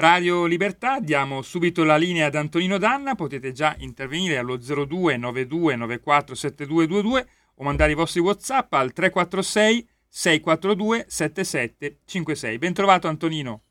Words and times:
Radio 0.00 0.46
Libertà, 0.46 0.98
diamo 0.98 1.42
subito 1.42 1.84
la 1.84 1.98
linea 1.98 2.28
ad 2.28 2.34
Antonino 2.34 2.78
Danna, 2.78 3.14
potete 3.14 3.52
già 3.52 3.76
intervenire 3.80 4.38
allo 4.38 4.56
02 4.56 5.18
92 5.18 5.76
94 5.76 6.34
7222 6.34 7.26
o 7.56 7.64
mandare 7.64 7.92
i 7.92 7.94
vostri 7.94 8.20
WhatsApp 8.20 8.72
al 8.72 8.94
346 8.94 9.86
642 10.08 11.04
7756. 11.06 12.56
Bentrovato 12.56 13.08
Antonino. 13.08 13.64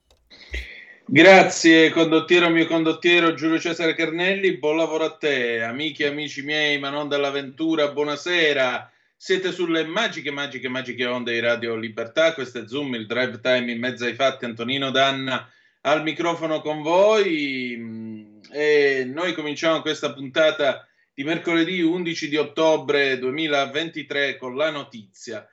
Grazie 1.03 1.89
condottiero 1.89 2.49
mio 2.49 2.67
condottiero 2.67 3.33
Giulio 3.33 3.57
Cesare 3.57 3.95
Carnelli, 3.95 4.59
buon 4.59 4.77
lavoro 4.77 5.05
a 5.05 5.17
te, 5.17 5.63
amiche 5.63 6.03
e 6.03 6.09
amici 6.09 6.43
miei, 6.43 6.77
ma 6.77 6.91
non 6.91 7.09
dell'avventura, 7.09 7.91
buonasera. 7.91 8.91
Siete 9.17 9.51
sulle 9.51 9.83
magiche, 9.83 10.29
magiche, 10.29 10.69
magiche 10.69 11.05
onde 11.05 11.33
di 11.33 11.39
Radio 11.39 11.75
Libertà, 11.75 12.35
questo 12.35 12.59
è 12.59 12.67
Zoom, 12.67 12.93
il 12.93 13.07
drive 13.07 13.39
time 13.41 13.71
in 13.71 13.79
mezzo 13.79 14.05
ai 14.05 14.13
fatti, 14.13 14.45
Antonino 14.45 14.91
Danna 14.91 15.49
al 15.81 16.03
microfono 16.03 16.61
con 16.61 16.81
voi 16.81 17.75
mm, 17.77 18.39
e 18.51 19.03
noi 19.05 19.33
cominciamo 19.33 19.81
questa 19.81 20.13
puntata 20.13 20.87
di 21.13 21.23
mercoledì 21.23 21.81
11 21.81 22.29
di 22.29 22.37
ottobre 22.37 23.17
2023 23.19 24.37
con 24.37 24.55
la 24.55 24.69
notizia. 24.69 25.47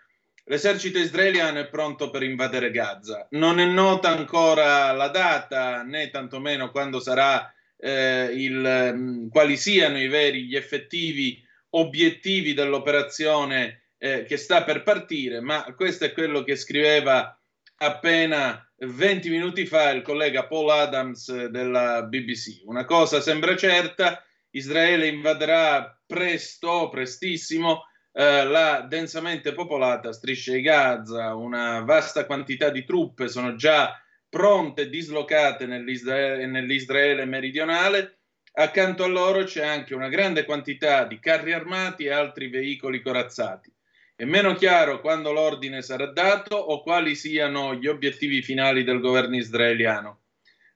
L'esercito 0.45 0.99
israeliano 0.99 1.59
è 1.59 1.67
pronto 1.67 2.09
per 2.11 2.23
invadere 2.23 2.71
Gaza. 2.71 3.27
Non 3.31 3.59
è 3.59 3.65
nota 3.65 4.11
ancora 4.11 4.93
la 4.93 5.09
data 5.09 5.83
né 5.83 6.09
tantomeno 6.11 6.71
quando 6.71 7.01
sarà 7.01 7.53
eh, 7.77 8.31
il, 8.33 8.55
mh, 8.95 9.29
quali 9.29 9.57
siano 9.57 9.99
i 9.99 10.07
veri, 10.07 10.45
gli 10.45 10.55
effettivi 10.55 11.45
obiettivi 11.71 12.55
dell'operazione 12.55 13.83
eh, 13.99 14.25
che 14.25 14.37
sta 14.37 14.63
per 14.63 14.83
partire, 14.83 15.41
ma 15.41 15.65
questo 15.75 16.05
è 16.05 16.13
quello 16.13 16.45
che 16.45 16.55
scriveva 16.55 17.37
appena 17.79 18.66
20 18.79 19.31
minuti 19.31 19.67
fa 19.67 19.91
il 19.91 20.03
collega 20.03 20.47
Paul 20.47 20.71
Adams 20.71 21.47
della 21.47 22.03
BBC. 22.03 22.63
Una 22.65 22.85
cosa 22.85 23.21
sembra 23.21 23.57
certa, 23.57 24.23
Israele 24.51 25.07
invaderà 25.07 25.99
presto, 26.07 26.89
prestissimo, 26.89 27.85
eh, 28.13 28.45
la 28.45 28.87
densamente 28.89 29.53
popolata 29.53 30.13
striscia 30.13 30.53
di 30.53 30.61
Gaza, 30.61 31.35
una 31.35 31.81
vasta 31.81 32.27
quantità 32.27 32.71
di 32.71 32.85
truppe 32.85 33.29
sono 33.29 33.55
già 33.55 34.01
pronte, 34.29 34.89
dislocate 34.89 35.67
nell'Israele, 35.67 36.47
nell'Israele 36.47 37.25
meridionale, 37.25 38.17
Accanto 38.59 39.05
a 39.05 39.07
loro 39.07 39.45
c'è 39.45 39.67
anche 39.67 39.95
una 39.95 40.09
grande 40.09 40.47
quantità 40.47 41.05
di 41.05 41.19
carri 41.19 41.53
armati 41.53 42.05
e 42.05 42.11
altri 42.11 42.49
veicoli 42.49 43.03
corazzati. 43.03 43.71
È 44.19 44.25
meno 44.25 44.55
chiaro 44.55 45.03
quando 45.03 45.31
l'ordine 45.31 45.83
sarà 45.83 46.07
dato 46.07 46.57
o 46.57 46.81
quali 46.81 47.15
siano 47.15 47.75
gli 47.75 47.87
obiettivi 47.87 48.41
finali 48.41 48.83
del 48.83 48.99
governo 48.99 49.37
israeliano. 49.37 50.23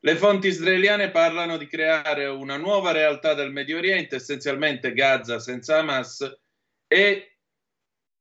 Le 0.00 0.16
fonti 0.16 0.48
israeliane 0.48 1.10
parlano 1.10 1.56
di 1.56 1.66
creare 1.66 2.26
una 2.26 2.58
nuova 2.58 2.92
realtà 2.92 3.32
del 3.32 3.50
Medio 3.50 3.78
Oriente, 3.78 4.16
essenzialmente 4.16 4.92
Gaza 4.92 5.38
senza 5.38 5.78
Hamas, 5.78 6.38
e 6.86 7.38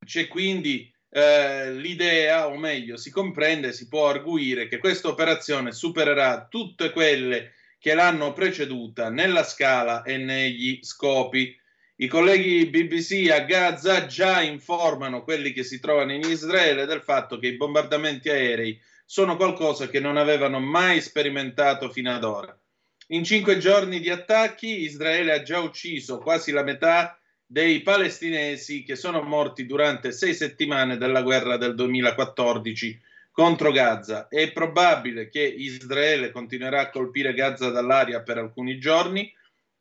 c'è 0.06 0.30
quindi 0.30 0.89
eh, 1.10 1.74
l'idea, 1.74 2.48
o 2.48 2.57
meglio, 2.57 2.95
si 2.95 3.12
comprende, 3.12 3.74
si 3.74 3.89
può 3.89 4.07
arguire 4.07 4.69
che 4.69 4.77
questa 4.77 5.10
operazione 5.10 5.74
supererà 5.74 6.48
tutte 6.50 6.92
quelle 6.92 7.56
che 7.77 7.94
l'hanno 7.94 8.31
preceduta 8.31 9.10
nella 9.10 9.44
scala 9.44 10.04
e 10.04 10.15
negli 10.15 10.80
scopi. 10.81 11.59
I 12.01 12.07
colleghi 12.07 12.66
BBC 12.68 13.30
a 13.30 13.42
Gaza 13.42 14.06
già 14.06 14.42
informano 14.42 15.22
quelli 15.22 15.51
che 15.51 15.63
si 15.63 15.81
trovano 15.81 16.13
in 16.13 16.22
Israele 16.22 16.86
del 16.86 17.01
fatto 17.01 17.38
che 17.38 17.48
i 17.48 17.57
bombardamenti 17.57 18.30
aerei 18.30 18.80
sono 19.04 19.36
qualcosa 19.36 19.90
che 19.90 20.00
non 20.00 20.16
avevano 20.16 20.62
mai 20.62 21.01
sperimentato 21.01 21.90
fino 21.90 22.16
ad 22.16 22.24
ora. 22.24 22.57
In 23.07 23.25
cinque 23.25 23.57
giorni 23.57 24.00
di 24.00 24.10
attacchi 24.10 24.84
Israele 24.84 25.34
ha 25.34 25.42
già 25.42 25.60
ucciso 25.60 26.19
quasi 26.19 26.54
la 26.54 26.63
metà 26.63 27.19
dei 27.46 27.81
palestinesi 27.81 28.84
che 28.84 28.96
sono 28.96 29.22
morti 29.22 29.66
durante 29.66 30.13
sei 30.13 30.34
settimane 30.34 30.96
della 30.96 31.22
guerra 31.22 31.57
del 31.57 31.75
2014 31.75 32.98
contro 33.30 33.74
Gaza. 33.74 34.30
È 34.30 34.54
probabile 34.54 35.28
che 35.28 35.42
Israele 35.42 36.31
continuerà 36.31 36.80
a 36.80 36.90
colpire 36.92 37.34
Gaza 37.34 37.69
dall'aria 37.72 38.22
per 38.22 38.38
alcuni 38.38 38.80
giorni, 38.80 39.30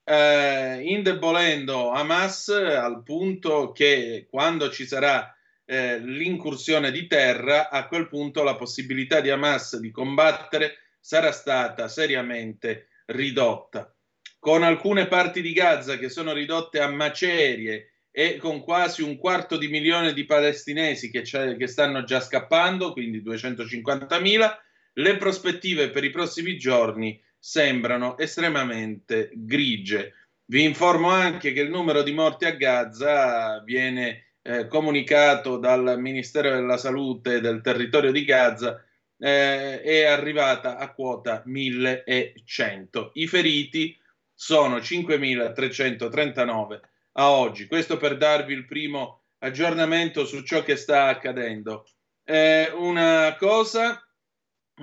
eh, 0.08 0.80
indebolendo 0.84 1.90
Hamas 1.90 2.48
al 2.48 3.02
punto 3.02 3.72
che 3.72 4.26
quando 4.30 4.70
ci 4.70 4.86
sarà 4.86 5.36
eh, 5.66 5.98
l'incursione 5.98 6.90
di 6.90 7.06
terra, 7.06 7.68
a 7.68 7.86
quel 7.86 8.08
punto 8.08 8.42
la 8.42 8.56
possibilità 8.56 9.20
di 9.20 9.28
Hamas 9.28 9.76
di 9.76 9.90
combattere 9.90 10.78
sarà 10.98 11.30
stata 11.30 11.88
seriamente 11.88 12.88
ridotta. 13.06 13.94
Con 14.38 14.62
alcune 14.62 15.08
parti 15.08 15.42
di 15.42 15.52
Gaza 15.52 15.98
che 15.98 16.08
sono 16.08 16.32
ridotte 16.32 16.80
a 16.80 16.88
macerie 16.88 17.92
e 18.10 18.38
con 18.38 18.62
quasi 18.62 19.02
un 19.02 19.18
quarto 19.18 19.58
di 19.58 19.68
milione 19.68 20.14
di 20.14 20.24
palestinesi 20.24 21.10
che, 21.10 21.20
che 21.22 21.66
stanno 21.66 22.04
già 22.04 22.20
scappando, 22.20 22.92
quindi 22.92 23.22
250.000, 23.22 24.56
le 24.94 25.16
prospettive 25.18 25.90
per 25.90 26.04
i 26.04 26.10
prossimi 26.10 26.56
giorni 26.56 27.20
sembrano 27.38 28.16
estremamente 28.18 29.30
grigie. 29.34 30.14
Vi 30.44 30.62
informo 30.62 31.10
anche 31.10 31.52
che 31.52 31.60
il 31.60 31.70
numero 31.70 32.02
di 32.02 32.12
morti 32.12 32.46
a 32.46 32.52
Gaza 32.52 33.62
viene 33.62 34.32
eh, 34.42 34.66
comunicato 34.66 35.58
dal 35.58 36.00
Ministero 36.00 36.50
della 36.50 36.78
Salute 36.78 37.40
del 37.40 37.60
territorio 37.60 38.12
di 38.12 38.24
Gaza 38.24 38.82
eh, 39.18 39.82
è 39.82 40.04
arrivata 40.04 40.78
a 40.78 40.92
quota 40.92 41.42
1100. 41.44 43.10
I 43.14 43.26
feriti 43.26 43.98
sono 44.32 44.80
5339 44.80 46.80
a 47.12 47.30
oggi. 47.30 47.66
Questo 47.66 47.96
per 47.96 48.16
darvi 48.16 48.54
il 48.54 48.64
primo 48.64 49.22
aggiornamento 49.38 50.24
su 50.24 50.42
ciò 50.42 50.62
che 50.62 50.76
sta 50.76 51.06
accadendo. 51.06 51.86
Eh, 52.24 52.70
una 52.74 53.34
cosa, 53.38 54.07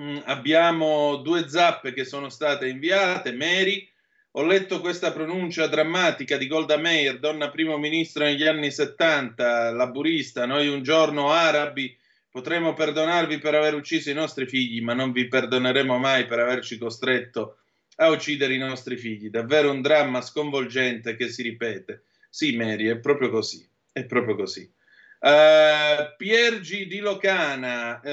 mm, 0.00 0.18
abbiamo 0.24 1.16
due 1.16 1.48
zappe 1.48 1.92
che 1.92 2.04
sono 2.04 2.28
state 2.28 2.68
inviate, 2.68 3.32
Mary 3.32 3.88
ho 4.38 4.44
letto 4.44 4.80
questa 4.80 5.12
pronuncia 5.12 5.66
drammatica 5.66 6.36
di 6.36 6.46
Golda 6.46 6.76
Meir, 6.76 7.18
donna 7.18 7.48
primo 7.48 7.78
ministro 7.78 8.24
negli 8.24 8.46
anni 8.46 8.70
70, 8.70 9.70
laburista, 9.70 10.44
noi 10.44 10.68
un 10.68 10.82
giorno 10.82 11.30
arabi 11.30 11.96
potremo 12.30 12.74
perdonarvi 12.74 13.38
per 13.38 13.54
aver 13.54 13.72
ucciso 13.72 14.10
i 14.10 14.14
nostri 14.14 14.46
figli, 14.46 14.82
ma 14.82 14.92
non 14.92 15.10
vi 15.10 15.26
perdoneremo 15.26 15.96
mai 15.96 16.26
per 16.26 16.38
averci 16.38 16.76
costretto 16.76 17.60
a 17.96 18.10
uccidere 18.10 18.52
i 18.52 18.58
nostri 18.58 18.98
figli. 18.98 19.30
Davvero 19.30 19.70
un 19.70 19.80
dramma 19.80 20.20
sconvolgente 20.20 21.16
che 21.16 21.28
si 21.28 21.40
ripete. 21.42 22.02
Sì, 22.28 22.54
Mary, 22.54 22.88
è 22.88 22.98
proprio 22.98 23.30
così, 23.30 23.66
è 23.90 24.04
proprio 24.04 24.36
così. 24.36 24.70
Uh, 25.18 26.14
Piergi 26.16 26.86
di 26.86 26.98
Locana 26.98 28.00
uh, 28.02 28.08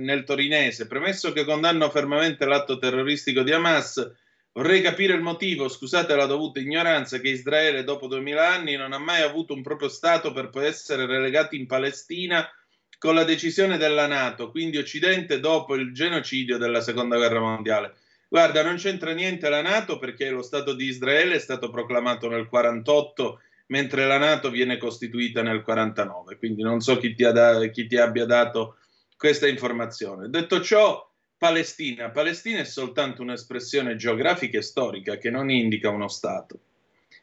nel 0.00 0.24
torinese, 0.24 0.86
premesso 0.86 1.32
che 1.32 1.44
condanno 1.44 1.90
fermamente 1.90 2.46
l'atto 2.46 2.78
terroristico 2.78 3.42
di 3.42 3.52
Hamas, 3.52 4.12
Vorrei 4.56 4.82
capire 4.82 5.14
il 5.14 5.20
motivo, 5.20 5.68
scusate 5.68 6.14
la 6.14 6.26
dovuta 6.26 6.60
ignoranza, 6.60 7.18
che 7.18 7.28
Israele 7.28 7.82
dopo 7.82 8.06
duemila 8.06 8.50
anni 8.50 8.76
non 8.76 8.92
ha 8.92 8.98
mai 8.98 9.20
avuto 9.20 9.52
un 9.52 9.62
proprio 9.62 9.88
Stato 9.88 10.30
per 10.30 10.50
poi 10.50 10.66
essere 10.66 11.06
relegati 11.06 11.56
in 11.56 11.66
Palestina 11.66 12.48
con 12.96 13.16
la 13.16 13.24
decisione 13.24 13.78
della 13.78 14.06
Nato, 14.06 14.52
quindi 14.52 14.76
Occidente 14.76 15.40
dopo 15.40 15.74
il 15.74 15.92
genocidio 15.92 16.56
della 16.56 16.80
Seconda 16.80 17.16
Guerra 17.16 17.40
Mondiale. 17.40 17.94
Guarda, 18.28 18.62
non 18.62 18.76
c'entra 18.76 19.10
niente 19.10 19.48
la 19.48 19.60
Nato 19.60 19.98
perché 19.98 20.30
lo 20.30 20.42
Stato 20.42 20.72
di 20.72 20.84
Israele 20.84 21.34
è 21.34 21.40
stato 21.40 21.68
proclamato 21.68 22.28
nel 22.28 22.46
48 22.46 23.40
mentre 23.66 24.06
la 24.06 24.18
Nato 24.18 24.50
viene 24.50 24.76
costituita 24.76 25.42
nel 25.42 25.62
49, 25.62 26.36
quindi 26.36 26.62
non 26.62 26.80
so 26.80 26.98
chi 26.98 27.14
ti, 27.14 27.22
da- 27.22 27.66
chi 27.68 27.86
ti 27.86 27.96
abbia 27.96 28.26
dato 28.26 28.78
questa 29.16 29.48
informazione. 29.48 30.28
Detto 30.28 30.60
ciò, 30.60 31.10
Palestina. 31.36 32.10
Palestina 32.10 32.60
è 32.60 32.64
soltanto 32.64 33.22
un'espressione 33.22 33.96
geografica 33.96 34.58
e 34.58 34.62
storica 34.62 35.18
che 35.18 35.30
non 35.30 35.50
indica 35.50 35.90
uno 35.90 36.08
Stato. 36.08 36.60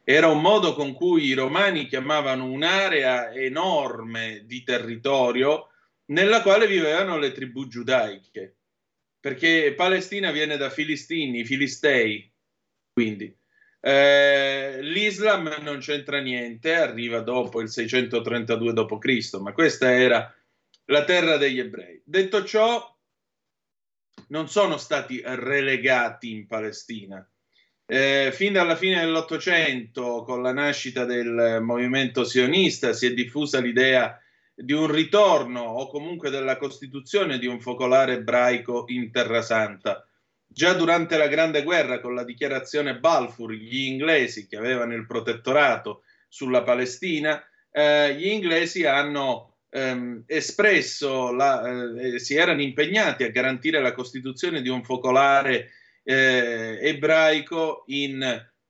Era 0.03 0.27
un 0.27 0.41
modo 0.41 0.73
con 0.73 0.93
cui 0.93 1.25
i 1.25 1.33
romani 1.33 1.87
chiamavano 1.87 2.45
un'area 2.45 3.33
enorme 3.33 4.43
di 4.45 4.63
territorio 4.63 5.69
nella 6.05 6.41
quale 6.41 6.67
vivevano 6.67 7.17
le 7.17 7.31
tribù 7.31 7.67
giudaiche, 7.67 8.57
perché 9.19 9.73
Palestina 9.75 10.31
viene 10.31 10.57
da 10.57 10.69
Filistini, 10.69 11.45
Filistei, 11.45 12.29
quindi 12.91 13.33
eh, 13.83 14.77
l'Islam 14.81 15.57
non 15.61 15.79
c'entra 15.79 16.19
niente, 16.19 16.75
arriva 16.75 17.21
dopo 17.21 17.61
il 17.61 17.69
632 17.69 18.73
d.C., 18.73 19.37
ma 19.39 19.53
questa 19.53 19.91
era 19.91 20.33
la 20.85 21.03
terra 21.03 21.37
degli 21.37 21.59
ebrei. 21.59 21.99
Detto 22.05 22.43
ciò, 22.43 22.95
non 24.27 24.47
sono 24.47 24.77
stati 24.77 25.21
relegati 25.25 26.31
in 26.31 26.45
Palestina. 26.45 27.27
Eh, 27.85 28.29
fin 28.31 28.53
dalla 28.53 28.75
fine 28.75 28.99
dell'Ottocento, 28.99 30.23
con 30.23 30.43
la 30.43 30.53
nascita 30.53 31.03
del 31.03 31.59
movimento 31.61 32.23
sionista, 32.23 32.93
si 32.93 33.07
è 33.07 33.13
diffusa 33.13 33.59
l'idea 33.59 34.17
di 34.53 34.73
un 34.73 34.91
ritorno 34.91 35.61
o 35.61 35.89
comunque 35.89 36.29
della 36.29 36.57
costituzione 36.57 37.39
di 37.39 37.47
un 37.47 37.59
focolare 37.59 38.13
ebraico 38.13 38.85
in 38.87 39.11
Terra 39.11 39.41
Santa. 39.41 40.05
Già 40.53 40.73
durante 40.73 41.15
la 41.15 41.27
Grande 41.27 41.63
Guerra, 41.63 42.01
con 42.01 42.13
la 42.13 42.25
dichiarazione 42.25 42.99
Balfour, 42.99 43.53
gli 43.53 43.85
inglesi 43.85 44.47
che 44.47 44.57
avevano 44.57 44.93
il 44.93 45.05
protettorato 45.05 46.03
sulla 46.27 46.61
Palestina, 46.61 47.41
eh, 47.71 48.15
gli 48.15 48.27
inglesi 48.27 48.85
hanno 48.85 49.59
ehm, 49.69 50.23
espresso, 50.27 51.31
la, 51.31 51.93
eh, 51.95 52.19
si 52.19 52.35
erano 52.35 52.61
impegnati 52.61 53.23
a 53.23 53.29
garantire 53.29 53.81
la 53.81 53.93
costituzione 53.93 54.61
di 54.61 54.67
un 54.67 54.83
focolare 54.83 55.69
eh, 56.03 56.79
ebraico 56.81 57.83
in, 57.85 58.21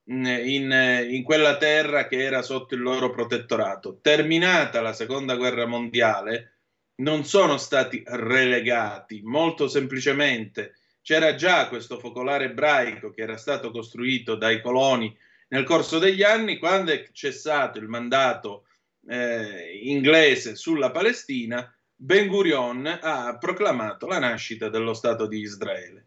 in, 0.03 1.07
in, 1.09 1.23
quella 1.23 1.57
terra 1.57 2.07
che 2.07 2.23
era 2.23 2.43
sotto 2.43 2.75
il 2.75 2.81
loro 2.81 3.09
protettorato. 3.09 3.97
Terminata 4.03 4.81
la 4.81 4.93
seconda 4.93 5.35
guerra 5.35 5.65
mondiale, 5.65 6.57
non 6.97 7.25
sono 7.25 7.57
stati 7.57 8.03
relegati, 8.05 9.21
molto 9.23 9.67
semplicemente 9.67 10.75
c'era 11.01 11.36
già 11.36 11.67
questo 11.67 12.00
focolare 12.00 12.46
ebraico 12.46 13.12
che 13.12 13.22
era 13.22 13.38
stato 13.38 13.72
costruito 13.72 14.36
dai 14.36 14.62
coloni 14.62 15.15
nel 15.51 15.65
corso 15.65 16.00
degli 16.00 16.24
anni, 16.24 16.58
quando 16.58 16.91
è 16.91 17.10
cessato 17.12 17.77
il 17.77 17.88
mandato 17.88 18.63
eh, 19.08 19.79
inglese 19.84 20.55
sulla 20.55 20.91
Palestina, 20.91 21.74
Ben 21.93 22.27
Gurion 22.27 23.00
ha 23.01 23.38
proclamato 23.38 24.08
la 24.08 24.20
nascita 24.20 24.70
dello 24.70 24.93
Stato 24.93 25.27
di 25.27 25.39
Israele, 25.39 26.05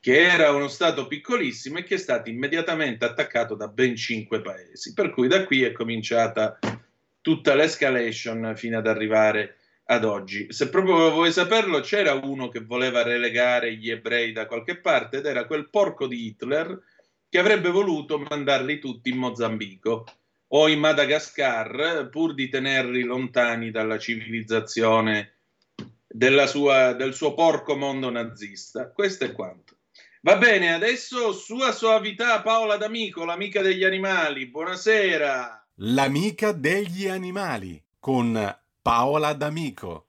che 0.00 0.22
era 0.22 0.52
uno 0.52 0.68
Stato 0.68 1.06
piccolissimo 1.06 1.78
e 1.78 1.84
che 1.84 1.96
è 1.96 1.98
stato 1.98 2.30
immediatamente 2.30 3.04
attaccato 3.04 3.54
da 3.54 3.68
ben 3.68 3.94
cinque 3.94 4.40
paesi. 4.40 4.94
Per 4.94 5.10
cui 5.10 5.28
da 5.28 5.44
qui 5.44 5.64
è 5.64 5.72
cominciata 5.72 6.58
tutta 7.20 7.54
l'escalation 7.54 8.54
fino 8.56 8.78
ad 8.78 8.86
arrivare 8.86 9.58
ad 9.90 10.04
oggi. 10.04 10.52
Se 10.52 10.68
proprio 10.68 11.10
vuoi 11.10 11.32
saperlo, 11.32 11.80
c'era 11.80 12.12
uno 12.14 12.48
che 12.48 12.60
voleva 12.60 13.02
relegare 13.02 13.76
gli 13.76 13.90
ebrei 13.90 14.32
da 14.32 14.46
qualche 14.46 14.76
parte 14.78 15.18
ed 15.18 15.26
era 15.26 15.46
quel 15.46 15.70
porco 15.70 16.06
di 16.06 16.26
Hitler 16.26 16.78
che 17.28 17.38
avrebbe 17.38 17.70
voluto 17.70 18.18
mandarli 18.18 18.78
tutti 18.78 19.10
in 19.10 19.16
Mozambico 19.16 20.04
o 20.48 20.68
in 20.68 20.78
Madagascar 20.78 22.08
pur 22.10 22.34
di 22.34 22.48
tenerli 22.48 23.02
lontani 23.02 23.70
dalla 23.70 23.98
civilizzazione 23.98 25.34
sua, 26.46 26.92
del 26.92 27.14
suo 27.14 27.34
porco 27.34 27.76
mondo 27.76 28.10
nazista. 28.10 28.90
Questo 28.90 29.24
è 29.24 29.32
quanto. 29.32 29.76
Va 30.22 30.36
bene, 30.36 30.74
adesso 30.74 31.32
sua 31.32 31.72
soavità 31.72 32.42
Paola 32.42 32.76
D'Amico, 32.76 33.24
l'amica 33.24 33.62
degli 33.62 33.84
animali. 33.84 34.46
Buonasera. 34.46 35.66
L'amica 35.76 36.52
degli 36.52 37.06
animali 37.06 37.82
con 37.98 38.58
Paola 38.88 39.34
D'Amico. 39.34 40.04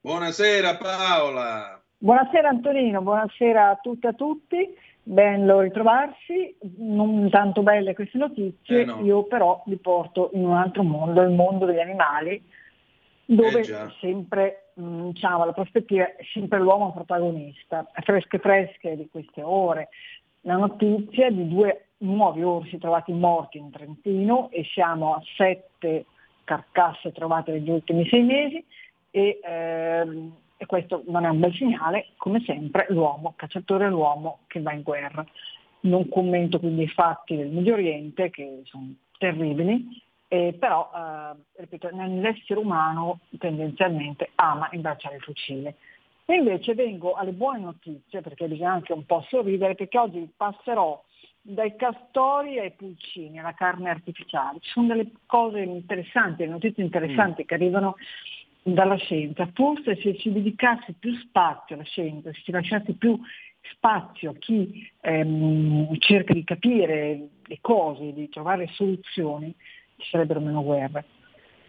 Buonasera 0.00 0.78
Paola. 0.78 1.78
Buonasera 1.98 2.48
Antonino, 2.48 3.02
buonasera 3.02 3.68
a 3.68 3.76
tutte 3.76 4.06
e 4.06 4.10
a 4.10 4.12
tutti, 4.14 4.74
bello 5.02 5.60
ritrovarsi, 5.60 6.56
non 6.78 7.28
tanto 7.28 7.62
belle 7.62 7.92
queste 7.92 8.16
notizie, 8.16 8.80
Eh 8.80 8.84
no. 8.86 9.00
io 9.02 9.24
però 9.24 9.62
vi 9.66 9.76
porto 9.76 10.30
in 10.32 10.46
un 10.46 10.56
altro 10.56 10.82
mondo, 10.84 11.20
il 11.20 11.34
mondo 11.34 11.66
degli 11.66 11.80
animali, 11.80 12.42
dove 13.26 13.60
Eh 13.60 13.90
sempre, 14.00 14.70
mh, 14.76 15.08
diciamo, 15.10 15.44
la 15.44 15.52
prospettiva 15.52 16.16
è 16.16 16.24
sempre 16.32 16.60
l'uomo 16.60 16.94
protagonista, 16.94 17.86
fresche 17.92 18.38
fresche 18.38 18.96
di 18.96 19.06
queste 19.10 19.42
ore, 19.42 19.90
la 20.44 20.56
notizia 20.56 21.30
di 21.30 21.46
due 21.46 21.88
nuovi 21.98 22.42
orsi 22.42 22.78
trovati 22.78 23.12
morti 23.12 23.58
in 23.58 23.70
Trentino 23.70 24.48
e 24.50 24.64
siamo 24.72 25.12
a 25.12 25.22
sette 25.36 26.06
carcasse 26.50 27.12
trovate 27.12 27.52
negli 27.52 27.70
ultimi 27.70 28.08
sei 28.08 28.22
mesi 28.22 28.64
e, 29.12 29.38
ehm, 29.40 30.34
e 30.56 30.66
questo 30.66 31.04
non 31.06 31.24
è 31.24 31.28
un 31.28 31.38
bel 31.38 31.54
segnale, 31.54 32.08
come 32.16 32.42
sempre 32.44 32.86
l'uomo, 32.88 33.34
cacciatore 33.36 33.86
è 33.86 33.88
l'uomo 33.88 34.40
che 34.48 34.60
va 34.60 34.72
in 34.72 34.82
guerra. 34.82 35.24
Non 35.82 36.08
commento 36.08 36.58
quindi 36.58 36.82
i 36.82 36.88
fatti 36.88 37.36
del 37.36 37.50
Medio 37.50 37.74
Oriente 37.74 38.30
che 38.30 38.62
sono 38.64 38.92
terribili, 39.16 40.02
eh, 40.26 40.56
però 40.58 40.90
eh, 40.92 41.60
ripeto, 41.60 41.88
l'essere 41.92 42.58
umano 42.58 43.20
tendenzialmente 43.38 44.30
ama 44.34 44.68
imbracciare 44.72 45.16
il 45.16 45.22
fucile. 45.22 45.76
E 46.26 46.34
invece 46.34 46.74
vengo 46.74 47.14
alle 47.14 47.32
buone 47.32 47.60
notizie, 47.60 48.20
perché 48.20 48.48
bisogna 48.48 48.72
anche 48.72 48.92
un 48.92 49.06
po' 49.06 49.24
sorridere, 49.28 49.76
perché 49.76 49.98
oggi 49.98 50.28
passerò 50.36 51.00
dai 51.42 51.74
castori 51.76 52.58
ai 52.58 52.72
pulcini, 52.72 53.38
alla 53.38 53.54
carne 53.54 53.90
artificiale. 53.90 54.58
Ci 54.60 54.70
sono 54.70 54.88
delle 54.88 55.10
cose 55.26 55.60
interessanti, 55.60 56.38
delle 56.38 56.52
notizie 56.52 56.84
interessanti 56.84 57.44
che 57.44 57.54
arrivano 57.54 57.96
dalla 58.62 58.96
scienza. 58.96 59.48
Forse 59.54 59.96
se 59.96 60.16
si 60.18 60.30
dedicasse 60.32 60.94
più 60.98 61.14
spazio 61.14 61.74
alla 61.74 61.84
scienza, 61.84 62.32
se 62.32 62.40
si 62.44 62.50
lasciasse 62.50 62.92
più 62.94 63.18
spazio 63.72 64.30
a 64.30 64.34
chi 64.38 64.88
ehm, 65.00 65.98
cerca 65.98 66.32
di 66.32 66.44
capire 66.44 67.28
le 67.44 67.58
cose, 67.60 68.12
di 68.12 68.28
trovare 68.28 68.68
soluzioni, 68.72 69.54
ci 69.96 70.08
sarebbero 70.10 70.40
meno 70.40 70.62
guerre. 70.62 71.04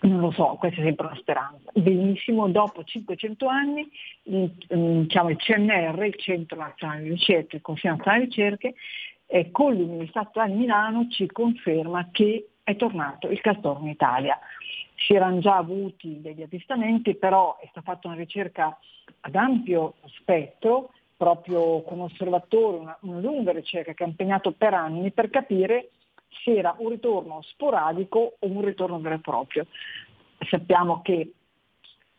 Non 0.04 0.20
lo 0.20 0.32
so, 0.32 0.56
questa 0.58 0.82
è 0.82 0.84
sempre 0.84 1.06
una 1.06 1.16
speranza. 1.16 1.70
Benissimo, 1.74 2.50
dopo 2.50 2.84
500 2.84 3.46
anni 3.46 3.88
il, 4.24 4.52
diciamo, 4.58 5.30
il 5.30 5.38
CNR, 5.38 6.04
il 6.06 6.16
Centro 6.16 6.58
Nazionale 6.58 7.04
di 7.04 7.10
Ricerche, 7.10 7.58
il 7.58 7.62
Consiglio 7.62 7.96
Nazionale 7.96 8.24
di 8.24 8.30
Ricerche, 8.30 8.74
eh, 9.32 9.50
con 9.50 9.74
l'Università 9.74 10.30
di 10.46 10.54
Milano 10.54 11.08
ci 11.10 11.26
conferma 11.28 12.10
che 12.12 12.50
è 12.64 12.76
tornato 12.76 13.30
il 13.30 13.40
castoro 13.40 13.80
in 13.80 13.88
Italia. 13.88 14.38
Si 14.96 15.14
erano 15.14 15.40
già 15.40 15.56
avuti 15.56 16.20
degli 16.20 16.42
avvistamenti, 16.42 17.16
però 17.16 17.58
è 17.58 17.68
stata 17.70 17.94
fatta 17.94 18.08
una 18.08 18.18
ricerca 18.18 18.78
ad 19.22 19.36
ampio 19.36 19.96
spettro, 20.08 20.92
proprio 21.16 21.82
con 21.84 22.02
osservatori, 22.02 22.80
una, 22.80 22.98
una 23.02 23.20
lunga 23.20 23.54
ricerca 23.54 23.94
che 23.94 24.04
ha 24.04 24.08
impegnato 24.08 24.52
per 24.52 24.74
anni 24.74 25.12
per 25.12 25.30
capire 25.30 25.92
se 26.44 26.58
era 26.58 26.76
un 26.80 26.90
ritorno 26.90 27.42
sporadico 27.42 28.36
o 28.38 28.48
un 28.48 28.62
ritorno 28.62 29.00
vero 29.00 29.16
e 29.16 29.20
proprio. 29.20 29.66
Sappiamo 30.50 31.02
che 31.02 31.32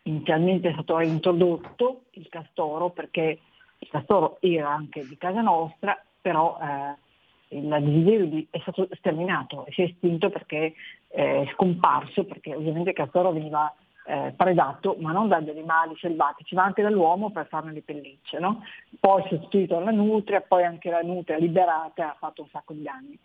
inizialmente 0.04 0.71
è 0.71 0.73
stato 0.73 0.99
introdotto 1.00 2.04
il 2.12 2.28
castoro 2.31 2.88
perché 2.88 3.38
il 3.78 3.88
castoro 3.88 4.38
era 4.40 4.71
anche 4.71 5.07
di 5.07 5.16
casa 5.19 5.42
nostra, 5.42 6.00
però 6.23 6.59
eh, 6.62 7.57
il 7.57 7.69
desiderio 7.69 8.47
è 8.50 8.59
stato 8.61 8.88
sterminato, 8.93 9.67
si 9.71 9.83
è 9.83 9.85
estinto 9.85 10.31
perché 10.31 10.75
eh, 11.09 11.43
è 11.43 11.50
scomparso, 11.52 12.25
perché 12.25 12.55
ovviamente 12.55 12.95
castoro 12.95 13.33
veniva 13.33 13.73
eh, 14.05 14.33
predato, 14.37 14.97
ma 14.99 15.12
non 15.12 15.29
dagli 15.29 15.50
animali 15.50 15.95
selvatici, 15.99 16.55
ma 16.55 16.64
anche 16.64 16.83
dall'uomo 16.83 17.31
per 17.31 17.47
farne 17.47 17.73
le 17.73 17.83
pellicce. 17.83 18.38
no? 18.38 18.62
Poi 18.99 19.23
sostituito 19.29 19.76
alla 19.76 19.91
nutria, 19.91 20.41
poi 20.41 20.64
anche 20.64 20.91
la 20.91 21.02
nutria 21.02 21.37
liberata 21.37 22.11
ha 22.11 22.17
fatto 22.19 22.43
un 22.43 22.49
sacco 22.49 22.73
di 22.73 22.83
danni. 22.83 23.19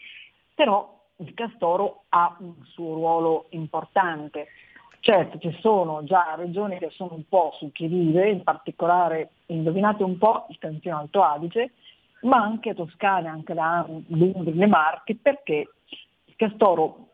Però 0.54 0.96
il 1.18 1.34
castoro 1.34 2.04
ha 2.10 2.36
un 2.40 2.54
suo 2.66 2.94
ruolo 2.94 3.46
importante. 3.50 4.48
Certo, 5.00 5.38
ci 5.40 5.56
sono 5.62 6.04
già 6.04 6.34
regioni 6.36 6.78
che 6.80 6.90
sono 6.90 7.14
un 7.14 7.28
po' 7.28 7.54
su 7.58 7.72
chi 7.72 7.88
vive, 7.88 8.30
in 8.30 8.44
particolare, 8.44 9.30
indovinate 9.48 10.04
un 10.04 10.18
po', 10.18 10.48
il 10.50 10.58
Trentino 10.58 10.98
Alto 10.98 11.24
Adige, 11.24 11.72
ma 12.22 12.38
anche 12.38 12.74
Toscana, 12.74 13.32
anche 13.32 13.54
la 13.54 13.86
Umbria, 13.88 14.54
le 14.54 14.68
Marche, 14.68 15.16
perché 15.16 15.70
il 16.26 16.36
castoro, 16.36 17.10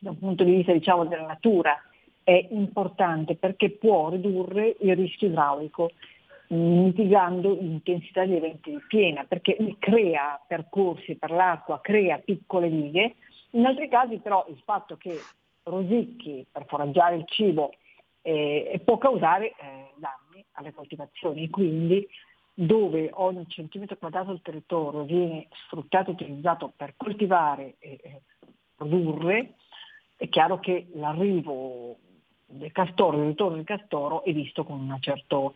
da 0.00 0.10
un 0.10 0.18
punto 0.18 0.44
di 0.44 0.56
vista 0.56 0.72
diciamo, 0.72 1.06
della 1.06 1.26
natura, 1.26 1.76
è 2.22 2.48
importante 2.50 3.36
perché 3.36 3.70
può 3.70 4.08
ridurre 4.10 4.76
il 4.80 4.96
rischio 4.96 5.28
idraulico, 5.28 5.90
mitigando 6.48 7.54
l'intensità 7.54 8.24
degli 8.24 8.36
eventi 8.36 8.70
di 8.70 8.82
piena, 8.86 9.24
perché 9.24 9.56
crea 9.78 10.40
percorsi 10.46 11.16
per 11.16 11.30
l'acqua, 11.30 11.80
crea 11.80 12.18
piccole 12.18 12.70
dighe. 12.70 13.16
In 13.50 13.66
altri 13.66 13.88
casi 13.88 14.18
però 14.18 14.44
il 14.48 14.60
fatto 14.64 14.96
che 14.96 15.18
rosicchi 15.64 16.46
per 16.50 16.66
foraggiare 16.66 17.16
il 17.16 17.24
cibo 17.26 17.72
eh, 18.22 18.80
può 18.84 18.98
causare 18.98 19.48
eh, 19.48 19.92
danni 19.96 20.44
alle 20.52 20.72
coltivazioni, 20.72 21.48
quindi 21.50 22.06
dove 22.54 23.10
ogni 23.12 23.44
centimetro 23.48 23.96
quadrato 23.96 24.28
del 24.30 24.42
territorio 24.42 25.02
viene 25.02 25.48
sfruttato 25.66 26.10
e 26.10 26.12
utilizzato 26.12 26.72
per 26.74 26.94
coltivare 26.96 27.74
e 27.80 28.22
produrre, 28.76 29.54
è 30.16 30.28
chiaro 30.28 30.60
che 30.60 30.86
l'arrivo 30.94 31.96
del 32.46 32.70
castoro, 32.70 33.18
il 33.18 33.26
ritorno 33.26 33.56
del 33.56 33.64
castoro 33.64 34.22
è 34.22 34.32
visto 34.32 34.64
con 34.64 34.96
certo 35.00 35.54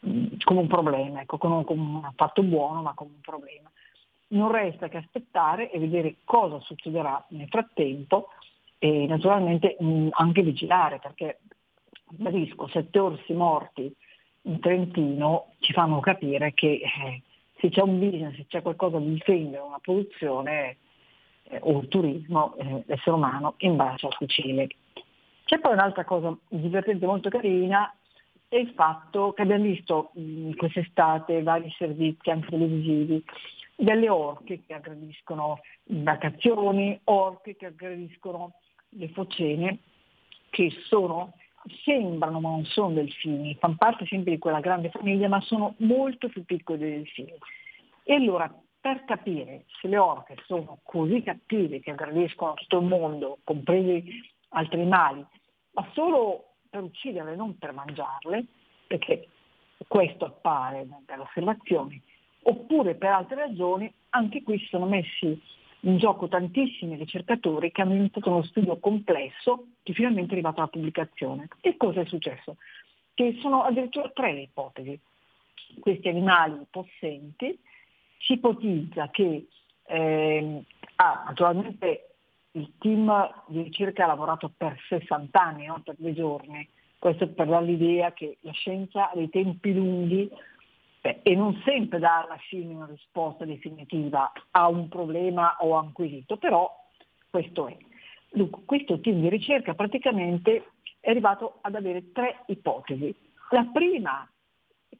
mh, 0.00 0.36
come 0.44 0.60
un 0.60 0.66
problema, 0.66 1.22
ecco, 1.22 1.38
un, 1.40 1.64
come 1.64 1.80
un 1.80 2.12
fatto 2.14 2.42
buono, 2.42 2.82
ma 2.82 2.92
come 2.92 3.12
un 3.14 3.20
problema. 3.20 3.70
Non 4.28 4.50
resta 4.50 4.88
che 4.88 4.98
aspettare 4.98 5.70
e 5.70 5.78
vedere 5.78 6.16
cosa 6.24 6.60
succederà 6.60 7.24
nel 7.28 7.48
frattempo 7.48 8.28
e 8.78 9.06
naturalmente 9.06 9.76
mh, 9.78 10.08
anche 10.10 10.42
vigilare, 10.42 10.98
perché 10.98 11.40
ribadisco, 12.10 12.68
sette 12.68 12.98
orsi 12.98 13.32
morti 13.32 13.94
in 14.46 14.60
Trentino 14.60 15.52
ci 15.60 15.72
fanno 15.72 16.00
capire 16.00 16.52
che 16.52 16.80
eh, 16.82 17.22
se 17.58 17.70
c'è 17.70 17.82
un 17.82 17.98
business, 17.98 18.36
se 18.36 18.46
c'è 18.46 18.62
qualcosa 18.62 18.98
da 18.98 19.04
difendere, 19.04 19.62
una 19.62 19.78
produzione 19.78 20.76
eh, 21.44 21.58
o 21.62 21.80
il 21.80 21.88
turismo, 21.88 22.54
eh, 22.56 22.82
l'essere 22.86 23.16
umano 23.16 23.54
imbacia 23.58 24.08
il 24.08 24.14
fucile. 24.14 24.68
C'è 25.44 25.58
poi 25.58 25.72
un'altra 25.72 26.04
cosa 26.04 26.36
divertente 26.48 27.06
molto 27.06 27.28
carina, 27.28 27.94
è 28.48 28.56
il 28.56 28.70
fatto 28.70 29.32
che 29.32 29.42
abbiamo 29.42 29.64
visto 29.64 30.10
mh, 30.14 30.52
quest'estate 30.54 31.42
vari 31.42 31.70
servizi 31.76 32.30
anche 32.30 32.50
televisivi 32.50 33.24
delle 33.76 34.08
orche 34.08 34.62
che 34.66 34.74
aggrediscono 34.74 35.60
imbarcazioni, 35.84 36.98
orche 37.04 37.56
che 37.56 37.66
aggrediscono 37.66 38.52
le 38.90 39.08
focene, 39.08 39.78
che 40.50 40.70
sono, 40.86 41.32
sembrano 41.84 42.40
ma 42.40 42.50
non 42.50 42.64
sono 42.64 42.94
delfini, 42.94 43.56
fanno 43.58 43.76
parte 43.78 44.06
sempre 44.06 44.32
di 44.32 44.38
quella 44.38 44.60
grande 44.60 44.90
famiglia 44.90 45.28
ma 45.28 45.40
sono 45.40 45.74
molto 45.78 46.28
più 46.28 46.44
piccoli 46.44 46.78
dei 46.78 46.96
delfini. 46.96 47.34
E 48.02 48.14
allora 48.14 48.52
per 48.80 49.04
capire 49.06 49.64
se 49.80 49.88
le 49.88 49.96
orche 49.96 50.36
sono 50.44 50.80
così 50.82 51.22
cattive 51.22 51.80
che 51.80 51.92
aggrediscono 51.92 52.54
tutto 52.54 52.78
il 52.78 52.86
mondo, 52.86 53.38
compresi 53.42 54.04
altri 54.50 54.80
animali, 54.80 55.24
ma 55.72 55.88
solo 55.94 56.56
per 56.68 56.82
ucciderle, 56.82 57.34
non 57.34 57.56
per 57.56 57.72
mangiarle, 57.72 58.44
perché 58.86 59.28
questo 59.88 60.26
appare 60.26 60.86
dalle 61.06 61.22
osservazioni, 61.22 62.00
oppure 62.42 62.94
per 62.94 63.10
altre 63.10 63.36
ragioni, 63.36 63.90
anche 64.10 64.42
qui 64.42 64.58
si 64.58 64.66
sono 64.66 64.86
messi 64.86 65.40
in 65.84 65.98
gioco 65.98 66.28
tantissimi 66.28 66.96
ricercatori 66.96 67.70
che 67.70 67.82
hanno 67.82 67.94
iniziato 67.94 68.30
uno 68.30 68.42
studio 68.42 68.78
complesso 68.78 69.66
che 69.82 69.92
finalmente 69.92 70.30
è 70.30 70.32
arrivato 70.34 70.60
alla 70.60 70.68
pubblicazione. 70.68 71.48
E 71.60 71.76
cosa 71.76 72.00
è 72.00 72.06
successo? 72.06 72.56
Che 73.12 73.38
sono 73.40 73.62
addirittura 73.62 74.10
tre 74.10 74.32
le 74.32 74.40
ipotesi. 74.42 74.98
Questi 75.80 76.08
animali 76.08 76.64
possenti 76.70 77.58
si 78.18 78.34
ipotizza 78.34 79.10
che 79.10 79.46
ehm, 79.86 80.62
ah, 80.96 81.24
naturalmente 81.26 82.08
il 82.52 82.72
team 82.78 83.44
di 83.48 83.62
ricerca 83.62 84.04
ha 84.04 84.08
lavorato 84.08 84.50
per 84.56 84.78
60 84.88 85.40
anni, 85.40 85.66
non 85.66 85.82
per 85.82 85.96
due 85.98 86.14
giorni, 86.14 86.66
questo 86.98 87.28
per 87.28 87.48
dare 87.48 87.64
l'idea 87.64 88.12
che 88.12 88.38
la 88.40 88.52
scienza 88.52 89.10
ha 89.10 89.14
dei 89.14 89.28
tempi 89.28 89.74
lunghi 89.74 90.30
beh, 91.04 91.20
e 91.22 91.34
non 91.34 91.60
sempre 91.66 91.98
dà 91.98 92.22
alla 92.22 92.38
fine 92.48 92.72
una 92.72 92.86
risposta 92.86 93.44
definitiva 93.44 94.32
a 94.52 94.68
un 94.68 94.88
problema 94.88 95.56
o 95.60 95.76
a 95.76 95.82
un 95.82 95.92
quesito, 95.92 96.38
però 96.38 96.70
questo 97.28 97.68
è. 97.68 97.76
Dunque, 98.32 98.62
questo 98.64 98.98
team 99.00 99.20
di 99.20 99.28
ricerca 99.28 99.74
praticamente 99.74 100.70
è 101.00 101.10
arrivato 101.10 101.58
ad 101.60 101.74
avere 101.74 102.10
tre 102.12 102.44
ipotesi. 102.46 103.14
La 103.50 103.68
prima, 103.70 104.26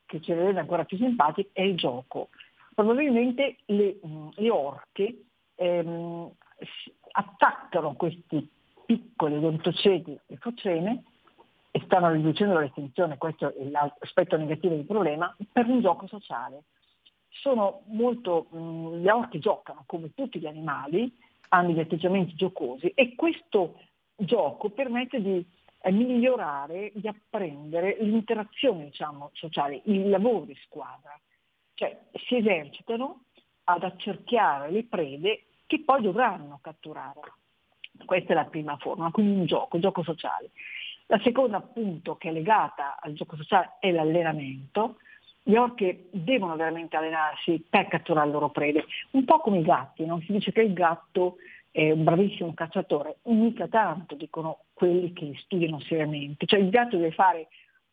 che 0.05 0.21
ci 0.21 0.35
rende 0.35 0.61
ancora 0.61 0.85
più 0.85 0.99
simpatici, 0.99 1.49
è 1.53 1.63
il 1.63 1.77
gioco. 1.77 2.29
Probabilmente 2.75 3.57
le, 3.67 3.99
le 4.35 4.51
orche 4.51 5.25
ehm, 5.55 6.31
attaccano 7.13 7.95
questi 7.95 8.47
piccoli 8.85 9.37
odontoceti 9.37 10.19
e 10.27 10.37
focene 10.37 11.03
e 11.77 11.83
stanno 11.87 12.13
riducendo 12.13 12.57
l'estinzione, 12.57 13.19
questo 13.19 13.53
è 13.53 13.65
l'aspetto 13.65 14.37
negativo 14.37 14.77
del 14.77 14.85
problema, 14.85 15.35
per 15.51 15.67
un 15.67 15.81
gioco 15.81 16.07
sociale. 16.07 16.63
Sono 17.29 17.83
molto, 17.87 18.47
mh, 18.51 19.01
le 19.03 19.11
orche 19.11 19.41
giocano 19.41 19.83
come 19.85 20.15
tutti 20.15 20.39
gli 20.39 20.47
animali, 20.47 21.13
hanno 21.49 21.73
degli 21.73 21.81
atteggiamenti 21.81 22.37
giocosi 22.37 22.93
e 22.95 23.17
questo 23.17 23.81
gioco 24.15 24.71
permette 24.71 25.21
di 25.21 25.45
eh, 25.81 25.91
migliorare, 25.91 26.93
di 26.95 27.09
apprendere 27.09 27.97
l'interazione 27.99 28.85
diciamo, 28.85 29.31
sociale, 29.33 29.81
il 29.87 30.09
lavoro 30.09 30.45
di 30.45 30.57
squadra. 30.63 31.19
Cioè 31.75 32.03
si 32.29 32.37
esercitano 32.37 33.25
ad 33.65 33.83
accerchiare 33.83 34.71
le 34.71 34.85
prede 34.85 35.47
che 35.67 35.83
poi 35.85 36.03
dovranno 36.03 36.61
catturare. 36.63 37.21
Questa 38.05 38.31
è 38.31 38.37
la 38.37 38.45
prima 38.45 38.77
forma, 38.77 39.11
quindi 39.11 39.41
un 39.41 39.47
gioco, 39.47 39.75
un 39.75 39.83
gioco 39.83 40.05
sociale. 40.05 40.53
La 41.07 41.21
seconda 41.23 41.59
appunto 41.59 42.17
che 42.17 42.31
è 42.31 42.33
legata 42.33 42.99
al 43.01 43.13
gioco 43.13 43.37
sociale 43.37 43.77
è 43.79 43.91
l'allenamento. 43.91 44.97
Le 45.43 45.59
orche 45.59 46.09
devono 46.11 46.57
veramente 46.57 46.97
allenarsi 46.97 47.63
per 47.69 47.89
catturare 47.89 48.27
le 48.27 48.33
loro 48.33 48.49
prede, 48.49 48.85
un 49.11 49.25
po' 49.25 49.41
come 49.41 49.59
i 49.59 49.63
gatti, 49.63 50.07
non 50.07 50.23
si 50.23 50.33
dice 50.33 50.53
che 50.53 50.63
il 50.63 50.73
gatto 50.73 51.37
è 51.71 51.91
un 51.91 52.05
bravissimo 52.05 52.55
cacciatore, 52.55 53.19
mica 53.25 53.67
tanto 53.69 54.15
dicono 54.15 54.61
quelli 54.73 55.13
che 55.13 55.33
studiano 55.43 55.81
seriamente, 55.81 56.47
cioè 56.47 56.61
il 56.61 56.71
gatto 56.71 56.97
deve 56.97 57.11
fare 57.11 57.49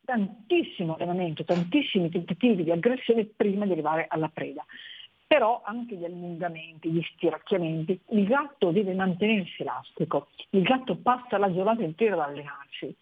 tantissimo 0.06 0.96
allenamento, 0.96 1.44
tantissimi 1.44 2.10
tentativi 2.10 2.64
di 2.64 2.72
aggressione 2.72 3.26
prima 3.26 3.66
di 3.66 3.72
arrivare 3.72 4.06
alla 4.08 4.30
preda. 4.30 4.64
Però 5.32 5.62
anche 5.64 5.96
gli 5.96 6.04
allungamenti, 6.04 6.92
gli 6.92 7.02
stiracchiamenti, 7.14 7.98
il 8.10 8.26
gatto 8.26 8.72
deve 8.72 8.94
mantenersi 8.94 9.62
elastico, 9.62 10.28
il 10.50 10.62
gatto 10.62 10.98
passa 10.98 11.38
la 11.38 11.50
giornata 11.54 11.84
intera 11.84 12.16
ad 12.16 12.32
allenarsi, 12.32 12.94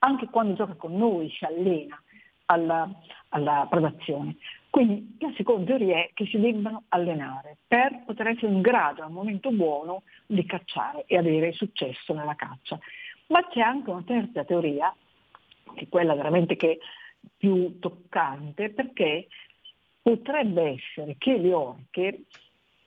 anche 0.00 0.26
quando 0.26 0.52
gioca 0.52 0.74
con 0.74 0.94
noi 0.94 1.30
si 1.30 1.46
allena 1.46 1.98
alla, 2.44 2.86
alla 3.30 3.66
predazione. 3.70 4.36
Quindi 4.68 5.16
la 5.18 5.32
seconda 5.34 5.64
teoria 5.64 6.00
è 6.00 6.10
che 6.12 6.26
si 6.26 6.38
debbano 6.38 6.82
allenare 6.90 7.56
per 7.66 8.02
poter 8.04 8.26
essere 8.26 8.52
in 8.52 8.60
grado 8.60 9.02
al 9.02 9.10
momento 9.10 9.50
buono 9.50 10.02
di 10.26 10.44
cacciare 10.44 11.04
e 11.06 11.16
avere 11.16 11.52
successo 11.52 12.12
nella 12.12 12.34
caccia. 12.34 12.78
Ma 13.28 13.48
c'è 13.48 13.60
anche 13.60 13.88
una 13.88 14.04
terza 14.04 14.44
teoria, 14.44 14.94
che 15.74 15.84
è 15.84 15.88
quella 15.88 16.14
veramente 16.14 16.54
che 16.54 16.80
più 17.34 17.78
toccante, 17.78 18.68
perché 18.68 19.28
potrebbe 20.02 20.78
essere 20.78 21.16
che 21.18 21.36
le 21.36 21.52
orche, 21.52 22.24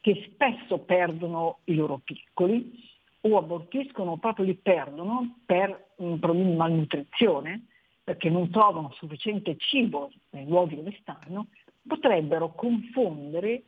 che 0.01 0.29
spesso 0.33 0.79
perdono 0.79 1.59
i 1.65 1.75
loro 1.75 1.99
piccoli, 2.03 2.89
o 3.21 3.37
abortiscono 3.37 4.11
o 4.11 4.17
proprio 4.17 4.45
li 4.45 4.55
perdono 4.55 5.39
per 5.45 5.93
un 5.97 6.17
problema 6.19 6.49
di 6.49 6.55
malnutrizione, 6.55 7.65
perché 8.03 8.29
non 8.29 8.49
trovano 8.49 8.91
sufficiente 8.93 9.55
cibo 9.57 10.11
nei 10.31 10.47
luoghi 10.47 10.75
dove 10.75 10.97
stanno, 10.99 11.47
potrebbero 11.87 12.53
confondere 12.53 13.63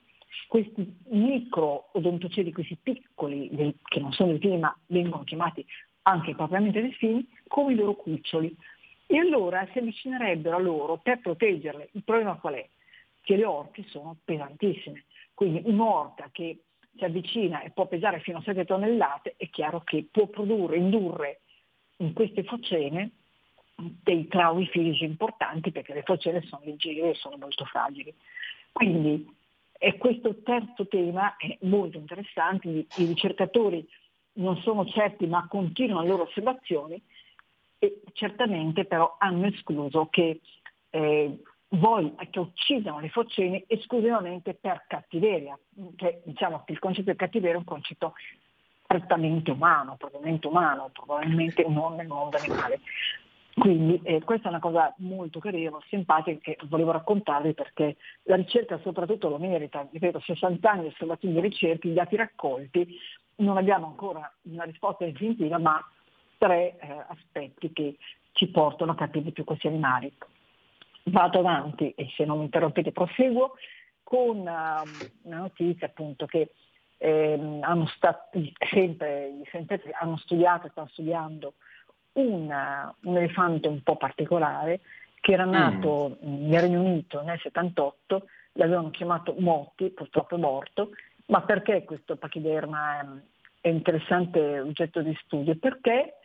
questi 0.48 0.96
micro 1.10 1.90
odontoceti, 1.94 2.52
questi 2.52 2.78
piccoli, 2.82 3.50
che 3.84 4.00
non 4.00 4.12
sono 4.12 4.32
delfini 4.32 4.58
ma 4.58 4.76
vengono 4.88 5.24
chiamati 5.24 5.66
anche 6.04 6.36
propriamente 6.36 6.82
delfini, 6.82 7.26
come 7.48 7.74
i 7.74 7.76
loro 7.76 7.96
cuccioli. 7.96 8.56
E 9.06 9.18
allora 9.18 9.68
si 9.72 9.78
avvicinerebbero 9.78 10.56
a 10.56 10.60
loro 10.60 10.98
per 10.98 11.20
proteggerle. 11.20 11.90
Il 11.92 12.04
problema 12.04 12.36
qual 12.36 12.56
è? 12.56 12.68
Che 13.24 13.36
le 13.36 13.46
orche 13.46 13.84
sono 13.88 14.18
pesantissime. 14.24 15.06
Quindi 15.34 15.62
un'orca 15.66 16.30
che 16.32 16.60
si 16.96 17.04
avvicina 17.04 17.62
e 17.62 17.72
può 17.72 17.88
pesare 17.88 18.20
fino 18.20 18.38
a 18.38 18.44
7 18.44 18.66
tonnellate, 18.66 19.34
è 19.38 19.50
chiaro 19.50 19.82
che 19.82 20.06
può 20.12 20.28
produrre, 20.28 20.78
indurre 20.78 21.40
in 21.98 22.14
queste 22.14 22.44
focene 22.44 23.12
dei 23.76 24.28
traumi 24.28 24.68
fisici 24.68 25.04
importanti 25.04 25.72
perché 25.72 25.94
le 25.94 26.04
focene 26.04 26.42
sono 26.44 26.62
leggere 26.64 27.12
e 27.12 27.14
sono 27.16 27.38
molto 27.38 27.66
fragili. 27.66 28.14
Quindi 28.72 29.28
questo 29.98 30.36
terzo 30.44 30.88
tema 30.88 31.36
è 31.38 31.58
molto 31.62 31.98
interessante, 31.98 32.70
i, 32.70 32.88
i 32.98 33.06
ricercatori 33.06 33.86
non 34.34 34.58
sono 34.58 34.86
certi 34.86 35.28
ma 35.28 35.48
continuano 35.48 36.02
le 36.02 36.08
loro 36.08 36.24
osservazioni 36.24 37.02
e 37.80 38.02
certamente 38.14 38.86
però 38.86 39.16
hanno 39.20 39.48
escluso 39.48 40.08
che 40.10 40.40
eh, 40.90 41.38
voi 41.76 42.14
che 42.30 42.40
uccidano 42.40 43.00
le 43.00 43.10
focene 43.10 43.64
esclusivamente 43.68 44.54
per 44.54 44.86
cattiveria, 44.88 45.58
cioè 45.96 46.22
diciamo 46.24 46.64
che 46.66 46.74
il 46.74 46.80
concetto 46.80 47.12
di 47.12 47.18
cattiveria 47.18 47.56
è 47.56 47.60
un 47.60 47.64
concetto 47.64 48.14
prettamente 48.86 49.52
umano, 49.52 49.96
propriamente 49.98 50.48
umano, 50.48 50.90
probabilmente 50.94 51.66
non 51.68 51.96
nel 51.96 52.08
mondo 52.08 52.38
animale. 52.38 52.80
Quindi 53.56 54.00
eh, 54.04 54.22
questa 54.24 54.48
è 54.48 54.50
una 54.50 54.60
cosa 54.60 54.94
molto 54.98 55.40
carina, 55.40 55.78
simpatica 55.88 56.40
che 56.42 56.58
volevo 56.68 56.92
raccontarvi 56.92 57.54
perché 57.54 57.98
la 58.24 58.36
ricerca 58.36 58.80
soprattutto 58.82 59.30
lo 59.30 59.38
merita, 59.38 59.88
ripeto, 59.92 60.20
60 60.20 60.70
anni 60.70 60.82
di 60.82 60.88
osservazioni 60.88 61.36
di 61.36 61.42
ricerche, 61.42 61.88
i 61.88 61.94
dati 61.94 62.16
raccolti, 62.16 62.98
non 63.38 63.58
abbiamo 63.58 63.88
ancora 63.88 64.32
una 64.44 64.64
risposta 64.64 65.06
definitiva, 65.06 65.60
ma 65.60 65.80
tre 66.38 66.78
eh, 66.80 67.06
aspetti 67.08 67.72
che 67.72 67.98
ci 68.32 68.48
portano 68.48 68.92
a 68.92 68.96
capire 68.96 69.32
più 69.32 69.44
questi 69.44 69.68
animali. 69.68 70.12
Vado 71.06 71.40
avanti 71.40 71.92
e 71.92 72.10
se 72.16 72.24
non 72.26 72.38
mi 72.38 72.46
interrompete 72.46 72.92
proseguo 72.92 73.56
con 74.04 74.38
uh, 74.38 74.44
una 75.24 75.38
notizia 75.38 75.88
appunto 75.88 76.26
che 76.26 76.52
ehm, 76.98 77.60
hanno 77.62 77.86
stati 77.88 78.54
sempre, 78.72 79.42
scienziati 79.44 79.90
hanno 80.00 80.18
studiato 80.18 80.68
e 80.68 80.70
stanno 80.70 80.88
studiando 80.88 81.54
una, 82.14 82.94
un 83.04 83.18
elefante 83.18 83.68
un 83.68 83.82
po' 83.82 83.98
particolare 83.98 84.82
che 85.20 85.32
era 85.32 85.46
nato 85.46 86.18
mm. 86.26 86.48
nel 86.48 86.62
Regno 86.62 86.82
Unito 86.82 87.22
nel 87.22 87.40
78, 87.40 88.28
l'avevano 88.54 88.90
chiamato 88.90 89.36
Motti, 89.40 89.90
purtroppo 89.90 90.36
è 90.36 90.38
morto, 90.38 90.92
ma 91.28 91.42
perché 91.42 91.86
questo 91.86 92.18
pachiderma 92.18 93.00
è, 93.00 93.06
è 93.62 93.68
interessante 93.70 94.60
oggetto 94.60 95.02
di 95.02 95.18
studio? 95.24 95.56
Perché 95.56 96.16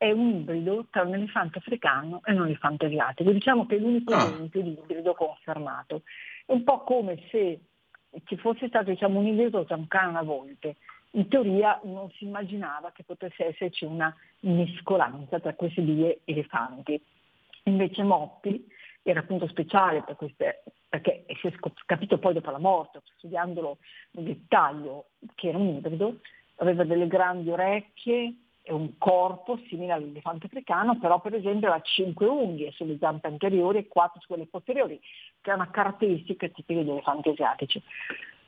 è 0.00 0.12
un 0.12 0.30
ibrido 0.30 0.86
tra 0.88 1.02
un 1.02 1.12
elefante 1.12 1.58
africano 1.58 2.22
e 2.24 2.32
un 2.32 2.46
elefante 2.46 2.86
asiatico. 2.86 3.32
Diciamo 3.32 3.66
che 3.66 3.76
è 3.76 3.78
l'unico 3.78 4.14
Ah. 4.14 4.30
esempio 4.32 4.62
di 4.62 4.70
ibrido 4.70 5.12
confermato. 5.12 6.04
È 6.46 6.52
un 6.52 6.64
po' 6.64 6.84
come 6.84 7.22
se 7.30 7.60
ci 8.24 8.38
fosse 8.38 8.68
stato 8.68 8.88
diciamo, 8.88 9.18
un 9.18 9.26
ibrido 9.26 9.62
tra 9.66 9.76
un 9.76 9.86
cane 9.88 10.06
e 10.06 10.08
una 10.08 10.22
volpe. 10.22 10.76
In 11.10 11.28
teoria 11.28 11.78
non 11.84 12.10
si 12.12 12.24
immaginava 12.24 12.92
che 12.92 13.02
potesse 13.02 13.44
esserci 13.44 13.84
una 13.84 14.16
mescolanza 14.40 15.38
tra 15.38 15.52
questi 15.52 15.84
due 15.84 16.20
elefanti. 16.24 16.98
Invece 17.64 18.02
Motti 18.02 18.66
era 19.02 19.20
appunto 19.20 19.48
speciale 19.48 20.02
per 20.02 20.16
queste, 20.16 20.62
perché 20.88 21.26
si 21.42 21.46
è 21.46 21.52
capito 21.84 22.16
poi 22.16 22.32
dopo 22.32 22.50
la 22.50 22.58
morte, 22.58 23.02
studiandolo 23.18 23.76
nel 24.12 24.24
dettaglio, 24.24 25.08
che 25.34 25.48
era 25.48 25.58
un 25.58 25.68
ibrido, 25.76 26.20
aveva 26.56 26.84
delle 26.84 27.06
grandi 27.06 27.50
orecchie 27.50 28.34
un 28.72 28.96
corpo 28.98 29.58
simile 29.68 29.92
all'elefante 29.92 30.46
africano, 30.46 30.98
però 30.98 31.20
per 31.20 31.34
esempio 31.34 31.68
aveva 31.68 31.82
cinque 31.82 32.26
unghie 32.26 32.70
sulle 32.72 32.98
zampe 32.98 33.26
anteriori 33.26 33.78
e 33.78 33.88
quattro 33.88 34.20
su 34.20 34.26
quelle 34.26 34.46
posteriori, 34.46 35.00
che 35.40 35.50
è 35.50 35.54
una 35.54 35.70
caratteristica 35.70 36.48
tipica 36.48 36.80
degli 36.80 36.90
elefanti 36.90 37.30
asiatici. 37.30 37.82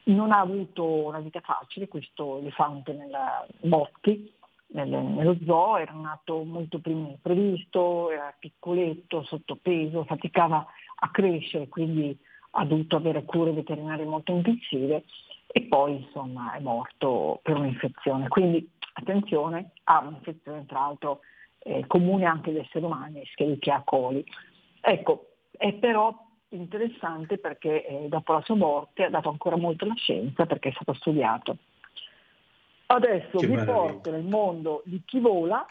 Non 0.05 0.33
ha 0.33 0.41
avuto 0.41 0.85
una 0.85 1.21
vita 1.21 1.41
facile 1.41 1.89
questo 1.89 2.39
elefante 2.39 2.93
nella 2.93 3.47
Motti, 3.63 4.33
nel- 4.73 4.89
nello 4.89 5.37
zoo, 5.45 5.77
era 5.77 5.93
nato 5.93 6.43
molto 6.45 6.79
prima 6.79 7.07
del 7.07 7.19
previsto, 7.21 8.11
era 8.11 8.35
piccoletto, 8.39 9.23
sottopeso, 9.23 10.05
faticava 10.05 10.67
a 10.97 11.11
crescere, 11.11 11.69
quindi 11.69 12.17
ha 12.55 12.65
dovuto 12.65 12.97
avere 12.97 13.25
cure 13.25 13.53
veterinarie 13.53 14.05
molto 14.05 14.33
intensive 14.33 15.05
e 15.53 15.63
poi 15.63 15.97
insomma 15.97 16.55
è 16.55 16.61
morto 16.61 17.41
per 17.43 17.57
un'infezione. 17.57 18.29
Quindi 18.29 18.69
attenzione, 18.95 19.73
ha 19.85 20.01
un'infezione 20.01 20.65
tra 20.65 20.81
l'altro 20.81 21.21
eh, 21.59 21.87
comune 21.87 22.25
anche 22.25 22.51
agli 22.51 22.59
esseri 22.59 22.85
umani, 22.85 23.21
Escherichia 23.21 23.83
coli. 23.85 24.25
Ecco, 24.81 25.29
è 25.51 25.75
però 25.75 26.15
interessante 26.49 27.39
perché 27.39 27.87
eh, 27.87 28.09
dopo 28.09 28.33
la 28.33 28.41
sua 28.43 28.57
morte 28.57 29.05
ha 29.05 29.11
dato 29.11 29.29
ancora 29.29 29.57
molto 29.57 29.85
alla 29.85 29.95
scienza 29.95 30.47
perché 30.47 30.71
è 30.71 30.73
stato 30.73 30.95
studiato. 30.95 31.59
Adesso 32.87 33.39
Che 33.39 33.47
vi 33.47 33.55
meraviglia. 33.55 33.93
porto 33.93 34.11
nel 34.11 34.25
mondo 34.25 34.83
di 34.87 35.03
chi 35.05 35.21
vola 35.21 35.67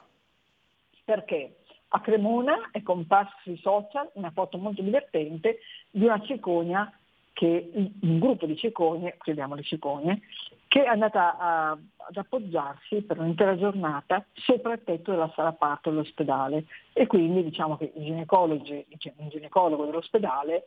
perché 1.04 1.58
a 1.89 2.00
Cremona 2.00 2.70
è 2.72 2.82
comparsa 2.84 3.36
sui 3.41 3.58
social 3.58 4.10
una 4.13 4.32
foto 4.32 4.58
molto 4.58 4.82
divertente 4.82 5.60
di 5.89 6.06
una 6.06 6.22
cicogna 6.22 6.91
che, 7.34 7.72
un 7.74 8.20
gruppo 8.20 8.46
di 8.46 8.56
cicogne, 8.58 9.17
chiamiamole 9.22 9.63
cicogne, 9.63 10.22
che 10.67 10.84
è 10.84 10.88
andata 10.88 11.38
a- 11.38 11.72
ad 11.72 12.15
appoggiarsi 12.15 13.02
per 13.02 13.20
un'intera 13.20 13.58
giornata 13.58 14.26
sopra 14.34 14.74
il 14.74 14.84
tetto 14.84 15.12
della 15.12 15.32
sala 15.36 15.52
parto 15.52 15.89
dell'ospedale 15.89 16.65
e 16.94 17.08
quindi 17.08 17.44
diciamo 17.44 17.78
che 17.78 17.91
i 17.94 18.04
ginecologi, 18.04 18.86
cioè 18.98 19.13
un 19.17 19.30
ginecologo 19.30 19.86
dell'ospedale 19.86 20.65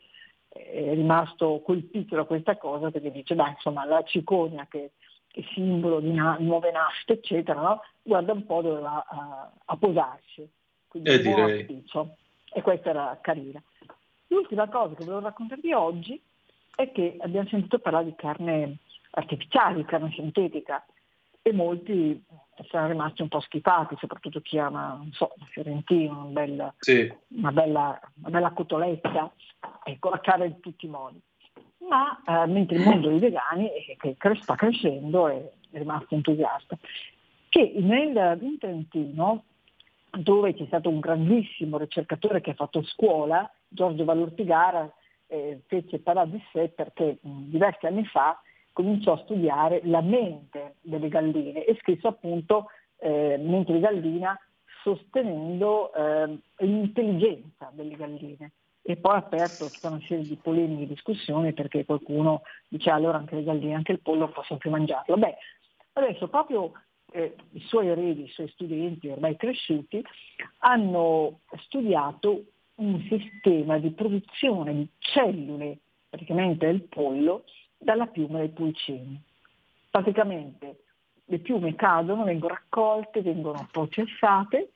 è 0.49 0.95
rimasto 0.95 1.61
colpito 1.65 2.15
da 2.17 2.25
questa 2.25 2.57
cosa 2.57 2.91
perché 2.91 3.11
dice, 3.11 3.35
dai, 3.35 3.51
insomma, 3.51 3.85
la 3.85 4.03
cicogna 4.05 4.67
che 4.69 4.93
è 5.33 5.41
simbolo 5.53 5.99
di 6.01 6.13
na- 6.13 6.37
nuove 6.39 6.71
nascite, 6.71 7.15
eccetera, 7.15 7.61
no? 7.61 7.81
guarda 8.03 8.33
un 8.33 8.47
po' 8.47 8.63
dove 8.63 8.81
va 8.81 9.05
a, 9.09 9.51
a 9.65 9.77
posarsi. 9.77 10.49
Quindi 10.87 11.11
Eh, 11.11 11.17
un 11.17 11.23
buon 11.23 11.41
auspicio. 11.51 12.17
E 12.53 12.63
questa 12.63 12.91
era 12.91 13.19
carina. 13.21 13.61
L'ultima 14.29 14.69
cosa 14.69 14.95
che 14.95 15.05
volevo 15.05 15.25
raccontarvi 15.25 15.73
oggi 15.73 16.23
è 16.75 16.91
che 16.93 17.17
abbiamo 17.21 17.49
sentito 17.49 17.79
parlare 17.79 18.07
di 18.07 18.15
carne 18.17 18.79
artificiale, 19.11 19.77
di 19.77 19.85
carne 19.85 20.11
sintetica 20.13 20.85
e 21.43 21.53
molti 21.53 22.23
sono 22.69 22.87
rimasti 22.87 23.23
un 23.23 23.29
po' 23.29 23.41
schifati, 23.41 23.97
soprattutto 23.99 24.41
chi 24.41 24.59
ama, 24.59 24.95
non 24.97 25.11
so, 25.13 25.35
fiorentino, 25.51 26.27
un 26.27 26.73
Sì, 26.79 27.13
una 27.37 27.53
bella, 27.53 28.01
una 28.21 28.31
bella 28.31 28.51
cotoletta, 28.53 29.33
ecco, 29.83 30.11
la 30.11 30.21
carne 30.21 30.47
in 30.47 30.61
tutti 30.61 30.87
i 30.87 30.89
modi. 30.89 31.21
Ma 31.89 32.23
eh, 32.27 32.47
mentre 32.47 32.77
il 32.77 32.85
mondo 32.85 33.09
dei 33.09 33.19
vegani, 33.19 33.69
che 33.99 34.17
sta 34.41 34.55
crescendo, 34.55 35.29
è, 35.29 35.37
è 35.71 35.79
rimasto 35.79 36.15
entusiasta. 36.15 36.79
Che 37.49 37.73
nel, 37.77 38.39
in 38.41 38.59
Trentino, 38.59 39.45
dove 40.11 40.55
c'è 40.55 40.65
stato 40.67 40.89
un 40.89 41.01
grandissimo 41.01 41.77
ricercatore 41.77 42.41
che 42.41 42.53
ha 42.53 42.55
fatto 42.55 42.83
scuola, 42.85 43.51
Giorgio 43.69 44.05
Valortigara, 44.05 44.91
eh, 45.35 45.61
fece 45.67 45.99
parlare 45.99 46.31
di 46.31 46.43
sé 46.53 46.69
perché 46.69 47.19
mh, 47.21 47.51
diversi 47.51 47.87
anni 47.87 48.05
fa 48.07 48.41
cominciò 48.73 49.15
a 49.15 49.23
studiare 49.23 49.81
la 49.85 50.01
mente 50.01 50.77
delle 50.81 51.09
galline 51.09 51.65
e 51.65 51.77
scrisse 51.81 52.07
appunto 52.07 52.67
eh, 52.99 53.37
Mente 53.39 53.73
di 53.73 53.81
gallina 53.81 54.39
sostenendo 54.83 55.93
eh, 55.93 56.39
l'intelligenza 56.59 57.71
delle 57.73 57.97
galline 57.97 58.53
e 58.83 58.97
poi 58.97 59.15
ha 59.15 59.19
aperto 59.19 59.71
tutta 59.71 59.89
una 59.89 60.01
serie 60.07 60.27
di 60.27 60.37
polemiche 60.37 60.83
e 60.83 60.87
discussioni 60.89 61.53
perché 61.53 61.85
qualcuno 61.85 62.43
dice 62.69 62.91
"Ah, 62.91 62.95
allora 62.95 63.19
anche 63.19 63.35
le 63.35 63.45
galline, 63.45 63.75
anche 63.75 63.93
il 63.93 64.01
pollo 64.01 64.29
possono 64.29 64.59
più 64.59 64.71
mangiarlo. 64.71 65.17
Beh, 65.17 65.37
adesso 65.95 66.29
proprio 66.29 66.73
eh, 67.13 67.35
i 67.53 67.61
suoi 67.61 67.89
eredi, 67.89 68.25
i 68.25 68.29
suoi 68.29 68.49
studenti 68.49 69.09
ormai 69.09 69.37
cresciuti, 69.37 70.05
hanno 70.59 71.41
studiato 71.63 72.45
un 72.77 73.01
sistema 73.09 73.79
di 73.79 73.91
produzione 73.91 74.75
di 74.75 74.89
cellule 74.99 75.79
praticamente 76.09 76.67
del 76.67 76.83
pollo 76.83 77.45
dalla 77.77 78.07
piuma 78.07 78.39
dei 78.39 78.49
pulcini. 78.49 79.21
Praticamente 79.91 80.79
le 81.27 81.39
piume 81.39 81.75
cadono, 81.75 82.25
vengono 82.25 82.55
raccolte, 82.55 83.23
vengono 83.23 83.67
processate 83.71 84.73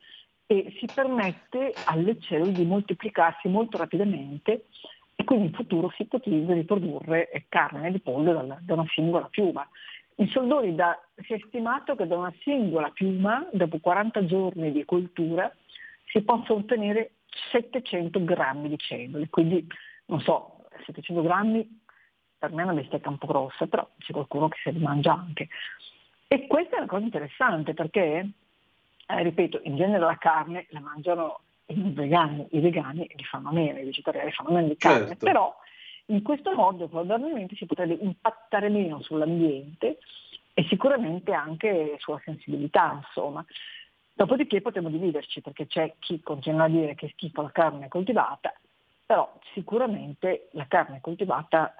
e 0.47 0.75
si 0.79 0.87
permette 0.93 1.75
alle 1.87 2.19
cellule 2.21 2.53
di 2.53 2.65
moltiplicarsi 2.65 3.49
molto 3.49 3.77
rapidamente 3.77 4.67
e 5.15 5.25
quindi 5.25 5.47
in 5.47 5.53
futuro 5.53 5.91
si 5.91 6.03
ipotizza 6.03 6.53
di 6.53 6.65
produrre 6.65 7.29
carne 7.49 7.91
di 7.91 7.99
pollo 8.01 8.33
dalla- 8.33 8.59
da 8.63 8.75
una 8.75 8.87
singola 8.89 9.27
piuma. 9.27 9.69
In 10.17 10.29
soldoni 10.29 10.75
da- 10.75 10.99
si 11.27 11.35
è 11.35 11.39
stimato 11.47 11.95
che 11.95 12.07
da 12.07 12.17
una 12.17 12.33
singola 12.43 12.91
piuma, 12.91 13.47
dopo 13.53 13.79
40 13.79 14.25
giorni 14.25 14.73
di 14.73 14.85
coltura, 14.85 15.53
si 16.07 16.23
possono 16.23 16.61
ottenere 16.61 17.11
700 17.51 18.25
grammi 18.25 18.69
di 18.69 18.79
cellule, 18.79 19.29
quindi 19.29 19.67
non 20.07 20.21
so, 20.21 20.67
700 20.85 21.23
grammi 21.23 21.87
per 22.39 22.53
me 22.53 22.63
è 22.63 22.65
una 22.65 22.81
bistecca 22.81 23.09
un 23.09 23.19
po' 23.19 23.27
grossa, 23.27 23.67
però 23.67 23.89
c'è 23.99 24.13
qualcuno 24.13 24.49
che 24.49 24.59
se 24.63 24.71
li 24.71 24.79
mangia 24.79 25.13
anche. 25.13 25.49
E 26.29 26.47
questa 26.47 26.77
è 26.77 26.79
una 26.79 26.89
cosa 26.89 27.05
interessante 27.05 27.75
perché, 27.75 28.31
eh, 29.07 29.23
ripeto, 29.23 29.61
in 29.65 29.77
genere 29.77 29.99
la 29.99 30.17
carne 30.19 30.67
la 30.71 30.81
mangiano 30.81 31.41
i 31.67 31.93
vegani, 31.93 32.47
i 32.53 32.61
vegani 32.61 33.11
li 33.15 33.25
fanno 33.25 33.51
meno, 33.51 33.79
i 33.79 33.85
vegetariani 33.85 34.31
fanno 34.33 34.53
meno 34.53 34.69
di 34.69 34.77
carne, 34.77 35.09
Certo. 35.09 35.25
però 35.25 35.55
in 36.07 36.23
questo 36.23 36.55
modo 36.55 36.89
probabilmente 36.89 37.57
si 37.57 37.67
potrebbe 37.67 37.99
impattare 38.01 38.69
meno 38.69 39.03
sull'ambiente 39.03 39.99
e 40.55 40.65
sicuramente 40.65 41.33
anche 41.33 41.97
sulla 41.99 42.21
sensibilità, 42.25 43.03
insomma. 43.05 43.45
Dopodiché 44.19 44.61
potremmo 44.61 44.89
dividerci 44.89 45.41
perché 45.43 45.69
c'è 45.69 45.95
chi 46.01 46.21
continua 46.21 46.65
a 46.65 46.69
dire 46.69 46.97
che 46.97 47.09
schifo 47.11 47.41
la 47.41 47.53
carne 47.53 47.87
coltivata, 47.87 48.53
però 49.07 49.33
sicuramente 49.55 50.49
la 50.55 50.67
carne 50.67 51.01
coltivata 51.01 51.73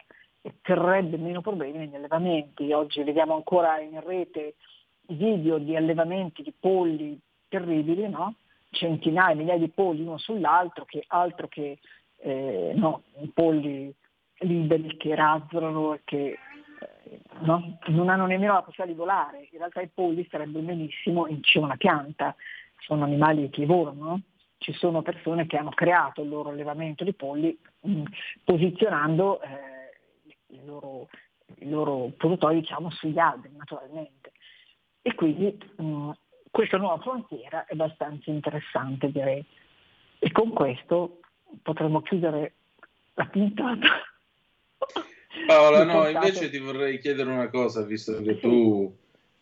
creerebbe 0.61 1.17
meno 1.17 1.41
problemi 1.41 1.79
negli 1.79 1.97
allevamenti. 1.97 2.73
Oggi 2.73 3.03
vediamo 3.03 3.35
ancora 3.35 3.81
in 3.81 4.01
rete 4.05 4.55
video 5.09 5.59
di 5.59 5.75
allevamenti 5.75 6.45
di 6.45 6.53
polli 6.57 7.19
terribili, 7.49 8.09
no? 8.09 8.37
centinaia, 8.71 9.35
migliaia 9.35 9.59
di 9.59 9.71
polli 9.71 10.03
uno 10.03 10.19
sull'altro, 10.19 10.85
che 10.85 11.03
altro 11.09 11.49
che 11.49 11.81
eh, 12.19 12.73
no, 12.77 13.03
polli 13.35 13.93
liberi 14.43 14.97
che 14.97 15.17
razzolano 15.17 15.95
e 15.95 16.03
che 16.05 16.39
no? 17.41 17.79
non 17.87 18.09
hanno 18.09 18.27
nemmeno 18.27 18.55
la 18.55 18.63
possibilità 18.63 18.93
di 18.93 18.99
volare. 18.99 19.49
In 19.51 19.59
realtà 19.59 19.81
i 19.81 19.89
polli 19.89 20.25
starebbero 20.25 20.65
benissimo 20.65 21.27
in 21.27 21.43
cima 21.43 21.65
a 21.65 21.69
una 21.69 21.77
pianta, 21.77 22.35
sono 22.79 23.05
animali 23.05 23.49
che 23.51 23.67
volano. 23.67 24.05
no? 24.05 24.21
Ci 24.59 24.73
sono 24.73 25.03
persone 25.03 25.47
che 25.47 25.57
hanno 25.57 25.71
creato 25.71 26.23
il 26.23 26.29
loro 26.29 26.51
allevamento 26.51 27.05
di 27.05 27.13
polli 27.13 27.57
mh, 27.81 28.03
posizionando 28.45 29.41
eh, 29.41 29.47
i 30.49 30.65
loro, 30.65 31.09
loro 31.61 32.11
produttori 32.17 32.61
diciamo, 32.61 32.91
sugli 32.91 33.19
alberi 33.19 33.55
naturalmente. 33.57 34.33
E 35.03 35.15
quindi 35.15 35.57
mh, 35.77 36.11
questa 36.51 36.77
nuova 36.77 36.99
frontiera 36.99 37.65
è 37.67 37.73
abbastanza 37.73 38.31
interessante 38.31 39.11
direi. 39.11 39.45
E 40.19 40.33
con 40.33 40.51
questo 40.53 41.21
potremmo 41.63 42.03
chiudere 42.03 42.55
la 43.15 43.27
puntata. 43.27 43.89
Paola, 45.47 45.85
no, 45.85 46.09
invece 46.09 46.51
ti 46.51 46.59
vorrei 46.59 46.99
chiedere 46.99 47.31
una 47.31 47.49
cosa, 47.49 47.83
visto 47.83 48.21
che 48.23 48.39
tu 48.39 48.95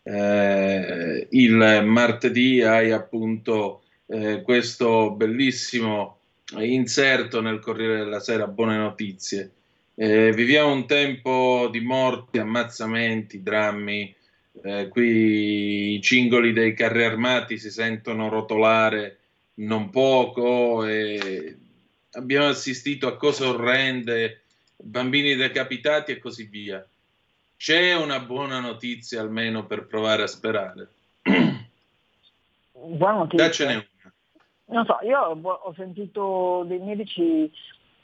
eh, 0.03 1.27
il 1.31 1.83
martedì 1.85 2.61
hai 2.61 2.91
appunto 2.91 3.81
eh, 4.07 4.41
questo 4.41 5.11
bellissimo 5.11 6.17
inserto 6.55 7.41
nel 7.41 7.59
Corriere 7.59 7.97
della 7.97 8.19
Sera, 8.19 8.47
buone 8.47 8.77
notizie. 8.77 9.51
Eh, 9.95 10.31
viviamo 10.31 10.71
un 10.71 10.85
tempo 10.85 11.67
di 11.71 11.81
morti, 11.81 12.37
ammazzamenti, 12.37 13.41
drammi. 13.41 14.15
Eh, 14.63 14.87
qui 14.87 15.95
i 15.95 16.01
cingoli 16.01 16.53
dei 16.53 16.73
carri 16.73 17.03
armati 17.03 17.57
si 17.57 17.69
sentono 17.69 18.29
rotolare 18.29 19.17
non 19.55 19.89
poco 19.89 20.85
e 20.85 21.55
abbiamo 22.11 22.47
assistito 22.47 23.07
a 23.07 23.17
cose 23.17 23.43
orrende, 23.43 24.41
bambini 24.77 25.35
decapitati 25.35 26.11
e 26.11 26.19
così 26.19 26.45
via. 26.45 26.85
C'è 27.57 27.95
una 27.95 28.19
buona 28.19 28.59
notizia 28.59 29.19
almeno 29.19 29.65
per 29.65 29.87
provare 29.87 30.23
a 30.23 30.27
sperare. 30.27 30.89
Buona 32.71 33.17
notizia. 33.17 33.45
Daccene 33.45 33.73
una. 33.73 34.13
Non 34.69 34.85
so, 34.85 34.99
io 35.03 35.19
ho 35.19 35.73
sentito 35.75 36.63
dei 36.67 36.79
medici 36.79 37.51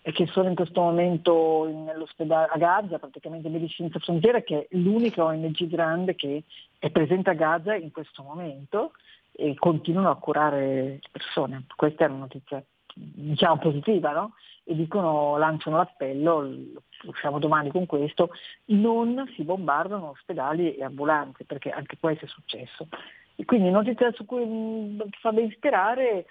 che 0.02 0.28
sono 0.28 0.50
in 0.50 0.56
questo 0.56 0.82
momento 0.82 1.66
nell'ospedale 1.72 2.50
a 2.52 2.58
Gaza, 2.58 3.00
praticamente 3.00 3.48
Medici 3.48 3.76
Senza 3.76 4.00
Frontiere, 4.00 4.44
che 4.44 4.60
è 4.60 4.68
l'unica 4.72 5.24
ONG 5.24 5.68
grande 5.68 6.16
che 6.16 6.44
è 6.80 6.90
presente 6.90 7.30
a 7.30 7.34
Gaza 7.34 7.76
in 7.76 7.92
questo 7.92 8.22
momento 8.22 8.92
e 9.32 9.56
continuano 9.56 10.10
a 10.10 10.18
curare 10.18 10.76
le 10.76 11.00
persone. 11.10 11.66
Questa 11.76 12.06
è 12.06 12.10
una 12.10 12.20
notizia 12.20 12.62
diciamo 12.94 13.58
positiva, 13.60 14.12
no? 14.12 14.34
E 14.66 14.76
dicono, 14.76 15.38
lanciano 15.38 15.78
l'appello, 15.78 16.42
lo 16.42 16.82
usciamo 17.10 17.40
domani 17.40 17.70
con 17.70 17.86
questo, 17.86 18.30
non 18.66 19.30
si 19.36 19.44
bombardano 19.44 20.12
ospedali 20.12 20.76
e 20.76 20.84
ambulanze, 20.84 21.44
perché 21.44 21.70
anche 21.70 21.98
questo 22.00 22.26
è 22.26 22.28
successo. 22.30 22.88
E 23.36 23.46
quindi 23.46 23.70
notizia 23.70 24.12
su 24.14 24.26
cui 24.26 24.46
mh, 24.46 25.10
fa 25.20 25.32
ben 25.32 25.52
sperare 25.52 26.26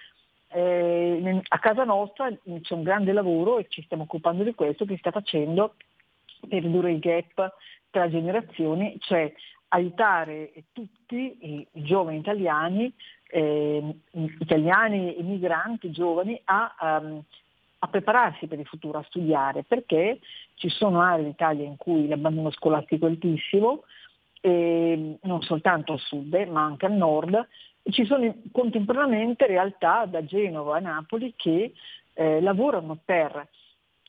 eh, 0.49 1.42
a 1.49 1.59
casa 1.59 1.85
nostra 1.85 2.31
c'è 2.31 2.75
un 2.75 2.83
grande 2.83 3.12
lavoro 3.12 3.59
e 3.59 3.66
ci 3.68 3.83
stiamo 3.83 4.05
occupando 4.05 4.45
di 4.45 4.55
questo 4.55 4.85
che 4.85 4.95
si 4.95 4.99
sta 4.99 5.11
facendo 5.11 5.75
per 6.49 6.62
ridurre 6.62 6.92
il 6.92 6.99
gap 6.99 7.55
tra 7.90 8.09
generazioni, 8.09 8.97
cioè 9.01 9.33
aiutare 9.68 10.53
tutti 10.73 11.38
i 11.40 11.66
giovani 11.73 12.18
italiani, 12.18 12.92
eh, 13.29 13.97
italiani 14.38 15.16
e 15.16 15.23
migranti 15.23 15.90
giovani 15.90 16.40
a, 16.45 16.75
ehm, 16.81 17.23
a 17.85 17.88
prepararsi 17.88 18.47
per 18.47 18.61
il 18.61 18.66
futuro, 18.66 18.99
a 18.99 19.05
studiare, 19.09 19.64
perché 19.64 20.21
ci 20.55 20.68
sono 20.68 21.01
aree 21.01 21.25
d'Italia 21.25 21.66
in 21.66 21.77
cui 21.77 22.07
l'abbandono 22.07 22.51
scolastico 22.53 23.07
è 23.07 23.11
altissimo, 23.11 23.83
non 24.42 25.42
soltanto 25.42 25.92
al 25.92 25.99
sud, 25.99 26.33
eh, 26.35 26.47
ma 26.47 26.62
anche 26.62 26.87
al 26.87 26.92
nord, 26.92 27.49
ci 27.90 28.05
sono 28.05 28.33
contemporaneamente 28.53 29.47
realtà 29.47 30.07
da 30.07 30.25
Genova 30.25 30.77
a 30.77 30.81
Napoli 30.81 31.35
che 31.37 31.73
eh, 32.14 32.40
lavorano 32.40 32.99
per, 33.05 33.49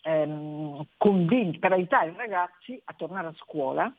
ehm, 0.04 0.86
convin- 0.98 1.58
per 1.58 1.72
aiutare 1.72 2.12
i 2.12 2.16
ragazzi 2.16 2.80
a 2.86 2.94
tornare 2.96 3.28
a 3.28 3.36
scuola 3.38 3.92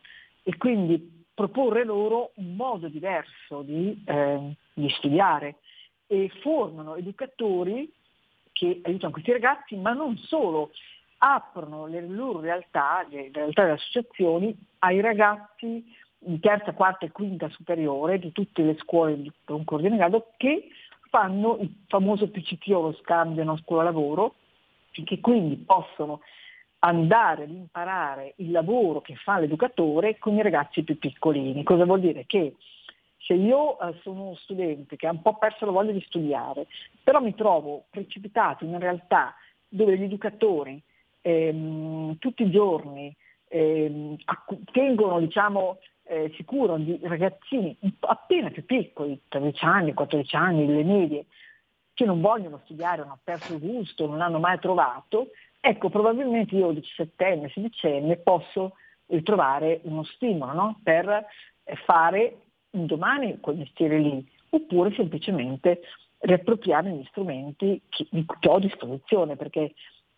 e 0.45 0.57
quindi 0.57 1.25
proporre 1.35 1.85
loro 1.85 2.31
un 2.37 2.55
modo 2.55 2.87
diverso 2.89 3.63
di, 3.63 4.01
ehm, 4.07 4.55
di 4.73 4.89
studiare. 4.91 5.57
E 6.07 6.31
formano 6.43 6.95
educatori 6.95 7.91
che 8.55 8.81
aiutano 8.85 9.13
questi 9.13 9.33
ragazzi, 9.33 9.77
ma 9.77 9.93
non 9.93 10.17
solo, 10.17 10.71
aprono 11.19 11.87
le 11.87 12.01
loro 12.07 12.41
realtà, 12.41 13.05
le 13.11 13.31
realtà 13.33 13.63
delle 13.63 13.75
associazioni, 13.75 14.57
ai 14.79 15.01
ragazzi 15.01 15.85
di 16.19 16.41
terza, 16.41 16.73
quarta 16.73 17.05
e 17.05 17.11
quinta 17.11 17.49
superiore 17.51 18.19
di 18.19 18.33
tutte 18.33 18.63
le 18.63 18.77
scuole 18.79 19.21
di 19.21 19.31
concorso 19.45 19.87
di 19.89 19.97
grado 19.97 20.33
che 20.37 20.69
fanno 21.11 21.59
il 21.61 21.71
famoso 21.89 22.29
PCTO, 22.29 22.81
lo 22.81 22.93
scambio 23.03 23.45
no, 23.45 23.57
scuola-lavoro, 23.59 24.37
che 24.91 25.21
quindi 25.21 25.57
possono 25.57 26.21
andare 26.81 27.45
ad 27.45 27.51
imparare 27.51 28.35
il 28.37 28.51
lavoro 28.51 29.01
che 29.01 29.15
fa 29.17 29.39
l'educatore 29.39 30.19
con 30.19 30.35
i 30.35 30.43
ragazzi 30.43 30.83
più 30.83 30.99
piccolini. 30.99 31.63
Cosa 31.63 31.85
vuol 31.85 32.01
dire? 32.01 32.25
Che 32.27 32.55
se 33.27 33.35
io 33.35 33.79
eh, 33.81 33.95
sono 34.03 34.23
uno 34.23 34.35
studente 34.37 34.97
che 34.97 35.07
ha 35.07 35.11
un 35.11 35.23
po' 35.23 35.37
perso 35.37 35.65
la 35.65 35.73
voglia 35.73 35.93
di 35.93 36.05
studiare, 36.07 36.67
però 37.03 37.21
mi 37.21 37.35
trovo 37.35 37.85
precipitato 37.91 38.65
in 38.65 38.71
una 38.71 38.79
realtà 38.79 39.35
dove 39.69 39.97
gli 39.97 40.03
educatori 40.03 40.81
ehm, 41.23 42.19
tutti 42.19 42.43
i 42.43 42.51
giorni 42.51 43.15
ehm, 43.49 44.17
tengono, 44.71 45.21
diciamo, 45.21 45.79
eh, 46.05 46.33
si 46.37 46.45
curano 46.45 46.85
di 46.85 46.99
ragazzini 47.03 47.77
appena 48.01 48.51
più 48.51 48.65
piccoli, 48.65 49.19
13 49.29 49.65
anni, 49.65 49.95
14 49.95 50.37
anni, 50.37 50.67
le 50.67 50.85
medie, 50.85 51.25
che 51.95 52.05
non 52.05 52.21
vogliono 52.21 52.61
studiare, 52.65 53.03
hanno 53.03 53.19
perso 53.25 53.55
il 53.55 53.61
gusto, 53.61 54.07
non 54.07 54.19
l'hanno 54.19 54.39
mai 54.39 54.59
trovato, 54.59 55.29
ecco 55.61 55.89
probabilmente 55.89 56.55
io 56.55 56.73
17enne, 56.73 57.51
16enne 57.55 58.23
posso 58.23 58.77
ritrovare 59.07 59.81
uno 59.85 60.03
stimolo 60.05 60.53
no? 60.53 60.81
per 60.83 61.09
eh, 61.09 61.77
fare 61.87 62.37
domani 62.75 63.39
quel 63.41 63.57
mestiere 63.57 63.99
lì, 63.99 64.27
oppure 64.51 64.93
semplicemente 64.95 65.81
riappropriare 66.19 66.91
gli 66.91 67.05
strumenti 67.09 67.81
che, 67.89 68.07
che 68.11 68.49
ho 68.49 68.57
a 68.57 68.61
disposizione, 68.61 69.37
perché 69.37 69.75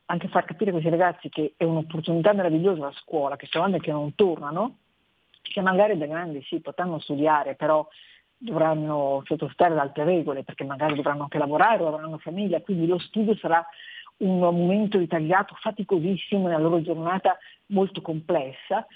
anche 0.06 0.28
far 0.28 0.44
capire 0.44 0.70
a 0.70 0.72
questi 0.72 0.90
ragazzi 0.90 1.28
che 1.28 1.54
è 1.56 1.64
un'opportunità 1.64 2.32
meravigliosa 2.32 2.84
la 2.84 2.92
scuola, 2.92 3.36
che 3.36 3.46
sono 3.50 3.64
anni 3.64 3.80
che 3.80 3.90
non 3.90 4.14
tornano, 4.14 4.76
che 5.42 5.60
magari 5.60 5.98
da 5.98 6.06
grandi 6.06 6.42
sì, 6.42 6.60
potranno 6.60 6.98
studiare, 7.00 7.54
però 7.54 7.86
dovranno 8.38 9.22
sottostare 9.24 9.72
ad 9.72 9.78
altre 9.78 10.04
regole, 10.04 10.44
perché 10.44 10.64
magari 10.64 10.94
dovranno 10.94 11.22
anche 11.22 11.38
lavorare 11.38 11.82
o 11.82 11.88
avranno 11.88 12.18
famiglia, 12.18 12.60
quindi 12.60 12.86
lo 12.86 12.98
studio 12.98 13.34
sarà 13.36 13.64
un 14.18 14.38
momento 14.38 14.98
ritagliato 14.98 15.54
faticosissimo 15.58 16.46
nella 16.46 16.58
loro 16.58 16.80
giornata 16.80 17.36
molto 17.68 18.00
complessa, 18.00 18.86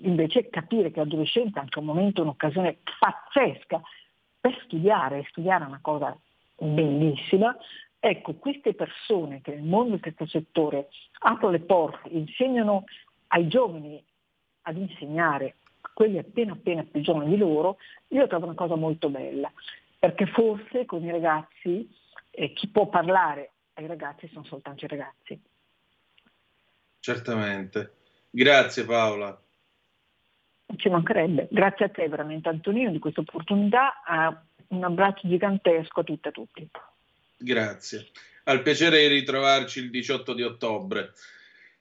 invece 0.00 0.48
capire 0.50 0.90
che 0.90 0.98
l'adolescenza 0.98 1.58
è 1.58 1.62
anche 1.62 1.78
un 1.78 1.84
momento, 1.84 2.22
un'occasione 2.22 2.78
pazzesca 2.98 3.80
per 4.40 4.60
studiare, 4.64 5.26
studiare 5.28 5.64
è 5.64 5.68
una 5.68 5.80
cosa 5.80 6.16
bellissima, 6.56 7.56
ecco 7.98 8.34
queste 8.34 8.74
persone 8.74 9.40
che 9.40 9.54
nel 9.54 9.64
mondo 9.64 9.96
del 9.96 10.00
terzo 10.00 10.26
settore 10.26 10.88
aprono 11.20 11.52
le 11.52 11.60
porte, 11.60 12.08
insegnano 12.10 12.84
ai 13.28 13.48
giovani 13.48 14.02
ad 14.62 14.76
insegnare 14.76 15.56
quelli 15.94 16.18
appena 16.18 16.52
appena 16.52 16.84
più 16.84 17.00
giovani 17.00 17.30
di 17.30 17.36
loro, 17.36 17.78
io 18.08 18.26
trovo 18.26 18.44
una 18.44 18.54
cosa 18.54 18.76
molto 18.76 19.08
bella, 19.08 19.50
perché 19.98 20.26
forse 20.26 20.84
con 20.84 21.02
i 21.02 21.10
ragazzi 21.10 21.88
eh, 22.30 22.52
chi 22.52 22.68
può 22.68 22.86
parlare 22.86 23.50
ai 23.74 23.86
ragazzi 23.86 24.28
sono 24.28 24.44
soltanto 24.44 24.84
i 24.84 24.88
ragazzi. 24.88 25.40
Certamente. 27.00 27.97
Grazie 28.30 28.84
Paola. 28.84 29.40
Ci 30.76 30.88
mancherebbe. 30.88 31.48
Grazie 31.50 31.86
a 31.86 31.88
te 31.88 32.08
veramente 32.08 32.48
Antonino 32.48 32.90
di 32.90 32.98
questa 32.98 33.20
opportunità. 33.20 34.02
Un 34.68 34.84
abbraccio 34.84 35.26
gigantesco 35.28 36.00
a 36.00 36.04
tutte 36.04 36.28
e 36.28 36.30
a 36.30 36.32
tutti. 36.32 36.70
Grazie. 37.36 38.08
Al 38.44 38.62
piacere 38.62 39.00
di 39.00 39.08
ritrovarci 39.08 39.80
il 39.80 39.90
18 39.90 40.34
di 40.34 40.42
ottobre. 40.42 41.12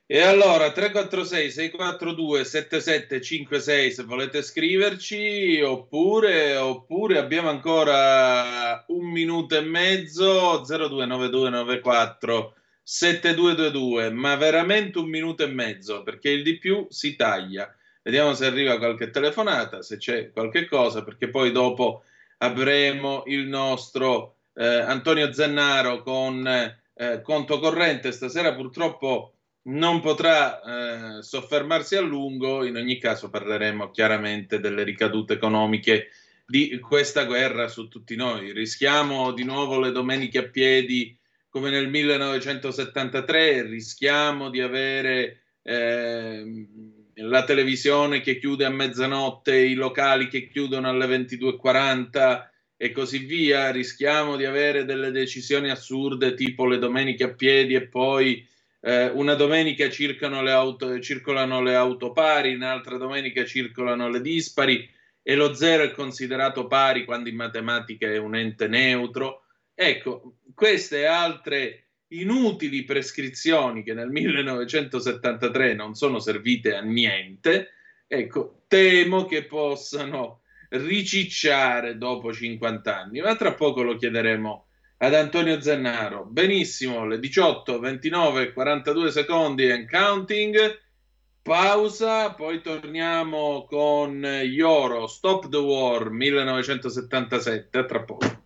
E 0.10 0.21
allora 0.21 0.71
346 0.71 1.51
642 1.51 2.45
7756 2.45 3.91
se 3.91 4.03
volete 4.03 4.41
scriverci 4.41 5.60
oppure, 5.62 6.55
oppure 6.55 7.17
abbiamo 7.17 7.49
ancora 7.49 8.86
un 8.88 9.05
minuto 9.05 9.57
e 9.57 9.62
mezzo 9.62 10.63
029294 10.65 12.55
7222 12.89 14.12
ma 14.12 14.38
veramente 14.38 14.97
un 14.97 15.10
minuto 15.10 15.43
e 15.43 15.47
mezzo 15.47 16.04
perché 16.04 16.30
il 16.30 16.41
di 16.41 16.58
più 16.58 16.88
si 16.89 17.17
taglia. 17.17 17.69
Vediamo 18.02 18.34
se 18.34 18.45
arriva 18.45 18.78
qualche 18.78 19.10
telefonata 19.10 19.82
se 19.82 19.97
c'è 19.97 20.32
qualche 20.32 20.69
cosa 20.69 21.04
perché 21.04 21.28
poi 21.28 21.52
dopo 21.52 22.04
avremo 22.38 23.23
il 23.26 23.45
nostro 23.45 24.36
eh, 24.54 24.65
Antonio 24.65 25.34
Zennaro 25.34 26.02
con 26.02 26.47
eh, 26.47 27.21
conto 27.23 27.60
corrente. 27.60 28.13
Stasera 28.13 28.56
purtroppo 28.56 29.34
non 29.63 30.00
potrà 30.00 31.17
eh, 31.17 31.23
soffermarsi 31.23 31.97
a 31.97 32.02
lungo, 32.02 32.63
in 32.63 32.78
ogni 32.78 33.00
caso 33.00 33.30
parleremo 33.30 33.91
chiaramente 33.91 34.62
delle 34.62 34.84
ricadute 34.84 35.34
economiche 35.34 36.12
di 36.45 36.80
questa 36.80 37.26
guerra 37.26 37.67
su 37.67 37.89
tutti 37.89 38.15
noi. 38.15 38.54
Rischiamo 38.54 39.34
di 39.34 39.43
nuovo 39.43 39.78
le 39.78 39.91
domeniche 39.91 40.38
a 40.38 40.47
piedi 40.47 41.17
come 41.58 41.72
nel 41.72 41.89
1973, 41.89 43.63
rischiamo 43.63 44.52
di 44.52 44.62
avere 44.62 45.41
eh, 45.63 46.67
la 47.15 47.43
televisione 47.46 48.22
che 48.22 48.38
chiude 48.38 48.63
a 48.63 48.70
mezzanotte, 48.70 49.58
i 49.58 49.74
locali 49.74 50.28
che 50.28 50.50
chiudono 50.50 50.88
alle 50.88 51.08
22.40 51.08 52.48
e 52.78 52.91
così 52.91 53.26
via, 53.26 53.72
rischiamo 53.72 54.36
di 54.36 54.46
avere 54.46 54.86
delle 54.86 55.10
decisioni 55.10 55.72
assurde 55.72 56.36
tipo 56.36 56.67
le 56.67 56.78
domeniche 56.78 57.24
a 57.24 57.34
piedi 57.34 57.74
e 57.74 57.88
poi 57.88 58.48
eh, 58.82 59.08
una 59.08 59.34
domenica 59.34 59.89
circolano 59.89 60.43
le, 60.43 60.52
auto, 60.52 61.00
circolano 61.00 61.63
le 61.63 61.74
auto 61.74 62.12
pari, 62.12 62.54
un'altra 62.54 62.98
domenica 62.98 63.43
circolano 63.46 64.10
le 64.10 64.22
dispari 64.22 64.88
e 65.24 65.34
lo 65.34 65.56
zero 65.56 65.82
è 65.82 65.91
considerato 65.91 66.67
pari 66.67 67.04
quando 67.04 67.30
in 67.30 67.36
matematica 67.36 68.08
è 68.08 68.17
un 68.17 68.36
ente 68.36 68.67
neutro. 68.67 69.41
Ecco, 69.79 70.37
queste 70.55 71.05
altre 71.05 71.89
inutili 72.07 72.83
prescrizioni 72.83 73.83
che 73.83 73.93
nel 73.93 74.09
1973 74.09 75.75
non 75.75 75.93
sono 75.93 76.17
servite 76.17 76.73
a 76.73 76.81
niente, 76.81 77.73
ecco, 78.07 78.63
temo 78.67 79.25
che 79.25 79.45
possano 79.45 80.41
ricicciare 80.69 81.99
dopo 81.99 82.33
50 82.33 82.97
anni, 82.97 83.21
ma 83.21 83.35
tra 83.35 83.53
poco 83.53 83.83
lo 83.83 83.97
chiederemo 83.97 84.65
ad 84.97 85.13
Antonio 85.13 85.61
Zennaro. 85.61 86.25
Benissimo, 86.25 87.05
le 87.05 87.19
18, 87.19 87.79
29, 87.79 88.53
42 88.53 89.11
secondi 89.11 89.69
and 89.69 89.87
counting. 89.87 90.57
Pausa, 91.43 92.33
poi 92.33 92.63
torniamo 92.63 93.67
con 93.69 94.25
Ioro, 94.25 95.05
Stop 95.05 95.49
the 95.49 95.57
War 95.57 96.09
1977. 96.09 97.77
A 97.77 97.85
tra 97.85 98.03
poco. 98.03 98.45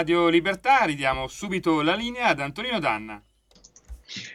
Radio 0.00 0.28
Libertà, 0.28 0.84
ridiamo 0.84 1.28
subito 1.28 1.82
la 1.82 1.94
linea 1.94 2.28
ad 2.28 2.40
Antonino 2.40 2.78
Danna. 2.80 3.22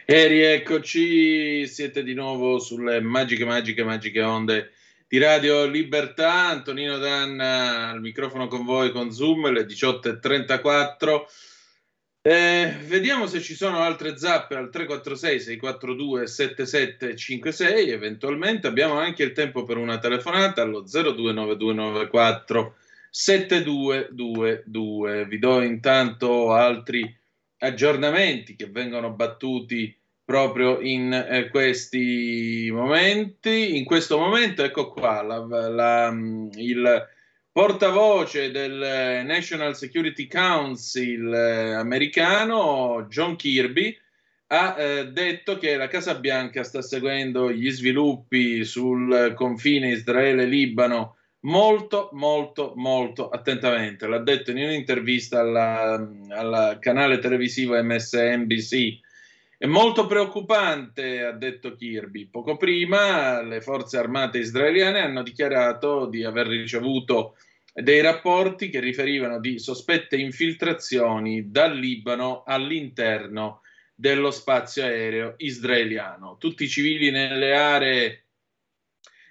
E 0.04 0.26
rieccoci, 0.28 1.66
siete 1.66 2.04
di 2.04 2.14
nuovo 2.14 2.60
sulle 2.60 3.00
magiche, 3.00 3.44
magiche, 3.44 3.82
magiche 3.82 4.22
onde 4.22 4.70
di 5.08 5.18
Radio 5.18 5.66
Libertà. 5.66 6.46
Antonino 6.46 6.98
Danna 6.98 7.88
al 7.88 8.00
microfono 8.00 8.46
con 8.46 8.64
voi 8.64 8.92
con 8.92 9.10
Zoom, 9.10 9.50
le 9.50 9.62
18.34. 9.62 11.24
Eh, 12.22 12.76
vediamo 12.84 13.26
se 13.26 13.40
ci 13.40 13.56
sono 13.56 13.80
altre 13.80 14.16
zappe 14.16 14.54
al 14.54 14.70
346 14.70 15.40
642 15.40 16.28
7756. 16.28 17.90
Eventualmente 17.90 18.68
abbiamo 18.68 19.00
anche 19.00 19.24
il 19.24 19.32
tempo 19.32 19.64
per 19.64 19.78
una 19.78 19.98
telefonata 19.98 20.62
allo 20.62 20.84
029294 20.86 22.76
7222. 23.18 25.24
Vi 25.24 25.38
do 25.38 25.62
intanto 25.62 26.52
altri 26.52 27.18
aggiornamenti 27.60 28.56
che 28.56 28.66
vengono 28.66 29.12
battuti 29.12 29.98
proprio 30.22 30.80
in 30.80 31.14
eh, 31.14 31.48
questi 31.48 32.68
momenti. 32.70 33.78
In 33.78 33.86
questo 33.86 34.18
momento, 34.18 34.62
ecco 34.62 34.92
qua, 34.92 35.22
la, 35.22 35.38
la, 35.68 36.14
il 36.56 37.08
portavoce 37.50 38.50
del 38.50 39.24
National 39.24 39.74
Security 39.74 40.26
Council 40.26 41.32
eh, 41.32 41.72
americano, 41.72 43.06
John 43.08 43.36
Kirby, 43.36 43.96
ha 44.48 44.76
eh, 44.78 45.10
detto 45.10 45.56
che 45.56 45.76
la 45.76 45.88
Casa 45.88 46.16
Bianca 46.16 46.62
sta 46.64 46.82
seguendo 46.82 47.50
gli 47.50 47.70
sviluppi 47.70 48.62
sul 48.64 49.32
confine 49.34 49.92
Israele-Libano 49.92 51.15
molto, 51.46 52.10
molto, 52.12 52.72
molto 52.76 53.28
attentamente. 53.28 54.06
L'ha 54.06 54.18
detto 54.18 54.50
in 54.50 54.58
un'intervista 54.58 55.40
al 55.40 56.78
canale 56.80 57.18
televisivo 57.18 57.82
MSNBC. 57.82 59.04
È 59.58 59.66
molto 59.66 60.06
preoccupante, 60.06 61.22
ha 61.22 61.32
detto 61.32 61.74
Kirby. 61.74 62.26
Poco 62.26 62.56
prima 62.56 63.40
le 63.42 63.60
forze 63.60 63.96
armate 63.96 64.38
israeliane 64.38 65.00
hanno 65.00 65.22
dichiarato 65.22 66.06
di 66.06 66.24
aver 66.24 66.46
ricevuto 66.46 67.36
dei 67.72 68.00
rapporti 68.00 68.68
che 68.68 68.80
riferivano 68.80 69.40
di 69.40 69.58
sospette 69.58 70.16
infiltrazioni 70.16 71.50
dal 71.50 71.76
Libano 71.76 72.42
all'interno 72.44 73.62
dello 73.94 74.30
spazio 74.30 74.84
aereo 74.84 75.34
israeliano. 75.38 76.36
Tutti 76.38 76.64
i 76.64 76.68
civili 76.68 77.10
nelle 77.10 77.54
aree 77.54 78.25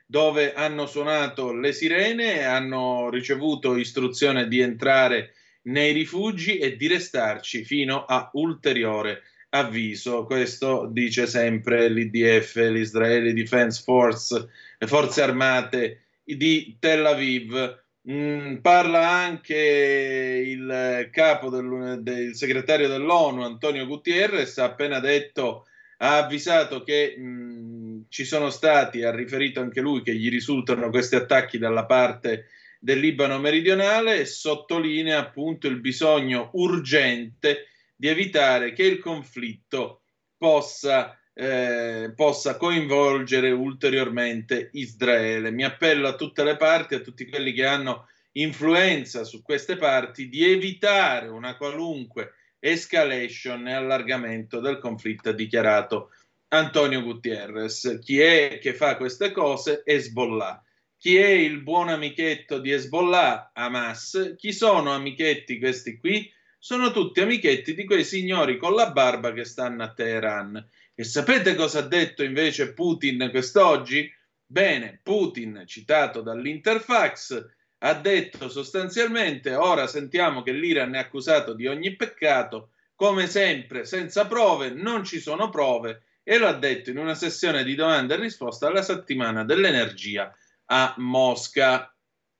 dove 0.05 0.53
hanno 0.53 0.85
suonato 0.85 1.53
le 1.53 1.73
sirene 1.73 2.43
hanno 2.43 3.09
ricevuto 3.09 3.75
istruzione 3.75 4.47
di 4.47 4.59
entrare 4.59 5.33
nei 5.63 5.93
rifugi 5.93 6.57
e 6.57 6.75
di 6.75 6.87
restarci 6.87 7.63
fino 7.63 8.05
a 8.05 8.29
ulteriore 8.33 9.23
avviso. 9.49 10.25
Questo 10.25 10.87
dice 10.91 11.27
sempre 11.27 11.89
l'IDF, 11.89 12.55
l'Israeli 12.55 13.33
Defense 13.33 13.81
Force, 13.83 14.49
le 14.77 14.87
forze 14.87 15.21
armate 15.21 16.01
di 16.23 16.77
Tel 16.79 17.05
Aviv. 17.05 17.83
Mm, 18.07 18.57
parla 18.57 19.09
anche 19.09 20.43
il 20.45 21.09
capo 21.11 21.49
del, 21.49 21.99
del, 22.01 22.35
segretario 22.35 22.87
dell'ONU 22.87 23.41
Antonio 23.41 23.87
Gutierrez, 23.87 24.59
ha 24.59 24.65
appena 24.65 24.99
detto, 24.99 25.65
ha 25.97 26.17
avvisato 26.17 26.83
che 26.83 27.15
mm, 27.17 27.74
ci 28.15 28.23
sono 28.23 28.49
stati, 28.49 29.03
ha 29.03 29.13
riferito 29.13 29.59
anche 29.59 29.81
lui 29.81 30.01
che 30.01 30.15
gli 30.15 30.29
risultano 30.29 30.89
questi 30.89 31.17
attacchi 31.17 31.57
dalla 31.57 31.85
parte 31.85 32.45
del 32.79 32.99
Libano 32.99 33.39
meridionale 33.39 34.21
e 34.21 34.25
sottolinea 34.25 35.19
appunto 35.19 35.67
il 35.67 35.81
bisogno 35.81 36.49
urgente 36.53 37.65
di 37.93 38.07
evitare 38.07 38.71
che 38.71 38.83
il 38.83 38.99
conflitto 38.99 40.03
possa 40.37 41.19
eh, 41.33 42.13
possa 42.15 42.55
coinvolgere 42.55 43.51
ulteriormente 43.51 44.69
Israele. 44.71 45.51
Mi 45.51 45.65
appello 45.65 46.07
a 46.07 46.15
tutte 46.15 46.45
le 46.45 46.55
parti, 46.55 46.95
a 46.95 47.01
tutti 47.01 47.27
quelli 47.27 47.51
che 47.51 47.65
hanno 47.65 48.07
influenza 48.37 49.25
su 49.25 49.41
queste 49.41 49.75
parti, 49.75 50.29
di 50.29 50.49
evitare 50.49 51.27
una 51.27 51.57
qualunque 51.57 52.35
escalation 52.59 53.67
e 53.67 53.73
allargamento 53.73 54.61
del 54.61 54.79
conflitto, 54.79 55.33
dichiarato 55.33 56.11
Antonio 56.49 57.01
Gutierrez. 57.01 57.99
Chi 58.01 58.19
è 58.19 58.59
che 58.61 58.73
fa 58.73 58.97
queste 58.97 59.31
cose? 59.31 59.81
Hezbollah. 59.85 60.63
Chi 60.97 61.17
è 61.17 61.27
il 61.27 61.61
buon 61.61 61.89
amichetto 61.89 62.59
di 62.59 62.71
Hezbollah? 62.71 63.51
Hamas. 63.53 64.35
Chi 64.37 64.51
sono 64.51 64.93
amichetti 64.93 65.59
questi 65.59 65.97
qui? 65.97 66.31
Sono 66.57 66.91
tutti 66.91 67.21
amichetti 67.21 67.75
di 67.75 67.85
quei 67.85 68.03
signori 68.03 68.57
con 68.57 68.73
la 68.73 68.91
barba 68.91 69.33
che 69.33 69.45
stanno 69.45 69.83
a 69.83 69.93
Teheran 69.93 70.69
e 70.97 71.03
sapete 71.03 71.55
cosa 71.55 71.79
ha 71.79 71.87
detto 71.87 72.23
invece 72.23 72.73
Putin 72.73 73.27
quest'oggi? 73.29 74.09
Bene, 74.45 75.01
Putin, 75.03 75.63
citato 75.67 76.21
dall'Interfax, 76.21 77.45
ha 77.79 77.93
detto 77.95 78.47
sostanzialmente, 78.47 79.53
ora 79.55 79.87
sentiamo 79.87 80.41
che 80.41 80.53
l'Iran 80.53 80.95
è 80.95 80.99
accusato 80.99 81.53
di 81.53 81.67
ogni 81.67 81.97
peccato, 81.97 82.71
come 82.95 83.27
sempre, 83.27 83.83
senza 83.83 84.25
prove, 84.25 84.69
non 84.69 85.03
ci 85.03 85.19
sono 85.19 85.49
prove, 85.49 86.03
e 86.27 86.39
lo 86.39 86.47
ha 86.47 86.53
detto 86.53 86.89
in 86.89 86.97
una 86.97 87.13
sessione 87.13 87.63
di 87.63 87.75
domande 87.75 88.15
e 88.15 88.17
risposta 88.17 88.67
alla 88.67 88.81
settimana 88.81 89.43
dell'energia 89.43 90.35
a 90.65 90.95
Mosca. 90.97 91.95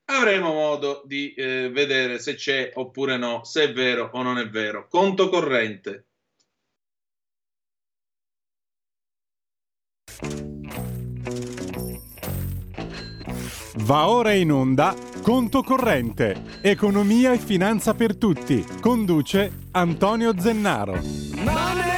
Avremo 0.08 0.52
modo 0.52 1.02
di 1.06 1.34
eh, 1.34 1.70
vedere 1.70 2.18
se 2.18 2.34
c'è 2.34 2.72
oppure 2.74 3.16
no, 3.16 3.44
se 3.44 3.64
è 3.64 3.72
vero 3.72 4.10
o 4.12 4.22
non 4.22 4.38
è 4.38 4.48
vero. 4.48 4.88
Conto 4.88 5.28
corrente. 5.28 6.06
Va 13.78 14.08
ora 14.08 14.32
in 14.32 14.50
onda 14.50 14.94
Conto 15.26 15.64
corrente, 15.64 16.60
economia 16.62 17.32
e 17.32 17.38
finanza 17.38 17.94
per 17.94 18.16
tutti. 18.16 18.64
Conduce 18.80 19.50
Antonio 19.72 20.38
Zennaro. 20.38 21.95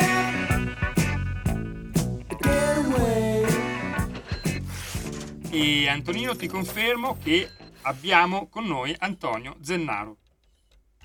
E 5.50 5.88
Antonino 5.88 6.36
ti 6.36 6.46
confermo 6.46 7.16
che 7.24 7.48
abbiamo 7.82 8.48
con 8.50 8.66
noi 8.66 8.94
Antonio 8.98 9.56
Zennaro. 9.62 10.18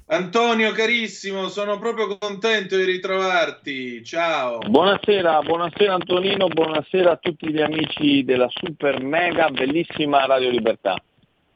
Antonio 0.07 0.73
carissimo, 0.73 1.47
sono 1.47 1.79
proprio 1.79 2.17
contento 2.17 2.75
di 2.75 2.83
ritrovarti. 2.83 4.03
Ciao. 4.03 4.59
Buonasera, 4.59 5.39
buonasera 5.43 5.93
Antonino, 5.93 6.49
buonasera 6.49 7.11
a 7.11 7.15
tutti 7.15 7.53
gli 7.53 7.61
amici 7.61 8.25
della 8.25 8.49
super 8.49 9.01
mega 9.01 9.49
bellissima 9.49 10.25
Radio 10.25 10.49
Libertà. 10.49 11.01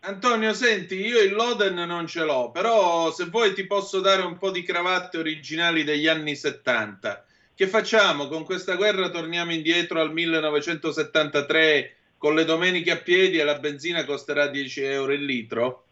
Antonio, 0.02 0.54
senti, 0.54 0.96
io 0.96 1.20
il 1.20 1.34
Loden 1.34 1.76
non 1.76 2.08
ce 2.08 2.24
l'ho, 2.24 2.52
però 2.52 3.12
se 3.12 3.26
vuoi 3.26 3.54
ti 3.54 3.68
posso 3.68 4.00
dare 4.00 4.22
un 4.22 4.38
po' 4.38 4.50
di 4.50 4.64
cravatte 4.64 5.18
originali 5.18 5.84
degli 5.84 6.08
anni 6.08 6.38
70. 6.38 7.26
Che 7.54 7.68
facciamo? 7.68 8.30
Con 8.30 8.46
questa 8.46 8.76
guerra 8.76 9.10
torniamo 9.10 9.52
indietro 9.52 10.00
al 10.00 10.14
1973 10.14 11.97
con 12.18 12.36
le 12.36 12.46
domeniche 12.46 12.92
a 12.92 12.98
piedi 12.98 13.38
e 13.38 13.44
la 13.44 13.60
benzina 13.60 14.06
costerà 14.06 14.48
10 14.48 14.82
euro 14.82 15.14
il 15.14 15.24
litro? 15.24 15.84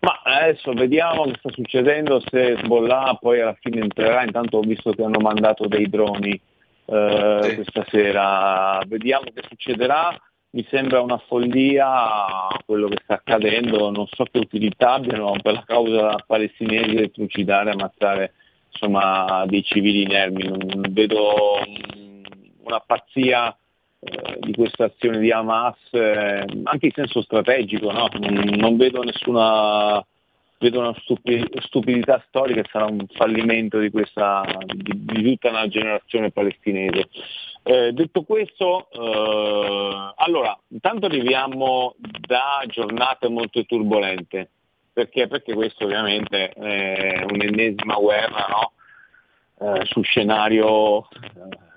Ma 0.00 0.20
adesso 0.22 0.72
vediamo 0.74 1.24
che 1.24 1.36
sta 1.38 1.50
succedendo, 1.50 2.20
se 2.28 2.58
Sbollà 2.62 3.16
poi 3.18 3.40
alla 3.40 3.56
fine 3.58 3.80
entrerà, 3.80 4.22
intanto 4.22 4.58
ho 4.58 4.60
visto 4.60 4.92
che 4.92 5.02
hanno 5.02 5.18
mandato 5.20 5.66
dei 5.66 5.88
droni 5.88 6.38
eh, 6.86 7.38
Sì. 7.42 7.54
questa 7.54 7.86
sera, 7.88 8.82
vediamo 8.86 9.24
che 9.34 9.42
succederà, 9.48 10.14
mi 10.50 10.66
sembra 10.68 11.00
una 11.00 11.18
follia 11.26 12.46
quello 12.66 12.88
che 12.88 13.00
sta 13.02 13.14
accadendo, 13.14 13.90
non 13.90 14.06
so 14.06 14.24
che 14.30 14.38
utilità 14.38 14.92
abbiano 14.92 15.34
per 15.42 15.54
la 15.54 15.64
causa 15.66 16.16
palestinese 16.26 17.10
trucidare, 17.10 17.70
ammazzare 17.70 18.34
insomma, 18.70 19.44
dei 19.46 19.64
civili 19.64 20.02
inermi, 20.02 20.44
non 20.48 20.82
vedo 20.90 21.58
mm, 21.66 22.22
una 22.64 22.80
pazzia 22.80 23.56
eh, 24.04 24.36
di 24.40 24.52
questa 24.52 24.84
azione 24.84 25.18
di 25.18 25.30
Hamas, 25.30 25.76
eh, 25.92 26.44
anche 26.64 26.86
in 26.86 26.92
senso 26.92 27.22
strategico, 27.22 27.90
no? 27.90 28.08
non, 28.18 28.34
non 28.56 28.76
vedo 28.76 29.02
nessuna 29.02 30.04
vedo 30.64 30.78
una 30.80 30.94
stupi- 31.00 31.46
stupidità 31.60 32.22
storica 32.28 32.60
e 32.60 32.68
sarà 32.70 32.86
un 32.86 33.04
fallimento 33.12 33.78
di, 33.78 33.90
questa, 33.90 34.42
di, 34.64 35.04
di 35.04 35.22
tutta 35.22 35.50
una 35.50 35.68
generazione 35.68 36.30
palestinese. 36.30 37.08
Eh, 37.62 37.92
detto 37.92 38.22
questo, 38.22 38.88
eh, 38.90 40.12
allora, 40.16 40.58
intanto 40.68 41.06
arriviamo 41.06 41.94
da 41.98 42.62
giornate 42.66 43.28
molto 43.28 43.64
turbolente, 43.64 44.50
perché? 44.92 45.26
Perché 45.26 45.54
questo 45.54 45.84
ovviamente 45.84 46.50
è 46.50 47.24
un'ennesima 47.28 47.96
guerra 47.96 48.46
no? 48.48 48.72
Eh, 49.56 49.84
su 49.86 50.02
scenario 50.02 51.08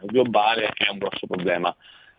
globale 0.04 0.72
è 0.74 0.90
un 0.92 0.98
grosso 0.98 1.26
problema. 1.28 1.76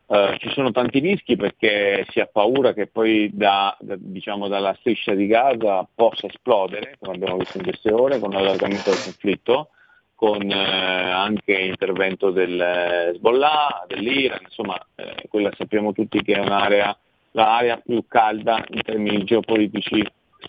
Uh, 0.09 0.39
ci 0.39 0.49
sono 0.53 0.71
tanti 0.71 1.01
rischi 1.01 1.37
perché 1.37 2.07
si 2.09 2.19
ha 2.19 2.25
paura 2.25 2.73
che 2.73 2.87
poi 2.87 3.29
da, 3.31 3.77
da, 3.79 3.95
diciamo, 3.99 4.49
dalla 4.49 4.75
striscia 4.81 5.13
di 5.13 5.27
Gaza 5.27 5.87
possa 5.95 6.27
esplodere, 6.27 6.97
come 6.99 7.17
abbiamo 7.17 7.37
visto 7.37 7.59
in 7.59 7.65
queste 7.65 7.93
ore, 7.93 8.19
con 8.19 8.31
l'allargamento 8.31 8.89
del 8.89 9.03
conflitto, 9.03 9.69
con 10.15 10.51
eh, 10.51 10.55
anche 10.55 11.53
intervento 11.53 12.31
del 12.31 12.59
Hezbollah, 12.59 13.85
dell'Iran, 13.87 14.41
insomma 14.45 14.83
eh, 14.95 15.29
quella 15.29 15.51
sappiamo 15.55 15.93
tutti 15.93 16.23
che 16.23 16.37
è 16.37 16.41
un'area, 16.41 16.99
l'area 17.33 17.77
più 17.77 18.03
calda 18.09 18.65
in 18.71 18.81
termini 18.81 19.25
geopolitici 19.25 20.03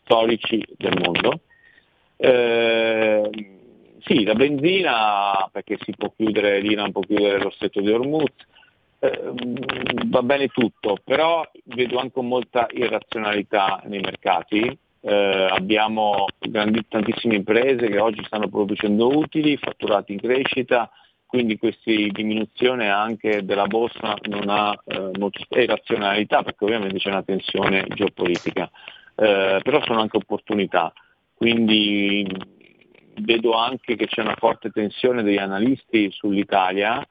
storici 0.03 0.65
del 0.77 0.97
mondo. 1.03 1.41
Eh, 2.15 3.29
sì, 4.05 4.23
la 4.23 4.35
benzina, 4.35 5.49
perché 5.51 5.77
si 5.81 5.93
può 5.97 6.13
chiudere, 6.15 6.61
l'Iran 6.61 6.93
può 6.93 7.01
chiudere 7.01 7.39
lo 7.39 7.49
stretto 7.49 7.81
di 7.81 7.91
Hormuz, 7.91 8.31
eh, 8.99 9.33
va 10.05 10.21
bene 10.21 10.47
tutto, 10.47 10.97
però 11.03 11.49
vedo 11.65 11.99
anche 11.99 12.21
molta 12.21 12.67
irrazionalità 12.71 13.81
nei 13.85 13.99
mercati. 13.99 14.77
Eh, 15.01 15.47
abbiamo 15.49 16.25
grandi, 16.37 16.85
tantissime 16.87 17.35
imprese 17.35 17.87
che 17.87 17.99
oggi 17.99 18.23
stanno 18.25 18.49
producendo 18.49 19.17
utili, 19.17 19.55
fatturati 19.57 20.11
in 20.11 20.19
crescita, 20.19 20.91
quindi 21.25 21.57
questa 21.57 21.91
diminuzione 22.11 22.89
anche 22.89 23.45
della 23.45 23.67
borsa 23.67 24.15
non 24.23 24.49
ha 24.49 24.75
eh, 24.83 25.11
molta 25.17 25.39
irrazionalità 25.59 26.43
perché 26.43 26.65
ovviamente 26.65 26.97
c'è 26.97 27.09
una 27.09 27.23
tensione 27.23 27.85
geopolitica, 27.87 28.69
eh, 29.15 29.59
però 29.63 29.81
sono 29.83 30.01
anche 30.01 30.17
opportunità. 30.17 30.91
Quindi 31.33 32.27
vedo 33.21 33.53
anche 33.53 33.95
che 33.95 34.07
c'è 34.07 34.21
una 34.21 34.35
forte 34.37 34.71
tensione 34.71 35.23
degli 35.23 35.37
analisti 35.37 36.09
sull'Italia, 36.11 37.07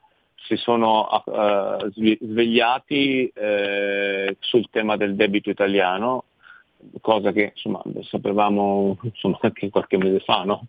si 0.49 0.55
sono 0.57 1.07
uh, 1.25 1.91
svegliati 1.91 3.27
eh, 3.27 4.35
sul 4.39 4.67
tema 4.71 4.97
del 4.97 5.15
debito 5.15 5.51
italiano, 5.51 6.23
cosa 7.01 7.31
che 7.31 7.51
insomma, 7.53 7.83
sapevamo 8.01 8.97
insomma, 9.03 9.37
anche 9.43 9.69
qualche 9.69 9.97
mese 9.97 10.21
fa, 10.21 10.43
no? 10.43 10.65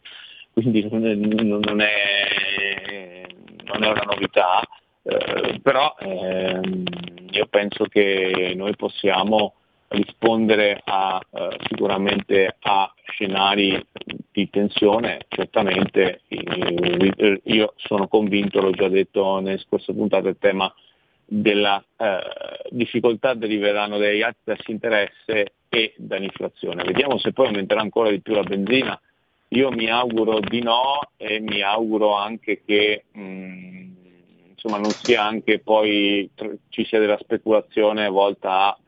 quindi 0.52 0.86
non 0.90 1.06
è, 1.06 1.14
non 1.14 1.80
è, 1.80 3.26
non 3.64 3.82
è 3.82 3.88
una 3.88 4.02
novità, 4.02 4.60
eh, 5.02 5.58
però 5.62 5.94
ehm, 5.98 6.84
io 7.30 7.46
penso 7.46 7.84
che 7.84 8.52
noi 8.54 8.76
possiamo 8.76 9.54
rispondere 9.90 10.80
a, 10.84 11.20
eh, 11.30 11.56
sicuramente 11.68 12.56
a 12.60 12.92
scenari 13.10 13.84
di 14.30 14.48
tensione, 14.48 15.26
certamente 15.28 16.22
io 17.44 17.72
sono 17.76 18.06
convinto, 18.06 18.60
l'ho 18.60 18.70
già 18.70 18.88
detto 18.88 19.40
nelle 19.40 19.58
scorse 19.58 19.92
puntate, 19.92 20.28
il 20.28 20.36
tema 20.38 20.72
della 21.24 21.82
eh, 21.96 22.18
difficoltà 22.70 23.34
deriveranno 23.34 23.98
dagli 23.98 24.22
alti 24.22 24.38
di 24.44 24.72
interesse 24.72 25.54
e 25.68 25.94
dall'inflazione. 25.96 26.84
Vediamo 26.84 27.18
se 27.18 27.32
poi 27.32 27.46
aumenterà 27.46 27.80
ancora 27.80 28.10
di 28.10 28.20
più 28.20 28.34
la 28.34 28.42
benzina. 28.42 29.00
Io 29.52 29.70
mi 29.70 29.88
auguro 29.88 30.38
di 30.38 30.62
no 30.62 31.00
e 31.16 31.40
mi 31.40 31.62
auguro 31.62 32.14
anche 32.14 32.62
che 32.64 33.04
mh, 33.10 33.20
mm, 33.20 33.90
insomma, 34.50 34.78
non 34.78 34.90
sia 34.90 35.24
anche 35.24 35.58
poi 35.58 36.30
ci 36.68 36.84
sia 36.84 37.00
della 37.00 37.18
speculazione 37.20 38.08
volta 38.08 38.66
a 38.68 38.78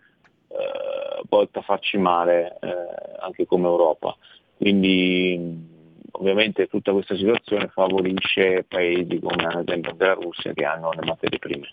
eh, 0.52 1.22
volta 1.28 1.60
a 1.60 1.62
farci 1.62 1.98
male 1.98 2.58
eh, 2.60 2.68
anche 3.20 3.46
come 3.46 3.66
Europa. 3.66 4.16
Quindi 4.56 5.70
ovviamente 6.12 6.66
tutta 6.66 6.92
questa 6.92 7.16
situazione 7.16 7.68
favorisce 7.68 8.64
paesi 8.68 9.18
come 9.18 9.44
ad 9.44 9.66
esempio 9.66 9.92
della 9.94 10.14
Russia 10.14 10.52
che 10.52 10.64
hanno 10.64 10.92
le 10.92 11.04
materie 11.04 11.38
prime. 11.38 11.68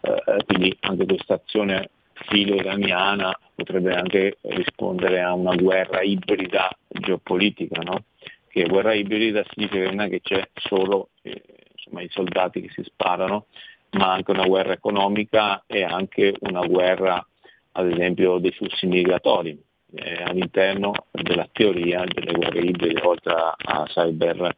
Eh, 0.00 0.44
quindi 0.46 0.76
anche 0.80 1.06
questa 1.06 1.34
azione 1.34 1.90
filo-iraniana 2.12 3.38
potrebbe 3.54 3.94
anche 3.94 4.38
rispondere 4.42 5.20
a 5.20 5.34
una 5.34 5.54
guerra 5.54 6.02
ibrida 6.02 6.70
geopolitica, 6.88 7.80
no? 7.82 8.04
che 8.48 8.64
guerra 8.64 8.94
ibrida 8.94 9.44
significa 9.50 9.84
che 9.84 9.94
non 9.94 10.00
è 10.00 10.08
che 10.08 10.20
c'è 10.20 10.48
solo 10.54 11.10
eh, 11.22 11.42
insomma, 11.74 12.02
i 12.02 12.08
soldati 12.10 12.60
che 12.60 12.70
si 12.70 12.82
sparano, 12.84 13.46
ma 13.90 14.12
anche 14.12 14.30
una 14.32 14.46
guerra 14.46 14.72
economica 14.72 15.64
e 15.66 15.84
anche 15.84 16.34
una 16.40 16.66
guerra 16.66 17.24
ad 17.78 17.92
esempio 17.92 18.38
dei 18.38 18.50
flussi 18.50 18.86
migratori 18.86 19.56
eh, 19.94 20.22
all'interno 20.24 20.92
della 21.12 21.48
teoria 21.52 22.04
delle 22.04 22.32
guerre 22.32 22.58
ibride, 22.60 23.00
oltre 23.02 23.32
a 23.32 23.84
cyber 23.86 24.56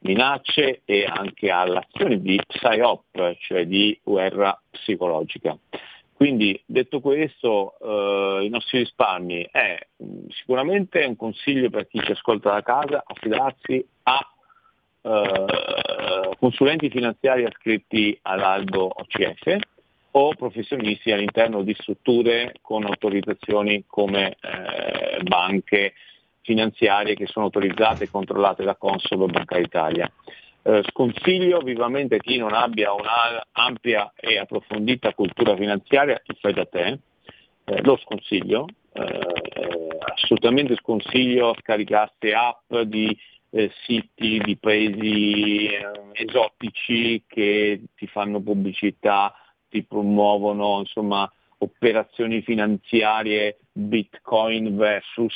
minacce 0.00 0.82
e 0.84 1.06
anche 1.06 1.50
all'azione 1.50 2.20
di 2.20 2.38
PSYOP, 2.46 3.36
cioè 3.38 3.66
di 3.66 3.98
guerra 4.02 4.60
psicologica. 4.70 5.56
Quindi 6.12 6.60
detto 6.66 7.00
questo, 7.00 7.74
eh, 7.80 8.44
i 8.44 8.48
nostri 8.50 8.78
risparmi 8.78 9.48
è 9.50 9.78
sicuramente 10.28 11.04
un 11.04 11.16
consiglio 11.16 11.70
per 11.70 11.86
chi 11.88 12.00
ci 12.02 12.12
ascolta 12.12 12.52
da 12.52 12.62
casa, 12.62 13.02
affidarsi 13.06 13.84
a 14.02 14.32
eh, 15.00 16.36
consulenti 16.38 16.90
finanziari 16.90 17.44
ascritti 17.44 18.18
all'albo 18.22 18.90
OCF, 18.94 19.56
o 20.12 20.34
professionisti 20.34 21.12
all'interno 21.12 21.62
di 21.62 21.74
strutture 21.78 22.54
con 22.60 22.84
autorizzazioni 22.84 23.84
come 23.86 24.36
eh, 24.40 25.22
banche 25.22 25.94
finanziarie 26.42 27.14
che 27.14 27.26
sono 27.26 27.46
autorizzate 27.46 28.04
e 28.04 28.10
controllate 28.10 28.64
da 28.64 28.74
Consob 28.76 29.22
o 29.22 29.26
Banca 29.26 29.58
d'Italia. 29.58 30.10
Eh, 30.62 30.82
sconsiglio 30.88 31.60
vivamente 31.60 32.18
chi 32.18 32.38
non 32.38 32.52
abbia 32.52 32.92
un'ampia 32.92 34.12
e 34.16 34.38
approfondita 34.38 35.14
cultura 35.14 35.54
finanziaria 35.56 36.20
il 36.24 36.36
fai 36.40 36.52
da 36.52 36.64
te, 36.64 36.98
eh, 37.64 37.82
lo 37.82 37.96
sconsiglio, 37.98 38.66
eh, 38.92 39.88
assolutamente 40.14 40.74
sconsiglio 40.76 41.54
scaricarsi 41.60 42.32
app 42.32 42.74
di 42.84 43.16
eh, 43.50 43.70
siti 43.84 44.38
di 44.38 44.56
paesi 44.56 45.66
eh, 45.66 45.90
esotici 46.12 47.22
che 47.26 47.82
ti 47.94 48.06
fanno 48.06 48.40
pubblicità 48.40 49.34
ti 49.68 49.82
promuovono 49.84 50.80
insomma, 50.80 51.30
operazioni 51.58 52.42
finanziarie 52.42 53.58
bitcoin 53.72 54.76
versus 54.76 55.34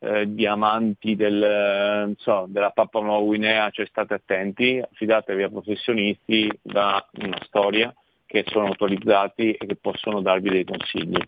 eh, 0.00 0.32
diamanti 0.32 1.16
del, 1.16 2.14
so, 2.18 2.46
della 2.48 2.70
Papua 2.70 3.00
Nuova 3.00 3.24
Guinea, 3.24 3.70
cioè 3.70 3.86
state 3.86 4.14
attenti, 4.14 4.78
affidatevi 4.80 5.42
a 5.42 5.48
professionisti 5.48 6.50
da 6.60 7.06
una 7.22 7.38
storia 7.44 7.94
che 8.26 8.44
sono 8.48 8.66
autorizzati 8.66 9.52
e 9.52 9.66
che 9.66 9.76
possono 9.76 10.20
darvi 10.20 10.50
dei 10.50 10.64
consigli. 10.64 11.20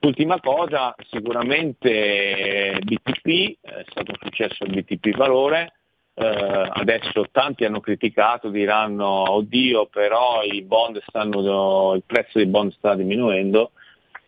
Ultima 0.00 0.40
cosa, 0.40 0.94
sicuramente 1.10 2.78
BTP, 2.82 3.58
è 3.60 3.84
stato 3.88 4.12
un 4.12 4.18
successo 4.20 4.64
il 4.64 4.70
BTP 4.70 5.14
valore, 5.16 5.79
eh, 6.20 6.68
adesso 6.72 7.24
tanti 7.32 7.64
hanno 7.64 7.80
criticato, 7.80 8.50
diranno 8.50 9.06
oddio 9.06 9.86
però 9.86 10.40
stanno, 11.06 11.94
il 11.94 12.02
prezzo 12.04 12.36
dei 12.36 12.46
bond 12.46 12.72
sta 12.72 12.94
diminuendo 12.94 13.70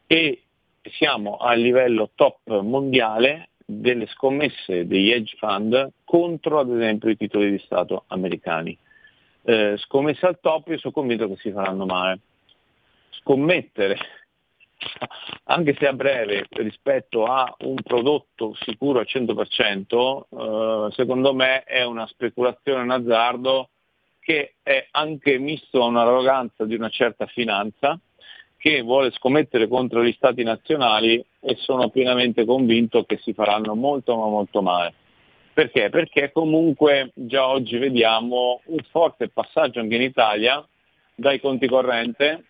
e 0.07 0.43
siamo 0.99 1.37
a 1.37 1.53
livello 1.53 2.11
top 2.15 2.61
mondiale 2.61 3.51
delle 3.65 4.07
scommesse 4.07 4.87
degli 4.87 5.11
hedge 5.11 5.37
fund 5.39 5.91
contro 6.05 6.61
ad 6.61 6.71
esempio 6.71 7.11
i 7.11 7.17
titoli 7.17 7.51
di 7.51 7.59
Stato 7.59 8.05
americani. 8.07 8.77
Eh, 9.45 9.75
scommesse 9.77 10.25
al 10.25 10.39
top 10.41 10.69
io 10.69 10.79
sono 10.79 10.95
convinto 10.95 11.29
che 11.29 11.37
si 11.37 11.53
faranno 11.53 11.85
male. 11.85 12.21
Scommettere 13.11 13.99
anche 15.45 15.77
se 15.79 15.87
a 15.87 15.93
breve 15.93 16.47
rispetto 16.51 17.25
a 17.25 17.55
un 17.61 17.77
prodotto 17.83 18.57
sicuro 18.61 19.01
al 19.01 19.07
100%, 19.09 20.23
eh, 20.31 20.93
secondo 20.93 21.35
me 21.35 21.63
è 21.65 21.85
una 21.85 22.07
speculazione, 22.07 22.83
un 22.83 22.91
azzardo 22.91 23.69
che 24.21 24.55
è 24.63 24.87
anche 24.93 25.39
misto 25.39 25.83
a 25.83 25.87
un'arroganza 25.87 26.65
di 26.65 26.75
una 26.75 26.89
certa 26.89 27.27
finanza 27.27 27.99
che 28.57 28.81
vuole 28.83 29.11
scommettere 29.11 29.67
contro 29.67 30.05
gli 30.05 30.13
stati 30.13 30.45
nazionali 30.45 31.23
e 31.41 31.57
sono 31.57 31.91
pienamente 31.91 32.45
convinto 32.45 33.03
che 33.03 33.19
si 33.21 33.33
faranno 33.33 33.75
molto 33.75 34.17
ma 34.17 34.27
molto 34.27 34.63
male. 34.63 34.95
Perché? 35.53 35.91
Perché 35.91 36.31
comunque 36.31 37.11
già 37.15 37.47
oggi 37.49 37.77
vediamo 37.77 38.61
un 38.67 38.79
forte 38.91 39.29
passaggio 39.29 39.81
anche 39.81 39.97
in 39.97 40.03
Italia 40.03 40.65
dai 41.17 41.41
conti 41.41 41.67
corrente 41.67 42.45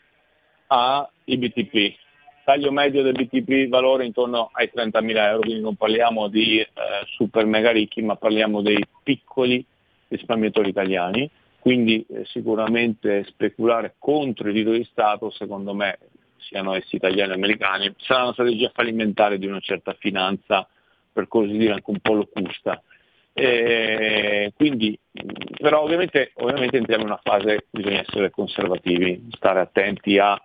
ai 0.67 1.37
BTP 1.39 1.97
taglio 2.45 2.73
medio 2.73 3.03
del 3.03 3.13
BTP 3.13 3.69
valore 3.69 4.05
intorno 4.05 4.51
ai 4.53 4.71
30.000 4.75 5.17
euro, 5.17 5.41
quindi 5.41 5.61
non 5.61 5.77
parliamo 5.77 6.29
di 6.29 6.59
eh, 6.59 6.69
super 7.17 7.47
mega 7.47 7.71
ricchi, 7.71 8.03
ma 8.03 8.17
parliamo 8.17 8.63
dei 8.63 8.85
piccoli 9.03 9.65
risparmiatori 10.09 10.69
italiani, 10.69 11.29
quindi 11.59 12.05
eh, 12.09 12.25
sicuramente 12.27 13.25
speculare 13.25 13.95
contro 13.99 14.51
i 14.51 14.53
titoli 14.53 14.79
di 14.79 14.89
Stato, 14.91 15.31
secondo 15.31 15.75
me, 15.75 15.99
siano 16.39 16.75
essi 16.75 16.97
italiani 16.97 17.33
o 17.33 17.35
americani, 17.35 17.95
sarà 17.99 18.25
una 18.25 18.33
strategia 18.33 18.71
fallimentare 18.75 19.39
di 19.39 19.47
una 19.47 19.61
certa 19.61 19.95
finanza, 19.95 20.69
per 21.13 21.29
così 21.29 21.57
dire 21.57 21.75
anche 21.75 21.91
un 21.91 22.01
po' 22.01 22.15
locusta. 22.15 22.83
Eh, 23.35 24.53
quindi, 24.57 24.99
però 25.57 25.83
ovviamente, 25.83 26.33
ovviamente 26.35 26.77
entriamo 26.77 27.03
in 27.05 27.09
una 27.09 27.21
fase, 27.23 27.67
bisogna 27.71 28.01
essere 28.01 28.31
conservativi, 28.31 29.29
stare 29.31 29.61
attenti 29.61 30.19
a 30.19 30.39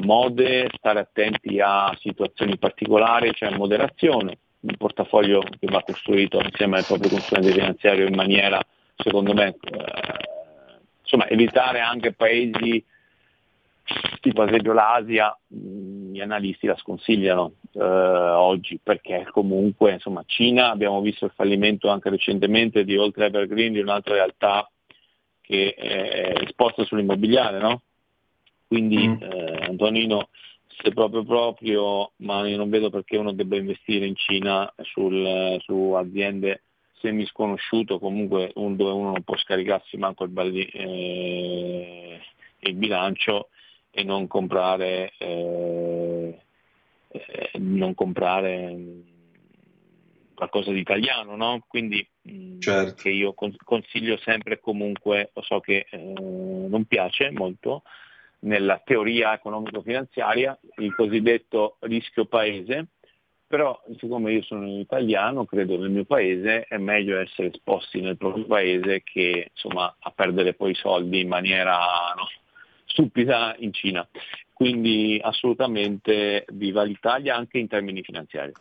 mode, 0.00 0.68
stare 0.76 1.00
attenti 1.00 1.60
a 1.60 1.94
situazioni 2.00 2.58
particolari, 2.58 3.32
cioè 3.32 3.56
moderazione, 3.56 4.38
un 4.60 4.76
portafoglio 4.76 5.40
che 5.40 5.66
va 5.66 5.82
costruito 5.82 6.40
insieme 6.40 6.78
al 6.78 6.86
proprio 6.86 7.10
consulente 7.10 7.52
finanziario 7.52 8.06
in 8.06 8.14
maniera, 8.14 8.60
secondo 8.96 9.34
me, 9.34 9.56
eh, 9.60 10.78
insomma, 11.02 11.28
evitare 11.28 11.80
anche 11.80 12.12
paesi 12.12 12.84
tipo 14.20 14.42
ad 14.42 14.48
esempio 14.48 14.72
l'Asia, 14.72 15.36
gli 15.48 16.20
analisti 16.20 16.66
la 16.66 16.76
sconsigliano 16.76 17.54
eh, 17.72 17.82
oggi 17.82 18.78
perché 18.82 19.26
comunque 19.30 19.92
insomma 19.92 20.22
Cina 20.26 20.70
abbiamo 20.70 21.00
visto 21.00 21.24
il 21.24 21.32
fallimento 21.34 21.88
anche 21.88 22.08
recentemente 22.08 22.84
di 22.84 22.96
Oltre 22.96 23.26
Evergreen, 23.26 23.72
di 23.72 23.80
un'altra 23.80 24.14
realtà 24.14 24.70
che 25.40 25.74
è 25.74 26.34
esposta 26.40 26.84
sull'immobiliare, 26.84 27.58
no? 27.58 27.82
Quindi 28.72 29.06
mm. 29.06 29.16
eh, 29.20 29.66
Antonino, 29.66 30.30
se 30.66 30.92
proprio 30.92 31.24
proprio, 31.24 32.12
ma 32.20 32.48
io 32.48 32.56
non 32.56 32.70
vedo 32.70 32.88
perché 32.88 33.18
uno 33.18 33.34
debba 33.34 33.56
investire 33.56 34.06
in 34.06 34.16
Cina 34.16 34.72
sul, 34.80 35.58
su 35.60 35.92
aziende 35.92 36.62
semi 36.98 37.26
sconosciute, 37.26 37.98
comunque 37.98 38.50
un, 38.54 38.74
dove 38.76 38.92
uno 38.92 39.10
non 39.10 39.22
può 39.24 39.36
scaricarsi 39.36 39.98
manco 39.98 40.24
il, 40.24 40.30
balli, 40.30 40.64
eh, 40.64 42.18
il 42.60 42.74
bilancio 42.74 43.50
e 43.90 44.04
non 44.04 44.26
comprare, 44.26 45.12
eh, 45.18 46.40
eh, 47.08 47.50
non 47.58 47.92
comprare 47.92 48.74
qualcosa 50.32 50.72
di 50.72 50.80
italiano, 50.80 51.36
no? 51.36 51.62
Quindi 51.68 52.08
mm, 52.26 52.58
certo. 52.58 53.02
che 53.02 53.10
io 53.10 53.34
consiglio 53.34 54.16
sempre 54.16 54.60
comunque, 54.60 55.30
lo 55.34 55.42
so 55.42 55.60
che 55.60 55.84
eh, 55.90 55.98
non 55.98 56.86
piace 56.86 57.30
molto, 57.30 57.82
nella 58.42 58.80
teoria 58.84 59.34
economico-finanziaria, 59.34 60.58
il 60.78 60.94
cosiddetto 60.94 61.76
rischio 61.80 62.26
paese, 62.26 62.86
però 63.46 63.78
siccome 63.98 64.32
io 64.32 64.42
sono 64.42 64.66
italiano, 64.78 65.44
credo 65.44 65.78
nel 65.78 65.90
mio 65.90 66.04
paese 66.04 66.64
è 66.64 66.78
meglio 66.78 67.20
essere 67.20 67.48
esposti 67.48 68.00
nel 68.00 68.16
proprio 68.16 68.46
paese 68.46 69.02
che 69.02 69.50
insomma, 69.52 69.94
a 69.98 70.10
perdere 70.10 70.54
poi 70.54 70.70
i 70.70 70.74
soldi 70.74 71.20
in 71.20 71.28
maniera 71.28 71.76
no, 72.16 72.28
stupida 72.86 73.54
in 73.58 73.72
Cina. 73.72 74.08
Quindi 74.52 75.20
assolutamente 75.22 76.46
viva 76.52 76.82
l'Italia 76.82 77.36
anche 77.36 77.58
in 77.58 77.68
termini 77.68 78.02
finanziari. 78.02 78.52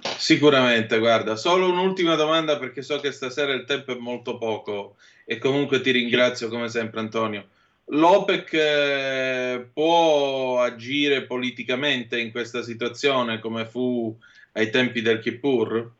Sicuramente, 0.00 0.98
guarda, 0.98 1.34
solo 1.36 1.70
un'ultima 1.70 2.14
domanda 2.14 2.58
perché 2.58 2.82
so 2.82 3.00
che 3.00 3.10
stasera 3.10 3.52
il 3.52 3.64
tempo 3.64 3.92
è 3.92 3.98
molto 3.98 4.38
poco 4.38 4.96
e 5.24 5.38
comunque 5.38 5.80
ti 5.80 5.90
ringrazio 5.90 6.48
come 6.48 6.68
sempre 6.68 7.00
Antonio. 7.00 7.48
L'OPEC 7.90 8.52
eh, 8.52 9.70
può 9.72 10.60
agire 10.60 11.22
politicamente 11.22 12.20
in 12.20 12.30
questa 12.30 12.62
situazione 12.62 13.38
come 13.38 13.64
fu 13.64 14.14
ai 14.52 14.68
tempi 14.70 15.00
del 15.00 15.20
Kippur? 15.20 15.90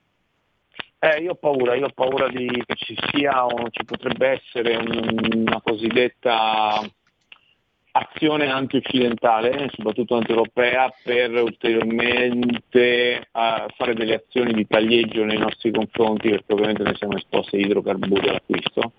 Eh, 0.98 1.22
io 1.22 1.30
ho 1.30 1.34
paura, 1.36 1.74
io 1.76 1.86
ho 1.86 1.92
paura 1.94 2.28
di, 2.28 2.46
che 2.66 2.74
ci 2.74 2.98
sia 3.10 3.46
o 3.46 3.70
ci 3.70 3.84
potrebbe 3.84 4.28
essere 4.28 4.76
un, 4.76 5.46
una 5.46 5.60
cosiddetta 5.62 6.80
azione 7.92 8.50
anti-occidentale, 8.50 9.70
soprattutto 9.72 10.16
anti-europea, 10.16 10.92
per 11.02 11.30
ulteriormente 11.42 13.28
uh, 13.32 13.66
fare 13.76 13.94
delle 13.94 14.14
azioni 14.26 14.52
di 14.52 14.66
taglieggio 14.66 15.24
nei 15.24 15.38
nostri 15.38 15.70
confronti, 15.70 16.28
perché 16.28 16.52
ovviamente 16.52 16.82
noi 16.82 16.96
siamo 16.96 17.16
esposti 17.16 17.56
a 17.56 17.60
idrocarburi 17.60 18.28
all'acquisto 18.28 18.92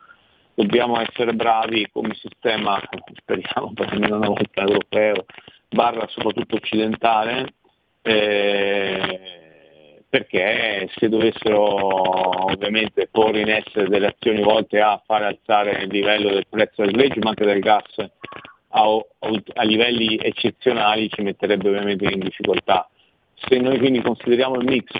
dobbiamo 0.59 0.99
essere 0.99 1.33
bravi 1.33 1.87
come 1.89 2.13
sistema, 2.15 2.81
speriamo 3.13 3.71
per 3.73 3.93
almeno 3.93 4.17
una 4.17 4.27
volta 4.27 4.61
europeo, 4.61 5.25
barra 5.69 6.05
soprattutto 6.09 6.55
occidentale, 6.55 7.53
eh, 8.01 10.01
perché 10.09 10.89
se 10.97 11.07
dovessero 11.07 12.51
ovviamente 12.51 13.07
porre 13.09 13.39
in 13.39 13.49
essere 13.49 13.87
delle 13.87 14.07
azioni 14.07 14.41
volte 14.41 14.81
a 14.81 15.01
fare 15.05 15.27
alzare 15.27 15.83
il 15.83 15.89
livello 15.89 16.29
del 16.29 16.47
prezzo 16.49 16.81
del 16.81 16.91
greggio, 16.91 17.21
ma 17.21 17.29
anche 17.29 17.45
del 17.45 17.61
gas 17.61 17.95
a, 18.71 18.81
a 18.81 19.63
livelli 19.63 20.17
eccezionali 20.17 21.09
ci 21.09 21.21
metterebbe 21.21 21.69
ovviamente 21.69 22.05
in 22.05 22.19
difficoltà. 22.19 22.89
Se 23.35 23.57
noi 23.59 23.77
quindi 23.77 24.01
consideriamo 24.01 24.55
il 24.55 24.65
mix 24.65 24.91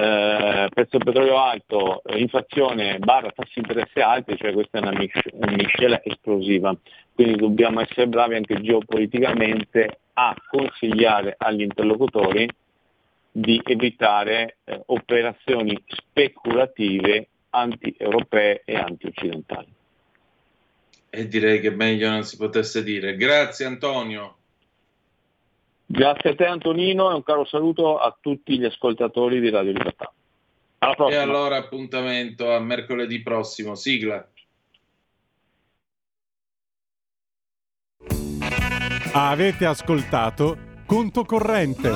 eh, 0.00 0.68
prezzo 0.72 0.98
petrolio 0.98 1.38
alto, 1.38 2.04
eh, 2.04 2.20
inflazione 2.20 3.00
barra 3.00 3.32
tassi 3.32 3.54
di 3.54 3.60
interesse 3.66 4.00
alti, 4.00 4.36
cioè 4.36 4.52
questa 4.52 4.78
è 4.78 4.80
una, 4.80 4.92
una 5.32 5.52
miscela 5.52 6.00
esplosiva. 6.04 6.76
Quindi 7.12 7.34
dobbiamo 7.36 7.80
essere 7.80 8.06
bravi 8.06 8.36
anche 8.36 8.60
geopoliticamente 8.60 9.98
a 10.12 10.36
consigliare 10.48 11.34
agli 11.36 11.62
interlocutori 11.62 12.48
di 13.32 13.60
evitare 13.64 14.58
eh, 14.62 14.80
operazioni 14.86 15.76
speculative 15.88 17.26
anti-europee 17.50 18.62
e 18.64 18.76
anti-occidentali. 18.76 19.72
E 21.10 21.26
direi 21.26 21.58
che 21.58 21.70
meglio 21.70 22.08
non 22.08 22.22
si 22.22 22.36
potesse 22.36 22.84
dire. 22.84 23.16
Grazie 23.16 23.66
Antonio. 23.66 24.37
Grazie 25.90 26.30
a 26.30 26.34
te 26.34 26.44
Antonino 26.44 27.10
e 27.10 27.14
un 27.14 27.22
caro 27.22 27.46
saluto 27.46 27.96
a 27.96 28.14
tutti 28.20 28.58
gli 28.58 28.64
ascoltatori 28.66 29.40
di 29.40 29.48
Radio 29.48 29.72
Libertà. 29.72 30.12
Alla 30.80 30.94
prossima. 30.94 31.18
E 31.18 31.22
allora 31.22 31.56
appuntamento 31.56 32.52
a 32.52 32.60
mercoledì 32.60 33.22
prossimo. 33.22 33.74
Sigla. 33.74 34.28
Avete 39.12 39.64
ascoltato 39.64 40.58
Conto 40.84 41.24
Corrente. 41.24 41.90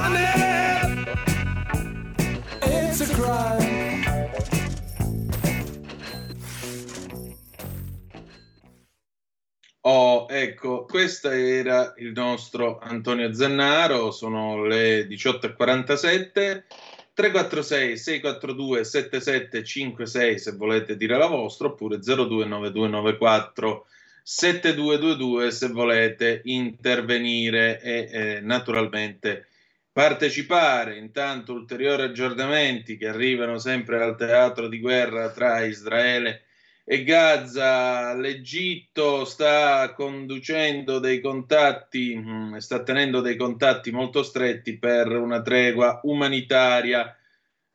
Oh, 9.84 10.28
ecco, 10.30 10.84
questo 10.84 11.28
era 11.30 11.92
il 11.96 12.12
nostro 12.12 12.78
Antonio 12.78 13.32
Zennaro, 13.34 14.12
sono 14.12 14.64
le 14.64 15.08
18.47, 15.08 16.64
346 17.12 17.98
642 17.98 18.84
7756 18.84 20.38
se 20.38 20.52
volete 20.52 20.96
dire 20.96 21.18
la 21.18 21.26
vostra, 21.26 21.66
oppure 21.66 21.96
029294 21.96 23.86
7222 24.22 25.50
se 25.50 25.68
volete 25.68 26.42
intervenire 26.44 27.80
e 27.80 28.08
eh, 28.12 28.40
naturalmente 28.40 29.48
partecipare. 29.90 30.96
Intanto 30.96 31.54
ulteriori 31.54 32.02
aggiornamenti 32.02 32.96
che 32.96 33.08
arrivano 33.08 33.58
sempre 33.58 34.00
al 34.00 34.16
teatro 34.16 34.68
di 34.68 34.78
guerra 34.78 35.32
tra 35.32 35.60
Israele 35.62 36.30
e 36.30 36.51
e 36.84 37.04
Gaza, 37.04 38.14
l'Egitto 38.14 39.24
sta 39.24 39.92
conducendo 39.94 40.98
dei 40.98 41.20
contatti, 41.20 42.16
mm, 42.16 42.56
sta 42.56 42.82
tenendo 42.82 43.20
dei 43.20 43.36
contatti 43.36 43.92
molto 43.92 44.22
stretti 44.22 44.78
per 44.78 45.08
una 45.08 45.40
tregua 45.42 46.00
umanitaria. 46.04 47.16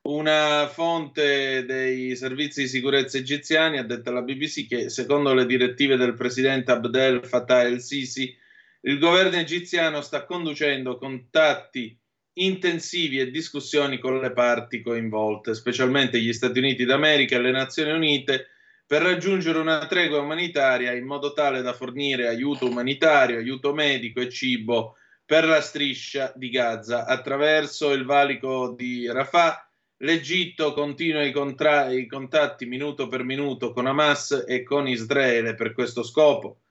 Una 0.08 0.68
fonte 0.68 1.66
dei 1.66 2.16
servizi 2.16 2.64
di 2.64 2.68
sicurezza 2.68 3.18
egiziani 3.18 3.78
ha 3.78 3.84
detto 3.84 4.10
alla 4.10 4.22
BBC 4.22 4.68
che 4.68 4.90
secondo 4.90 5.34
le 5.34 5.46
direttive 5.46 5.98
del 5.98 6.14
presidente 6.14 6.72
Abdel 6.72 7.26
Fattah 7.26 7.64
el-Sisi, 7.64 8.36
il 8.82 9.00
governo 9.00 9.38
egiziano 9.38 10.02
sta 10.02 10.26
conducendo 10.26 10.98
contatti 10.98 11.98
intensivi 12.34 13.20
e 13.20 13.32
discussioni 13.32 14.00
con 14.00 14.20
le 14.20 14.32
parti 14.32 14.82
coinvolte, 14.82 15.56
specialmente 15.56 16.22
gli 16.22 16.32
Stati 16.32 16.60
Uniti 16.60 16.86
d'America 16.86 17.36
e 17.36 17.42
le 17.42 17.52
Nazioni 17.52 17.92
Unite, 17.92 18.48
per 18.88 19.02
raggiungere 19.02 19.60
una 19.60 19.86
tregua 19.86 20.22
umanitaria 20.22 20.94
in 20.94 21.06
modo 21.06 21.34
tale 21.34 21.62
da 21.62 21.74
fornire 21.74 22.30
aiuto 22.30 22.68
umanitario, 22.68 23.38
aiuto 23.38 23.74
medico 23.74 24.22
e 24.22 24.30
cibo 24.30 24.96
per 25.26 25.46
la 25.46 25.60
striscia 25.60 26.32
di 26.34 26.50
Gaza. 26.50 27.06
Attraverso 27.06 27.92
il 27.92 28.06
valico 28.06 28.70
di 28.70 29.06
Rafah, 29.12 29.70
l'Egitto 29.98 30.72
continua 30.72 31.24
i, 31.24 31.34
contra- 31.34 31.92
i 31.92 32.08
contatti 32.08 32.66
minuto 32.66 33.10
per 33.10 33.24
minuto 33.24 33.74
con 33.74 33.88
Hamas 33.88 34.46
e 34.48 34.64
con 34.64 34.88
Israele 34.88 35.54
per 35.54 35.74
questo 35.74 36.02
scopo. 36.02 36.62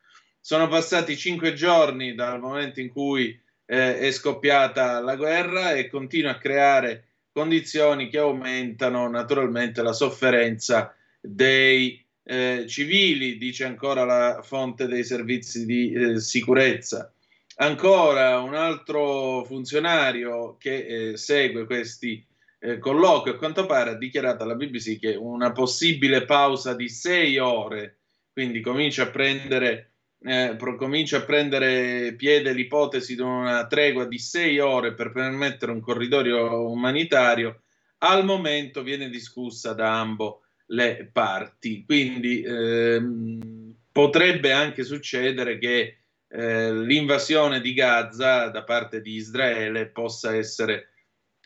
Sono 0.41 0.69
passati 0.69 1.19
cinque 1.19 1.53
giorni 1.53 2.15
dal 2.15 2.41
momento 2.41 2.81
in 2.81 2.89
cui 2.89 3.39
eh, 3.67 3.99
è 3.99 4.11
scoppiata 4.11 5.01
la 5.01 5.17
guerra 5.17 5.73
e 5.73 5.89
continua 5.89 6.31
a 6.31 6.39
creare 6.39 7.09
condizioni 7.31 8.09
che 8.09 8.17
aumentano 8.17 9.07
naturalmente 9.11 9.83
la 9.83 9.93
sofferenza 9.93 10.97
dei 11.21 12.06
eh, 12.29 12.65
civili, 12.67 13.39
dice 13.39 13.65
ancora 13.65 14.05
la 14.05 14.41
fonte 14.43 14.87
dei 14.87 15.05
servizi 15.05 15.65
di 15.65 15.93
eh, 15.93 16.19
sicurezza. 16.19 17.13
Ancora 17.59 18.41
un 18.41 18.55
altro 18.55 19.45
funzionario 19.45 20.57
che 20.59 21.11
eh, 21.11 21.17
segue 21.17 21.65
questi 21.65 22.25
eh, 22.59 22.79
colloquio, 22.79 23.35
a 23.35 23.39
quanto 23.39 23.65
pare 23.65 23.91
ha 23.91 23.95
dichiarato 23.95 24.43
alla 24.43 24.57
BBC 24.57 24.99
che 24.99 25.15
una 25.15 25.53
possibile 25.53 26.25
pausa 26.25 26.75
di 26.75 26.89
sei 26.89 27.39
ore, 27.39 27.99
quindi 28.33 28.61
comincia 28.61 29.05
a 29.05 29.11
prendere, 29.11 29.93
eh, 30.21 30.57
pro- 30.59 30.77
comincia 30.77 31.19
a 31.19 31.23
prendere 31.23 32.15
piede 32.17 32.53
l'ipotesi 32.53 33.15
di 33.15 33.23
una 33.23 33.67
tregua 33.69 34.05
di 34.05 34.19
sei 34.19 34.59
ore 34.59 34.95
per 34.95 35.13
permettere 35.13 35.71
un 35.71 35.81
corridoio 35.81 36.69
umanitario, 36.69 37.63
al 37.99 38.25
momento 38.25 38.83
viene 38.83 39.09
discussa 39.09 39.73
da 39.73 39.99
ambo 39.99 40.43
le 40.67 41.09
parti. 41.13 41.85
Quindi 41.85 42.43
ehm, 42.43 43.75
potrebbe 43.93 44.53
anche 44.53 44.85
succedere 44.85 45.59
che 45.59 45.99
eh, 46.29 46.75
l'invasione 46.75 47.61
di 47.61 47.73
Gaza 47.73 48.49
da 48.49 48.65
parte 48.65 49.01
di 49.01 49.15
Israele 49.15 49.87
possa 49.87 50.35
essere 50.35 50.91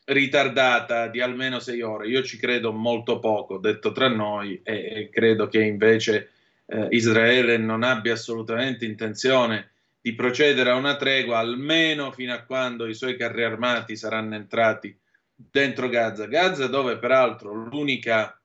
ritardata 0.07 1.09
di 1.09 1.21
almeno 1.21 1.61
sei 1.61 1.83
ore. 1.83 2.09
Io 2.09 2.23
ci 2.23 2.39
credo 2.39 2.73
molto 2.73 3.19
poco, 3.19 3.59
detto 3.59 3.93
tra 3.93 4.09
noi, 4.09 4.61
e, 4.63 4.75
e 4.75 5.09
credo 5.11 5.49
che 5.49 5.63
invece 5.63 6.31
eh, 6.67 6.89
Israele 6.91 7.59
non 7.59 7.83
abbia 7.83 8.15
assolutamente 8.15 8.85
intenzione 8.85 9.71
di 10.01 10.15
procedere 10.15 10.71
a 10.71 10.77
una 10.77 10.97
tregua, 10.97 11.39
almeno 11.39 12.11
fino 12.11 12.33
a 12.33 12.43
quando 12.43 12.87
i 12.87 12.95
suoi 12.95 13.17
carri 13.17 13.45
armati 13.45 13.97
saranno 13.97 14.35
entrati 14.35 14.97
dentro 15.35 15.89
Gaza. 15.89 16.27
Gaza 16.27 16.67
dove 16.67 16.99
peraltro 16.99 17.53
l'unica 17.53 18.40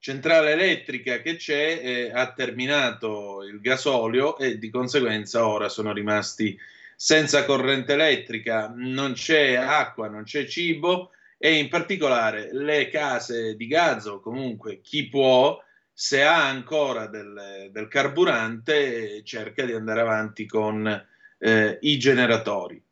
centrale 0.00 0.52
elettrica 0.52 1.20
che 1.20 1.36
c'è 1.36 1.80
eh, 1.82 2.10
ha 2.12 2.32
terminato 2.32 3.42
il 3.44 3.60
gasolio 3.60 4.38
e 4.38 4.58
di 4.58 4.70
conseguenza 4.70 5.46
ora 5.46 5.68
sono 5.68 5.92
rimasti 5.92 6.58
senza 6.96 7.44
corrente 7.44 7.92
elettrica, 7.92 8.72
non 8.74 9.12
c'è 9.12 9.54
acqua, 9.54 10.08
non 10.08 10.24
c'è 10.24 10.46
cibo 10.46 11.12
e 11.38 11.54
in 11.54 11.68
particolare 11.68 12.50
le 12.52 12.88
case 12.88 13.56
di 13.56 13.66
Gaza 13.66 14.12
o 14.12 14.20
comunque 14.20 14.80
chi 14.82 15.08
può, 15.08 15.62
se 15.92 16.22
ha 16.22 16.46
ancora 16.46 17.06
del, 17.06 17.68
del 17.70 17.88
carburante, 17.88 19.22
cerca 19.22 19.64
di 19.64 19.72
andare 19.72 20.00
avanti 20.00 20.46
con 20.46 21.06
eh, 21.38 21.78
i 21.80 21.98
generatori. 21.98 22.82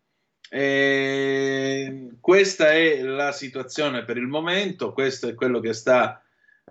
E 0.51 2.09
questa 2.21 2.73
è 2.73 3.03
la 3.03 3.33
situazione 3.33 4.05
per 4.05 4.17
il 4.17 4.27
momento, 4.27 4.93
questo 4.93 5.29
è 5.29 5.35
quello 5.35 5.61
che 5.61 5.75
sta 5.75 6.23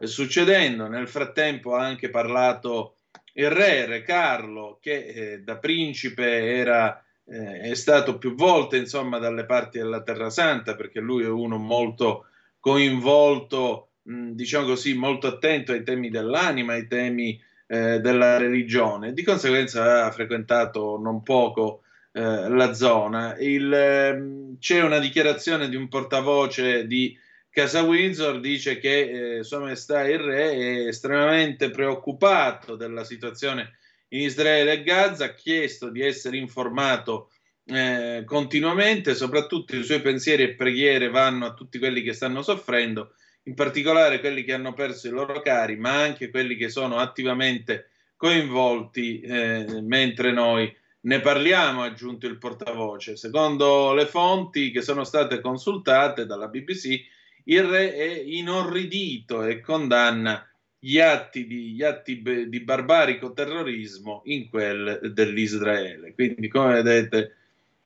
succedendo. 0.02 0.88
Nel 0.88 1.08
frattempo 1.08 1.76
ha 1.76 1.84
anche 1.84 2.10
parlato 2.10 2.98
il 3.34 3.50
re, 3.50 3.86
re 3.86 4.02
Carlo, 4.02 4.80
che 4.82 5.06
eh, 5.06 5.39
da 5.41 5.58
principe 5.58 6.56
era, 6.56 7.04
eh, 7.26 7.60
è 7.60 7.76
stato 7.76 8.18
più 8.18 8.36
volte 8.36 8.78
insomma, 8.78 9.20
dalle 9.20 9.45
parti 9.45 9.78
della 9.78 10.02
Terra 10.02 10.30
Santa, 10.30 10.76
perché 10.76 11.00
lui 11.00 11.24
è 11.24 11.30
uno 11.30 11.58
molto 11.58 12.26
coinvolto, 12.60 13.89
mh, 14.04 14.32
diciamo 14.32 14.68
così, 14.68 14.93
molto 14.93 15.28
attento 15.28 15.72
ai 15.72 15.84
temi 15.84 16.10
dell'anima, 16.10 16.74
ai 16.74 16.88
temi 16.88 17.39
eh, 17.68 18.00
della 18.00 18.38
religione. 18.38 19.14
Di 19.14 19.24
conseguenza 19.24 20.06
ha 20.06 20.12
frequentato 20.12 20.98
non 20.98 21.22
poco 21.22 21.84
eh, 22.12 22.50
la 22.50 22.74
zona. 22.74 23.38
Il, 23.38 23.72
ehm, 23.72 24.58
c'è 24.58 24.82
una 24.82 25.00
dichiarazione 25.00 25.70
di 25.70 25.76
un 25.76 25.88
portavoce 25.88 26.88
di 26.88 27.16
Casa 27.58 27.82
Windsor 27.82 28.39
dice 28.39 28.78
che 28.78 29.38
eh, 29.38 29.43
Sua 29.43 29.58
Maestà 29.58 30.08
il 30.08 30.20
Re 30.20 30.51
è 30.51 30.88
estremamente 30.89 31.72
preoccupato 31.72 32.76
della 32.76 33.03
situazione 33.03 33.80
in 34.10 34.22
Israele 34.22 34.74
e 34.74 34.84
Gaza, 34.84 35.26
ha 35.26 35.34
chiesto 35.34 35.89
di 35.89 36.03
essere 36.03 36.38
informato 36.38 37.32
eh, 37.66 38.22
continuamente, 38.28 39.16
soprattutto 39.16 39.76
i 39.76 39.84
suoi 39.84 40.01
pensieri 40.01 40.43
e 40.43 40.53
preghiere 40.53 41.10
vanno 41.10 41.47
a 41.47 41.55
tutti 41.55 41.80
quelli 41.80 42.03
che 42.03 42.14
stanno 42.14 42.43
soffrendo, 42.43 43.16
in 43.45 43.55
particolare 43.55 44.20
quelli 44.20 44.43
che 44.43 44.53
hanno 44.53 44.74
perso 44.74 45.08
i 45.08 45.12
loro 45.12 45.41
cari, 45.41 45.78
ma 45.78 45.99
anche 45.99 46.30
quelli 46.30 46.58
che 46.58 46.70
sono 46.70 46.97
attivamente 46.97 47.89
coinvolti 48.18 49.20
eh, 49.22 49.82
mentre 49.82 50.32
noi 50.32 50.72
ne 50.99 51.20
parliamo, 51.22 51.82
ha 51.82 51.86
aggiunto 51.86 52.28
il 52.28 52.38
portavoce. 52.38 53.16
Secondo 53.16 53.95
le 53.95 54.05
fonti 54.05 54.70
che 54.70 54.84
sono 54.84 55.03
state 55.03 55.41
consultate 55.41 56.28
dalla 56.28 56.49
BBC, 56.49 57.16
il 57.48 57.64
re 57.64 57.93
è 57.93 58.22
inorridito 58.26 59.43
e 59.43 59.60
condanna 59.62 60.48
gli 60.80 61.00
atti 61.00 61.45
di, 61.48 61.72
gli 61.72 61.84
atti 61.84 62.22
di 62.48 62.60
barbarico 62.62 63.34
terrorismo 63.34 64.22
in 64.26 64.50
quel 64.50 65.12
dell'Israele. 65.14 66.14
Quindi, 66.14 66.48
come 66.48 66.82
vedete, 66.82 67.36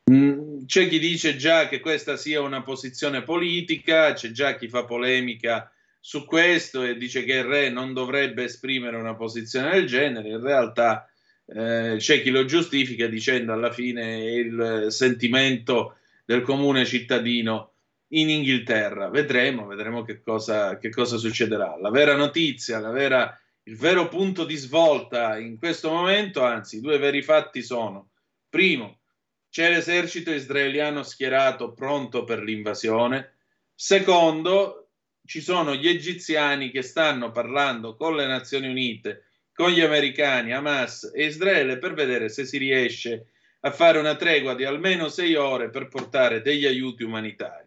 mh, 0.03 0.66
c'è 0.66 0.88
chi 0.88 0.99
dice 0.99 1.36
già 1.36 1.68
che 1.68 1.80
questa 1.80 2.18
sia 2.18 2.41
una 2.41 2.64
posizione 2.64 3.24
politica, 3.24 4.14
c'è 4.14 4.32
già 4.32 4.55
chi 4.55 4.68
fa 4.68 4.84
polemica 4.86 5.72
su 5.99 6.26
questo 6.26 6.84
e 6.84 6.97
dice 6.97 7.24
che 7.24 7.36
il 7.36 7.43
re 7.43 7.70
non 7.70 7.93
dovrebbe 7.93 8.43
esprimere 8.43 8.97
una 8.97 9.16
posizione 9.16 9.72
del 9.72 9.86
genere. 9.86 10.30
In 10.30 10.41
realtà 10.41 11.07
eh, 11.45 11.95
c'è 11.97 12.22
chi 12.22 12.30
lo 12.32 12.45
giustifica 12.45 13.07
dicendo 13.07 13.53
alla 13.53 13.72
fine 13.72 14.32
il 14.32 14.88
sentimento 14.89 15.97
del 16.26 16.41
comune 16.41 16.86
cittadino 16.86 17.70
in 18.14 18.30
Inghilterra. 18.30 19.09
Vedremo, 19.09 19.66
vedremo 19.66 20.03
che 20.03 20.22
cosa, 20.22 20.78
che 20.78 20.89
cosa 20.89 21.18
succederà. 21.18 21.78
La 21.80 21.89
vera 21.89 22.16
notizia, 22.16 22.80
la 22.80 22.91
vera, 22.91 23.39
il 23.64 23.78
vero 23.78 24.07
punto 24.07 24.43
di 24.45 24.55
svolta 24.55 25.38
in 25.38 25.57
questo 25.57 25.89
momento, 25.91 26.43
anzi, 26.43 26.78
i 26.78 26.82
due 26.82 26.97
veri 26.97 27.22
fatti 27.22 27.62
sono: 27.62 28.09
primo, 28.49 29.01
c'è 29.49 29.70
l'esercito 29.70 30.32
israeliano 30.32 31.03
schierato 31.03 31.74
pronto 31.74 32.24
per 32.24 32.41
l'invasione. 32.41 33.36
Secondo, 33.74 34.89
ci 35.26 35.41
sono 35.41 35.76
gli 35.76 35.88
egiziani 35.88 36.72
che 36.72 36.82
stanno 36.82 37.32
parlando 37.32 37.95
con 37.95 38.16
le 38.16 38.26
Nazioni 38.28 38.68
Unite, 38.68 39.26
con 39.53 39.72
gli 39.72 39.82
americani, 39.82 40.53
Hamas 40.53 41.12
e 41.14 41.26
Israele 41.26 41.78
per 41.78 41.93
vedere 41.93 42.30
se 42.30 42.45
si 42.45 42.57
riesce 42.57 43.28
a 43.62 43.72
fare 43.72 43.99
una 43.99 44.16
tregua 44.16 44.55
di 44.55 44.66
almeno 44.66 45.07
sei 45.07 45.36
ore 45.36 45.70
per 45.70 45.88
portare 45.88 46.41
degli 46.41 46.66
aiuti 46.66 47.03
umanitari 47.03 47.61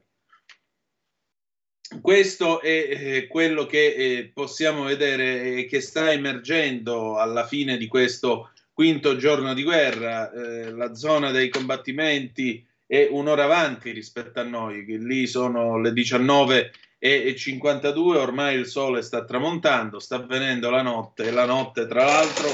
questo 2.00 2.60
è 2.60 2.68
eh, 2.68 3.26
quello 3.26 3.66
che 3.66 3.94
eh, 3.94 4.30
possiamo 4.32 4.84
vedere 4.84 5.56
e 5.56 5.66
che 5.66 5.80
sta 5.80 6.12
emergendo 6.12 7.18
alla 7.18 7.46
fine 7.46 7.76
di 7.76 7.86
questo 7.86 8.50
quinto 8.72 9.16
giorno 9.16 9.54
di 9.54 9.62
guerra. 9.62 10.30
Eh, 10.32 10.70
la 10.72 10.94
zona 10.94 11.30
dei 11.30 11.48
combattimenti 11.48 12.66
è 12.86 13.08
un'ora 13.10 13.44
avanti 13.44 13.90
rispetto 13.90 14.40
a 14.40 14.44
noi, 14.44 14.84
lì 14.98 15.26
sono 15.26 15.78
le 15.78 15.92
19 15.92 16.72
e 16.98 17.34
52, 17.36 18.16
ormai 18.16 18.58
il 18.58 18.66
sole 18.66 19.02
sta 19.02 19.24
tramontando, 19.24 19.98
sta 19.98 20.16
avvenendo 20.16 20.70
la 20.70 20.80
notte 20.80 21.24
e 21.24 21.30
la 21.30 21.44
notte 21.44 21.86
tra 21.86 22.04
l'altro 22.04 22.48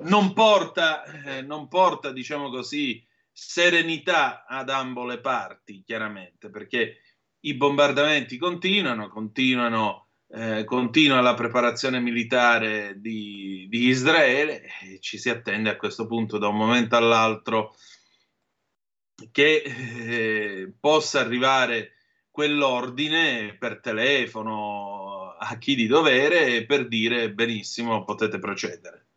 non 0.00 0.32
porta, 0.32 1.04
eh, 1.04 1.42
non 1.42 1.68
porta 1.68 2.12
diciamo 2.12 2.50
così, 2.50 3.02
serenità 3.32 4.44
ad 4.46 4.68
ambo 4.68 5.06
le 5.06 5.18
parti, 5.20 5.82
chiaramente, 5.84 6.50
perché 6.50 6.98
i 7.42 7.54
bombardamenti 7.54 8.36
continuano, 8.36 9.08
continuano 9.08 10.08
eh, 10.34 10.64
continua 10.64 11.20
la 11.20 11.34
preparazione 11.34 12.00
militare 12.00 12.94
di, 12.98 13.66
di, 13.68 13.88
Israele 13.88 14.62
e 14.80 14.98
ci 15.00 15.18
si 15.18 15.28
attende 15.28 15.68
a 15.68 15.76
questo 15.76 16.06
punto 16.06 16.38
da 16.38 16.48
un 16.48 16.56
momento 16.56 16.96
all'altro 16.96 17.74
che 19.30 19.62
eh, 19.62 20.72
possa 20.80 21.20
arrivare 21.20 21.92
quell'ordine 22.30 23.56
per 23.58 23.80
telefono 23.80 25.36
a 25.38 25.58
chi 25.58 25.74
di 25.74 25.86
dovere 25.86 26.64
per 26.64 26.88
dire 26.88 27.30
benissimo 27.30 28.04
potete 28.04 28.38
procedere. 28.38 29.08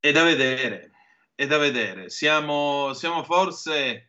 È 0.00 0.10
da 0.10 0.22
vedere, 0.22 0.92
è 1.34 1.46
da 1.46 1.58
vedere. 1.58 2.08
Siamo, 2.08 2.94
siamo 2.94 3.24
forse 3.24 4.07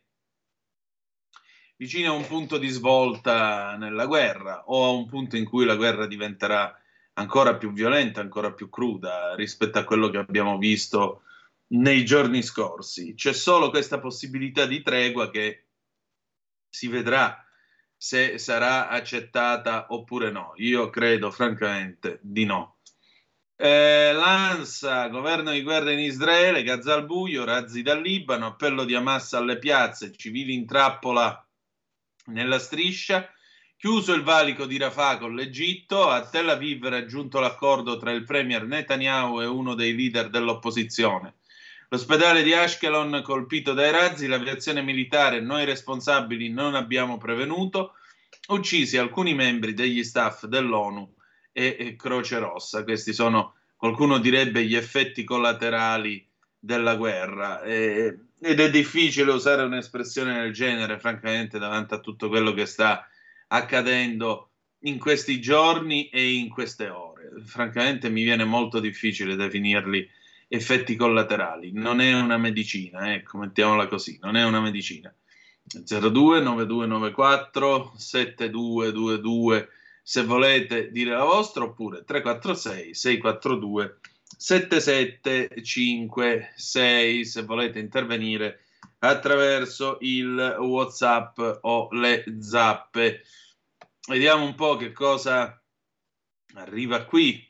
vicino 1.80 2.12
a 2.12 2.14
un 2.14 2.26
punto 2.26 2.58
di 2.58 2.68
svolta 2.68 3.74
nella 3.78 4.04
guerra 4.04 4.64
o 4.66 4.84
a 4.84 4.90
un 4.90 5.06
punto 5.06 5.38
in 5.38 5.46
cui 5.46 5.64
la 5.64 5.76
guerra 5.76 6.06
diventerà 6.06 6.78
ancora 7.14 7.56
più 7.56 7.72
violenta, 7.72 8.20
ancora 8.20 8.52
più 8.52 8.68
cruda 8.68 9.34
rispetto 9.34 9.78
a 9.78 9.84
quello 9.84 10.10
che 10.10 10.18
abbiamo 10.18 10.58
visto 10.58 11.22
nei 11.68 12.04
giorni 12.04 12.42
scorsi. 12.42 13.14
C'è 13.14 13.32
solo 13.32 13.70
questa 13.70 13.98
possibilità 13.98 14.66
di 14.66 14.82
tregua 14.82 15.30
che 15.30 15.68
si 16.68 16.86
vedrà 16.88 17.42
se 17.96 18.36
sarà 18.36 18.88
accettata 18.88 19.86
oppure 19.88 20.30
no. 20.30 20.52
Io 20.56 20.90
credo 20.90 21.30
francamente 21.30 22.18
di 22.20 22.44
no. 22.44 22.76
Eh, 23.56 24.12
L'ANSA, 24.12 25.08
governo 25.08 25.50
di 25.52 25.62
guerra 25.62 25.92
in 25.92 26.00
Israele, 26.00 26.62
Gaza 26.62 26.92
al 26.92 27.06
buio, 27.06 27.44
razzi 27.44 27.80
dal 27.80 28.02
Libano, 28.02 28.48
appello 28.48 28.84
di 28.84 28.94
Hamas 28.94 29.32
alle 29.32 29.58
piazze, 29.58 30.14
civili 30.14 30.52
in 30.52 30.66
trappola 30.66 31.42
nella 32.30 32.58
striscia. 32.58 33.28
Chiuso 33.76 34.12
il 34.12 34.22
valico 34.22 34.66
di 34.66 34.76
Rafah 34.76 35.18
con 35.18 35.34
l'Egitto, 35.34 36.08
a 36.08 36.28
Tel 36.28 36.50
Aviv 36.50 36.86
raggiunto 36.86 37.40
l'accordo 37.40 37.96
tra 37.96 38.12
il 38.12 38.24
premier 38.24 38.66
Netanyahu 38.66 39.40
e 39.40 39.46
uno 39.46 39.74
dei 39.74 39.94
leader 39.96 40.28
dell'opposizione. 40.28 41.36
L'ospedale 41.88 42.42
di 42.42 42.52
Ashkelon 42.52 43.20
colpito 43.24 43.72
dai 43.72 43.90
razzi, 43.90 44.26
l'aviazione 44.26 44.82
militare, 44.82 45.40
noi 45.40 45.64
responsabili 45.64 46.50
non 46.50 46.74
abbiamo 46.74 47.18
prevenuto. 47.18 47.94
uccisi 48.48 48.96
alcuni 48.96 49.34
membri 49.34 49.74
degli 49.74 50.04
staff 50.04 50.44
dell'ONU 50.44 51.14
e, 51.52 51.96
Croce 51.96 52.38
Rossa. 52.38 52.84
Questi 52.84 53.12
sono, 53.12 53.54
qualcuno 53.76 54.18
direbbe, 54.18 54.64
gli 54.64 54.76
effetti 54.76 55.24
collaterali 55.24 56.28
della 56.58 56.96
guerra. 56.96 57.62
E, 57.62 58.18
ed 58.40 58.58
è 58.58 58.70
difficile 58.70 59.32
usare 59.32 59.62
un'espressione 59.62 60.40
del 60.40 60.52
genere, 60.52 60.98
francamente, 60.98 61.58
davanti 61.58 61.94
a 61.94 62.00
tutto 62.00 62.28
quello 62.28 62.52
che 62.52 62.66
sta 62.66 63.06
accadendo 63.48 64.50
in 64.80 64.98
questi 64.98 65.40
giorni 65.40 66.08
e 66.08 66.32
in 66.32 66.48
queste 66.48 66.88
ore. 66.88 67.30
Francamente 67.44 68.08
mi 68.08 68.22
viene 68.22 68.44
molto 68.44 68.80
difficile 68.80 69.36
definirli 69.36 70.08
effetti 70.48 70.96
collaterali. 70.96 71.72
Non 71.72 72.00
è 72.00 72.14
una 72.14 72.38
medicina, 72.38 73.12
ecco, 73.12 73.38
mettiamola 73.38 73.86
così, 73.86 74.18
non 74.22 74.36
è 74.36 74.44
una 74.44 74.60
medicina. 74.60 75.14
02 75.62 76.40
9294 76.40 77.92
7222 77.96 79.68
se 80.02 80.24
volete 80.24 80.90
dire 80.90 81.12
la 81.12 81.22
vostra 81.22 81.62
oppure 81.62 82.02
346 82.02 82.94
642 82.94 84.00
7756 84.40 87.26
se 87.26 87.42
volete 87.42 87.78
intervenire 87.78 88.60
attraverso 89.00 89.98
il 90.00 90.56
whatsapp 90.58 91.38
o 91.60 91.88
le 91.90 92.24
zappe. 92.40 93.20
Vediamo 94.08 94.46
un 94.46 94.54
po' 94.54 94.76
che 94.76 94.92
cosa 94.92 95.62
arriva 96.54 97.04
qui. 97.04 97.46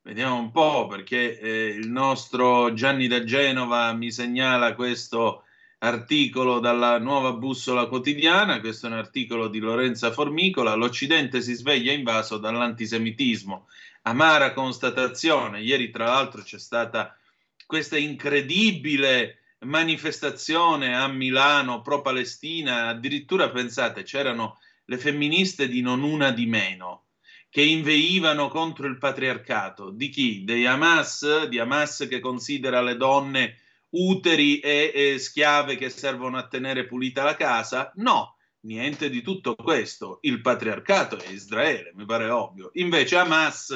Vediamo 0.00 0.38
un 0.38 0.50
po' 0.50 0.86
perché 0.86 1.38
eh, 1.38 1.66
il 1.66 1.90
nostro 1.90 2.72
Gianni 2.72 3.06
da 3.06 3.22
Genova 3.24 3.92
mi 3.92 4.10
segnala 4.10 4.74
questo 4.74 5.42
articolo 5.80 6.58
dalla 6.58 6.98
nuova 6.98 7.34
bussola 7.34 7.84
quotidiana, 7.86 8.60
questo 8.60 8.86
è 8.86 8.90
un 8.90 8.96
articolo 8.96 9.48
di 9.48 9.58
Lorenza 9.58 10.10
Formicola, 10.10 10.72
l'Occidente 10.74 11.42
si 11.42 11.52
sveglia 11.54 11.92
invaso 11.92 12.38
dall'antisemitismo, 12.38 13.66
amara 14.02 14.52
constatazione, 14.52 15.60
ieri 15.60 15.90
tra 15.90 16.06
l'altro 16.06 16.42
c'è 16.42 16.58
stata 16.58 17.16
questa 17.66 17.96
incredibile 17.96 19.38
manifestazione 19.60 20.96
a 20.96 21.06
Milano 21.08 21.80
pro-Palestina, 21.82 22.88
addirittura 22.88 23.50
pensate 23.50 24.02
c'erano 24.02 24.58
le 24.86 24.98
femministe 24.98 25.68
di 25.68 25.80
non 25.80 26.02
una 26.02 26.32
di 26.32 26.46
meno, 26.46 27.04
che 27.48 27.62
inveivano 27.62 28.48
contro 28.48 28.86
il 28.86 28.98
patriarcato. 28.98 29.90
Di 29.90 30.08
chi? 30.08 30.44
Dei 30.44 30.66
Hamas, 30.66 31.46
di 31.46 31.58
Hamas 31.58 32.06
che 32.08 32.18
considera 32.18 32.80
le 32.82 32.96
donne 32.96 33.58
uteri 33.90 34.58
e, 34.58 34.90
e 34.94 35.18
schiave 35.18 35.76
che 35.76 35.90
servono 35.90 36.38
a 36.38 36.46
tenere 36.46 36.86
pulita 36.86 37.22
la 37.22 37.36
casa? 37.36 37.92
No, 37.96 38.36
niente 38.62 39.08
di 39.08 39.22
tutto 39.22 39.54
questo. 39.54 40.18
Il 40.22 40.40
patriarcato 40.40 41.18
è 41.18 41.28
Israele, 41.28 41.92
mi 41.94 42.04
pare 42.04 42.28
ovvio. 42.28 42.70
Invece 42.74 43.16
Hamas, 43.16 43.74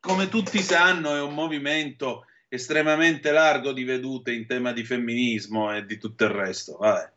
come 0.00 0.28
tutti 0.28 0.60
sanno, 0.60 1.14
è 1.14 1.20
un 1.20 1.34
movimento 1.34 2.24
estremamente 2.48 3.30
largo 3.30 3.72
di 3.72 3.84
vedute 3.84 4.32
in 4.32 4.46
tema 4.46 4.72
di 4.72 4.84
femminismo 4.84 5.74
e 5.74 5.84
di 5.84 5.98
tutto 5.98 6.24
il 6.24 6.30
resto. 6.30 6.76
Vabbè. 6.78 7.12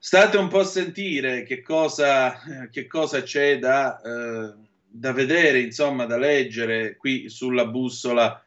State 0.00 0.36
un 0.36 0.48
po' 0.48 0.60
a 0.60 0.64
sentire 0.64 1.42
che 1.42 1.60
cosa, 1.60 2.68
che 2.70 2.86
cosa 2.86 3.22
c'è 3.22 3.58
da, 3.58 4.00
eh, 4.00 4.54
da 4.86 5.12
vedere, 5.12 5.60
insomma, 5.60 6.06
da 6.06 6.16
leggere 6.16 6.96
qui 6.96 7.28
sulla 7.28 7.66
bussola 7.66 8.42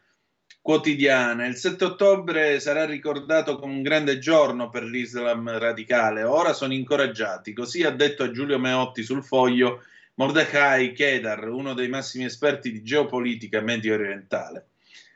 quotidiana. 0.62 1.48
Il 1.48 1.56
7 1.56 1.84
ottobre 1.84 2.60
sarà 2.60 2.86
ricordato 2.86 3.58
come 3.58 3.74
un 3.74 3.82
grande 3.82 4.20
giorno 4.20 4.70
per 4.70 4.84
l'Islam 4.84 5.58
radicale. 5.58 6.24
Ora 6.24 6.54
sono 6.54 6.74
incoraggiati. 6.74 7.54
Così 7.54 7.84
ha 7.84 7.92
detto 7.92 8.24
a 8.24 8.32
Giulio 8.32 8.60
Meotti 8.60 9.04
sul 9.04 9.24
foglio 9.24 9.84
Mordecai 10.16 10.94
Kedar, 10.94 11.48
uno 11.48 11.74
dei 11.74 11.90
massimi 11.90 12.26
esperti 12.26 12.72
di 12.72 12.84
geopolitica 12.84 13.62
medio 13.62 13.96
orientale. 13.96 14.68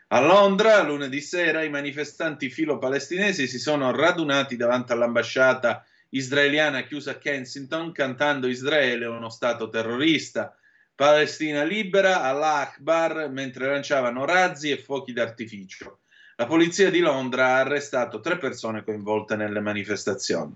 A 0.10 0.22
Londra, 0.22 0.82
lunedì 0.84 1.20
sera, 1.22 1.64
i 1.64 1.70
manifestanti 1.70 2.50
filo-palestinesi 2.50 3.48
si 3.48 3.60
sono 3.60 3.92
radunati 3.92 4.56
davanti 4.56 4.92
all'ambasciata 4.92 5.84
israeliana 6.10 6.84
chiusa 6.84 7.12
a 7.12 7.18
Kensington 7.18 7.92
cantando 7.92 8.48
Israele 8.48 9.06
è 9.06 9.10
uno 9.10 9.30
stato 9.30 9.70
terrorista. 9.70 10.56
Palestina 10.96 11.64
libera, 11.64 12.22
Allah 12.22 12.62
Akbar, 12.62 13.30
mentre 13.30 13.68
lanciavano 13.68 14.24
razzi 14.24 14.70
e 14.70 14.78
fuochi 14.78 15.12
d'artificio. 15.12 16.00
La 16.38 16.46
polizia 16.46 16.90
di 16.90 17.00
Londra 17.00 17.48
ha 17.48 17.60
arrestato 17.60 18.22
tre 18.22 18.38
persone 18.38 18.82
coinvolte 18.82 19.36
nelle 19.36 19.60
manifestazioni. 19.60 20.54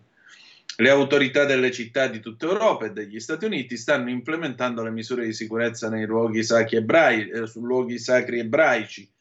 Le 0.77 0.89
autorità 0.89 1.43
delle 1.43 1.71
città 1.71 2.07
di 2.07 2.21
tutta 2.21 2.45
Europa 2.45 2.85
e 2.85 2.91
degli 2.93 3.19
Stati 3.19 3.43
Uniti 3.43 3.75
stanno 3.75 4.09
implementando 4.09 4.81
le 4.81 4.91
misure 4.91 5.25
di 5.25 5.33
sicurezza 5.33 5.89
nei 5.89 6.05
luoghi 6.05 6.41
sacri, 6.41 6.77
ebrai, 6.77 7.29
eh, 7.29 7.51
luoghi 7.55 7.99
sacri 7.99 8.39
ebraici, 8.39 9.11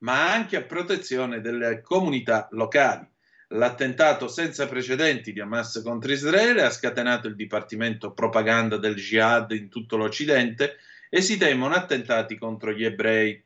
ma 0.00 0.30
anche 0.30 0.58
a 0.58 0.62
protezione 0.62 1.40
delle 1.40 1.80
comunità 1.80 2.48
locali. 2.50 3.08
L'attentato 3.50 4.26
senza 4.26 4.66
precedenti 4.66 5.32
di 5.32 5.40
Hamas 5.40 5.80
contro 5.84 6.10
Israele 6.10 6.62
ha 6.62 6.70
scatenato 6.70 7.28
il 7.28 7.36
Dipartimento 7.36 8.12
Propaganda 8.12 8.76
del 8.76 8.96
Jihad 8.96 9.52
in 9.52 9.68
tutto 9.68 9.96
l'Occidente 9.96 10.78
e 11.08 11.20
si 11.20 11.36
temono 11.36 11.74
attentati 11.74 12.36
contro 12.36 12.72
gli 12.72 12.84
ebrei. 12.84 13.40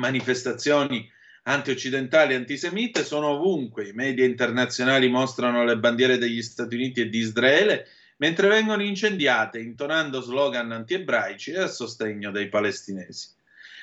Manifestazioni 0.00 1.08
anti-occidentali 1.44 2.32
e 2.32 2.36
antisemite 2.36 3.04
sono 3.04 3.28
ovunque. 3.28 3.86
I 3.86 3.92
media 3.92 4.24
internazionali 4.24 5.08
mostrano 5.08 5.64
le 5.64 5.78
bandiere 5.78 6.18
degli 6.18 6.42
Stati 6.42 6.74
Uniti 6.74 7.02
e 7.02 7.08
di 7.08 7.18
Israele 7.18 7.86
mentre 8.16 8.48
vengono 8.48 8.82
incendiate 8.82 9.60
intonando 9.60 10.20
slogan 10.20 10.72
anti-ebraici 10.72 11.52
e 11.52 11.60
a 11.60 11.66
sostegno 11.68 12.32
dei 12.32 12.48
palestinesi. 12.48 13.28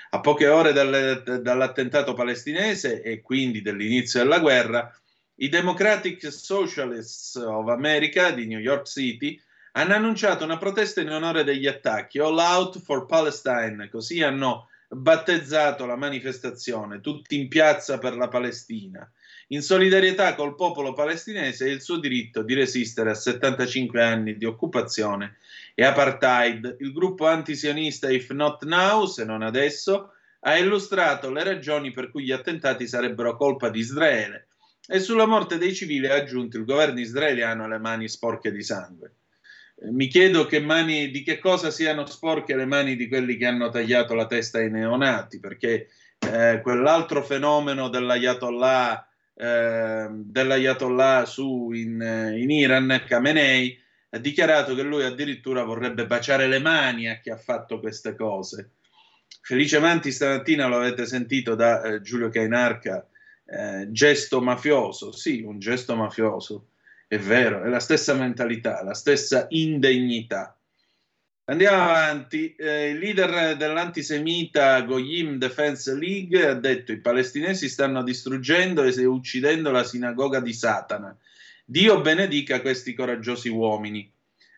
A 0.10 0.20
poche 0.20 0.48
ore 0.48 0.74
dall'attentato 0.74 2.14
palestinese 2.14 3.02
e 3.02 3.22
quindi 3.22 3.62
dell'inizio 3.62 4.22
della 4.22 4.40
guerra, 4.40 4.96
i 5.44 5.50
Democratic 5.50 6.32
Socialists 6.32 7.36
of 7.36 7.68
America 7.68 8.32
di 8.32 8.46
New 8.46 8.60
York 8.60 8.88
City 8.88 9.38
hanno 9.74 9.94
annunciato 9.94 10.46
una 10.46 10.58
protesta 10.58 11.02
in 11.02 11.10
onore 11.10 11.44
degli 11.44 11.68
attacchi. 11.68 12.18
All 12.20 12.38
Out 12.38 12.80
for 12.80 13.06
Palestine, 13.06 13.90
così 13.90 14.24
hanno 14.24 14.70
battezzato 14.88 15.86
la 15.86 15.98
manifestazione, 15.98 17.02
tutti 17.02 17.38
in 17.38 17.50
piazza 17.50 17.98
per 17.98 18.16
la 18.16 18.30
Palestina, 18.30 19.06
in 19.48 19.62
solidarietà 19.62 20.34
col 20.34 20.56
popolo 20.56 20.94
palestinese 20.94 21.66
e 21.66 21.72
il 21.72 21.82
suo 21.82 21.98
diritto 21.98 22.42
di 22.42 22.54
resistere 22.54 23.10
a 23.10 23.16
75 23.16 24.02
anni 24.02 24.38
di 24.38 24.46
occupazione 24.46 25.36
e 25.76 25.84
apartheid. 25.84 26.78
Il 26.80 26.94
gruppo 26.94 27.28
antisionista 27.28 28.10
If 28.10 28.30
Not 28.30 28.64
Now, 28.64 29.08
se 29.08 29.26
non 29.26 29.42
adesso, 29.42 30.14
ha 30.40 30.58
illustrato 30.58 31.30
le 31.30 31.44
ragioni 31.44 31.92
per 31.92 32.12
cui 32.12 32.24
gli 32.24 32.32
attentati 32.32 32.88
sarebbero 32.88 33.36
colpa 33.36 33.68
di 33.68 33.80
Israele 33.80 34.48
e 34.88 35.00
sulla 35.00 35.26
morte 35.26 35.58
dei 35.58 35.74
civili 35.74 36.08
ha 36.08 36.16
aggiunto 36.16 36.58
il 36.58 36.66
governo 36.66 37.00
israeliano 37.00 37.68
le 37.68 37.78
mani 37.78 38.08
sporche 38.08 38.52
di 38.52 38.64
sangue. 38.64 39.14
Eh, 39.76 39.92
mi 39.92 40.08
chiedo 40.08 40.46
che 40.46 40.60
mani, 40.60 41.10
di 41.10 41.24
che 41.24 41.40
cosa 41.40 41.72
siano 41.72 42.06
sporche 42.06 42.56
le 42.56 42.66
mani 42.66 42.96
di 42.96 43.08
quelli 43.08 43.38
che 43.38 43.46
hanno 43.46 43.70
tagliato 43.70 44.14
la 44.14 44.28
testa 44.28 44.60
ai 44.60 44.70
neonati, 44.70 45.40
perché 45.40 45.90
eh, 46.20 46.60
quell'altro 46.62 47.24
fenomeno 47.24 47.90
dell'ayatollah, 47.90 49.08
eh, 49.36 50.08
dell'ayatollah 50.12 51.26
su 51.26 51.72
in, 51.72 52.34
in 52.38 52.52
Iran, 52.52 53.04
Khamenei, 53.08 53.80
ha 54.10 54.18
dichiarato 54.20 54.76
che 54.76 54.84
lui 54.84 55.04
addirittura 55.04 55.64
vorrebbe 55.64 56.06
baciare 56.06 56.48
le 56.48 56.60
mani 56.60 57.10
a 57.10 57.20
chi 57.20 57.30
ha 57.32 57.38
fatto 57.38 57.80
queste 57.80 58.16
cose. 58.16 58.74
Felice 59.42 59.80
Manti 59.80 60.12
stamattina 60.12 60.68
lo 60.68 60.78
avete 60.78 61.06
sentito 61.06 61.56
da 61.56 61.82
eh, 61.82 62.02
Giulio 62.02 62.30
Cainarca, 62.30 63.08
eh, 63.46 63.88
gesto 63.92 64.42
mafioso, 64.42 65.12
sì, 65.12 65.42
un 65.42 65.60
gesto 65.60 65.96
mafioso, 65.96 66.70
è 67.08 67.18
vero, 67.18 67.64
è 67.64 67.68
la 67.68 67.80
stessa 67.80 68.14
mentalità, 68.14 68.84
la 68.84 68.94
stessa 68.94 69.48
indegnità. 69.50 70.58
Andiamo 71.46 71.84
avanti, 71.84 72.56
eh, 72.56 72.92
il 72.92 73.00
leader 73.00 73.58
dell'antisemita 73.58 74.80
Goyim 74.82 75.38
Defense 75.38 75.94
League 75.94 76.48
ha 76.48 76.54
detto 76.54 76.94
i 76.94 77.02
palestinesi 77.02 77.68
stanno 77.68 78.02
distruggendo 78.02 78.84
e 78.84 79.06
uccidendo 79.06 79.70
la 79.70 79.84
sinagoga 79.84 80.40
di 80.40 80.54
Satana. 80.54 81.18
Dio 81.66 82.00
benedica 82.00 82.62
questi 82.62 82.94
coraggiosi 82.94 83.50
uomini. 83.50 84.13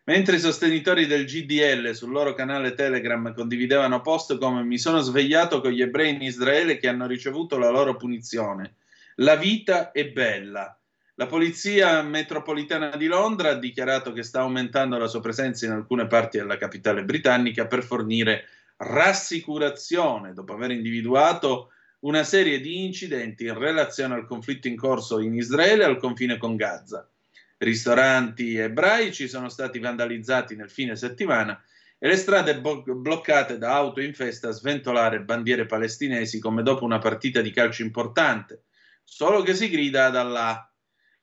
Mentre 0.08 0.36
i 0.36 0.40
sostenitori 0.40 1.08
del 1.08 1.26
GDL 1.26 1.96
sul 1.96 2.12
loro 2.12 2.36
canale 2.36 2.76
Telegram 2.76 3.34
condividevano 3.34 4.02
post 4.02 4.38
come 4.38 4.64
mi 4.64 4.78
sono 4.78 5.00
svegliato 5.00 5.62
con 5.62 5.72
gli 5.72 5.82
ebrei 5.82 6.14
in 6.14 6.22
Israele 6.22 6.78
che 6.78 6.88
hanno 6.88 7.08
ricevuto 7.08 7.58
la 7.58 7.72
loro 7.72 7.96
punizione. 7.96 8.76
La 9.16 9.36
vita 9.36 9.92
è 9.92 10.08
bella. 10.08 10.80
La 11.16 11.26
polizia 11.26 12.04
metropolitana 12.04 12.96
di 12.98 13.08
Londra 13.08 13.50
ha 13.50 13.56
dichiarato 13.56 14.12
che 14.12 14.22
sta 14.22 14.42
aumentando 14.42 15.00
la 15.00 15.08
sua 15.08 15.22
presenza 15.22 15.66
in 15.66 15.72
alcune 15.72 16.06
parti 16.06 16.38
della 16.38 16.58
capitale 16.58 17.04
britannica 17.04 17.66
per 17.66 17.82
fornire 17.82 18.46
rassicurazione 18.78 20.34
dopo 20.34 20.54
aver 20.54 20.70
individuato 20.70 21.72
una 22.02 22.24
serie 22.24 22.60
di 22.60 22.86
incidenti 22.86 23.46
in 23.46 23.58
relazione 23.58 24.14
al 24.14 24.28
conflitto 24.28 24.68
in 24.68 24.76
corso 24.76 25.20
in 25.20 25.34
Israele 25.34 25.84
al 25.84 25.98
confine 25.98 26.38
con 26.38 26.56
Gaza. 26.56 27.10
Ristoranti 27.58 28.56
ebraici 28.56 29.28
sono 29.28 29.50
stati 29.50 29.80
vandalizzati 29.80 30.56
nel 30.56 30.70
fine 30.70 30.96
settimana 30.96 31.62
e 31.98 32.08
le 32.08 32.18
strade 32.18 32.60
bo- 32.60 32.84
bloccate 32.84 33.58
da 33.58 33.76
auto 33.76 34.02
in 34.02 34.14
festa 34.14 34.50
a 34.50 34.52
sventolare 34.52 35.22
bandiere 35.22 35.66
palestinesi 35.66 36.40
come 36.40 36.64
dopo 36.64 36.84
una 36.84 37.00
partita 37.00 37.42
di 37.42 37.52
calcio 37.52 37.84
importante, 37.84 38.64
solo 39.04 39.42
che 39.42 39.54
si 39.54 39.70
grida 39.70 40.10
dalla 40.10 40.70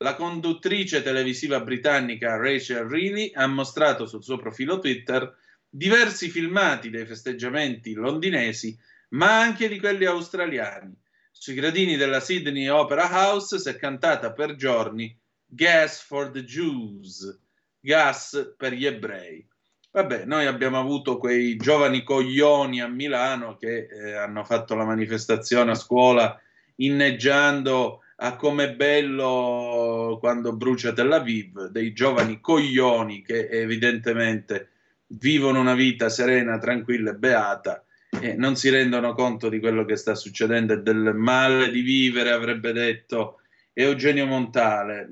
la 0.03 0.16
conduttrice 0.16 1.01
televisiva 1.01 1.61
britannica 1.61 2.37
Rachel 2.37 2.89
Reilly 2.89 3.30
ha 3.35 3.47
mostrato 3.47 4.05
sul 4.05 4.24
suo 4.24 4.37
profilo 4.37 4.80
Twitter 4.80 5.33
diversi 5.68 6.28
filmati 6.28 6.91
dei 6.91 7.07
festeggiamenti 7.07 7.93
londinesi, 7.93 8.76
ma 9.11 9.39
anche 9.39 9.68
di 9.68 9.78
quelli 9.78 10.05
australiani. 10.05 10.93
Sui 11.30 11.55
gradini 11.55 11.97
della 11.97 12.18
Sydney 12.18 12.66
Opera 12.66 13.09
House 13.11 13.61
si 13.61 13.68
è 13.68 13.76
cantata 13.76 14.33
per 14.33 14.57
giorni 14.57 15.16
Gas 15.55 16.01
for 16.01 16.31
the 16.31 16.45
Jews, 16.45 17.39
gas 17.79 18.55
per 18.57 18.73
gli 18.73 18.87
ebrei. 18.87 19.47
Vabbè, 19.91 20.25
noi 20.25 20.47
abbiamo 20.47 20.79
avuto 20.79 21.19
quei 21.19 21.57
giovani 21.57 22.03
coglioni 22.03 22.81
a 22.81 22.89
Milano 22.89 23.59
che 23.59 23.87
eh, 23.87 24.15
hanno 24.15 24.45
fatto 24.45 24.75
la 24.75 24.87
manifestazione 24.87 25.73
a 25.73 25.75
scuola 25.75 26.41
inneggiando 26.77 28.01
a 28.17 28.35
com'è 28.37 28.75
bello 28.75 30.17
quando 30.19 30.57
brucia 30.57 30.95
Tel 30.95 31.13
Aviv, 31.13 31.67
dei 31.67 31.93
giovani 31.93 32.41
coglioni 32.41 33.21
che 33.21 33.49
evidentemente 33.49 34.71
vivono 35.09 35.61
una 35.61 35.75
vita 35.75 36.09
serena, 36.09 36.57
tranquilla 36.57 37.11
e 37.11 37.17
beata 37.17 37.85
e 38.09 38.33
non 38.35 38.57
si 38.57 38.71
rendono 38.71 39.13
conto 39.13 39.51
di 39.51 39.61
quello 39.61 39.85
che 39.85 39.97
sta 39.97 40.15
succedendo 40.15 40.73
e 40.73 40.81
del 40.81 41.13
male 41.15 41.71
di 41.71 41.83
vivere, 41.83 42.31
avrebbe 42.31 42.73
detto 42.73 43.41
Eugenio 43.73 44.27
Montale. 44.27 45.09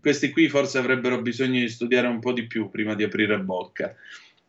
Questi 0.00 0.30
qui 0.30 0.48
forse 0.48 0.78
avrebbero 0.78 1.20
bisogno 1.20 1.60
di 1.60 1.68
studiare 1.68 2.06
un 2.06 2.20
po' 2.20 2.32
di 2.32 2.46
più 2.46 2.68
prima 2.68 2.94
di 2.94 3.04
aprire 3.04 3.38
bocca. 3.38 3.94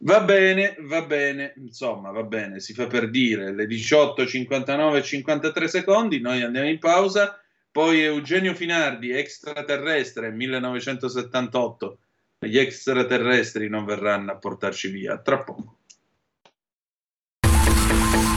Va 0.04 0.22
bene, 0.22 0.76
va 0.80 1.04
bene, 1.04 1.54
insomma, 1.58 2.10
va 2.10 2.24
bene, 2.24 2.60
si 2.60 2.74
fa 2.74 2.88
per 2.88 3.10
dire, 3.12 3.54
le 3.54 3.68
18, 3.68 4.26
59 4.26 4.98
e 4.98 5.04
53 5.04 5.68
secondi, 5.68 6.20
noi 6.20 6.42
andiamo 6.42 6.68
in 6.68 6.80
pausa, 6.80 7.40
poi 7.72 8.02
Eugenio 8.02 8.56
Finardi, 8.56 9.12
extraterrestre, 9.12 10.32
1978, 10.32 12.00
gli 12.40 12.58
extraterrestri 12.58 13.70
non 13.70 13.86
verranno 13.86 14.32
a 14.32 14.38
portarci 14.38 14.90
via, 14.90 15.20
tra 15.20 15.44
poco. 15.44 15.81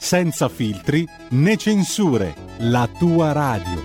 senza 0.00 0.48
filtri 0.48 1.06
né 1.30 1.56
censure, 1.56 2.34
la 2.60 2.88
tua 2.98 3.32
radio. 3.32 3.84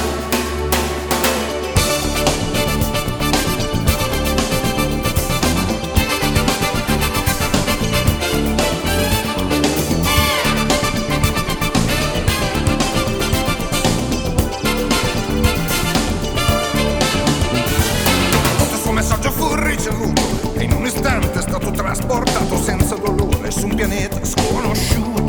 pianeta 23.75 24.23
sconosciuto. 24.23 25.23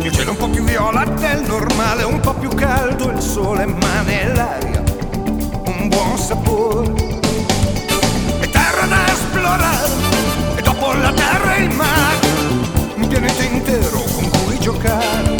Il 0.00 0.10
cielo 0.10 0.28
è 0.28 0.30
un 0.30 0.36
po' 0.36 0.48
più 0.48 0.64
viola 0.64 1.04
del 1.04 1.44
normale, 1.46 2.02
un 2.04 2.18
po' 2.20 2.32
più 2.32 2.48
caldo 2.48 3.10
il 3.10 3.20
sole, 3.20 3.66
ma 3.66 4.00
nell'aria 4.00 4.82
un 5.66 5.88
buon 5.88 6.16
sapore. 6.16 6.90
E 8.40 8.48
terra 8.48 8.86
da 8.86 9.06
esplorare, 9.06 9.92
e 10.56 10.62
dopo 10.62 10.94
la 10.94 11.12
terra 11.12 11.56
il 11.56 11.74
mare, 11.74 12.26
un 12.96 13.06
pianeta 13.06 13.42
intero 13.42 14.02
con 14.14 14.30
cui 14.44 14.58
giocare. 14.58 15.36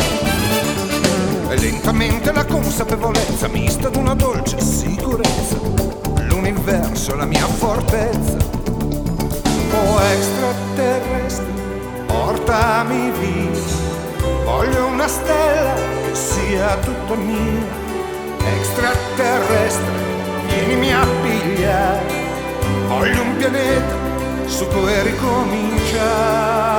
E 1.48 1.56
lentamente 1.56 2.30
la 2.30 2.44
consapevolezza 2.44 3.48
mista 3.48 3.88
d'una 3.88 4.14
dolce 4.14 4.60
sicurezza. 4.60 5.56
L'universo 6.28 7.14
è 7.14 7.16
la 7.16 7.24
mia 7.24 7.46
fortezza. 7.46 8.47
Extraterrestre, 10.12 11.46
portami 12.06 13.10
via. 13.20 13.48
Voglio 14.44 14.86
una 14.86 15.06
stella 15.06 15.74
che 15.74 16.14
sia 16.14 16.76
tutto 16.78 17.14
mia. 17.14 17.86
Extraterrestre, 18.56 19.92
vienimi 20.46 20.92
a 20.92 21.06
pigliare. 21.22 22.06
Voglio 22.86 23.22
un 23.22 23.36
pianeta 23.36 23.94
su 24.46 24.66
cui 24.66 25.02
ricominciare. 25.02 26.77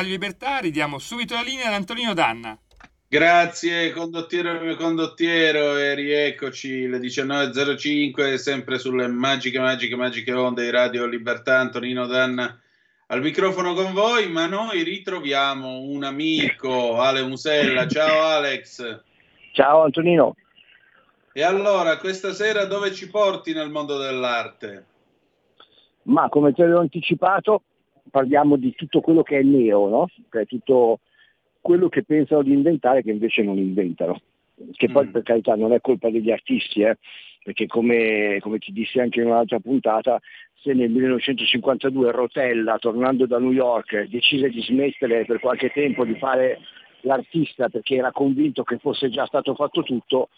Radio 0.00 0.14
Libertà, 0.16 0.60
ridiamo 0.60 0.98
subito 0.98 1.34
la 1.34 1.42
linea 1.42 1.66
ad 1.66 1.74
Antonino 1.74 2.14
Danna. 2.14 2.58
Grazie 3.06 3.90
condottiero 3.90 4.58
mio 4.58 4.74
condottiero 4.74 5.76
e 5.76 5.94
rieccoci 5.94 6.86
le 6.88 6.96
19.05 6.96 8.36
sempre 8.36 8.78
sulle 8.78 9.08
magiche 9.08 9.60
magiche 9.60 9.96
magiche 9.96 10.32
onde 10.32 10.62
di 10.62 10.70
Radio 10.70 11.04
Libertà 11.04 11.58
Antonino 11.58 12.06
Danna 12.06 12.58
al 13.08 13.20
microfono 13.20 13.74
con 13.74 13.92
voi 13.92 14.30
ma 14.30 14.46
noi 14.46 14.82
ritroviamo 14.84 15.80
un 15.80 16.02
amico 16.02 16.98
Ale 16.98 17.22
Musella 17.22 17.86
ciao 17.86 18.22
Alex 18.22 19.02
Ciao 19.52 19.82
Antonino. 19.82 20.34
e 21.34 21.42
allora 21.42 21.98
questa 21.98 22.32
sera 22.32 22.64
dove 22.64 22.94
ci 22.94 23.10
porti 23.10 23.52
nel 23.52 23.68
mondo 23.68 23.98
dell'arte? 23.98 24.86
Ma 26.04 26.30
come 26.30 26.54
ti 26.54 26.62
avevo 26.62 26.80
anticipato, 26.80 27.64
parliamo 28.10 28.56
di 28.56 28.74
tutto 28.74 29.00
quello 29.00 29.22
che 29.22 29.38
è 29.38 29.42
neo, 29.42 29.88
no? 29.88 30.08
Che 30.28 30.40
è 30.40 30.46
tutto 30.46 31.00
quello 31.60 31.88
che 31.88 32.02
pensano 32.04 32.42
di 32.42 32.52
inventare 32.52 33.02
che 33.02 33.10
invece 33.10 33.42
non 33.42 33.56
inventano. 33.58 34.20
Che 34.72 34.90
poi 34.90 35.06
Mm. 35.06 35.10
per 35.10 35.22
carità 35.22 35.54
non 35.54 35.72
è 35.72 35.80
colpa 35.80 36.10
degli 36.10 36.30
artisti, 36.30 36.82
eh? 36.82 36.98
perché 37.42 37.66
come, 37.66 38.38
come 38.40 38.58
ti 38.58 38.72
dissi 38.72 39.00
anche 39.00 39.20
in 39.20 39.26
un'altra 39.26 39.58
puntata, 39.60 40.20
se 40.62 40.74
nel 40.74 40.90
1952 40.90 42.10
Rotella, 42.10 42.78
tornando 42.78 43.26
da 43.26 43.38
New 43.38 43.52
York, 43.52 44.08
decise 44.08 44.50
di 44.50 44.60
smettere 44.60 45.24
per 45.24 45.40
qualche 45.40 45.70
tempo 45.70 46.04
di 46.04 46.14
fare 46.16 46.58
l'artista 47.02 47.70
perché 47.70 47.96
era 47.96 48.12
convinto 48.12 48.62
che 48.62 48.76
fosse 48.76 49.08
già 49.08 49.24
stato 49.24 49.54
fatto 49.54 49.82
tutto 49.82 50.28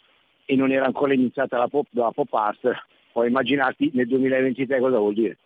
e 0.45 0.55
non 0.55 0.71
era 0.71 0.87
ancora 0.87 1.13
iniziata 1.13 1.59
la 1.59 1.67
pop, 1.67 1.87
la 1.91 2.13
pop 2.13 2.33
art, 2.35 2.71
puoi 3.11 3.29
immaginarti 3.29 3.91
nel 3.95 4.07
2023 4.07 4.79
cosa 4.79 4.99
vuol 4.99 5.15
dire. 5.15 5.39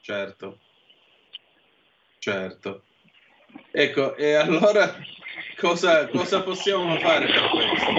Certo, 0.00 0.58
certo. 2.22 2.82
Ecco, 3.72 4.14
e 4.14 4.34
allora 4.34 4.94
cosa, 5.58 6.06
cosa 6.06 6.42
possiamo 6.42 6.94
fare 6.98 7.26
per 7.26 7.48
questo? 7.50 7.90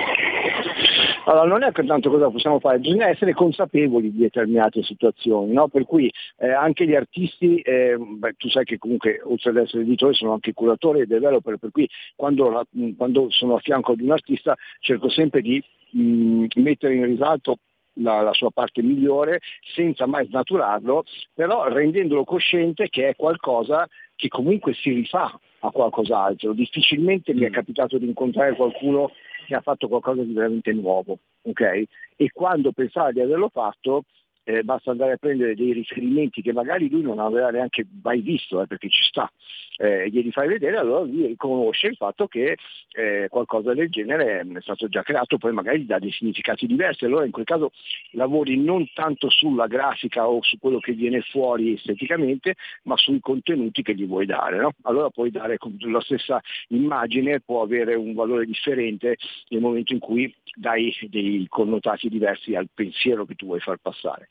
Allora, 1.26 1.46
non 1.48 1.64
è 1.64 1.72
tanto 1.72 2.10
cosa 2.10 2.30
possiamo 2.30 2.60
fare, 2.60 2.80
bisogna 2.80 3.08
essere 3.08 3.34
consapevoli 3.34 4.12
di 4.12 4.20
determinate 4.20 4.84
situazioni, 4.84 5.54
no? 5.54 5.68
per 5.68 5.86
cui 5.86 6.12
eh, 6.38 6.52
anche 6.52 6.86
gli 6.86 6.96
artisti, 6.96 7.60
eh, 7.60 7.98
beh, 7.98 8.34
tu 8.38 8.50
sai 8.50 8.66
che 8.66 8.78
comunque 8.78 9.22
oltre 9.24 9.52
ad 9.52 9.58
essere 9.58 9.84
editore 9.84 10.14
sono 10.14 10.34
anche 10.34 10.54
curatori 10.54 11.02
e 11.02 11.06
developer, 11.06 11.58
per 11.58 11.72
cui 11.72 11.90
quando, 12.16 12.66
quando 12.98 13.30
sono 13.30 13.56
a 13.56 13.60
fianco 13.60 13.96
di 13.96 14.04
un 14.04 14.12
artista 14.12 14.56
cerco 14.80 15.10
sempre 15.10 15.42
di 15.42 15.64
mh, 15.92 16.46
mettere 16.56 16.96
in 16.96 17.06
risalto 17.06 17.58
la, 17.96 18.22
la 18.22 18.34
sua 18.34 18.50
parte 18.52 18.82
migliore 18.82 19.40
senza 19.76 20.06
mai 20.06 20.26
snaturarlo, 20.28 21.04
però 21.34 21.68
rendendolo 21.68 22.24
cosciente 22.24 22.90
che 22.90 23.10
è 23.10 23.16
qualcosa 23.16 23.88
che 24.16 24.28
comunque 24.28 24.74
si 24.74 24.92
rifà 24.92 25.38
a 25.60 25.70
qualcos'altro. 25.72 26.54
Difficilmente 26.54 27.34
mi 27.34 27.44
è 27.44 27.50
Mm. 27.50 27.54
capitato 27.54 27.98
di 27.98 28.06
incontrare 28.06 28.56
qualcuno 28.56 29.12
che 29.46 29.56
ha 29.56 29.62
fatto 29.62 29.88
qualcosa 29.88 30.22
di 30.24 30.34
veramente 30.34 30.72
nuovo, 30.72 31.20
ok? 31.42 31.84
E 32.16 32.30
quando 32.32 32.72
pensava 32.72 33.12
di 33.12 33.20
averlo 33.20 33.50
fatto, 33.50 34.04
eh, 34.44 34.64
basta 34.64 34.92
andare 34.92 35.14
a 35.14 35.18
prendere 35.18 35.56
dei 35.56 35.74
riferimenti 35.74 36.42
che 36.42 36.54
magari 36.54 36.90
lui 36.90 37.02
non 37.02 37.20
aveva 37.20 37.50
neanche 37.50 37.86
mai 38.02 38.22
visto, 38.22 38.62
eh, 38.62 38.68
perché 38.68 38.90
ci 38.90 39.04
sta, 39.04 39.32
eh, 39.78 40.10
glieli 40.10 40.32
fai 40.32 40.48
vedere, 40.48 40.78
allora 40.78 41.04
lui 41.04 41.28
riconosce 41.28 41.88
il 41.88 41.96
fatto 41.96 42.28
che 42.28 42.58
eh, 42.92 43.28
qualcosa 43.30 43.74
del 43.74 43.90
genere 43.90 44.42
è 44.42 44.62
stato 44.62 44.88
già 44.88 45.02
creato, 45.02 45.38
poi 45.38 45.52
magari 45.52 45.86
dà 45.86 46.00
dei 46.00 46.12
significati 46.12 46.68
diversi, 46.68 47.06
allora 47.06 47.26
in 47.26 47.32
quel 47.32 47.46
caso 47.46 47.72
lavori 48.12 48.58
non 48.58 48.88
tanto 48.94 49.30
sulla 49.30 49.68
grafica 49.68 50.28
o 50.28 50.42
su 50.42 50.58
quello 50.60 50.80
che 50.80 50.94
viene 50.94 51.22
fuori 51.22 51.74
esteticamente, 51.74 52.56
ma 52.84 52.98
sui 52.98 53.20
contenuti 53.20 53.82
che 53.82 53.96
gli 53.96 54.06
vuoi 54.06 54.26
dare. 54.26 54.58
no? 54.58 54.74
Allora 54.84 55.10
puoi 55.10 55.32
dare 55.32 55.58
la 55.80 56.02
stessa 56.02 56.42
immagine, 56.70 57.40
può 57.40 57.62
avere 57.62 57.96
un 57.96 58.14
valore 58.14 58.46
differente 58.46 59.18
nel 59.50 59.62
momento 59.62 59.94
in 59.94 60.00
cui 60.00 60.34
dai 60.56 60.96
dei 61.10 61.46
connotati 61.50 62.10
diversi 62.10 62.56
al 62.56 62.70
pensiero 62.74 63.26
che 63.26 63.36
tu 63.36 63.48
vuoi 63.48 63.60
far 63.60 63.78
passare. 63.78 64.28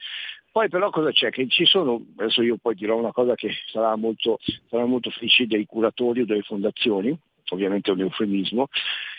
Poi 0.52 0.68
però 0.68 0.90
cosa 0.90 1.10
c'è? 1.10 1.30
Che 1.30 1.48
ci 1.48 1.64
sono, 1.64 2.04
adesso 2.16 2.42
io 2.42 2.58
poi 2.60 2.74
dirò 2.74 2.96
una 2.96 3.12
cosa 3.12 3.34
che 3.34 3.50
sarà 3.70 3.96
molto, 3.96 4.38
sarà 4.68 4.84
molto 4.84 5.10
felice 5.10 5.46
dei 5.46 5.64
curatori 5.64 6.20
o 6.20 6.26
delle 6.26 6.42
fondazioni, 6.42 7.18
ovviamente 7.48 7.90
è 7.90 7.94
un 7.94 8.00
eufemismo, 8.00 8.68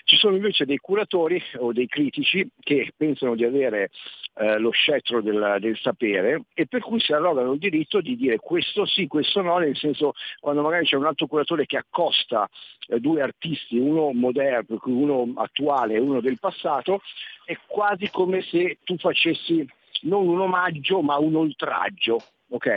ci 0.04 0.16
sono 0.18 0.36
invece 0.36 0.66
dei 0.66 0.78
curatori 0.78 1.42
o 1.58 1.72
dei 1.72 1.88
critici 1.88 2.48
che 2.60 2.94
pensano 2.96 3.36
di 3.36 3.46
avere 3.46 3.90
eh, 4.36 4.58
lo 4.60 4.72
scettro 4.72 5.22
del, 5.22 5.58
del 5.60 5.78
sapere 5.78 6.44
e 6.54 6.68
per 6.68 6.82
cui 6.82 7.00
si 7.00 7.14
arrogano 7.14 7.54
il 7.54 7.60
diritto 7.60 8.02
di 8.02 8.16
dire 8.16 8.38
questo 8.38 8.86
sì, 8.86 9.08
questo 9.08 9.42
no, 9.42 9.58
nel 9.58 9.78
senso 9.78 10.14
quando 10.40 10.62
magari 10.62 10.86
c'è 10.86 10.98
un 10.98 11.06
altro 11.06 11.28
curatore 11.28 11.66
che 11.66 11.78
accosta 11.78 12.50
eh, 12.88 13.00
due 13.00 13.22
artisti, 13.22 13.78
uno 13.78 14.12
moderno, 14.12 14.80
uno 14.86 15.34
attuale 15.36 15.96
e 15.96 16.00
uno 16.00 16.20
del 16.20 16.40
passato, 16.40 17.02
è 17.46 17.58
quasi 17.66 18.10
come 18.12 18.42
se 18.42 18.80
tu 18.84 18.98
facessi 18.98 19.66
non 20.04 20.28
un 20.28 20.40
omaggio 20.40 21.02
ma 21.02 21.18
un 21.18 21.36
oltraggio, 21.36 22.20
ok? 22.50 22.68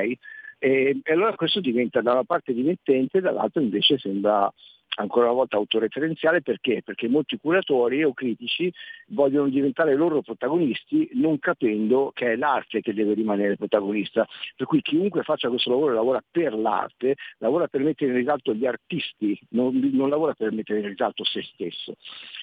E, 0.59 1.01
e 1.03 1.13
allora 1.13 1.35
questo 1.35 1.61
diventa 1.61 2.01
da 2.01 2.13
una 2.13 2.25
parte 2.25 2.53
dimettente, 2.53 3.21
dall'altra 3.21 3.61
invece 3.61 3.99
sembra 3.99 4.53
ancora 4.97 5.27
una 5.27 5.35
volta 5.35 5.57
autoreferenziale 5.57 6.43
perché? 6.43 6.83
Perché 6.83 7.09
molti 7.09 7.39
curatori 7.39 8.03
o 8.03 8.13
critici 8.13 8.73
vogliono 9.09 9.49
diventare 9.49 9.95
loro 9.95 10.23
protagonisti 10.23 11.11
non 11.15 11.39
capendo 11.39 12.13
che 12.15 12.33
è 12.33 12.37
l'arte 12.37 12.81
che 12.81 12.95
deve 12.95 13.15
rimanere 13.15 13.57
protagonista. 13.57 14.27
Per 14.55 14.67
cui 14.67 14.83
chiunque 14.83 15.23
faccia 15.23 15.49
questo 15.49 15.71
lavoro 15.71 15.95
lavora 15.95 16.23
per 16.29 16.55
l'arte, 16.55 17.17
lavora 17.39 17.69
per 17.69 17.83
mettere 17.83 18.11
in 18.13 18.17
risalto 18.17 18.55
gli 18.55 18.67
artisti, 18.67 19.39
non, 19.51 19.79
non 19.93 20.09
lavora 20.09 20.35
per 20.35 20.53
mettere 20.53 20.81
in 20.81 20.89
risalto 20.89 21.25
se 21.25 21.43
stesso. 21.43 21.97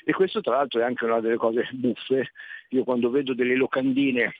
E 0.03 0.13
questo 0.13 0.41
tra 0.41 0.57
l'altro 0.57 0.79
è 0.79 0.83
anche 0.83 1.05
una 1.05 1.19
delle 1.19 1.37
cose 1.37 1.67
buffe. 1.73 2.31
Io 2.69 2.83
quando 2.83 3.09
vedo 3.09 3.33
delle 3.33 3.55
locandine 3.55 4.33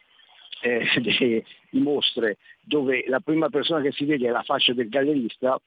eh, 0.62 0.88
delle- 1.02 1.44
di 1.70 1.80
mostre 1.80 2.38
dove 2.62 3.04
la 3.08 3.20
prima 3.20 3.50
persona 3.50 3.82
che 3.82 3.92
si 3.92 4.06
vede 4.06 4.28
è 4.28 4.32
la 4.32 4.44
faccia 4.44 4.74
del 4.74 4.90
gallerista, 4.90 5.60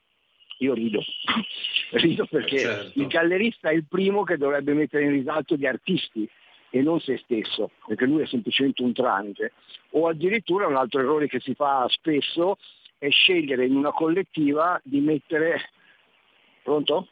io 0.58 0.74
rido. 0.74 1.02
rido 1.92 2.26
perché 2.26 2.58
Certo. 2.58 3.00
il 3.00 3.06
gallerista 3.06 3.70
è 3.70 3.74
il 3.74 3.86
primo 3.88 4.24
che 4.24 4.36
dovrebbe 4.36 4.72
mettere 4.72 5.04
in 5.04 5.12
risalto 5.12 5.56
gli 5.56 5.66
artisti 5.66 6.28
e 6.70 6.82
non 6.82 7.00
se 7.00 7.18
stesso, 7.18 7.70
perché 7.86 8.06
lui 8.06 8.22
è 8.22 8.26
semplicemente 8.26 8.82
un 8.82 8.92
tramite. 8.92 9.52
O 9.90 10.08
addirittura 10.08 10.66
un 10.66 10.76
altro 10.76 11.00
errore 11.00 11.28
che 11.28 11.40
si 11.40 11.54
fa 11.54 11.86
spesso 11.88 12.58
è 12.98 13.08
scegliere 13.08 13.66
in 13.66 13.76
una 13.76 13.92
collettiva 13.92 14.80
di 14.82 15.00
mettere... 15.00 15.70
Pronto? 16.62 17.08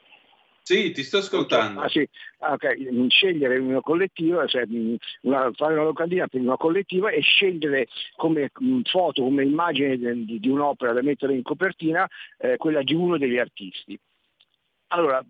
Sì, 0.67 0.93
ti 0.93 1.03
sto 1.03 1.19
ascoltando. 1.19 1.81
Ah, 1.83 1.91
sì. 1.91 2.09
Ah, 2.39 2.53
ok. 2.53 2.91
Mm, 2.91 3.07
Scegliere 3.09 3.59
una 3.59 3.83
collettiva, 3.83 4.47
cioè, 4.47 4.65
mm, 4.67 4.95
una- 5.23 5.53
fare 5.53 5.75
una 5.75 5.83
locandina 5.83 6.27
per 6.27 6.41
una 6.41 6.57
collettiva 6.57 7.11
e 7.11 7.21
scegliere 7.21 7.87
come 8.17 8.51
mm, 8.63 8.81
foto, 8.85 9.23
come 9.23 9.45
immagine 9.45 9.99
di, 9.99 10.41
di 10.41 10.49
un'opera 10.49 10.95
da 10.95 11.03
mettere 11.03 11.35
in 11.35 11.43
copertina 11.43 12.09
eh, 12.39 12.57
quella 12.57 12.83
di 12.83 12.95
uno 12.95 13.19
degli 13.19 13.37
artisti. 13.37 13.99
Allora, 14.89 15.23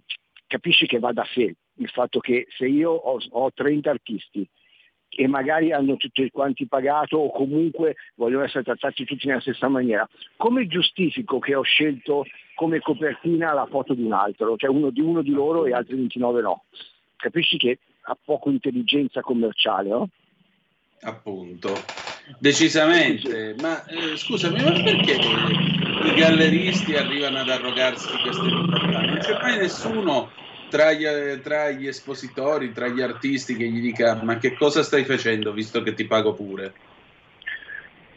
capisci 0.46 0.86
che 0.86 1.00
va 1.00 1.12
da 1.12 1.26
sé 1.34 1.56
il 1.78 1.88
fatto 1.88 2.20
che 2.20 2.46
se 2.56 2.66
io 2.68 2.92
ho, 2.92 3.18
ho 3.30 3.50
30 3.52 3.90
artisti 3.90 4.48
e 5.16 5.26
magari 5.26 5.72
hanno 5.72 5.96
tutti 5.96 6.30
quanti 6.30 6.66
pagato 6.66 7.16
o 7.16 7.30
comunque 7.30 7.96
vogliono 8.16 8.44
essere 8.44 8.64
trattati 8.64 9.04
tutti 9.04 9.26
nella 9.26 9.40
stessa 9.40 9.68
maniera, 9.68 10.08
come 10.36 10.66
giustifico 10.66 11.38
che 11.38 11.54
ho 11.54 11.62
scelto 11.62 12.24
come 12.54 12.80
copertina 12.80 13.52
la 13.52 13.66
foto 13.66 13.94
di 13.94 14.02
un 14.02 14.12
altro, 14.12 14.56
cioè 14.56 14.70
uno 14.70 14.90
di 14.90 15.00
uno 15.00 15.22
di 15.22 15.30
loro 15.30 15.66
e 15.66 15.72
altri 15.72 15.96
29 15.96 16.40
no? 16.40 16.64
Capisci 17.16 17.56
che 17.56 17.78
ha 18.02 18.16
poco 18.22 18.50
intelligenza 18.50 19.20
commerciale, 19.20 19.88
no? 19.88 20.08
Appunto, 21.02 21.72
decisamente. 22.38 23.54
Ma 23.60 23.84
eh, 23.86 24.16
scusami, 24.16 24.62
ma 24.62 24.72
perché 24.72 25.18
i 26.04 26.14
galleristi 26.14 26.94
arrivano 26.96 27.40
ad 27.40 27.48
arrogarsi 27.48 28.08
queste 28.22 28.46
libertà? 28.46 29.00
Non 29.00 29.18
c'è 29.18 29.38
mai 29.40 29.58
nessuno 29.58 30.30
tra 30.68 30.92
gli, 30.92 31.04
tra 31.42 31.70
gli 31.70 31.86
espositori, 31.86 32.72
tra 32.72 32.88
gli 32.88 33.00
artisti 33.00 33.56
che 33.56 33.66
gli 33.66 33.80
dica 33.80 34.20
ma 34.22 34.38
che 34.38 34.54
cosa 34.54 34.82
stai 34.82 35.04
facendo 35.04 35.52
visto 35.52 35.82
che 35.82 35.94
ti 35.94 36.06
pago 36.06 36.34
pure? 36.34 36.72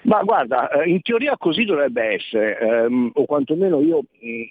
Ma 0.02 0.24
guarda, 0.24 0.70
eh, 0.70 0.90
in 0.90 1.02
teoria 1.02 1.36
così 1.38 1.66
dovrebbe 1.66 2.14
essere, 2.14 2.58
ehm, 2.60 3.12
o 3.14 3.26
quantomeno 3.26 3.82
io, 3.82 4.04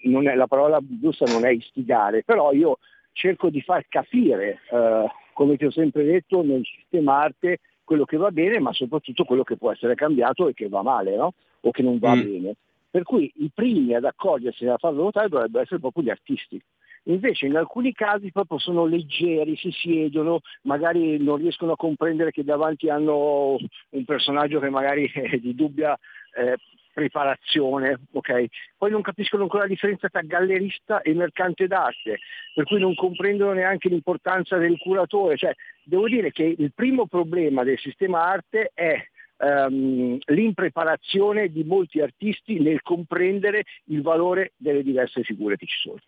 non 0.03 0.29
è, 0.29 0.35
la 0.35 0.47
parola 0.47 0.79
giusta 0.83 1.25
non 1.27 1.47
è 1.47 1.51
istigare, 1.51 2.23
però 2.25 2.53
io 2.53 2.79
cerco 3.13 3.49
di 3.49 3.63
far 3.63 3.87
capire, 3.89 4.61
eh, 4.71 5.07
come 5.33 5.57
ti 5.57 5.65
ho 5.65 5.71
sempre 5.71 6.05
detto, 6.05 6.43
nel 6.43 6.63
sistema 6.65 7.23
arte 7.23 7.61
quello 7.85 8.05
che 8.05 8.19
va 8.19 8.31
bene, 8.31 8.59
ma 8.59 8.73
soprattutto 8.75 9.25
quello 9.25 9.45
che 9.45 9.57
può 9.57 9.73
essere 9.73 9.95
cambiato 9.95 10.49
e 10.49 10.53
che 10.53 10.69
va 10.69 10.83
male, 10.83 11.17
no? 11.17 11.33
o 11.61 11.71
che 11.71 11.83
non 11.83 11.99
va 11.99 12.15
Mm. 12.15 12.21
bene. 12.21 12.55
Per 12.91 13.03
cui 13.03 13.33
i 13.37 13.51
primi 13.53 13.95
ad 13.95 14.05
accorgersi 14.05 14.65
e 14.65 14.71
a 14.71 14.77
farlo 14.77 15.05
notare 15.05 15.29
dovrebbero 15.29 15.63
essere 15.63 15.81
proprio 15.81 16.05
gli 16.05 16.11
artisti. 16.11 16.61
Invece 17.09 17.47
in 17.47 17.57
alcuni 17.57 17.93
casi 17.93 18.33
proprio 18.33 18.59
sono 18.59 18.85
leggeri, 18.85 19.57
si 19.57 19.71
siedono, 19.71 20.41
magari 20.63 21.19
non 21.19 21.37
riescono 21.37 21.73
a 21.73 21.77
comprendere 21.77 22.33
che 22.33 22.43
davanti 22.43 22.89
hanno 22.89 23.57
un 23.91 24.05
personaggio 24.05 24.59
che 24.59 24.71
magari 24.71 25.07
è 25.15 25.37
di 25.37 25.55
dubbia 25.55 25.97
eh, 26.35 26.57
preparazione, 26.93 28.01
ok? 28.11 28.47
Poi 28.77 28.91
non 28.91 29.03
capiscono 29.03 29.45
ancora 29.45 29.63
la 29.63 29.69
differenza 29.69 30.09
tra 30.09 30.23
gallerista 30.23 31.01
e 31.03 31.15
mercante 31.15 31.69
d'arte, 31.69 32.19
per 32.55 32.65
cui 32.65 32.81
non 32.81 32.95
comprendono 32.95 33.53
neanche 33.53 33.89
l'importanza 33.89 34.57
del 34.57 34.77
curatore. 34.79 35.37
Cioè, 35.37 35.55
devo 35.85 36.09
dire 36.09 36.33
che 36.33 36.57
il 36.59 36.73
primo 36.75 37.07
problema 37.07 37.63
del 37.63 37.79
sistema 37.79 38.25
arte 38.25 38.73
è 38.75 39.01
ehm, 39.37 40.19
l'impreparazione 40.25 41.53
di 41.53 41.63
molti 41.63 42.01
artisti 42.01 42.59
nel 42.59 42.83
comprendere 42.83 43.63
il 43.85 44.03
valore 44.03 44.55
delle 44.57 44.83
diverse 44.83 45.23
figure 45.23 45.57
che 45.57 45.67
ci 45.67 45.79
sono 45.79 46.01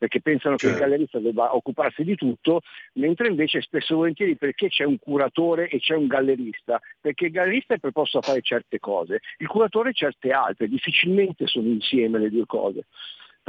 perché 0.00 0.22
pensano 0.22 0.56
che 0.56 0.68
il 0.68 0.72
Certo. 0.72 0.86
gallerista 0.88 1.18
debba 1.18 1.54
occuparsi 1.54 2.04
di 2.04 2.14
tutto, 2.14 2.62
mentre 2.94 3.28
invece 3.28 3.60
spesso 3.60 3.92
e 3.92 3.96
volentieri 3.96 4.34
perché 4.34 4.68
c'è 4.68 4.84
un 4.84 4.98
curatore 4.98 5.68
e 5.68 5.78
c'è 5.78 5.94
un 5.94 6.06
gallerista? 6.06 6.80
Perché 6.98 7.26
il 7.26 7.32
gallerista 7.32 7.74
è 7.74 7.78
preposto 7.78 8.16
a 8.16 8.22
fare 8.22 8.40
certe 8.40 8.78
cose, 8.78 9.20
il 9.36 9.46
curatore 9.46 9.92
certe 9.92 10.30
altre, 10.30 10.68
difficilmente 10.68 11.46
sono 11.46 11.68
insieme 11.68 12.18
le 12.18 12.30
due 12.30 12.46
cose. 12.46 12.86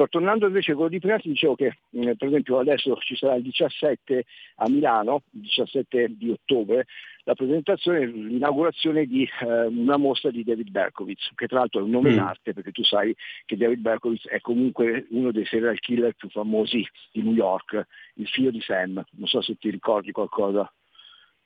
Però 0.02 0.08
tornando 0.08 0.48
invece 0.48 0.72
a 0.72 0.74
quello 0.74 0.90
di 0.90 1.00
prima 1.00 1.20
ti 1.20 1.30
dicevo 1.30 1.54
che 1.54 1.78
eh, 1.92 2.16
per 2.16 2.28
esempio 2.28 2.58
adesso 2.58 2.96
ci 3.02 3.16
sarà 3.16 3.36
il 3.36 3.44
17 3.44 4.26
a 4.56 4.68
Milano, 4.68 5.24
il 5.34 5.42
17 5.42 6.16
di 6.18 6.32
ottobre, 6.32 6.88
la 7.24 7.36
presentazione, 7.36 8.08
l'inaugurazione 8.08 9.06
di 9.06 9.30
eh, 9.42 9.66
una 9.68 9.98
mostra 9.98 10.32
di 10.32 10.44
David 10.44 10.72
Berkowitz, 10.72 11.30
che 11.36 11.46
tra 11.46 11.60
l'altro 11.60 11.82
è 11.82 11.84
un 11.84 11.92
nome 11.92 12.10
Mm. 12.12 12.16
d'arte 12.16 12.54
perché 12.54 12.72
tu 12.72 12.84
sai 12.84 13.16
che 13.46 13.58
David 13.58 13.80
Berkowitz 13.80 14.28
è 14.28 14.40
comunque 14.40 15.06
uno 15.12 15.32
dei 15.32 15.46
serial 15.46 15.78
killer 15.78 16.14
più 16.14 16.30
famosi 16.30 16.84
di 17.12 17.22
New 17.22 17.34
York, 17.34 17.86
il 18.16 18.28
figlio 18.28 18.50
di 18.50 18.62
Sam, 18.62 19.04
non 19.12 19.28
so 19.28 19.42
se 19.42 19.56
ti 19.60 19.70
ricordi 19.70 20.12
qualcosa. 20.12 20.72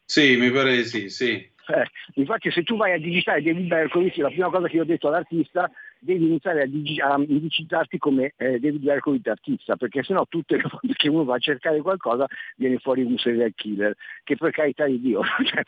Sì, 0.06 0.38
mi 0.38 0.50
pare 0.50 0.78
di 0.78 0.86
sì, 0.86 1.10
sì. 1.10 1.32
Eh, 1.68 1.86
infatti 2.14 2.52
se 2.52 2.64
tu 2.64 2.78
vai 2.78 2.94
a 2.94 3.00
digitare 3.00 3.42
David 3.42 3.68
Berkowitz, 3.68 4.16
la 4.18 4.30
prima 4.30 4.50
cosa 4.50 4.68
che 4.70 4.76
io 4.78 4.84
ho 4.84 4.86
detto 4.86 5.10
all'artista, 5.10 5.70
devi 6.00 6.26
iniziare 6.26 6.64
a, 6.64 6.66
digi- 6.66 7.00
a 7.00 7.16
indicizzarti 7.18 7.98
come 7.98 8.34
eh, 8.38 8.60
David 8.60 8.82
Berkowitz 8.82 9.28
artista, 9.28 9.76
perché 9.76 10.04
sennò 10.04 10.26
tutte 10.28 10.56
le 10.58 10.64
volte 10.70 10.94
che 10.94 11.10
uno 11.10 11.24
va 11.24 11.36
a 11.36 11.40
cercare 11.40 11.82
qualcosa 11.82 12.28
viene 12.58 12.78
fuori 12.78 13.04
un 13.04 13.18
serial 13.18 13.54
killer, 13.56 13.96
che 14.24 14.36
per 14.36 14.52
carità 14.52 14.86
di 14.86 15.00
Dio, 15.00 15.22
cioè, 15.44 15.62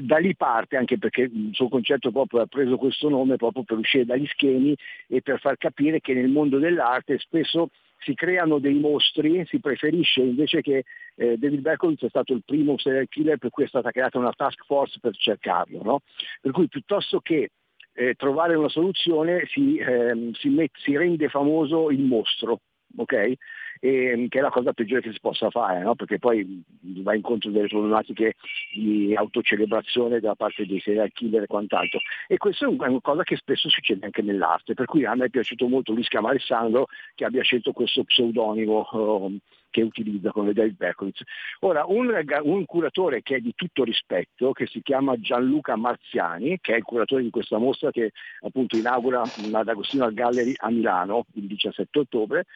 da 0.00 0.18
lì 0.18 0.34
parte, 0.34 0.76
anche 0.76 0.98
perché 0.98 1.22
il 1.22 1.50
suo 1.52 1.68
concetto 1.68 2.10
proprio 2.10 2.42
ha 2.42 2.46
preso 2.46 2.76
questo 2.76 3.08
nome 3.08 3.36
proprio 3.36 3.64
per 3.64 3.78
uscire 3.78 4.04
dagli 4.04 4.26
schemi 4.26 4.76
e 5.08 5.22
per 5.22 5.40
far 5.40 5.56
capire 5.56 6.00
che 6.00 6.14
nel 6.14 6.28
mondo 6.28 6.58
dell'arte 6.58 7.18
spesso 7.18 7.70
si 7.98 8.14
creano 8.14 8.58
dei 8.58 8.74
mostri, 8.74 9.44
si 9.46 9.58
preferisce 9.58 10.20
invece 10.20 10.60
che 10.60 10.84
eh, 11.16 11.36
David 11.36 11.60
Berkowitz 11.60 12.04
è 12.04 12.08
stato 12.08 12.32
il 12.32 12.42
primo 12.44 12.78
serial 12.78 13.08
killer 13.08 13.38
per 13.38 13.50
cui 13.50 13.64
è 13.64 13.68
stata 13.68 13.90
creata 13.90 14.18
una 14.18 14.32
task 14.32 14.64
force 14.64 14.98
per 15.00 15.16
cercarlo, 15.16 15.82
no? 15.82 16.00
per 16.40 16.52
cui 16.52 16.68
piuttosto 16.68 17.20
che 17.20 17.50
eh, 17.96 18.14
trovare 18.14 18.54
una 18.54 18.68
soluzione 18.68 19.46
si, 19.46 19.78
ehm, 19.78 20.32
si 20.32 20.48
met- 20.48 20.76
si 20.78 20.96
rende 20.96 21.28
famoso 21.28 21.90
il 21.90 22.00
mostro, 22.00 22.60
ok? 22.96 23.32
E, 23.80 24.26
che 24.28 24.38
è 24.38 24.42
la 24.42 24.50
cosa 24.50 24.72
peggiore 24.72 25.02
che 25.02 25.12
si 25.12 25.20
possa 25.20 25.50
fare, 25.50 25.82
no? 25.82 25.94
perché 25.94 26.18
poi 26.18 26.62
va 26.80 27.14
incontro 27.14 27.50
delle 27.50 27.68
problematiche 27.68 28.34
di 28.72 29.14
autocelebrazione 29.14 30.20
da 30.20 30.34
parte 30.34 30.66
dei 30.66 30.80
serial 30.80 31.12
killer 31.12 31.42
e 31.42 31.46
quant'altro. 31.46 32.00
E 32.26 32.36
questo 32.36 32.64
è 32.64 32.68
un- 32.68 32.82
è 32.82 32.88
una 32.88 33.00
cosa 33.00 33.22
che 33.22 33.36
spesso 33.36 33.68
succede 33.68 34.04
anche 34.04 34.22
nell'arte, 34.22 34.74
per 34.74 34.86
cui 34.86 35.04
a 35.04 35.14
me 35.14 35.26
è 35.26 35.30
piaciuto 35.30 35.68
molto, 35.68 35.92
lui 35.92 36.02
si 36.02 36.08
chiama 36.08 36.30
Alessandro, 36.30 36.86
che 37.14 37.24
abbia 37.24 37.42
scelto 37.42 37.72
questo 37.72 38.04
pseudonimo 38.04 38.88
ehm, 38.92 39.38
che 39.76 39.82
utilizza 39.82 40.30
come 40.30 40.54
David 40.54 40.76
Berkowitz. 40.76 41.22
Ora, 41.60 41.84
un, 41.86 42.10
un 42.44 42.64
curatore 42.64 43.20
che 43.22 43.36
è 43.36 43.40
di 43.40 43.52
tutto 43.54 43.84
rispetto, 43.84 44.52
che 44.52 44.66
si 44.66 44.80
chiama 44.80 45.20
Gianluca 45.20 45.76
Marziani, 45.76 46.58
che 46.62 46.72
è 46.72 46.76
il 46.76 46.82
curatore 46.82 47.22
di 47.22 47.28
questa 47.28 47.58
mostra 47.58 47.90
che 47.90 48.12
appunto 48.40 48.78
inaugura 48.78 49.22
ad 49.22 49.68
Agostino 49.68 50.04
al 50.04 50.14
Gallery 50.14 50.54
a 50.56 50.70
Milano 50.70 51.26
il 51.34 51.46
17 51.46 51.98
ottobre, 51.98 52.46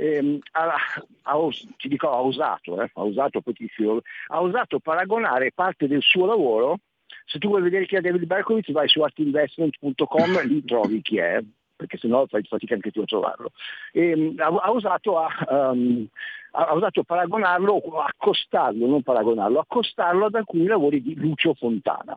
ehm, 0.00 0.38
ha, 0.52 0.74
ha 1.22 1.36
ti 1.76 1.88
dico, 1.88 2.10
ha 2.10 2.20
usato, 2.20 2.80
eh, 2.80 2.90
ha 2.92 3.28
ti 3.52 3.68
scrivo, 3.72 4.02
ha 4.28 4.40
usato 4.40 4.78
paragonare 4.80 5.52
parte 5.52 5.86
del 5.86 6.02
suo 6.02 6.26
lavoro, 6.26 6.78
se 7.26 7.38
tu 7.38 7.48
vuoi 7.48 7.62
vedere 7.62 7.86
chi 7.86 7.96
è 7.96 8.00
David 8.00 8.24
Berkowitz 8.24 8.72
vai 8.72 8.88
su 8.88 9.00
artinvestment.com, 9.02 10.46
lì 10.46 10.64
trovi 10.64 11.02
chi 11.02 11.18
è, 11.18 11.40
perché 11.76 11.98
sennò 11.98 12.26
fai 12.26 12.42
fatica 12.44 12.74
anche 12.74 12.90
tu 12.90 13.00
a 13.00 13.04
trovarlo. 13.04 13.52
Ehm, 13.92 14.34
ha, 14.38 14.46
ha 14.46 14.70
usato 14.70 15.18
a, 15.18 15.72
um, 15.72 16.06
ha 16.52 16.74
usato 16.74 17.02
paragonarlo, 17.04 17.76
accostarlo, 18.00 18.86
non 18.86 19.02
paragonarlo, 19.02 19.60
accostarlo 19.60 20.26
ad 20.26 20.34
alcuni 20.34 20.66
lavori 20.66 21.02
di 21.02 21.14
Lucio 21.14 21.54
Fontana. 21.54 22.16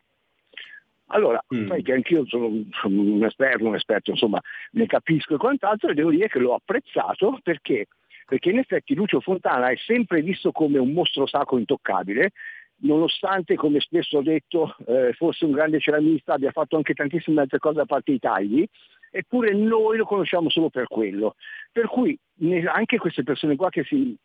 Allora, 1.07 1.43
Mm. 1.53 1.67
sai 1.67 1.83
che 1.83 1.93
anch'io 1.93 2.25
sono 2.27 2.47
un- 2.47 2.67
sono 2.71 3.01
un 3.01 3.23
esperto, 3.25 3.65
un 3.65 3.75
esperto, 3.75 4.11
insomma, 4.11 4.39
ne 4.71 4.85
capisco 4.85 5.35
e 5.35 5.37
quant'altro 5.37 5.89
e 5.89 5.93
devo 5.93 6.09
dire 6.11 6.27
che 6.27 6.39
l'ho 6.39 6.55
apprezzato 6.55 7.39
perché? 7.43 7.87
Perché 8.25 8.49
in 8.49 8.57
effetti 8.59 8.95
Lucio 8.95 9.19
Fontana 9.19 9.69
è 9.69 9.75
sempre 9.77 10.21
visto 10.21 10.51
come 10.51 10.79
un 10.79 10.91
mostro 10.93 11.25
sacro 11.27 11.57
intoccabile, 11.57 12.31
nonostante, 12.77 13.55
come 13.55 13.79
spesso 13.79 14.17
ho 14.17 14.21
detto, 14.21 14.75
eh, 14.87 15.13
fosse 15.13 15.45
un 15.45 15.51
grande 15.51 15.79
ceramista, 15.79 16.33
abbia 16.33 16.51
fatto 16.51 16.75
anche 16.77 16.93
tantissime 16.93 17.41
altre 17.41 17.59
cose 17.59 17.81
a 17.81 17.85
parte 17.85 18.11
i 18.11 18.19
tagli, 18.19 18.65
eppure 19.11 19.53
noi 19.53 19.97
lo 19.97 20.05
conosciamo 20.05 20.49
solo 20.49 20.69
per 20.69 20.87
quello. 20.87 21.35
Per 21.71 21.85
cui 21.87 22.17
ne- 22.39 22.65
anche 22.65 22.97
queste 22.97 23.23
persone 23.23 23.55
qua 23.55 23.69
che 23.69 23.83
si, 23.83 24.15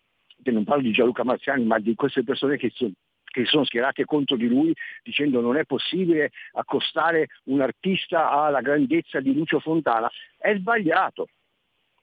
che 0.42 0.50
non 0.50 0.64
parlo 0.64 0.82
di 0.82 0.92
Gianluca 0.92 1.24
Marziani, 1.24 1.64
ma 1.64 1.78
di 1.78 1.94
queste 1.94 2.22
persone 2.24 2.56
che 2.56 2.70
sono 2.74 2.92
che 3.30 3.42
si 3.44 3.50
sono 3.50 3.64
schierate 3.64 4.04
contro 4.04 4.36
di 4.36 4.48
lui 4.48 4.74
dicendo 5.02 5.40
non 5.40 5.56
è 5.56 5.64
possibile 5.64 6.30
accostare 6.52 7.28
un 7.44 7.60
artista 7.60 8.30
alla 8.30 8.60
grandezza 8.60 9.20
di 9.20 9.34
Lucio 9.34 9.60
Fontana, 9.60 10.10
è 10.36 10.54
sbagliato. 10.56 11.28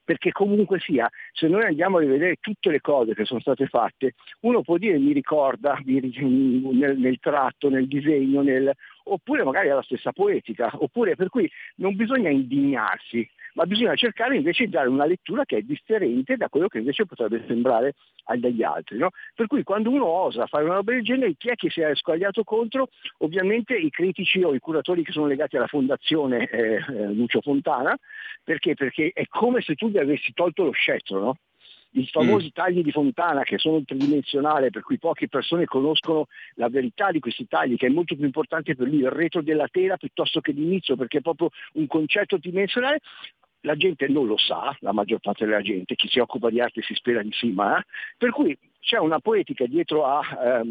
Perché 0.06 0.32
comunque 0.32 0.80
sia, 0.80 1.10
se 1.32 1.48
noi 1.48 1.64
andiamo 1.64 1.98
a 1.98 2.00
rivedere 2.00 2.36
tutte 2.40 2.70
le 2.70 2.80
cose 2.80 3.16
che 3.16 3.26
sono 3.26 3.40
state 3.40 3.66
fatte, 3.66 4.14
uno 4.42 4.62
può 4.62 4.78
dire 4.78 5.00
mi 5.00 5.14
ricorda 5.14 5.82
mi 5.84 6.00
nel, 6.00 6.96
nel 6.96 7.18
tratto, 7.20 7.70
nel 7.70 7.88
disegno, 7.88 8.44
nel- 8.44 8.72
oppure 9.06 9.44
magari 9.44 9.70
alla 9.70 9.82
stessa 9.84 10.12
poetica, 10.12 10.72
oppure 10.74 11.16
per 11.16 11.30
cui 11.30 11.50
non 11.76 11.96
bisogna 11.96 12.30
indignarsi, 12.30 13.28
ma 13.54 13.66
bisogna 13.66 13.96
cercare 13.96 14.36
invece 14.36 14.66
di 14.66 14.72
dare 14.72 14.90
una 14.90 15.06
lettura 15.06 15.46
che 15.46 15.58
è 15.58 15.62
differente 15.62 16.36
da 16.36 16.50
quello 16.50 16.68
che 16.68 16.80
invece 16.80 17.06
potrebbe 17.06 17.44
sembrare 17.48 17.96
agli 18.26 18.64
altri. 18.64 18.98
no? 18.98 19.12
Per 19.34 19.48
cui 19.48 19.64
quando 19.64 19.90
uno 19.90 20.06
osa 20.06 20.48
fare 20.48 20.66
una 20.66 20.76
roba 20.76 20.92
del 20.92 21.04
genere, 21.04 21.36
chi 21.38 21.50
è 21.50 21.56
che 21.56 21.70
si 21.70 21.82
è 21.82 21.96
squagliato 21.96 22.44
contro? 22.44 22.90
Ovviamente 23.20 23.76
i 23.76 23.90
critici 23.90 24.44
o 24.44 24.54
i 24.54 24.60
curatori 24.60 25.04
che 25.04 25.12
sono 25.12 25.28
legati 25.28 25.56
alla 25.56 25.68
fondazione 25.68 26.48
eh, 26.50 26.76
eh, 26.76 27.14
Lucio 27.14 27.42
Fontana, 27.42 27.98
perché? 28.44 28.74
Perché 28.74 29.12
è 29.14 29.26
come 29.28 29.62
se 29.62 29.76
tu 29.76 29.90
gli 29.90 29.98
avessi 29.98 30.34
tolto 30.34 30.64
lo 30.64 30.72
scettro, 30.72 31.20
no? 31.20 31.38
I 31.98 32.08
famosi 32.08 32.52
tagli 32.52 32.82
di 32.82 32.92
Fontana 32.92 33.44
che 33.44 33.58
sono 33.58 33.84
tridimensionali 33.84 34.70
per 34.70 34.82
cui 34.84 34.98
poche 34.98 35.28
persone 35.28 35.66
conoscono 35.66 36.28
la 36.56 36.70
verità 36.70 37.12
di 37.12 37.20
questi 37.20 37.48
tagli, 37.48 37.78
che 37.78 37.88
è 37.88 37.90
molto 37.90 38.16
più 38.16 38.26
importante 38.26 38.76
per 38.76 38.88
lui 38.88 39.00
il 39.00 39.10
retro 39.10 39.42
della 39.42 39.68
tela 39.68 39.98
piuttosto 39.98 40.42
che 40.42 40.52
l'inizio, 40.52 40.96
perché 40.96 41.20
è 41.20 41.22
proprio 41.22 41.50
un 41.74 41.88
concetto 41.88 42.38
dimensionale, 42.38 43.00
la 43.62 43.76
gente 43.76 44.08
non 44.08 44.28
lo 44.28 44.38
sa, 44.38 44.76
la 44.82 44.92
maggior 44.92 45.20
parte 45.20 45.46
della 45.46 45.62
gente, 45.62 45.96
chi 45.96 46.08
si 46.08 46.20
occupa 46.20 46.50
di 46.50 46.60
arte 46.60 46.82
si 46.82 46.94
spera 46.94 47.22
di 47.24 47.32
sì, 47.32 47.52
ma 47.52 47.84
per 48.18 48.30
cui 48.32 48.58
c'è 48.80 49.00
una 49.00 49.20
poetica 49.20 49.66
dietro 49.66 50.06
a, 50.06 50.20
a- 50.20 50.64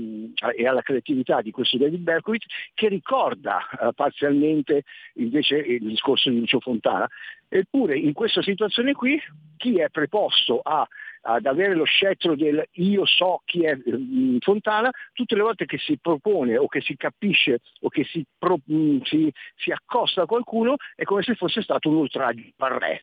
e 0.55 0.69
alla 0.69 0.83
creatività 0.83 1.43
di 1.43 1.51
questo 1.51 1.79
David 1.79 2.01
Berkowitz 2.01 2.47
che 2.73 2.87
ricorda 2.89 3.59
eh, 3.69 3.93
parzialmente 3.93 4.85
invece 5.15 5.57
il 5.57 5.85
discorso 5.85 6.31
di 6.31 6.39
Lucio 6.39 6.61
Fontana. 6.61 7.09
Eppure 7.49 7.99
in 7.99 8.13
questa 8.13 8.41
situazione 8.41 8.93
qui 8.93 9.21
chi 9.57 9.79
è 9.81 9.89
preposto 9.89 10.61
a- 10.61 10.87
ad 11.27 11.47
avere 11.47 11.75
lo 11.75 11.85
scettro 11.85 12.37
del 12.37 12.63
io 12.73 13.05
so 13.07 13.41
chi 13.45 13.65
è 13.65 13.73
eh, 13.73 14.37
Fontana, 14.41 14.91
tutte 15.13 15.35
le 15.35 15.43
volte 15.43 15.65
che 15.65 15.79
si 15.79 15.99
propone 16.01 16.57
o 16.59 16.67
che 16.67 16.81
si 16.81 16.97
capisce 16.97 17.61
o 17.81 17.89
che 17.89 18.05
si, 18.05 18.25
pro- 18.39 18.61
mh, 18.65 18.99
si- 19.05 19.33
si 19.57 19.71
accosta 19.71 20.23
a 20.23 20.27
qualcuno 20.27 20.77
è 20.95 21.05
come 21.05 21.23
se 21.23 21.35
fosse 21.35 21.63
stato 21.63 21.89
un 21.89 21.97
oltraggio 21.97 22.43
al 22.59 22.71
re. 22.79 23.03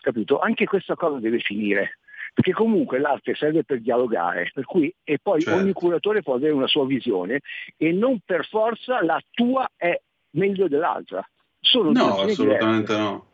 Capito? 0.00 0.38
Anche 0.40 0.64
questa 0.66 0.94
cosa 0.94 1.18
deve 1.18 1.38
finire. 1.38 1.98
Perché 2.34 2.52
comunque 2.52 2.98
l'arte 2.98 3.34
serve 3.34 3.62
per 3.62 3.80
dialogare, 3.80 4.50
per 4.54 4.64
cui 4.64 4.90
e 5.04 5.18
poi 5.22 5.42
Certo. 5.42 5.58
ogni 5.58 5.72
curatore 5.74 6.22
può 6.22 6.34
avere 6.34 6.52
una 6.54 6.66
sua 6.66 6.86
visione 6.86 7.40
e 7.76 7.92
non 7.92 8.20
per 8.24 8.46
forza 8.46 9.04
la 9.04 9.20
tua 9.30 9.68
è 9.76 10.00
meglio 10.30 10.66
dell'altra. 10.66 11.22
Sono 11.60 11.90
No, 11.92 12.20
assolutamente 12.22 12.92
diverse. 12.94 12.96
no. 12.96 13.26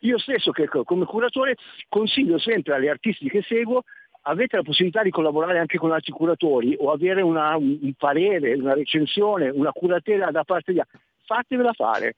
Io 0.00 0.18
stesso 0.18 0.50
che 0.50 0.66
come 0.66 1.04
curatore 1.04 1.56
consiglio 1.88 2.38
sempre 2.38 2.74
alle 2.74 2.90
artisti 2.90 3.28
che 3.28 3.42
seguo 3.42 3.82
avete 4.22 4.56
la 4.56 4.62
possibilità 4.62 5.02
di 5.02 5.10
collaborare 5.10 5.58
anche 5.58 5.78
con 5.78 5.92
altri 5.92 6.12
curatori 6.12 6.76
o 6.78 6.90
avere 6.90 7.22
una- 7.22 7.56
un 7.56 7.92
parere, 7.96 8.54
una 8.54 8.74
recensione, 8.74 9.48
una 9.48 9.72
curatela 9.72 10.30
da 10.30 10.44
parte 10.44 10.72
di 10.72 10.80
altri, 10.80 10.98
fatevela 11.24 11.72
fare. 11.72 12.14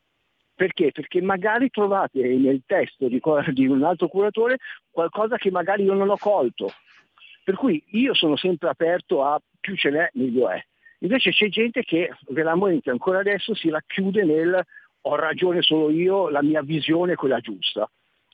Perché? 0.55 0.91
Perché 0.91 1.21
magari 1.21 1.71
trovate 1.71 2.21
nel 2.21 2.63
testo 2.67 3.07
di, 3.09 3.21
di 3.53 3.67
un 3.67 3.85
altro 3.85 4.09
curatore 4.09 4.57
qualcosa 4.91 5.37
che 5.37 5.51
magari 5.51 5.85
io 5.85 5.95
non 5.95 6.09
ho 6.09 6.17
colto. 6.19 6.73
Per 7.45 7.55
cui 7.55 7.83
io 7.91 8.13
sono 8.13 8.37
sempre 8.37 8.69
aperto 8.69 9.23
a 9.23 9.41
più 9.61 9.77
ce 9.77 9.91
n'è, 9.91 10.11
meglio 10.15 10.49
è. 10.49 10.61
Invece 11.01 11.31
c'è 11.31 11.49
gente 11.49 11.83
che 11.83 12.11
veramente 12.31 12.91
ancora 12.91 13.21
adesso 13.21 13.55
si 13.55 13.71
racchiude 13.71 14.25
nel 14.25 14.65
ho 15.03 15.15
ragione 15.17 15.63
solo 15.63 15.91
io, 15.91 16.29
la 16.29 16.43
mia 16.43 16.63
visione 16.63 17.13
è 17.13 17.17
quella 17.17 17.41
giusta. 17.41 17.89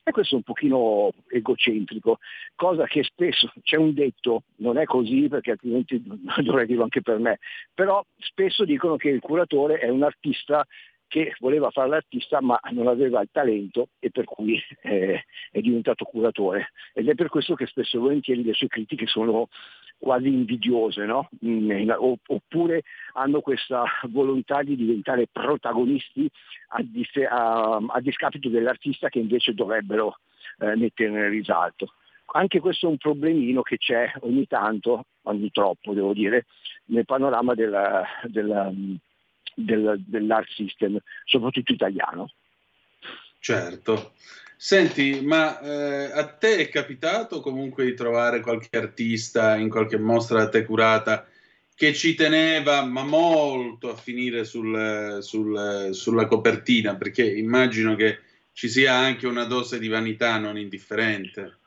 E 0.07 0.11
questo 0.11 0.35
è 0.35 0.37
un 0.37 0.43
pochino 0.43 1.11
egocentrico, 1.29 2.19
cosa 2.53 2.85
che 2.85 3.03
spesso 3.03 3.51
c'è 3.63 3.75
un 3.75 3.91
detto, 3.95 4.43
non 4.57 4.77
è 4.77 4.83
così 4.85 5.27
perché 5.27 5.51
altrimenti 5.51 5.99
dovrei 6.43 6.67
dirlo 6.67 6.83
anche 6.83 7.01
per 7.01 7.17
me, 7.17 7.39
però 7.73 8.05
spesso 8.19 8.65
dicono 8.65 8.97
che 8.97 9.09
il 9.09 9.19
curatore 9.19 9.79
è 9.79 9.89
un 9.89 10.03
artista 10.03 10.63
che 11.07 11.33
voleva 11.39 11.71
fare 11.71 11.89
l'artista 11.89 12.41
ma 12.41 12.59
non 12.71 12.87
aveva 12.87 13.21
il 13.21 13.29
talento 13.31 13.89
e 13.99 14.11
per 14.11 14.25
cui 14.25 14.61
eh, 14.81 15.23
è 15.49 15.59
diventato 15.61 16.05
curatore. 16.05 16.71
Ed 16.93 17.09
è 17.09 17.15
per 17.15 17.29
questo 17.29 17.55
che 17.55 17.65
spesso 17.65 17.97
e 17.97 17.99
volentieri 17.99 18.43
le 18.43 18.53
sue 18.53 18.67
critiche 18.67 19.07
sono 19.07 19.47
quasi 19.97 20.27
invidiose, 20.27 21.05
no? 21.05 21.29
Mm, 21.45 21.89
oppure 22.27 22.83
hanno 23.13 23.41
questa 23.41 23.83
volontà 24.09 24.61
di 24.61 24.75
diventare 24.75 25.27
protagonisti 25.31 26.29
a, 26.69 26.81
dis- 26.83 27.25
a- 27.27 27.77
a 27.87 28.01
discapito 28.01 28.49
dell'artista 28.49 29.09
che 29.09 29.19
invece 29.19 29.53
dovrebbero 29.53 30.19
eh, 30.59 30.75
mettere 30.75 31.09
nel 31.09 31.29
risalto. 31.29 31.93
Anche 32.33 32.59
questo 32.59 32.87
è 32.87 32.89
un 32.89 32.97
problemino 32.97 33.61
che 33.61 33.77
c'è 33.77 34.11
ogni 34.21 34.47
tanto, 34.47 35.05
ogni 35.23 35.51
troppo 35.51 35.93
devo 35.93 36.13
dire, 36.13 36.45
nel 36.85 37.05
panorama 37.05 37.53
della- 37.53 38.05
della- 38.23 38.71
del- 39.55 40.03
dell'art 40.05 40.49
system, 40.49 40.97
soprattutto 41.23 41.71
italiano. 41.71 42.29
Certo. 43.39 44.13
Senti, 44.57 45.21
ma 45.21 45.59
eh, 45.59 46.11
a 46.11 46.25
te 46.27 46.57
è 46.57 46.69
capitato 46.69 47.41
comunque 47.41 47.85
di 47.85 47.93
trovare 47.93 48.39
qualche 48.41 48.77
artista 48.77 49.55
in 49.57 49.69
qualche 49.69 49.97
mostra 49.97 50.39
da 50.39 50.49
te 50.49 50.63
curata 50.65 51.27
che 51.75 51.93
ci 51.93 52.15
teneva, 52.15 52.83
ma 52.85 53.03
molto 53.03 53.89
a 53.91 53.95
finire 53.97 54.45
sul- 54.45 55.17
sul- 55.21 55.89
sulla 55.91 56.25
copertina? 56.27 56.95
Perché 56.95 57.23
immagino 57.29 57.95
che 57.95 58.19
ci 58.53 58.69
sia 58.69 58.93
anche 58.93 59.27
una 59.27 59.43
dose 59.43 59.77
di 59.77 59.87
vanità 59.89 60.37
non 60.37 60.57
indifferente. 60.57 61.59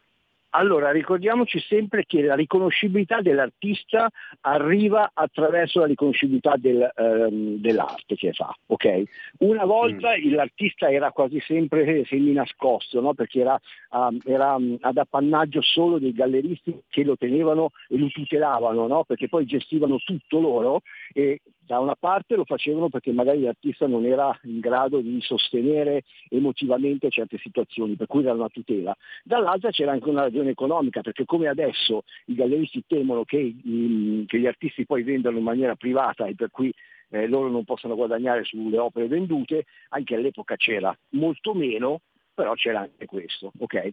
Allora, 0.51 0.91
ricordiamoci 0.91 1.61
sempre 1.61 2.05
che 2.07 2.23
la 2.23 2.35
riconoscibilità 2.35 3.21
dell'artista 3.21 4.09
arriva 4.41 5.11
attraverso 5.13 5.81
la 5.81 5.87
riconoscibilità 5.87 6.55
del, 6.57 6.91
ehm, 6.95 7.57
dell'arte 7.57 8.15
che 8.17 8.33
fa, 8.33 8.55
ok? 8.67 9.03
Una 9.41 9.67
volta 9.67 10.13
l'artista 10.23 10.91
era 10.91 11.13
quasi 11.13 11.39
sempre 11.41 12.05
semi-nascosto, 12.07 13.01
no? 13.03 13.13
perché 13.13 13.41
era, 13.41 13.61
ah, 13.91 14.11
era, 14.25 14.59
mm, 14.59 14.77
ad 14.81 14.97
appannaggio 14.97 15.61
solo 15.61 15.99
dei 15.99 16.13
galleristi 16.13 16.83
che 16.89 17.05
lo 17.05 17.17
tenevano 17.17 17.71
e 17.89 17.99
lo 17.99 18.09
tutelavano, 18.09 18.87
no? 18.87 19.05
perché 19.05 19.29
poi 19.29 19.45
gestivano 19.45 19.99
tutto 19.99 20.41
loro 20.41 20.81
e 21.13 21.41
da 21.69 21.81
una 21.81 21.97
parte 21.97 22.35
lo 22.35 22.47
facevano 22.47 22.89
perché 22.89 23.13
magari 23.13 23.43
l'artista 23.43 23.87
non 23.87 24.07
era 24.07 24.35
in 24.45 24.59
grado 24.59 25.01
di 25.01 25.21
sostenere 25.21 26.05
emotivamente 26.31 27.11
certe 27.11 27.37
situazioni, 27.37 27.95
per 27.95 28.07
cui 28.07 28.23
era 28.23 28.33
una 28.33 28.49
tutela. 28.49 28.97
Dall'altra 29.23 29.69
c'era 29.69 29.93
anche 29.93 30.09
una 30.09 30.23
ragione 30.23 30.49
economica, 30.49 31.03
perché 31.03 31.27
come 31.27 31.47
adesso 31.47 32.05
i 32.29 32.35
galleristi 32.35 32.85
temono 32.87 33.25
che, 33.25 33.55
mm, 33.69 34.25
che 34.25 34.39
gli 34.41 34.47
artisti 34.47 34.87
poi 34.87 35.03
vendano 35.03 35.37
in 35.37 35.45
maniera 35.45 35.77
privata 35.77 36.25
e 36.25 36.35
per 36.35 36.51
cui 36.51 36.73
eh, 37.11 37.27
loro 37.27 37.51
non 37.51 37.65
possono 37.65 37.97
guadagnare 37.97 38.45
sulle 38.45 38.79
opere 38.79 39.07
vendute, 39.07 39.67
anche 39.91 40.15
all'epoca 40.15 40.57
c'era 40.57 40.97
molto 41.11 41.53
meno, 41.53 42.01
però 42.33 42.55
c'era 42.55 42.81
anche 42.81 43.05
questo, 43.05 43.53
ok? 43.59 43.91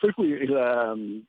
Per 0.00 0.12
cui 0.12 0.28
il, 0.28 0.54
ehm, 0.54 1.24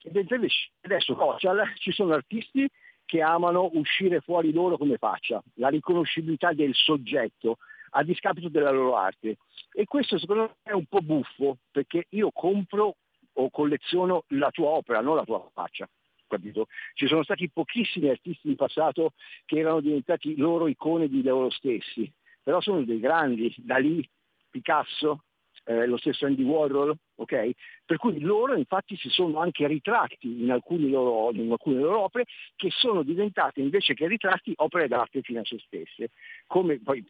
adesso 0.81 1.15
social 1.15 1.61
ci 1.77 1.93
sono 1.93 2.13
artisti 2.13 2.69
che 3.06 3.22
amano 3.22 3.69
uscire 3.73 4.19
fuori 4.19 4.52
loro 4.52 4.77
come 4.77 4.98
faccia, 4.98 5.41
la 5.56 5.69
riconoscibilità 5.69 6.53
del 6.53 6.73
soggetto 6.73 7.57
a 7.91 8.03
discapito 8.03 8.49
della 8.49 8.72
loro 8.72 8.95
arte. 8.95 9.38
E 9.72 9.86
questo 9.86 10.18
secondo 10.18 10.41
me 10.41 10.56
è 10.64 10.73
un 10.73 10.86
po' 10.86 11.02
buffo, 11.02 11.57
perché 11.72 12.07
io 12.10 12.32
compro 12.32 12.95
o 13.34 13.49
colleziono 13.49 14.23
la 14.30 14.49
tua 14.52 14.69
opera, 14.69 15.02
non 15.02 15.15
la 15.15 15.23
tua 15.23 15.48
faccia. 15.53 15.88
Capito? 16.27 16.68
Ci 16.94 17.07
sono 17.07 17.23
stati 17.23 17.49
pochissimi 17.49 18.10
artisti 18.10 18.49
in 18.49 18.56
passato 18.56 19.11
che 19.45 19.60
erano 19.60 19.80
diventati 19.80 20.36
loro 20.36 20.68
icone 20.68 21.07
di 21.07 21.22
loro 21.22 21.49
stessi, 21.52 22.11
però 22.41 22.60
sono 22.61 22.84
dei 22.84 22.99
grandi, 22.99 23.53
da 23.57 23.77
lì 23.77 24.07
Picasso, 24.49 25.26
eh, 25.65 25.85
lo 25.87 25.97
stesso 25.97 26.25
Andy 26.25 26.43
Warhol, 26.43 26.95
ok? 27.15 27.49
Per 27.85 27.97
cui 27.97 28.19
loro 28.19 28.55
infatti 28.55 28.95
si 28.95 29.09
sono 29.09 29.39
anche 29.39 29.67
ritratti 29.67 30.41
in, 30.41 30.47
loro, 30.89 31.31
in 31.33 31.51
alcune 31.51 31.79
loro 31.79 32.01
opere 32.01 32.25
che 32.55 32.69
sono 32.71 33.03
diventate 33.03 33.61
invece 33.61 33.93
che 33.93 34.07
ritratti 34.07 34.53
opere 34.57 34.87
d'arte 34.87 35.21
fino 35.21 35.41
a 35.41 35.45
se 35.45 35.57
stesse. 35.65 36.11
Come 36.47 36.79
poi 36.79 37.03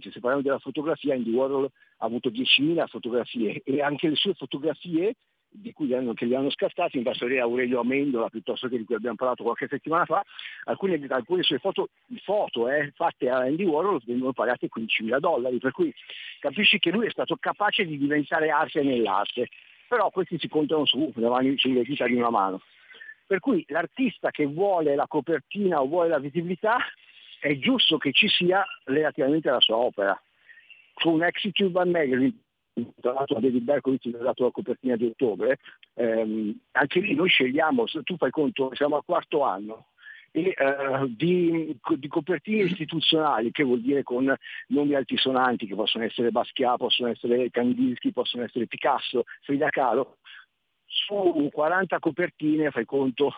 se 0.00 0.20
parliamo 0.20 0.42
della 0.42 0.58
fotografia, 0.58 1.14
Andy 1.14 1.30
Warhol 1.30 1.64
ha 1.98 2.04
avuto 2.04 2.28
10.000 2.30 2.86
fotografie 2.86 3.62
e 3.64 3.80
anche 3.80 4.08
le 4.08 4.16
sue 4.16 4.34
fotografie 4.34 5.14
di 5.52 5.72
cui 5.72 5.86
li 5.86 5.94
hanno, 5.94 6.14
che 6.14 6.24
li 6.24 6.34
hanno 6.34 6.50
scartati, 6.50 6.96
in 6.96 7.02
vedere 7.02 7.40
Aurelio 7.40 7.80
Amendola 7.80 8.28
piuttosto 8.28 8.68
che 8.68 8.78
di 8.78 8.84
cui 8.84 8.94
abbiamo 8.94 9.16
parlato 9.16 9.42
qualche 9.42 9.68
settimana 9.68 10.04
fa, 10.04 10.24
alcune, 10.64 11.00
alcune 11.08 11.42
sue 11.42 11.58
foto, 11.58 11.90
foto 12.22 12.68
eh, 12.68 12.92
fatte 12.94 13.28
a 13.28 13.38
Andy 13.38 13.64
Warhol 13.64 14.02
vengono 14.04 14.32
pagate 14.32 14.68
15.000 14.68 15.18
dollari, 15.18 15.58
per 15.58 15.72
cui 15.72 15.92
capisci 16.40 16.78
che 16.78 16.90
lui 16.90 17.06
è 17.06 17.10
stato 17.10 17.36
capace 17.36 17.84
di 17.84 17.98
diventare 17.98 18.50
arte 18.50 18.82
nell'arte, 18.82 19.48
però 19.86 20.10
questi 20.10 20.38
si 20.38 20.48
contano 20.48 20.86
su 20.86 21.12
le 21.14 21.28
mani 21.28 21.58
sulle 21.58 21.82
dita 21.82 22.06
di 22.06 22.14
una 22.14 22.30
mano. 22.30 22.62
Per 23.26 23.40
cui 23.40 23.64
l'artista 23.68 24.30
che 24.30 24.46
vuole 24.46 24.94
la 24.94 25.06
copertina 25.06 25.80
o 25.80 25.86
vuole 25.86 26.08
la 26.08 26.18
visibilità 26.18 26.78
è 27.40 27.58
giusto 27.58 27.98
che 27.98 28.12
ci 28.12 28.28
sia 28.28 28.64
relativamente 28.84 29.48
alla 29.48 29.60
sua 29.60 29.76
opera. 29.76 30.20
Con 30.94 31.22
Exit 31.22 31.58
Urban 31.60 31.90
Magazine 31.90 32.34
tra 33.00 33.12
l'altro 33.12 33.36
a 33.36 33.40
David 33.40 33.62
Berkowitz 33.62 34.04
mi 34.06 34.14
ha 34.14 34.18
dato 34.18 34.44
la 34.44 34.50
copertina 34.50 34.96
di 34.96 35.06
ottobre, 35.06 35.58
ehm, 35.94 36.58
anche 36.72 37.00
lì 37.00 37.14
noi 37.14 37.28
scegliamo, 37.28 37.84
tu 38.04 38.16
fai 38.16 38.30
conto, 38.30 38.70
siamo 38.74 38.96
al 38.96 39.04
quarto 39.04 39.42
anno, 39.42 39.86
e, 40.32 40.54
eh, 40.56 41.14
di, 41.14 41.78
di 41.96 42.08
copertine 42.08 42.62
istituzionali, 42.62 43.50
che 43.50 43.62
vuol 43.62 43.80
dire 43.80 44.02
con 44.02 44.34
nomi 44.68 44.94
altisonanti, 44.94 45.66
che 45.66 45.74
possono 45.74 46.04
essere 46.04 46.30
Basquiat, 46.30 46.78
possono 46.78 47.10
essere 47.10 47.50
Kandinsky, 47.50 48.12
possono 48.12 48.42
essere 48.42 48.66
Picasso, 48.66 49.24
Frida 49.42 49.68
Kahlo, 49.68 50.16
su 50.86 51.48
40 51.52 51.98
copertine, 51.98 52.70
fai 52.70 52.84
conto, 52.86 53.32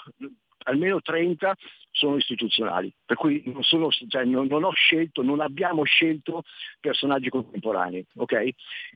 almeno 0.64 1.00
30 1.00 1.54
sono 1.90 2.16
istituzionali, 2.16 2.92
per 3.04 3.16
cui 3.16 3.42
non, 3.46 3.62
sono, 3.62 3.88
cioè, 3.90 4.24
non, 4.24 4.46
non 4.46 4.64
ho 4.64 4.72
scelto, 4.72 5.22
non 5.22 5.40
abbiamo 5.40 5.84
scelto 5.84 6.42
personaggi 6.80 7.28
contemporanei, 7.28 8.04
ok? 8.16 8.48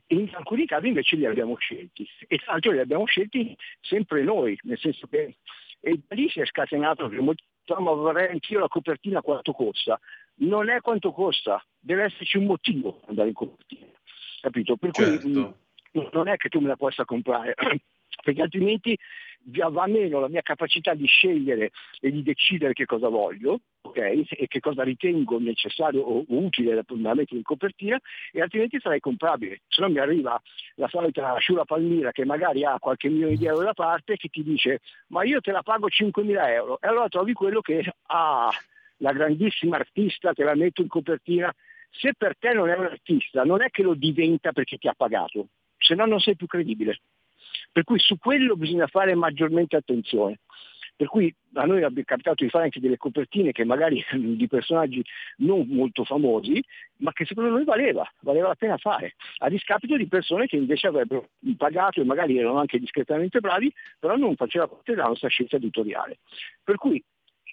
In 0.07 0.29
alcuni 0.33 0.65
casi 0.65 0.87
invece 0.87 1.15
li 1.15 1.25
abbiamo 1.25 1.55
scelti 1.57 2.07
e 2.27 2.37
tra 2.37 2.51
l'altro 2.51 2.71
li 2.71 2.79
abbiamo 2.79 3.05
scelti 3.05 3.55
sempre 3.79 4.23
noi, 4.23 4.57
nel 4.63 4.77
senso 4.77 5.07
che 5.07 5.37
e 5.81 5.97
da 6.05 6.15
lì 6.15 6.29
si 6.29 6.41
è 6.41 6.45
scatenato 6.45 7.07
che 7.07 7.19
molti 7.19 7.43
ma 7.77 7.91
vorrei 7.91 8.31
anch'io 8.31 8.59
la 8.59 8.67
copertina 8.67 9.21
quanto 9.21 9.51
costa. 9.51 9.99
Non 10.41 10.69
è 10.69 10.81
quanto 10.81 11.11
costa, 11.11 11.63
deve 11.79 12.05
esserci 12.05 12.37
un 12.37 12.45
motivo 12.45 12.93
per 12.93 13.09
andare 13.09 13.27
in 13.27 13.33
copertina, 13.35 13.85
capito? 14.41 14.75
Per 14.75 14.91
cui 14.91 15.03
Certo. 15.03 15.27
mh, 15.91 16.09
non 16.13 16.27
è 16.27 16.37
che 16.37 16.49
tu 16.49 16.59
me 16.59 16.69
la 16.69 16.75
possa 16.75 17.05
comprare, 17.05 17.53
perché 18.23 18.41
altrimenti 18.41 18.97
va 19.51 19.87
meno 19.87 20.19
la 20.19 20.29
mia 20.29 20.41
capacità 20.41 20.93
di 20.93 21.05
scegliere 21.05 21.71
e 21.99 22.11
di 22.11 22.23
decidere 22.23 22.73
che 22.73 22.85
cosa 22.85 23.09
voglio, 23.09 23.61
ok? 23.81 23.97
E 23.97 24.47
che 24.47 24.59
cosa 24.59 24.83
ritengo 24.83 25.39
necessario 25.39 26.01
o 26.01 26.23
utile 26.27 26.75
da 26.75 27.13
mettere 27.13 27.37
in 27.37 27.43
copertina, 27.43 27.99
e 28.31 28.41
altrimenti 28.41 28.79
sarei 28.79 28.99
comprabile. 28.99 29.61
Se 29.67 29.81
no 29.81 29.89
mi 29.89 29.99
arriva 29.99 30.39
la 30.75 30.87
solita 30.87 31.35
Shura 31.39 31.65
Palmira 31.65 32.11
che 32.11 32.25
magari 32.25 32.63
ha 32.63 32.77
qualche 32.79 33.09
milione 33.09 33.35
di 33.35 33.45
euro 33.45 33.63
da 33.63 33.73
parte 33.73 34.17
che 34.17 34.29
ti 34.29 34.43
dice 34.43 34.79
ma 35.07 35.23
io 35.23 35.41
te 35.41 35.51
la 35.51 35.63
pago 35.63 35.87
5.000 35.87 36.49
euro 36.49 36.79
e 36.81 36.87
allora 36.87 37.07
trovi 37.07 37.33
quello 37.33 37.61
che 37.61 37.83
ha 38.07 38.49
la 38.97 39.11
grandissima 39.13 39.77
artista, 39.77 40.33
te 40.33 40.43
la 40.43 40.55
metto 40.55 40.81
in 40.81 40.87
copertina. 40.87 41.53
Se 41.91 42.13
per 42.17 42.37
te 42.37 42.53
non 42.53 42.69
è 42.69 42.77
un 42.77 42.85
artista, 42.85 43.43
non 43.43 43.61
è 43.63 43.69
che 43.69 43.81
lo 43.81 43.95
diventa 43.95 44.51
perché 44.51 44.77
ti 44.77 44.87
ha 44.87 44.93
pagato, 44.95 45.47
se 45.77 45.95
no 45.95 46.05
non 46.05 46.19
sei 46.19 46.35
più 46.35 46.45
credibile. 46.45 46.99
Per 47.71 47.83
cui 47.83 47.99
su 47.99 48.17
quello 48.17 48.55
bisogna 48.55 48.87
fare 48.87 49.15
maggiormente 49.15 49.75
attenzione. 49.75 50.39
Per 50.95 51.07
cui 51.07 51.33
a 51.53 51.65
noi 51.65 51.81
è 51.81 52.03
capitato 52.03 52.43
di 52.43 52.49
fare 52.49 52.65
anche 52.65 52.81
delle 52.81 52.97
copertine 52.97 53.53
che 53.53 53.63
magari 53.63 54.03
di 54.11 54.47
personaggi 54.47 55.01
non 55.37 55.65
molto 55.67 56.03
famosi, 56.03 56.61
ma 56.97 57.13
che 57.13 57.23
secondo 57.23 57.51
noi 57.51 57.63
valeva, 57.63 58.05
valeva 58.19 58.49
la 58.49 58.55
pena 58.55 58.77
fare, 58.77 59.15
a 59.37 59.49
discapito 59.49 59.95
di 59.95 60.07
persone 60.07 60.45
che 60.45 60.57
invece 60.57 60.87
avrebbero 60.87 61.29
pagato 61.55 62.01
e 62.01 62.03
magari 62.03 62.37
erano 62.37 62.59
anche 62.59 62.79
discretamente 62.79 63.39
bravi, 63.39 63.73
però 63.97 64.17
non 64.17 64.35
faceva 64.35 64.67
parte 64.67 64.93
della 64.93 65.07
nostra 65.07 65.29
scelta 65.29 65.55
editoriale. 65.55 66.17
Per 66.61 66.75
cui 66.75 67.01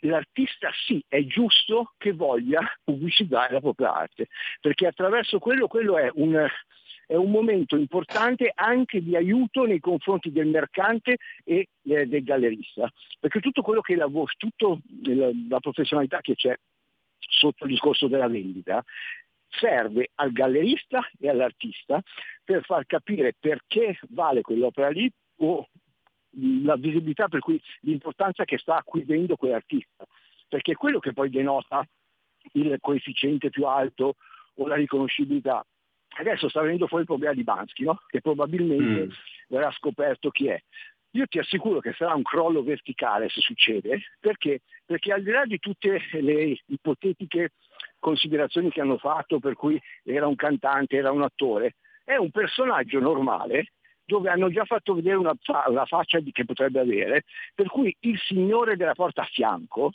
l'artista 0.01 0.71
sì, 0.87 1.03
è 1.07 1.25
giusto 1.25 1.93
che 1.99 2.13
voglia 2.13 2.61
pubblicizzare 2.83 3.53
la 3.53 3.61
propria 3.61 3.95
arte, 3.95 4.27
perché 4.61 4.87
attraverso 4.87 5.39
quello, 5.39 5.69
quello 5.69 5.97
è 5.99 6.11
un, 6.15 6.47
è 7.07 7.15
un 7.15 7.31
momento 7.31 7.77
importante 7.77 8.51
anche 8.55 9.03
di 9.03 9.17
aiuto 9.17 9.65
nei 9.65 9.79
confronti 9.79 10.33
del 10.33 10.49
mercante 10.49 11.19
e 11.45 11.69
eh, 11.83 12.07
del 12.07 12.25
gallerista, 12.25 12.91
perché 13.21 13.41
tutto 13.41 13.63
quello 13.63 13.81
che 13.81 13.95
lavora, 13.95 14.33
tutta 14.37 14.77
la, 15.05 15.31
la 15.49 15.61
professionalità 15.61 16.21
che 16.21 16.35
c'è 16.35 16.57
sotto 17.19 17.65
il 17.65 17.71
discorso 17.71 18.09
della 18.09 18.29
vendita 18.29 18.85
serve 19.49 20.11
al 20.17 20.33
gallerista 20.33 21.09
e 21.19 21.29
all'artista 21.29 22.03
per 22.45 22.65
far 22.65 22.85
capire 22.87 23.35
perché 23.39 23.99
vale 24.11 24.43
quell'opera 24.43 24.91
lì 24.91 25.11
o 25.39 25.69
la 26.63 26.77
visibilità 26.77 27.29
per 27.29 27.41
cui 27.41 27.61
l'importanza 27.81 28.45
che 28.45 28.59
sta 28.59 28.77
acquisendo 28.77 29.37
quell'artista, 29.37 30.05
perché 30.49 30.73
è 30.73 30.77
quello 30.77 30.99
che 30.99 31.13
poi 31.13 31.31
denota 31.31 31.87
il 32.53 32.77
coefficiente 32.81 33.49
più 33.51 33.65
alto 33.65 34.17
o 34.55 34.67
la 34.67 34.75
riconoscibilità. 34.75 35.65
Adesso 36.19 36.49
sta 36.49 36.61
venendo 36.63 36.87
fuori 36.87 37.03
il 37.03 37.09
problema 37.09 37.35
di 37.35 37.43
Bansky, 37.43 37.85
no? 37.85 38.01
che 38.09 38.21
probabilmente 38.21 39.07
Mm. 39.07 39.11
verrà 39.49 39.71
scoperto 39.73 40.31
chi 40.31 40.49
è. 40.49 40.61
Io 41.13 41.27
ti 41.27 41.39
assicuro 41.39 41.81
che 41.81 41.95
sarà 41.97 42.15
un 42.15 42.23
crollo 42.23 42.63
verticale 42.63 43.29
se 43.29 43.41
succede, 43.41 44.03
perché? 44.21 44.61
Perché 44.85 45.13
al 45.13 45.23
di 45.23 45.31
là 45.31 45.45
di 45.47 45.59
tutte 45.59 46.01
le 46.13 46.59
ipotetiche 46.67 47.53
considerazioni 47.99 48.71
che 48.71 48.81
hanno 48.83 48.99
fatto, 48.99 49.39
per 49.39 49.55
cui 49.55 49.81
era 50.05 50.27
un 50.27 50.35
cantante, 50.35 50.97
era 50.97 51.13
un 51.13 51.23
attore, 51.23 51.77
è 52.05 52.17
un 52.17 52.31
personaggio 52.31 53.01
normale 53.01 53.73
dove 54.05 54.29
hanno 54.31 54.51
già 54.51 54.65
fatto 54.65 54.95
vedere 54.95 55.17
una, 55.17 55.35
una 55.67 55.85
faccia 55.87 56.21
di- 56.21 56.31
che 56.33 56.45
potrebbe 56.45 56.81
avere, 56.81 57.25
per 57.55 57.67
cui 57.67 57.95
il 58.01 58.19
signore 58.21 58.77
della 58.77 58.95
porta 58.95 59.23
a 59.23 59.29
fianco, 59.33 59.93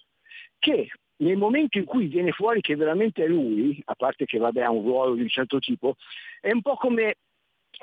che 0.60 0.89
nel 1.22 1.38
momento 1.38 1.77
in 1.77 1.85
cui 1.85 2.07
viene 2.07 2.31
fuori 2.31 2.61
che 2.61 2.76
veramente 2.76 3.23
è 3.23 3.27
lui, 3.27 3.81
a 3.85 3.95
parte 3.95 4.26
che 4.26 4.38
vabbè, 4.38 4.61
ha 4.61 4.72
un 4.72 4.84
ruolo 4.84 5.15
di 5.15 5.22
un 5.22 5.30
certo 5.30 5.60
tipo, 5.60 5.95
è 6.39 6.52
un 6.52 6.61
po' 6.61 6.76
come 6.76 7.18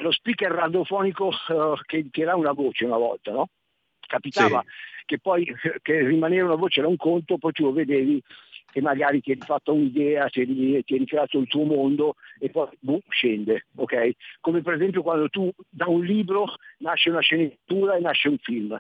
lo 0.01 0.11
speaker 0.11 0.51
radiofonico 0.51 1.31
eh, 1.31 1.81
che, 1.87 2.07
che 2.11 2.23
era 2.23 2.37
una 2.37 2.53
voce 2.53 2.85
una 2.85 2.97
volta, 2.97 3.33
no? 3.33 3.49
Capitava 4.07 4.65
che 5.05 5.19
poi 5.19 5.45
eh, 5.45 5.79
che 5.83 6.07
rimanere 6.07 6.43
una 6.43 6.55
voce 6.55 6.81
era 6.81 6.89
un 6.89 6.97
conto, 6.97 7.39
poi 7.39 7.53
tu 7.53 7.65
lo 7.65 7.73
vedevi 7.73 8.23
e 8.73 8.81
magari 8.81 9.21
ti 9.21 9.31
eri 9.31 9.41
fatto 9.41 9.73
un'idea, 9.73 10.29
ti 10.29 10.43
eri, 10.43 10.85
ti 10.85 10.95
eri 10.95 11.07
creato 11.07 11.39
il 11.39 11.47
tuo 11.47 11.65
mondo 11.65 12.15
e 12.39 12.51
poi 12.51 12.69
boom, 12.81 13.01
scende, 13.09 13.67
ok? 13.77 14.11
Come 14.41 14.63
per 14.63 14.75
esempio 14.75 15.03
quando 15.03 15.29
tu 15.29 15.51
da 15.69 15.87
un 15.87 16.05
libro 16.05 16.55
nasce 16.79 17.11
una 17.11 17.21
sceneggiatura 17.21 17.97
e 17.97 18.01
nasce 18.01 18.29
un 18.29 18.39
film. 18.39 18.77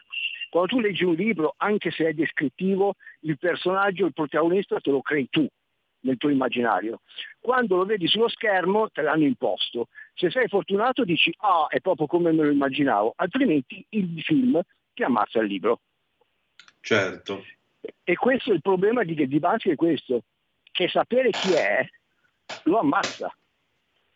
Quando 0.50 0.68
tu 0.68 0.80
leggi 0.80 1.04
un 1.04 1.14
libro, 1.14 1.54
anche 1.58 1.90
se 1.90 2.06
è 2.08 2.12
descrittivo, 2.12 2.94
il 3.20 3.38
personaggio, 3.38 4.06
il 4.06 4.14
protagonista 4.14 4.80
te 4.80 4.90
lo 4.90 5.02
crei 5.02 5.28
tu 5.28 5.46
nel 6.00 6.16
tuo 6.16 6.30
immaginario. 6.30 7.00
Quando 7.40 7.76
lo 7.76 7.84
vedi 7.84 8.06
sullo 8.06 8.28
schermo 8.28 8.88
te 8.90 9.02
l'hanno 9.02 9.24
imposto. 9.24 9.88
Se 10.14 10.30
sei 10.30 10.48
fortunato 10.48 11.04
dici 11.04 11.32
ah 11.38 11.66
è 11.68 11.80
proprio 11.80 12.06
come 12.06 12.32
me 12.32 12.44
lo 12.44 12.50
immaginavo, 12.50 13.14
altrimenti 13.16 13.84
il 13.90 14.22
film 14.22 14.60
ti 14.94 15.02
ammazza 15.02 15.40
il 15.40 15.46
libro. 15.46 15.80
Certo. 16.80 17.44
E 18.04 18.14
questo 18.16 18.50
è 18.50 18.54
il 18.54 18.62
problema 18.62 19.04
di, 19.04 19.14
di 19.26 19.38
Banksy 19.38 19.70
è 19.70 19.74
questo, 19.74 20.22
che 20.70 20.88
sapere 20.88 21.30
chi 21.30 21.52
è 21.52 21.86
lo 22.64 22.78
ammazza. 22.78 23.32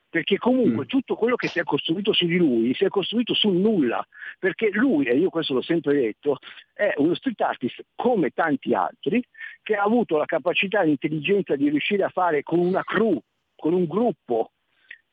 Perché 0.08 0.36
comunque 0.36 0.84
Mm. 0.84 0.88
tutto 0.88 1.14
quello 1.14 1.36
che 1.36 1.48
si 1.48 1.58
è 1.58 1.62
costruito 1.62 2.12
su 2.12 2.26
di 2.26 2.36
lui 2.36 2.74
si 2.74 2.84
è 2.84 2.88
costruito 2.88 3.32
sul 3.32 3.56
nulla. 3.56 4.06
Perché 4.38 4.68
lui, 4.70 5.06
e 5.06 5.16
io 5.16 5.30
questo 5.30 5.54
l'ho 5.54 5.62
sempre 5.62 5.94
detto, 5.94 6.38
è 6.74 6.92
uno 6.98 7.14
street 7.14 7.40
artist 7.40 7.82
come 7.94 8.28
tanti 8.30 8.74
altri, 8.74 9.24
che 9.62 9.74
ha 9.74 9.82
avuto 9.82 10.18
la 10.18 10.26
capacità 10.26 10.82
e 10.82 10.86
l'intelligenza 10.86 11.56
di 11.56 11.70
riuscire 11.70 12.02
a 12.02 12.10
fare 12.10 12.42
con 12.42 12.58
una 12.58 12.82
crew, 12.82 13.18
con 13.56 13.72
un 13.72 13.86
gruppo, 13.86 14.50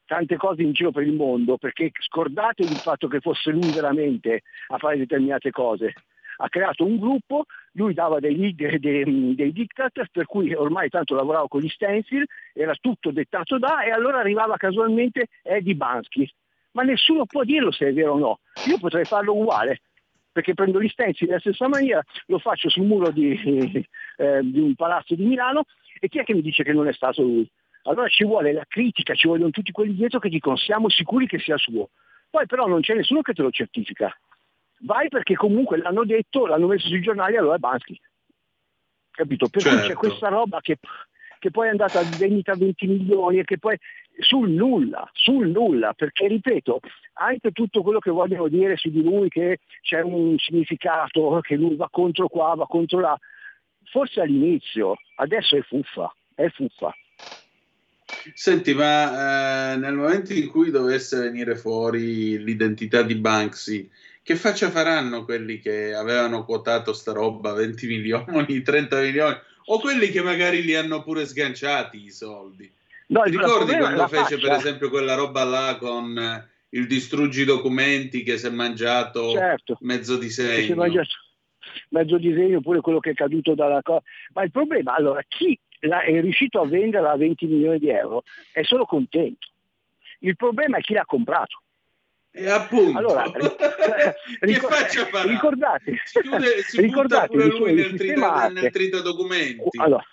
tante 0.06 0.36
cose 0.38 0.64
in 0.64 0.74
giro 0.74 0.92
per 0.92 1.04
il 1.04 1.14
mondo, 1.14 1.58
perché 1.58 1.92
scordatevi 1.94 2.74
il 2.74 2.82
fatto 2.82 3.08
che 3.08 3.22
fosse 3.22 3.52
lui 3.52 3.72
veramente 3.72 4.42
a 4.68 4.78
fare 4.80 4.98
determinate 4.98 5.52
cose. 5.52 5.94
Ha 6.42 6.50
creato 6.50 6.86
un 6.86 6.98
gruppo, 6.98 7.46
lui 7.74 7.94
dava 7.94 8.20
dei, 8.20 8.56
dei, 8.56 8.80
dei, 8.80 9.36
dei 9.36 9.52
diktat, 9.52 10.06
per 10.12 10.26
cui 10.26 10.54
ormai 10.54 10.90
tanto 10.90 11.16
lavorava 11.16 11.48
con 11.48 11.62
gli 11.62 11.70
stencil, 11.70 12.26
era 12.54 12.76
tutto 12.80 13.12
dettato 13.12 13.58
da, 13.58 13.84
e 13.84 13.92
allora 13.92 14.20
arrivava 14.20 14.58
casualmente 14.58 15.28
Eddie 15.44 15.76
Bansky. 15.76 16.30
Ma 16.72 16.84
nessuno 16.84 17.26
può 17.26 17.44
dirlo 17.44 17.72
se 17.72 17.88
è 17.88 17.94
vero 17.94 18.14
o 18.14 18.18
no. 18.18 18.40
Io 18.68 18.78
potrei 18.78 19.04
farlo 19.04 19.36
uguale, 19.36 19.82
perché 20.32 20.54
prendo 20.54 20.82
gli 20.82 20.88
stencil 20.88 21.28
della 21.28 21.40
stessa 21.40 21.68
maniera, 21.68 22.02
lo 22.28 22.40
faccio 22.40 22.70
sul 22.70 22.86
muro 22.86 23.12
di, 23.12 23.34
eh, 24.18 24.40
di 24.44 24.60
un 24.60 24.76
palazzo 24.76 25.16
di 25.16 25.26
Milano, 25.26 25.64
e 26.00 26.08
chi 26.08 26.20
è 26.20 26.24
che 26.24 26.34
mi 26.34 26.42
dice 26.42 26.64
che 26.64 26.72
non 26.72 26.88
è 26.88 26.94
stato 26.94 27.22
lui? 27.22 27.50
Allora 27.84 28.08
ci 28.08 28.24
vuole 28.24 28.54
la 28.54 28.66
critica, 28.68 29.16
ci 29.16 29.28
vogliono 29.28 29.50
tutti 29.50 29.72
quelli 29.72 29.96
dietro 29.96 30.20
che 30.20 30.30
dicono 30.30 30.56
siamo 30.56 30.90
sicuri 30.90 31.28
che 31.28 31.40
sia 31.40 31.58
suo. 31.58 31.90
Poi 32.30 32.46
però 32.46 32.68
non 32.68 32.82
c'è 32.82 32.94
nessuno 32.94 33.22
che 33.22 33.34
te 33.34 33.42
lo 33.42 33.50
certifica. 33.50 34.16
Vai 34.82 35.10
perché 35.10 35.36
comunque 35.36 35.78
l'hanno 35.78 36.06
detto, 36.06 36.46
l'hanno 36.46 36.68
messo 36.68 36.88
sui 36.88 37.02
giornali, 37.02 37.36
allora 37.38 37.56
è 37.56 37.60
Bansky. 37.60 38.00
Capito? 39.12 39.50
Per 39.50 39.62
cui 39.62 39.72
c'è 39.72 39.78
Certo. 39.88 40.00
questa 40.00 40.30
roba 40.30 40.62
che, 40.62 40.78
che 41.40 41.52
poi 41.52 41.68
è 41.68 41.72
andata 41.72 42.00
a 42.00 42.04
vendita 42.04 42.54
a 42.54 42.56
20 42.56 42.88
milioni 42.88 43.40
e 43.40 43.44
che 43.44 43.58
poi 43.58 43.78
sul 44.20 44.50
nulla, 44.50 45.10
sul 45.14 45.50
nulla, 45.50 45.94
perché 45.94 46.28
ripeto, 46.28 46.80
anche 47.14 47.52
tutto 47.52 47.82
quello 47.82 48.00
che 48.00 48.12
vogliono 48.12 48.48
dire 48.48 48.78
su 48.78 48.90
di 48.90 49.02
lui, 49.02 49.28
che 49.30 49.60
c'è 49.82 50.02
un 50.02 50.38
significato, 50.38 51.40
che 51.42 51.56
lui 51.56 51.76
va 51.76 51.90
contro 51.90 52.28
qua, 52.28 52.56
va 52.56 52.66
contro 52.66 53.00
là, 53.00 53.18
forse 53.86 54.22
all'inizio, 54.22 54.96
adesso 55.16 55.58
è 55.58 55.62
fuffa, 55.62 56.14
è 56.36 56.48
fuffa. 56.50 56.94
Senti, 58.34 58.74
ma 58.74 59.74
eh, 59.74 59.78
nel 59.78 59.94
momento 59.94 60.34
in 60.34 60.50
cui 60.50 60.72
dovesse 60.72 61.20
venire 61.20 61.56
fuori 61.56 62.42
l'identità 62.44 63.02
di 63.04 63.16
Banksy, 63.16 63.90
che 64.30 64.36
faccia 64.36 64.70
faranno 64.70 65.26
quelli 65.26 65.58
che 65.58 65.92
avevano 65.96 66.46
quotato 66.46 66.94
sta 66.94 67.14
roba 67.14 67.52
20 67.54 67.88
milioni, 67.88 68.62
30 68.62 69.00
milioni, 69.00 69.36
o 69.66 69.80
quelli 69.80 70.10
che 70.10 70.22
magari 70.22 70.62
li 70.62 70.76
hanno 70.76 71.02
pure 71.02 71.26
sganciati 71.26 72.04
i 72.04 72.12
soldi? 72.12 72.72
No, 73.08 73.24
ricordi 73.24 73.76
quando 73.76 74.08
fece 74.08 74.38
per 74.38 74.50
faccia. 74.50 74.58
esempio 74.58 74.92
quella 74.92 75.16
roba 75.16 75.44
là 75.46 75.78
con 75.80 76.16
eh, 76.16 76.48
il 76.78 76.86
distruggi 76.86 77.44
documenti 77.44 78.22
che 78.22 78.38
si 78.38 78.46
è 78.46 78.52
mangiato 78.52 79.32
Certo. 79.32 79.78
mezzo 79.80 80.16
disegno? 80.16 80.76
mangia 80.76 81.02
mezzo 81.90 82.20
disegno 82.20 82.60
oppure 82.60 82.82
quello 82.82 83.00
che 83.00 83.10
è 83.10 83.14
caduto 83.16 83.56
dalla 83.56 83.82
cosa. 83.82 84.04
Ma 84.34 84.44
il 84.44 84.52
problema, 84.52 84.94
allora, 84.94 85.24
chi 85.28 85.60
è 85.80 86.22
riuscito 86.22 86.62
a 86.62 86.68
venderla 86.68 87.10
a 87.10 87.18
20 87.18 87.48
milioni 87.48 87.80
di 87.80 87.90
euro 87.90 88.22
è 88.52 88.62
solo 88.62 88.86
contento. 88.86 89.48
Il 90.20 90.36
problema 90.36 90.78
è 90.78 90.82
chi 90.82 90.94
l'ha 90.94 91.06
comprato. 91.06 91.64
E 92.32 92.50
appunto, 92.50 92.98
Allora, 92.98 93.24
ricor- 94.42 95.26
ricordate, 95.26 95.96
Si, 96.06 96.22
chiude- 96.22 96.62
si 96.64 96.80
ricordate 96.82 97.28
pure 97.28 97.46
lui 97.48 97.74
nel, 97.74 97.90
sistema 97.90 97.98
trita, 97.98 98.34
arte- 98.34 98.62
nel 98.62 98.72
tritadocumenti. 98.72 99.78
Allora, 99.80 100.04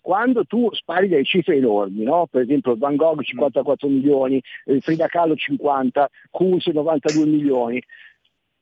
quando 0.00 0.44
tu 0.44 0.72
spari 0.72 1.08
delle 1.08 1.24
cifre 1.24 1.56
enormi, 1.56 2.04
no? 2.04 2.26
per 2.30 2.42
esempio 2.42 2.76
Van 2.76 2.96
Gogh 2.96 3.22
54 3.22 3.88
milioni, 3.88 4.40
eh, 4.64 4.80
Frida 4.80 5.08
Kahlo 5.08 5.34
50, 5.34 6.08
Kunz 6.30 6.66
92 6.66 7.26
milioni, 7.26 7.82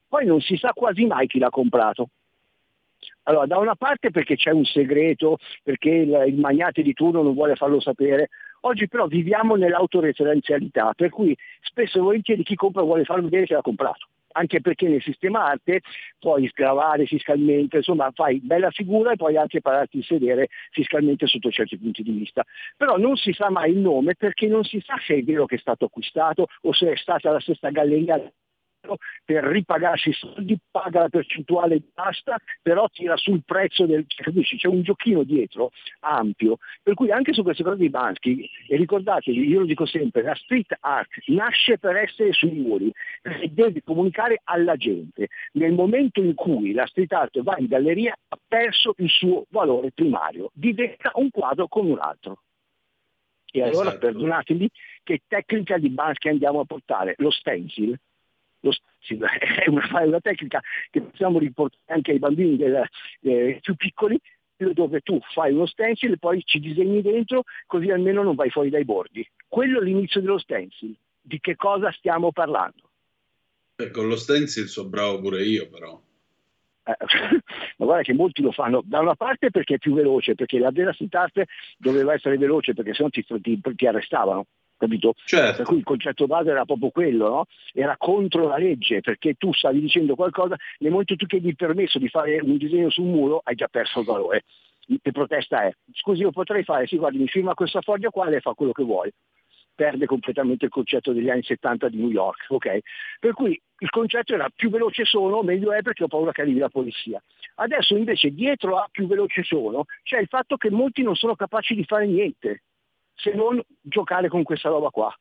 poi 0.08 0.24
non 0.24 0.40
si 0.40 0.56
sa 0.56 0.72
quasi 0.72 1.04
mai 1.06 1.26
chi 1.26 1.38
l'ha 1.38 1.50
comprato. 1.50 2.08
Allora, 3.24 3.46
da 3.46 3.58
una 3.58 3.74
parte 3.74 4.10
perché 4.10 4.36
c'è 4.36 4.50
un 4.50 4.64
segreto, 4.64 5.38
perché 5.62 5.90
il, 5.90 6.24
il 6.28 6.38
magnate 6.38 6.82
di 6.82 6.92
turno 6.92 7.22
non 7.22 7.34
vuole 7.34 7.54
farlo 7.56 7.80
sapere, 7.80 8.28
oggi 8.66 8.88
però 8.88 9.06
viviamo 9.06 9.56
nell'autoreferenzialità, 9.56 10.92
per 10.94 11.10
cui 11.10 11.36
spesso 11.60 11.98
e 11.98 12.02
volentieri 12.02 12.42
chi 12.42 12.54
compra 12.54 12.82
vuole 12.82 13.04
farlo 13.04 13.24
vedere 13.24 13.46
che 13.46 13.54
l'ha 13.54 13.62
comprato 13.62 14.08
anche 14.36 14.60
perché 14.60 14.88
nel 14.88 15.02
sistema 15.02 15.44
arte 15.44 15.80
puoi 16.18 16.48
sgravare 16.48 17.06
fiscalmente, 17.06 17.78
insomma 17.78 18.10
fai 18.12 18.40
bella 18.40 18.70
figura 18.70 19.12
e 19.12 19.16
puoi 19.16 19.36
anche 19.36 19.60
pararti 19.60 19.98
il 19.98 20.04
sedere 20.04 20.48
fiscalmente 20.70 21.26
sotto 21.26 21.50
certi 21.50 21.78
punti 21.78 22.02
di 22.02 22.12
vista. 22.12 22.44
Però 22.76 22.96
non 22.96 23.16
si 23.16 23.32
sa 23.32 23.50
mai 23.50 23.70
il 23.70 23.78
nome 23.78 24.14
perché 24.14 24.46
non 24.46 24.64
si 24.64 24.82
sa 24.84 24.96
se 25.04 25.14
è 25.14 25.22
vero 25.22 25.46
che 25.46 25.56
è 25.56 25.58
stato 25.58 25.86
acquistato 25.86 26.48
o 26.62 26.72
se 26.72 26.92
è 26.92 26.96
stata 26.96 27.30
la 27.30 27.40
stessa 27.40 27.70
galleria 27.70 28.20
per 29.24 29.44
ripagarsi 29.44 30.10
i 30.10 30.12
soldi, 30.12 30.58
paga 30.70 31.00
la 31.00 31.08
percentuale 31.08 31.78
di 31.78 31.90
pasta, 31.92 32.36
però 32.62 32.88
tira 32.88 33.16
sul 33.16 33.42
prezzo 33.44 33.86
del 33.86 34.06
capisci? 34.06 34.56
C'è 34.56 34.68
un 34.68 34.82
giochino 34.82 35.22
dietro 35.22 35.70
ampio, 36.00 36.58
per 36.82 36.94
cui 36.94 37.10
anche 37.10 37.32
su 37.32 37.42
queste 37.42 37.62
cose 37.62 37.78
di 37.78 37.88
Bansky, 37.88 38.48
e 38.68 38.76
ricordatevi, 38.76 39.48
io 39.48 39.60
lo 39.60 39.66
dico 39.66 39.86
sempre, 39.86 40.22
la 40.22 40.34
street 40.34 40.76
art 40.80 41.10
nasce 41.26 41.78
per 41.78 41.96
essere 41.96 42.32
sui 42.32 42.52
muri 42.52 42.92
e 43.22 43.48
deve 43.48 43.82
comunicare 43.82 44.40
alla 44.44 44.76
gente. 44.76 45.28
Nel 45.52 45.72
momento 45.72 46.20
in 46.20 46.34
cui 46.34 46.72
la 46.72 46.86
street 46.86 47.12
art 47.12 47.42
va 47.42 47.56
in 47.58 47.66
galleria 47.66 48.14
ha 48.28 48.38
perso 48.46 48.94
il 48.98 49.08
suo 49.08 49.46
valore 49.48 49.90
primario, 49.92 50.50
diventa 50.52 51.10
un 51.14 51.30
quadro 51.30 51.68
come 51.68 51.90
un 51.90 51.98
altro. 51.98 52.38
E 53.54 53.62
allora 53.62 53.90
Esatto. 53.90 54.06
perdonatemi 54.06 54.68
che 55.04 55.22
tecnica 55.28 55.78
di 55.78 55.88
Bansky 55.88 56.28
andiamo 56.28 56.60
a 56.60 56.64
portare, 56.64 57.14
lo 57.18 57.30
stencil 57.30 57.96
è 59.60 59.68
una, 59.68 60.00
è 60.00 60.06
una 60.06 60.20
tecnica 60.20 60.60
che 60.90 61.00
possiamo 61.02 61.38
riportare 61.38 61.82
anche 61.86 62.12
ai 62.12 62.18
bambini 62.18 62.58
eh, 63.22 63.58
più 63.60 63.74
piccoli, 63.74 64.20
dove 64.56 65.00
tu 65.00 65.20
fai 65.32 65.52
uno 65.52 65.66
stencil 65.66 66.12
e 66.12 66.18
poi 66.18 66.42
ci 66.44 66.60
disegni 66.60 67.02
dentro, 67.02 67.44
così 67.66 67.90
almeno 67.90 68.22
non 68.22 68.34
vai 68.34 68.50
fuori 68.50 68.70
dai 68.70 68.84
bordi. 68.84 69.26
Quello 69.48 69.80
è 69.80 69.84
l'inizio 69.84 70.20
dello 70.20 70.38
stencil. 70.38 70.94
Di 71.20 71.40
che 71.40 71.56
cosa 71.56 71.90
stiamo 71.92 72.32
parlando? 72.32 72.82
Beh, 73.76 73.90
con 73.90 74.08
lo 74.08 74.16
stencil 74.16 74.68
so 74.68 74.86
bravo 74.86 75.20
pure 75.20 75.42
io, 75.42 75.68
però. 75.68 76.00
Eh, 76.84 76.96
ma 77.78 77.84
guarda 77.86 78.02
che 78.02 78.12
molti 78.12 78.42
lo 78.42 78.52
fanno 78.52 78.82
da 78.84 79.00
una 79.00 79.16
parte 79.16 79.50
perché 79.50 79.74
è 79.74 79.78
più 79.78 79.94
veloce, 79.94 80.34
perché 80.34 80.58
la 80.58 80.70
vera 80.70 80.94
art 81.10 81.42
doveva 81.78 82.12
essere 82.12 82.36
veloce 82.36 82.74
perché 82.74 82.94
sennò 82.94 83.08
ti, 83.08 83.24
ti, 83.24 83.60
ti 83.74 83.86
arrestavano, 83.86 84.46
capito? 84.76 85.14
Certo. 85.24 85.56
Per 85.56 85.66
cui 85.66 85.78
il 85.78 85.84
concetto 85.84 86.26
base 86.26 86.50
era 86.50 86.64
proprio 86.64 86.90
quello, 86.90 87.28
no? 87.28 87.44
Era 87.72 87.96
contro 87.96 88.46
la 88.46 88.56
legge, 88.56 89.00
perché 89.00 89.34
tu 89.34 89.52
stavi 89.52 89.80
dicendo 89.80 90.14
qualcosa, 90.14 90.56
nel 90.78 90.90
momento 90.90 91.16
tu 91.16 91.26
chiedi 91.26 91.48
il 91.48 91.56
permesso 91.56 91.98
di 91.98 92.08
fare 92.08 92.40
un 92.40 92.56
disegno 92.56 92.90
su 92.90 93.02
un 93.02 93.10
muro, 93.10 93.40
hai 93.44 93.54
già 93.54 93.68
perso 93.68 94.00
il 94.00 94.06
valore. 94.06 94.44
Che 94.86 95.12
protesta 95.12 95.64
è? 95.64 95.72
Scusi, 95.92 96.22
io 96.22 96.30
potrei 96.30 96.62
fare, 96.62 96.86
sì, 96.86 96.96
guardi, 96.96 97.18
mi 97.18 97.28
firma 97.28 97.54
questa 97.54 97.80
foglia 97.80 98.10
qua, 98.10 98.28
lei 98.28 98.40
fa 98.40 98.52
quello 98.52 98.72
che 98.72 98.82
vuole. 98.82 99.12
Perde 99.74 100.06
completamente 100.06 100.66
il 100.66 100.70
concetto 100.70 101.12
degli 101.12 101.30
anni 101.30 101.42
70 101.42 101.88
di 101.88 101.96
New 101.96 102.10
York, 102.10 102.46
ok? 102.48 102.78
Per 103.18 103.32
cui 103.32 103.60
il 103.78 103.90
concetto 103.90 104.34
era 104.34 104.48
più 104.54 104.70
veloce 104.70 105.04
sono, 105.04 105.42
meglio 105.42 105.72
è 105.72 105.82
perché 105.82 106.04
ho 106.04 106.08
paura 106.08 106.32
che 106.32 106.42
arrivi 106.42 106.58
la 106.58 106.68
polizia. 106.68 107.20
Adesso 107.56 107.96
invece 107.96 108.30
dietro 108.30 108.76
a 108.76 108.88
più 108.90 109.06
veloce 109.06 109.42
sono 109.42 109.84
c'è 110.02 110.20
il 110.20 110.26
fatto 110.26 110.56
che 110.56 110.70
molti 110.70 111.02
non 111.02 111.16
sono 111.16 111.34
capaci 111.34 111.74
di 111.74 111.84
fare 111.84 112.06
niente 112.06 112.62
se 113.14 113.32
non 113.32 113.60
giocare 113.80 114.28
con 114.28 114.42
questa 114.42 114.68
roba 114.68 114.90
qua. 114.90 115.14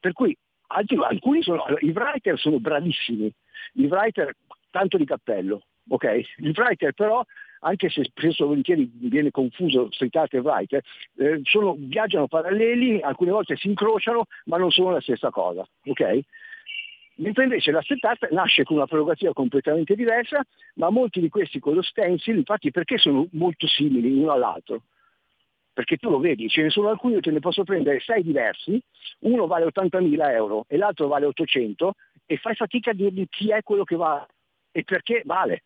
Per 0.00 0.12
cui 0.12 0.36
alcuni 0.68 1.42
sono, 1.42 1.64
i 1.80 1.90
writer 1.90 2.38
sono 2.38 2.58
bravissimi, 2.58 3.32
i 3.74 3.86
writer 3.86 4.34
tanto 4.70 4.96
di 4.96 5.04
cappello, 5.04 5.62
ok? 5.88 6.20
Il 6.38 6.52
writer 6.56 6.92
però, 6.92 7.24
anche 7.60 7.88
se 7.88 8.04
spesso 8.04 8.46
volentieri 8.46 8.90
viene 8.92 9.30
confuso 9.30 9.90
street 9.90 10.16
art 10.16 10.34
e 10.34 10.38
writer, 10.40 10.82
eh, 11.16 11.40
sono- 11.44 11.74
viaggiano 11.78 12.26
paralleli, 12.28 13.00
alcune 13.00 13.30
volte 13.30 13.56
si 13.56 13.68
incrociano, 13.68 14.26
ma 14.44 14.58
non 14.58 14.70
sono 14.70 14.90
la 14.90 15.00
stessa 15.00 15.30
cosa, 15.30 15.66
ok? 15.84 16.20
Mentre 17.18 17.44
invece 17.44 17.70
la 17.70 17.80
street 17.80 18.04
art 18.04 18.28
nasce 18.30 18.64
con 18.64 18.76
una 18.76 18.86
prerogativa 18.86 19.32
completamente 19.32 19.94
diversa, 19.94 20.44
ma 20.74 20.90
molti 20.90 21.20
di 21.20 21.30
questi 21.30 21.58
con 21.58 21.74
lo 21.74 21.82
stencil, 21.82 22.36
infatti 22.36 22.70
perché 22.70 22.98
sono 22.98 23.26
molto 23.32 23.66
simili 23.66 24.12
uno 24.12 24.32
all'altro? 24.32 24.82
Perché 25.76 25.98
tu 25.98 26.08
lo 26.08 26.18
vedi, 26.18 26.48
ce 26.48 26.62
ne 26.62 26.70
sono 26.70 26.88
alcuni, 26.88 27.16
io 27.16 27.20
te 27.20 27.30
ne 27.30 27.38
posso 27.38 27.62
prendere 27.62 28.00
sei 28.00 28.22
diversi, 28.22 28.80
uno 29.20 29.46
vale 29.46 29.66
80.000 29.66 30.32
euro 30.32 30.64
e 30.68 30.78
l'altro 30.78 31.06
vale 31.06 31.26
800 31.26 31.92
e 32.24 32.38
fai 32.38 32.54
fatica 32.54 32.92
a 32.92 32.94
dirgli 32.94 33.26
chi 33.28 33.50
è 33.50 33.62
quello 33.62 33.84
che 33.84 33.94
vale 33.94 34.26
e 34.72 34.84
perché 34.84 35.20
vale. 35.26 35.64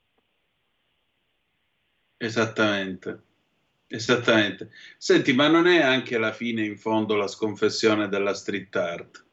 Esattamente. 2.16 3.22
Esattamente. 3.86 4.70
Senti, 4.98 5.32
ma 5.32 5.46
non 5.46 5.68
è 5.68 5.80
anche 5.80 6.16
alla 6.16 6.32
fine 6.32 6.64
in 6.64 6.76
fondo 6.76 7.14
la 7.14 7.28
sconfessione 7.28 8.08
della 8.08 8.34
street 8.34 8.74
art? 8.74 9.24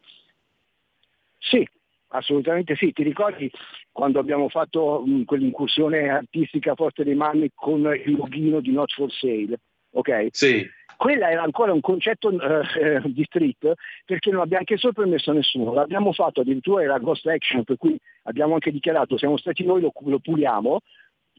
Sì, 1.40 1.68
assolutamente 2.10 2.76
sì. 2.76 2.94
Ti 2.94 3.02
ricordi 3.02 3.50
quando 3.92 4.20
abbiamo 4.20 4.48
fatto 4.48 5.02
mh, 5.04 5.24
quell'incursione 5.24 6.08
artistica 6.08 6.74
a 6.74 6.76
Forte 6.76 7.04
dei 7.04 7.16
Manni 7.16 7.50
con 7.56 7.80
il 7.80 8.12
loghino 8.12 8.60
di 8.60 8.72
Not 8.72 8.94
for 8.94 9.12
Sale? 9.12 9.58
Ok? 9.98 10.28
Sì, 10.32 10.70
Quella 10.96 11.30
era 11.32 11.42
ancora 11.42 11.74
un 11.74 11.82
concetto 11.82 12.30
eh, 12.30 12.62
eh, 12.80 13.02
di 13.06 13.24
street 13.24 13.74
perché 14.06 14.30
non 14.30 14.42
abbiamo 14.42 14.60
anche 14.68 14.78
solo 14.78 14.94
permesso 14.94 15.32
a 15.32 15.34
nessuno, 15.34 15.74
l'abbiamo 15.74 16.14
fatto 16.14 16.42
addirittura 16.42 16.84
era 16.84 17.00
ghost 17.00 17.26
action 17.28 17.64
per 17.64 17.78
cui 17.78 17.98
abbiamo 18.24 18.54
anche 18.54 18.72
dichiarato 18.72 19.18
siamo 19.18 19.38
stati 19.38 19.66
noi, 19.66 19.82
lo, 19.82 19.92
lo 20.06 20.20
puliamo, 20.20 20.80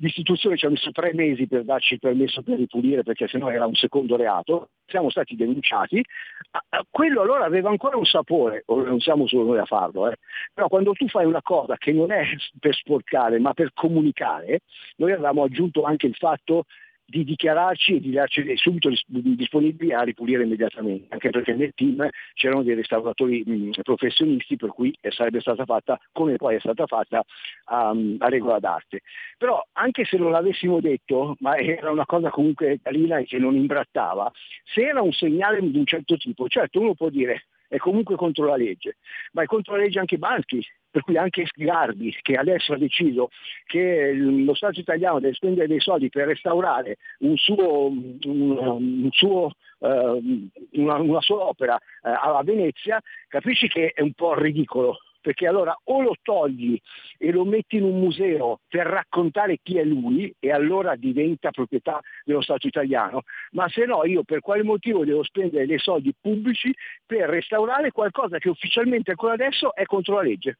l'istituzione 0.00 0.56
ci 0.56 0.66
ha 0.66 0.70
messo 0.70 0.90
tre 0.90 1.12
mesi 1.14 1.46
per 1.46 1.64
darci 1.64 1.94
il 1.94 2.00
permesso 2.00 2.42
per 2.42 2.56
ripulire 2.56 3.02
perché 3.02 3.28
sennò 3.28 3.48
era 3.50 3.66
un 3.66 3.74
secondo 3.74 4.16
reato, 4.16 4.70
siamo 4.86 5.10
stati 5.10 5.36
denunciati, 5.36 6.04
Ah, 6.50 6.62
ah, 6.70 6.86
quello 6.88 7.20
allora 7.20 7.44
aveva 7.44 7.68
ancora 7.68 7.98
un 7.98 8.06
sapore, 8.06 8.64
non 8.66 9.00
siamo 9.00 9.26
solo 9.26 9.44
noi 9.44 9.58
a 9.58 9.66
farlo, 9.66 10.10
eh. 10.10 10.16
però 10.54 10.68
quando 10.68 10.92
tu 10.92 11.06
fai 11.08 11.26
una 11.26 11.42
cosa 11.42 11.76
che 11.76 11.92
non 11.92 12.10
è 12.10 12.24
per 12.58 12.74
sporcare 12.74 13.38
ma 13.38 13.52
per 13.52 13.72
comunicare, 13.74 14.60
noi 14.96 15.12
avevamo 15.12 15.42
aggiunto 15.42 15.82
anche 15.82 16.06
il 16.06 16.14
fatto 16.14 16.64
di 17.10 17.24
dichiararci 17.24 17.96
e 17.96 18.00
di 18.00 18.10
darci 18.10 18.54
subito 18.56 18.90
dis- 18.90 19.04
disponibili 19.06 19.94
a 19.94 20.02
ripulire 20.02 20.42
immediatamente, 20.42 21.06
anche 21.08 21.30
perché 21.30 21.54
nel 21.54 21.72
team 21.74 22.06
c'erano 22.34 22.62
dei 22.62 22.74
restauratori 22.74 23.70
professionisti 23.82 24.56
per 24.56 24.68
cui 24.68 24.94
sarebbe 25.08 25.40
stata 25.40 25.64
fatta 25.64 25.98
come 26.12 26.36
poi 26.36 26.56
è 26.56 26.58
stata 26.58 26.86
fatta 26.86 27.24
a, 27.64 27.94
a 28.18 28.28
regola 28.28 28.58
d'arte. 28.58 29.00
Però 29.38 29.58
anche 29.72 30.04
se 30.04 30.18
non 30.18 30.32
l'avessimo 30.32 30.80
detto, 30.80 31.36
ma 31.40 31.56
era 31.56 31.90
una 31.90 32.04
cosa 32.04 32.28
comunque 32.28 32.78
carina 32.82 33.16
e 33.16 33.24
che 33.24 33.38
non 33.38 33.56
imbrattava, 33.56 34.30
se 34.64 34.82
era 34.82 35.00
un 35.00 35.12
segnale 35.12 35.60
di 35.62 35.78
un 35.78 35.86
certo 35.86 36.14
tipo, 36.18 36.46
certo 36.46 36.78
uno 36.78 36.92
può 36.92 37.08
dire 37.08 37.46
è 37.68 37.76
comunque 37.76 38.16
contro 38.16 38.46
la 38.46 38.56
legge, 38.56 38.96
ma 39.32 39.42
è 39.42 39.46
contro 39.46 39.76
la 39.76 39.82
legge 39.82 39.98
anche 39.98 40.16
Bansky, 40.16 40.62
per 40.90 41.02
cui 41.02 41.16
anche 41.16 41.46
Sgarbi, 41.46 42.16
che 42.22 42.34
adesso 42.34 42.72
ha 42.72 42.78
deciso 42.78 43.28
che 43.64 44.12
lo 44.14 44.54
Stato 44.54 44.80
italiano 44.80 45.20
deve 45.20 45.34
spendere 45.34 45.66
dei 45.66 45.80
soldi 45.80 46.08
per 46.08 46.26
restaurare 46.26 46.96
un 47.20 47.36
suo, 47.36 47.86
un, 47.86 48.18
un 48.24 49.08
suo, 49.10 49.52
eh, 49.80 50.48
una, 50.72 50.96
una 50.96 51.20
sua 51.20 51.44
opera 51.44 51.76
eh, 51.76 52.10
a 52.10 52.42
Venezia, 52.42 53.00
capisci 53.28 53.68
che 53.68 53.92
è 53.94 54.00
un 54.00 54.12
po' 54.12 54.34
ridicolo, 54.34 54.98
perché 55.20 55.46
allora 55.46 55.76
o 55.84 56.00
lo 56.00 56.14
togli 56.22 56.80
e 57.18 57.30
lo 57.30 57.44
metti 57.44 57.76
in 57.76 57.82
un 57.82 57.98
museo 57.98 58.60
per 58.68 58.86
raccontare 58.86 59.58
chi 59.62 59.76
è 59.76 59.84
lui 59.84 60.32
e 60.38 60.50
allora 60.50 60.96
diventa 60.96 61.50
proprietà 61.50 62.00
dello 62.24 62.40
Stato 62.40 62.66
italiano, 62.66 63.22
ma 63.52 63.68
se 63.68 63.84
no 63.84 64.04
io 64.04 64.22
per 64.22 64.40
quale 64.40 64.62
motivo 64.62 65.04
devo 65.04 65.22
spendere 65.22 65.66
dei 65.66 65.78
soldi 65.78 66.14
pubblici 66.18 66.74
per 67.04 67.28
restaurare 67.28 67.90
qualcosa 67.90 68.38
che 68.38 68.48
ufficialmente 68.48 69.10
ancora 69.10 69.34
adesso 69.34 69.74
è 69.74 69.84
contro 69.84 70.14
la 70.14 70.22
legge? 70.22 70.58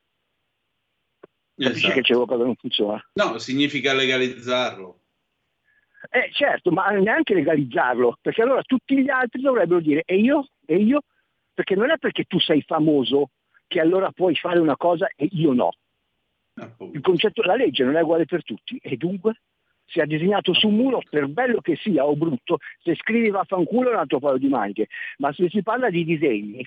Esatto. 1.59 1.95
che 1.95 2.01
c'è 2.03 2.15
qualcosa 2.15 2.41
che 2.41 2.47
non 2.47 2.55
funziona? 2.57 3.11
No, 3.15 3.39
significa 3.39 3.93
legalizzarlo. 3.93 5.01
Eh 6.11 6.31
certo, 6.33 6.71
ma 6.71 6.89
neanche 6.91 7.35
legalizzarlo, 7.35 8.19
perché 8.21 8.43
allora 8.43 8.63
tutti 8.63 9.03
gli 9.03 9.11
altri 9.11 9.41
dovrebbero 9.41 9.81
dire 9.81 10.03
e 10.07 10.17
io? 10.19 10.49
E 10.65 10.77
io? 10.77 11.03
Perché 11.53 11.75
non 11.75 11.91
è 11.91 11.99
perché 11.99 12.25
tu 12.25 12.39
sei 12.39 12.63
famoso 12.63 13.31
che 13.67 13.81
allora 13.81 14.11
puoi 14.13 14.37
fare 14.37 14.61
una 14.61 14.77
cosa 14.77 15.09
e 15.17 15.29
io 15.33 15.53
no. 15.53 15.73
appunto. 16.55 16.97
Il 16.97 17.03
concetto, 17.03 17.43
la 17.43 17.57
legge 17.57 17.85
non 17.85 17.97
è 17.97 18.03
uguale 18.03 18.25
per 18.25 18.45
tutti 18.45 18.79
e 18.81 18.97
dunque 18.97 19.41
si 19.85 20.01
è 20.01 20.07
disegnato 20.07 20.53
su 20.53 20.69
un 20.69 20.77
muro, 20.77 21.03
per 21.09 21.27
bello 21.29 21.61
che 21.61 21.77
sia 21.77 22.05
o 22.05 22.15
brutto, 22.15 22.59
se 22.83 22.95
scrivi 22.95 23.31
vaffanculo 23.31 23.91
è 23.91 23.95
un 23.95 23.99
altro 23.99 24.19
paio 24.19 24.37
di 24.37 24.49
maniche, 24.49 24.89
ma 25.17 25.33
se 25.33 25.49
si 25.49 25.63
parla 25.63 25.89
di 25.91 26.05
disegni, 26.05 26.65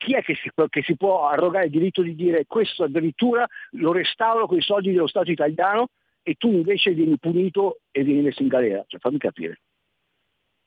chi 0.00 0.14
è 0.14 0.22
che 0.22 0.34
si, 0.34 0.50
che 0.70 0.82
si 0.82 0.96
può 0.96 1.28
arrogare 1.28 1.66
il 1.66 1.70
diritto 1.70 2.00
di 2.00 2.14
dire 2.14 2.46
questo 2.46 2.84
addirittura 2.84 3.46
lo 3.72 3.92
restauro 3.92 4.46
con 4.46 4.56
i 4.56 4.62
soldi 4.62 4.92
dello 4.92 5.06
Stato 5.06 5.30
italiano 5.30 5.90
e 6.22 6.36
tu 6.36 6.50
invece 6.50 6.92
vieni 6.92 7.18
punito 7.18 7.80
e 7.90 8.02
vieni 8.02 8.22
messo 8.22 8.40
in 8.40 8.48
galera? 8.48 8.82
Cioè, 8.86 8.98
fammi 8.98 9.18
capire. 9.18 9.60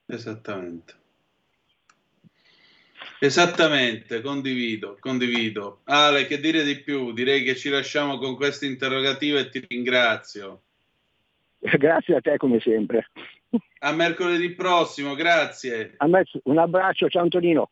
Esattamente. 0.05 0.93
Esattamente, 3.17 4.21
condivido, 4.21 4.97
condivido. 4.99 5.79
Ale, 5.85 6.27
che 6.27 6.39
dire 6.39 6.63
di 6.63 6.79
più? 6.81 7.11
Direi 7.11 7.41
che 7.41 7.55
ci 7.55 7.69
lasciamo 7.69 8.19
con 8.19 8.35
questo 8.35 8.65
interrogativo 8.65 9.39
e 9.39 9.49
ti 9.49 9.65
ringrazio. 9.67 10.61
Grazie 11.57 12.17
a 12.17 12.21
te 12.21 12.37
come 12.37 12.59
sempre. 12.59 13.07
A 13.79 13.91
mercoledì 13.93 14.51
prossimo, 14.51 15.15
grazie. 15.15 15.95
Me 16.05 16.23
un 16.43 16.57
abbraccio, 16.57 17.07
ciao 17.07 17.23
Antonino. 17.23 17.69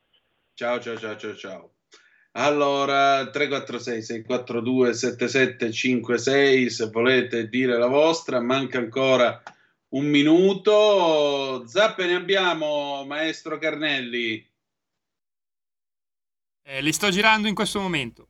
Ciao, 0.62 0.80
ciao, 0.80 0.96
ciao, 0.96 1.18
ciao, 1.18 1.36
ciao. 1.36 1.74
Allora, 2.34 3.28
346 3.32 4.04
642 4.04 4.94
7756, 4.94 6.70
se 6.70 6.86
volete 6.92 7.50
dire 7.50 7.80
la 7.80 7.88
vostra, 7.88 8.40
manca 8.40 8.78
ancora 8.78 9.42
un 9.88 10.06
minuto. 10.06 11.66
Zappe 11.66 12.06
ne 12.06 12.14
abbiamo, 12.14 13.04
maestro 13.08 13.58
Carnelli. 13.58 14.48
Eh, 16.62 16.82
li 16.84 16.94
sto 16.94 17.10
girando 17.10 17.48
in 17.48 17.56
questo 17.56 17.80
momento. 17.80 18.28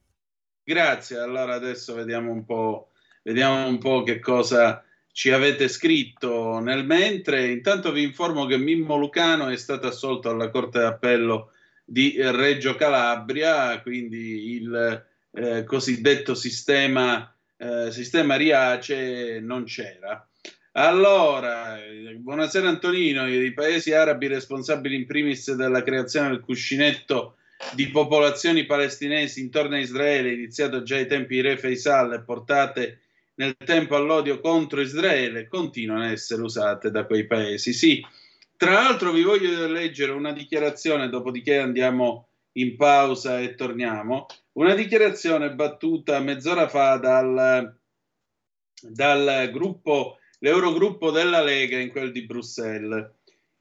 Grazie, 0.64 1.18
allora 1.18 1.56
adesso 1.56 1.94
vediamo 1.96 2.32
un 2.32 2.46
po', 2.46 2.92
vediamo 3.24 3.68
un 3.68 3.78
po' 3.78 4.04
che 4.04 4.20
cosa 4.20 4.82
ci 5.12 5.32
avete 5.32 5.68
scritto 5.68 6.60
nel 6.60 6.86
mentre. 6.86 7.52
Intanto 7.52 7.92
vi 7.92 8.04
informo 8.04 8.46
che 8.46 8.56
Mimmo 8.56 8.96
Lucano 8.96 9.50
è 9.50 9.58
stato 9.58 9.88
assolto 9.88 10.30
alla 10.30 10.50
Corte 10.50 10.80
d'Appello 10.80 11.52
di 11.86 12.16
Reggio 12.18 12.76
Calabria, 12.76 13.82
quindi 13.82 14.54
il 14.54 15.06
eh, 15.34 15.64
cosiddetto 15.64 16.36
sistema, 16.36 17.34
eh, 17.58 17.92
sistema 17.92 18.36
Riace 18.36 19.40
non 19.40 19.64
c'era. 19.66 20.26
Allora, 20.74 21.84
eh, 21.84 22.16
buonasera 22.16 22.70
Antonino, 22.70 23.28
i 23.28 23.54
paesi 23.54 23.92
arabi 23.92 24.28
responsabili 24.28 24.96
in 24.96 25.06
primis 25.06 25.52
della 25.54 25.84
creazione 25.84 26.30
del 26.30 26.40
cuscinetto 26.40 27.36
di 27.74 27.88
popolazioni 27.90 28.66
palestinesi 28.66 29.42
intorno 29.42 29.76
a 29.76 29.80
Israele, 29.80 30.32
iniziato 30.32 30.82
già 30.84 30.96
ai 30.96 31.08
tempi 31.08 31.36
di 31.36 31.42
Re 31.42 31.58
Faisal 31.58 32.14
e 32.14 32.22
portate 32.22 33.00
nel 33.36 33.56
tempo 33.58 33.96
all'odio 33.96 34.40
contro 34.40 34.82
Israele, 34.82 35.48
continuano 35.48 36.04
a 36.04 36.12
essere 36.12 36.42
usate 36.42 36.92
da 36.92 37.06
quei 37.06 37.26
paesi. 37.26 37.74
Sì, 37.74 38.06
tra 38.62 38.74
l'altro 38.74 39.12
vi 39.12 39.24
voglio 39.24 39.66
leggere 39.66 40.12
una 40.12 40.32
dichiarazione, 40.32 41.10
dopodiché 41.10 41.58
andiamo 41.58 42.28
in 42.60 42.76
pausa 42.76 43.40
e 43.40 43.56
torniamo, 43.56 44.28
una 44.52 44.76
dichiarazione 44.76 45.56
battuta 45.56 46.20
mezz'ora 46.20 46.68
fa 46.68 46.98
dal, 46.98 47.76
dal 48.80 49.50
gruppo, 49.52 50.20
l'Eurogruppo 50.38 51.10
della 51.10 51.42
Lega 51.42 51.80
in 51.80 51.90
quel 51.90 52.12
di 52.12 52.24
Bruxelles. 52.28 53.10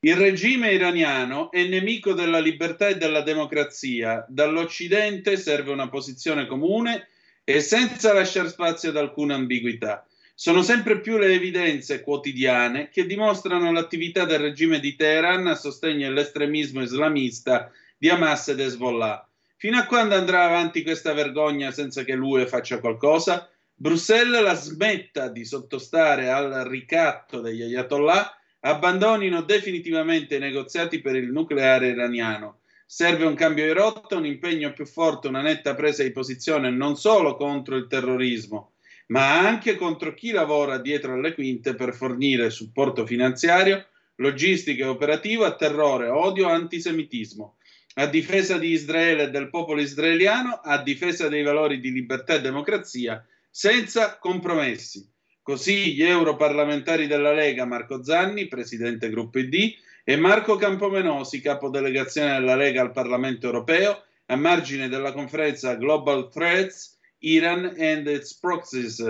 Il 0.00 0.16
regime 0.16 0.74
iraniano 0.74 1.50
è 1.50 1.66
nemico 1.66 2.12
della 2.12 2.38
libertà 2.38 2.88
e 2.88 2.98
della 2.98 3.22
democrazia. 3.22 4.26
Dall'Occidente 4.28 5.38
serve 5.38 5.70
una 5.70 5.88
posizione 5.88 6.46
comune 6.46 7.08
e 7.42 7.60
senza 7.60 8.12
lasciare 8.12 8.50
spazio 8.50 8.90
ad 8.90 8.98
alcuna 8.98 9.34
ambiguità. 9.34 10.06
Sono 10.40 10.62
sempre 10.62 11.00
più 11.00 11.18
le 11.18 11.34
evidenze 11.34 12.00
quotidiane 12.00 12.88
che 12.88 13.04
dimostrano 13.04 13.70
l'attività 13.72 14.24
del 14.24 14.38
regime 14.38 14.80
di 14.80 14.96
Teheran 14.96 15.46
a 15.48 15.54
sostegno 15.54 16.08
dell'estremismo 16.08 16.80
islamista 16.80 17.70
di 17.98 18.08
Hamas 18.08 18.48
ed 18.48 18.60
Hezbollah. 18.60 19.28
Fino 19.58 19.76
a 19.78 19.84
quando 19.84 20.14
andrà 20.14 20.46
avanti 20.46 20.82
questa 20.82 21.12
vergogna 21.12 21.72
senza 21.72 22.04
che 22.04 22.14
l'UE 22.14 22.46
faccia 22.46 22.80
qualcosa? 22.80 23.50
Bruxelles 23.74 24.40
la 24.40 24.54
smetta 24.54 25.28
di 25.28 25.44
sottostare 25.44 26.30
al 26.30 26.64
ricatto 26.66 27.42
degli 27.42 27.60
ayatollah 27.60 28.34
abbandonino 28.60 29.42
definitivamente 29.42 30.36
i 30.36 30.40
negoziati 30.40 31.02
per 31.02 31.16
il 31.16 31.30
nucleare 31.30 31.88
iraniano. 31.88 32.60
Serve 32.86 33.26
un 33.26 33.34
cambio 33.34 33.66
di 33.66 33.72
rotta, 33.72 34.16
un 34.16 34.24
impegno 34.24 34.72
più 34.72 34.86
forte, 34.86 35.28
una 35.28 35.42
netta 35.42 35.74
presa 35.74 36.02
di 36.02 36.12
posizione 36.12 36.70
non 36.70 36.96
solo 36.96 37.36
contro 37.36 37.76
il 37.76 37.86
terrorismo, 37.88 38.72
ma 39.10 39.38
anche 39.38 39.76
contro 39.76 40.14
chi 40.14 40.30
lavora 40.30 40.78
dietro 40.78 41.14
alle 41.14 41.34
quinte 41.34 41.74
per 41.74 41.94
fornire 41.94 42.50
supporto 42.50 43.06
finanziario, 43.06 43.86
logistico 44.16 44.82
e 44.82 44.86
operativo 44.86 45.44
a 45.44 45.56
terrore, 45.56 46.08
odio 46.08 46.48
e 46.48 46.52
antisemitismo, 46.52 47.56
a 47.94 48.06
difesa 48.06 48.56
di 48.56 48.68
Israele 48.68 49.24
e 49.24 49.30
del 49.30 49.50
popolo 49.50 49.80
israeliano, 49.80 50.60
a 50.62 50.80
difesa 50.82 51.28
dei 51.28 51.42
valori 51.42 51.80
di 51.80 51.90
libertà 51.90 52.34
e 52.34 52.40
democrazia, 52.40 53.24
senza 53.50 54.16
compromessi. 54.18 55.08
Così 55.42 55.94
gli 55.94 56.04
europarlamentari 56.04 57.08
della 57.08 57.32
Lega, 57.32 57.64
Marco 57.64 58.04
Zanni, 58.04 58.46
presidente 58.46 59.08
gruppo 59.10 59.40
ID, 59.40 59.74
e 60.04 60.16
Marco 60.16 60.54
Campomenosi, 60.54 61.40
capodelegazione 61.40 62.38
della 62.38 62.54
Lega 62.54 62.80
al 62.80 62.92
Parlamento 62.92 63.46
europeo, 63.46 64.04
a 64.26 64.36
margine 64.36 64.88
della 64.88 65.12
conferenza 65.12 65.74
Global 65.74 66.30
Threats, 66.30 66.98
Iran 67.20 67.74
and 67.78 68.06
its 68.06 68.34
proxies, 68.34 69.04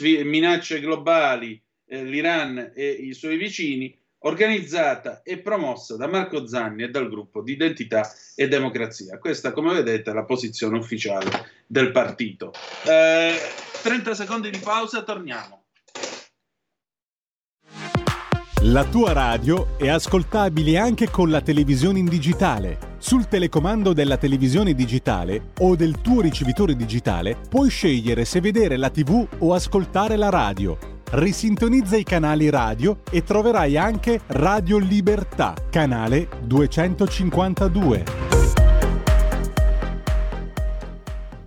minacce 0.00 0.80
globali, 0.80 1.60
eh, 1.86 2.04
l'Iran 2.04 2.72
e 2.74 2.88
i 2.88 3.12
suoi 3.12 3.36
vicini, 3.36 3.96
organizzata 4.20 5.22
e 5.22 5.38
promossa 5.38 5.96
da 5.96 6.06
Marco 6.06 6.46
Zanni 6.46 6.84
e 6.84 6.88
dal 6.88 7.08
gruppo 7.08 7.42
di 7.42 7.52
Identità 7.52 8.10
e 8.34 8.48
Democrazia. 8.48 9.18
Questa, 9.18 9.52
come 9.52 9.74
vedete, 9.74 10.10
è 10.10 10.14
la 10.14 10.24
posizione 10.24 10.78
ufficiale 10.78 11.50
del 11.66 11.90
partito. 11.90 12.52
Eh, 12.86 13.36
30 13.82 14.14
secondi 14.14 14.50
di 14.50 14.58
pausa, 14.58 15.02
torniamo. 15.02 15.62
La 18.68 18.84
tua 18.84 19.12
radio 19.12 19.76
è 19.76 19.88
ascoltabile 19.88 20.78
anche 20.78 21.10
con 21.10 21.28
la 21.28 21.42
televisione 21.42 21.98
in 21.98 22.06
digitale. 22.06 22.93
Sul 23.04 23.28
telecomando 23.28 23.92
della 23.92 24.16
televisione 24.16 24.72
digitale 24.72 25.50
o 25.60 25.76
del 25.76 26.00
tuo 26.00 26.22
ricevitore 26.22 26.74
digitale 26.74 27.36
puoi 27.50 27.68
scegliere 27.68 28.24
se 28.24 28.40
vedere 28.40 28.78
la 28.78 28.88
TV 28.88 29.28
o 29.40 29.52
ascoltare 29.52 30.16
la 30.16 30.30
radio. 30.30 31.02
Risintonizza 31.10 31.98
i 31.98 32.02
canali 32.02 32.48
radio 32.48 33.02
e 33.10 33.22
troverai 33.22 33.76
anche 33.76 34.22
Radio 34.28 34.78
Libertà, 34.78 35.52
canale 35.68 36.30
252. 36.44 38.04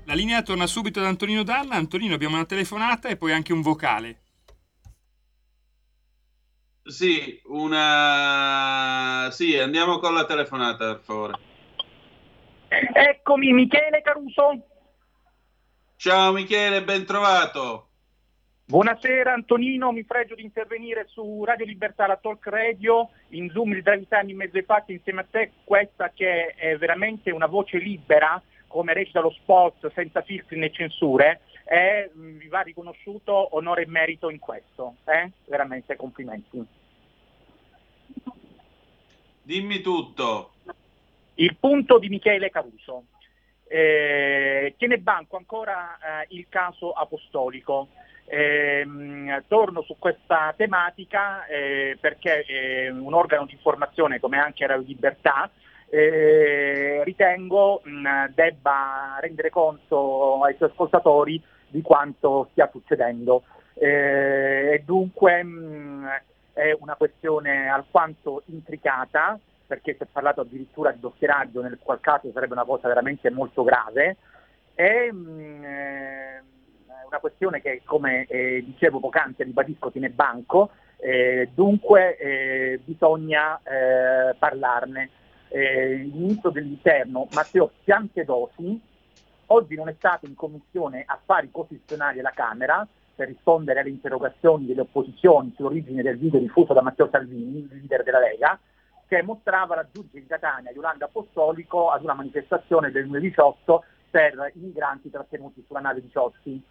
La 0.06 0.14
linea 0.14 0.44
torna 0.44 0.68
subito 0.68 1.00
ad 1.00 1.08
Antonino 1.08 1.42
Dalla. 1.42 1.74
Antonino, 1.74 2.14
abbiamo 2.14 2.36
una 2.36 2.46
telefonata 2.46 3.10
e 3.10 3.18
poi 3.18 3.32
anche 3.32 3.52
un 3.52 3.62
vocale. 3.62 4.20
Sì, 6.84 7.42
una... 7.46 9.28
Sì, 9.32 9.58
andiamo 9.58 9.98
con 9.98 10.14
la 10.14 10.26
telefonata, 10.26 10.94
per 10.94 11.02
favore. 11.04 11.46
Eccomi, 12.69 13.53
Michele 13.53 14.02
Caruso. 14.02 14.68
Ciao 15.95 16.31
Michele, 16.34 16.84
ben 16.84 17.06
trovato. 17.06 17.84
Buonasera 18.65 19.31
Antonino, 19.31 19.94
mi 19.94 20.03
pregio 20.03 20.35
di 20.35 20.44
intervenire 20.44 21.06
su 21.07 21.44
Radio 21.45 21.65
Libertà, 21.65 22.06
la 22.06 22.18
talk 22.18 22.45
radio, 22.48 23.10
in 23.30 23.49
Zoom 23.52 23.73
di 23.73 23.81
Drive 23.81 24.07
Time 24.10 24.30
in 24.30 24.35
mezzo 24.35 24.57
ai 24.57 24.64
fatti 24.64 24.91
insieme 24.91 25.22
a 25.22 25.27
te, 25.30 25.53
questa 25.64 26.11
che 26.14 26.48
è 26.48 26.76
veramente 26.77 27.31
una 27.31 27.45
voce 27.45 27.77
libera, 27.77 28.41
come 28.68 28.94
recita 28.94 29.22
lo 29.22 29.31
spot, 29.31 29.89
senza 29.94 30.22
filtri 30.22 30.60
né 30.60 30.69
censure, 30.69 31.39
e 31.64 32.11
mh, 32.14 32.38
vi 32.39 32.48
va 32.49 32.60
riconosciuto 32.60 33.56
onore 33.56 33.84
e 33.84 33.88
merito 33.88 34.30
in 34.30 34.39
questo. 34.39 34.98
Eh? 35.06 35.31
Veramente 35.45 35.95
complimenti. 35.95 36.61
Dimmi 39.44 39.80
tutto. 39.80 40.52
Il 41.39 41.55
punto 41.59 41.99
di 41.99 42.09
Michele 42.09 42.49
Caruso. 42.49 43.05
Eh, 43.68 44.73
tiene 44.77 44.97
banco 44.97 45.38
ancora 45.38 45.97
eh, 45.97 46.27
il 46.30 46.47
caso 46.49 46.91
apostolico. 46.91 47.89
Ehm, 48.26 49.43
torno 49.47 49.81
su 49.84 49.95
questa 49.99 50.53
tematica 50.57 51.45
eh, 51.45 51.97
perché 51.99 52.43
eh, 52.45 52.89
un 52.89 53.14
organo 53.14 53.45
di 53.45 53.53
informazione 53.53 54.19
come 54.19 54.38
anche 54.38 54.68
Radio 54.68 54.85
Libertà 54.85 55.49
eh, 55.89 57.03
ritengo 57.05 57.81
mh, 57.84 58.31
debba 58.34 59.18
rendere 59.22 59.49
conto 59.49 60.43
ai 60.43 60.55
suoi 60.57 60.69
ascoltatori 60.69 61.41
di 61.68 61.81
quanto 61.81 62.49
stia 62.51 62.69
succedendo. 62.72 63.43
Eh, 63.76 64.81
dunque 64.85 65.43
mh, 65.43 66.22
è 66.53 66.76
una 66.80 66.95
questione 66.95 67.68
alquanto 67.69 68.41
intricata, 68.47 69.39
perché 69.68 69.95
si 69.95 70.03
è 70.03 70.07
parlato 70.11 70.41
addirittura 70.41 70.91
di 70.91 70.99
dossieraggio, 70.99 71.61
nel 71.61 71.77
qual 71.81 71.99
caso 71.99 72.31
sarebbe 72.31 72.53
una 72.53 72.64
cosa 72.64 72.88
veramente 72.88 73.30
molto 73.30 73.64
grave, 73.64 74.18
è 74.73 75.11
mh, 75.11 75.64
eh, 75.64 76.41
una 77.07 77.19
questione 77.19 77.61
che, 77.61 77.81
come 77.84 78.26
eh, 78.26 78.64
dicevo 78.65 78.99
poc'anzi, 78.99 79.44
ribadisco, 79.44 79.91
tiene 79.91 80.10
banco, 80.10 80.72
eh, 80.98 81.49
dunque 81.53 82.18
eh, 82.18 82.80
bisogna 82.84 83.60
eh, 83.64 84.34
parlarne. 84.39 85.10
eh, 85.49 85.91
il 85.94 86.14
ministro 86.14 86.49
dell'interno 86.52 87.27
Matteo 87.31 87.72
Piantedosi 87.84 88.81
oggi 89.48 89.76
non 89.76 89.88
è 89.88 89.95
stato 89.98 90.26
in 90.26 90.35
commissione 90.35 91.03
affari 91.06 91.49
costituzionali 91.52 92.19
alla 92.19 92.34
Camera 92.35 92.85
per 93.15 93.27
rispondere 93.27 93.80
alle 93.80 93.89
interrogazioni 93.89 94.65
delle 94.65 94.81
opposizioni 94.81 95.53
sull'origine 95.56 96.03
del 96.03 96.18
video 96.18 96.39
diffuso 96.39 96.73
da 96.73 96.81
Matteo 96.81 97.07
Salvini, 97.10 97.60
il 97.60 97.68
leader 97.72 98.03
della 98.03 98.19
Lega, 98.19 98.60
che 99.08 99.22
mostrava 99.24 99.88
giudice 99.92 100.20
di 100.20 100.28
Catania, 100.28 100.72
Yolanda 100.72 101.06
Apostolico, 101.06 101.90
ad 101.90 102.04
una 102.04 102.14
manifestazione 102.14 102.92
del 102.92 103.08
2018 103.08 103.84
per 104.10 104.52
i 104.56 104.60
migranti 104.60 105.10
trattenuti 105.10 105.64
sulla 105.66 105.80
nave 105.80 106.02
di 106.02 106.10
Ciozzi. 106.10 106.62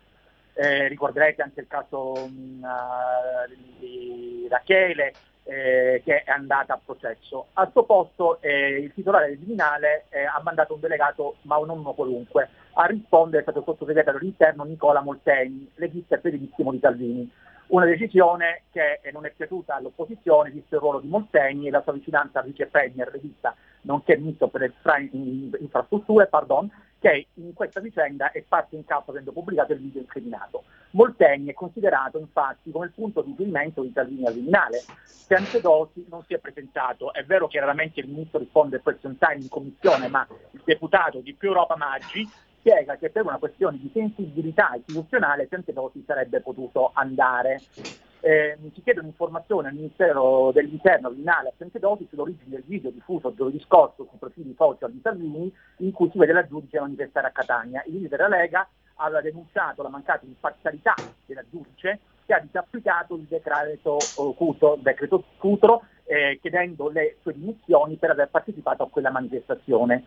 Eh, 0.55 0.89
ricorderete 0.89 1.43
anche 1.43 1.61
il 1.61 1.67
caso 1.67 2.15
mh, 2.15 2.63
uh, 2.63 3.79
di 3.79 4.47
Rachele 4.49 5.13
eh, 5.47 6.03
che 6.05 6.23
è 6.25 6.31
andata 6.31 6.75
a 6.75 6.81
processo. 6.85 7.49
Al 7.55 7.71
suo 7.71 7.85
posto 7.85 8.41
eh, 8.41 8.79
il 8.79 8.93
titolare 8.93 9.29
del 9.29 9.39
Viminale 9.39 10.07
eh, 10.09 10.25
ha 10.25 10.41
mandato 10.43 10.75
un 10.75 10.81
delegato, 10.81 11.37
ma 11.43 11.57
non 11.59 11.79
uno 11.79 11.93
qualunque, 11.93 12.49
a 12.75 12.87
rispondere 12.87 13.39
è 13.39 13.43
stato 13.43 13.61
il 13.61 13.65
sottosegretario 13.65 14.19
all'interno 14.19 14.65
Nicola 14.65 15.01
Molteni, 15.01 15.71
leghista 15.77 16.17
e 16.17 16.21
fedelissimo 16.21 16.73
di 16.73 16.81
Salvini. 16.81 17.31
Una 17.69 17.85
decisione 17.85 18.63
che 18.71 19.01
non 19.13 19.27
è 19.27 19.33
piaciuta 19.33 19.75
all'opposizione, 19.75 20.51
visto 20.51 20.77
il 20.77 20.81
ruolo 20.81 21.01
di 21.01 21.09
Molteni 21.09 21.67
e 21.67 21.71
la 21.71 21.83
sua 21.83 21.93
vicinanza 21.93 22.39
al 22.39 22.47
vice 22.47 22.67
premier 22.67 23.11
leghista, 23.13 23.57
nonché 23.83 24.17
ministro 24.17 24.49
per 24.49 24.61
le 24.61 25.11
infrastrutture, 25.59 26.29
pardon, 26.29 26.71
che 27.01 27.27
in 27.35 27.53
questa 27.55 27.81
vicenda 27.81 28.31
è 28.31 28.43
parte 28.43 28.77
in 28.77 28.85
campo 28.85 29.11
avendo 29.11 29.33
pubblicato 29.33 29.73
il 29.73 29.81
video 29.81 30.01
incriminato. 30.01 30.63
Molteni 30.91 31.49
è 31.49 31.55
considerato 31.55 32.19
infatti 32.19 32.71
come 32.71 32.87
il 32.87 32.93
punto 32.93 33.21
di 33.23 33.31
riferimento 33.31 33.83
di 33.83 33.91
Salvini 33.93 34.27
al 34.27 34.35
Viminale. 34.35 34.85
Piantedosi 35.27 36.07
non 36.09 36.23
si 36.25 36.35
è 36.35 36.39
presentato, 36.39 37.13
è 37.13 37.25
vero 37.25 37.49
che 37.49 37.59
raramente 37.59 37.99
il 37.99 38.09
ministro 38.09 38.39
risponde 38.39 38.77
al 38.77 38.83
question 38.83 39.19
time 39.19 39.43
in 39.43 39.49
commissione, 39.49 40.07
ma 40.07 40.25
il 40.53 40.63
deputato 40.65 41.19
di 41.19 41.35
Più 41.35 41.49
Europa 41.49 41.77
Maggi 41.77 42.27
spiega 42.67 42.97
che 42.97 43.11
per 43.11 43.25
una 43.25 43.39
questione 43.39 43.79
di 43.79 43.89
sensibilità 43.95 44.73
istituzionale 44.75 45.47
Piantedosi 45.47 46.03
sarebbe 46.05 46.41
potuto 46.41 46.91
andare. 46.95 47.61
Eh, 48.19 48.59
si 48.75 48.83
chiede 48.83 48.99
un'informazione 48.99 49.69
al 49.69 49.75
Ministero 49.75 50.51
dell'Interno 50.53 51.11
Vinale 51.11 51.51
a 51.51 51.53
Piantedosi 51.57 52.09
sull'origine 52.11 52.49
del 52.49 52.65
video 52.67 52.91
diffuso 52.91 53.33
giovedì 53.37 53.61
scorso 53.61 54.05
sui 54.09 54.19
profili 54.19 54.53
social 54.59 54.91
di 54.91 54.99
Salvini 55.01 55.55
in 55.79 55.93
cui 55.93 56.11
si 56.11 56.19
vede 56.19 56.33
la 56.33 56.45
giudice 56.45 56.81
manifestare 56.81 57.29
a 57.29 57.31
Catania. 57.31 57.85
Il 57.87 58.01
leader 58.01 58.19
della 58.19 58.37
Lega 58.37 58.69
aveva 58.97 59.21
denunciato 59.21 59.85
la 59.85 59.89
mancata 59.89 60.27
imparzialità 60.27 60.95
della 61.25 61.45
giudice 61.49 62.01
che 62.25 62.35
ha 62.35 62.41
disapplicato 62.41 63.15
il 63.15 63.27
decreto 63.29 63.99
uh, 64.17 64.35
Cutro, 64.35 64.77
decreto 64.83 65.23
Cutro 65.39 65.83
eh, 66.07 66.39
chiedendo 66.41 66.89
le 66.89 67.17
sue 67.23 67.35
dimissioni 67.35 67.95
per 67.97 68.11
aver 68.11 68.29
partecipato 68.29 68.83
a 68.83 68.89
quella 68.89 69.11
manifestazione. 69.11 70.05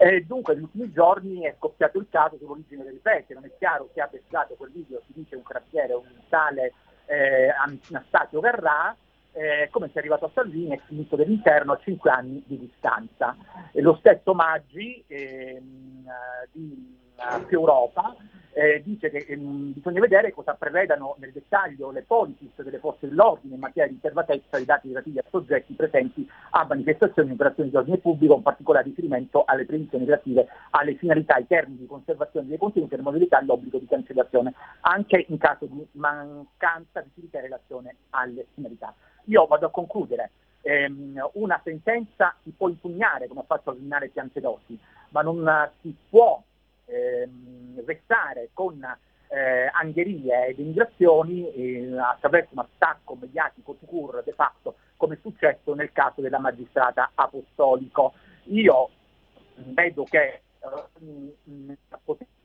Eh, 0.00 0.24
dunque 0.24 0.54
negli 0.54 0.62
ultimi 0.62 0.92
giorni 0.92 1.42
è 1.42 1.54
scoppiato 1.58 1.98
il 1.98 2.06
caso 2.08 2.36
sull'origine 2.38 2.84
delle 2.84 3.00
feste, 3.02 3.34
non 3.34 3.44
è 3.44 3.50
chiaro 3.58 3.88
chi 3.92 3.98
abbia 3.98 4.20
girato 4.24 4.54
quel 4.54 4.70
video, 4.70 5.02
si 5.06 5.12
dice 5.12 5.34
un 5.34 5.42
carabiniere, 5.42 5.94
un 5.94 6.04
tale 6.28 6.72
eh, 7.06 7.48
Anastasio 7.48 8.38
Garrà, 8.38 8.94
eh, 9.32 9.68
come 9.70 9.88
si 9.88 9.96
è 9.96 9.98
arrivato 9.98 10.26
a 10.26 10.30
Salvini, 10.32 10.72
ex 10.72 10.82
ministro 10.88 11.16
dell'interno, 11.16 11.72
a 11.72 11.78
5 11.78 12.10
anni 12.10 12.42
di 12.46 12.58
distanza. 12.58 13.36
E 13.72 13.80
lo 13.80 13.96
stesso 13.96 14.34
Maggi 14.34 15.02
ehm, 15.06 16.06
di 16.52 16.96
uh, 17.16 17.44
Più 17.46 17.58
Europa 17.58 18.14
eh, 18.58 18.82
dice 18.82 19.08
che 19.08 19.24
ehm, 19.28 19.72
bisogna 19.74 20.00
vedere 20.00 20.32
cosa 20.32 20.54
prevedano 20.54 21.14
nel 21.20 21.30
dettaglio 21.30 21.92
le 21.92 22.02
policies 22.02 22.60
delle 22.60 22.80
forze 22.80 23.08
dell'ordine 23.08 23.54
in 23.54 23.60
materia 23.60 23.86
di 23.86 23.94
riservatezza 23.94 24.56
dei 24.56 24.64
dati 24.64 24.88
relativi 24.88 25.18
a 25.20 25.24
soggetti 25.30 25.74
presenti 25.74 26.28
a 26.50 26.66
manifestazioni 26.68 27.30
e 27.30 27.32
operazioni 27.34 27.70
di 27.70 27.76
ordine 27.76 27.98
pubblico, 27.98 28.34
con 28.34 28.42
particolare 28.42 28.86
riferimento 28.86 29.44
alle 29.44 29.64
previsioni 29.64 30.04
relative 30.04 30.48
alle 30.70 30.96
finalità, 30.96 31.36
ai 31.36 31.46
termini 31.46 31.78
di 31.78 31.86
conservazione 31.86 32.48
dei 32.48 32.58
contenuti 32.58 32.92
e 32.92 32.96
alle 32.96 33.04
modalità 33.04 33.38
all'obbligo 33.38 33.78
di 33.78 33.86
cancellazione, 33.86 34.52
anche 34.80 35.24
in 35.28 35.38
caso 35.38 35.66
di 35.66 35.86
mancanza 35.92 37.00
di 37.00 37.10
utilità 37.12 37.38
in 37.38 37.44
relazione 37.44 37.94
alle 38.10 38.46
finalità. 38.54 38.92
Io 39.26 39.46
vado 39.46 39.66
a 39.66 39.70
concludere. 39.70 40.30
Ehm, 40.62 41.30
una 41.34 41.60
sentenza 41.62 42.34
si 42.42 42.50
può 42.50 42.68
impugnare, 42.68 43.28
come 43.28 43.40
ha 43.40 43.44
fatto 43.44 43.70
il 43.70 43.76
criminale 43.76 44.08
Piantedosi, 44.08 44.76
ma 45.10 45.22
non 45.22 45.70
si 45.80 45.94
può 46.10 46.42
ehm, 46.88 47.84
restare 47.84 48.50
con 48.52 48.82
eh, 49.28 49.70
angherie 49.72 50.48
ed 50.48 50.58
immigrazioni 50.58 51.52
eh, 51.52 51.98
attraverso 51.98 52.50
un 52.52 52.60
attacco 52.60 53.16
mediatico 53.20 53.76
sicuro 53.78 54.22
de 54.22 54.32
facto, 54.32 54.76
come 54.96 55.14
è 55.14 55.18
successo 55.20 55.74
nel 55.74 55.92
caso 55.92 56.20
della 56.20 56.38
magistrata 56.38 57.12
apostolico. 57.14 58.14
Io 58.44 58.90
vedo 59.56 60.04
che 60.04 60.40
eh, 60.60 61.76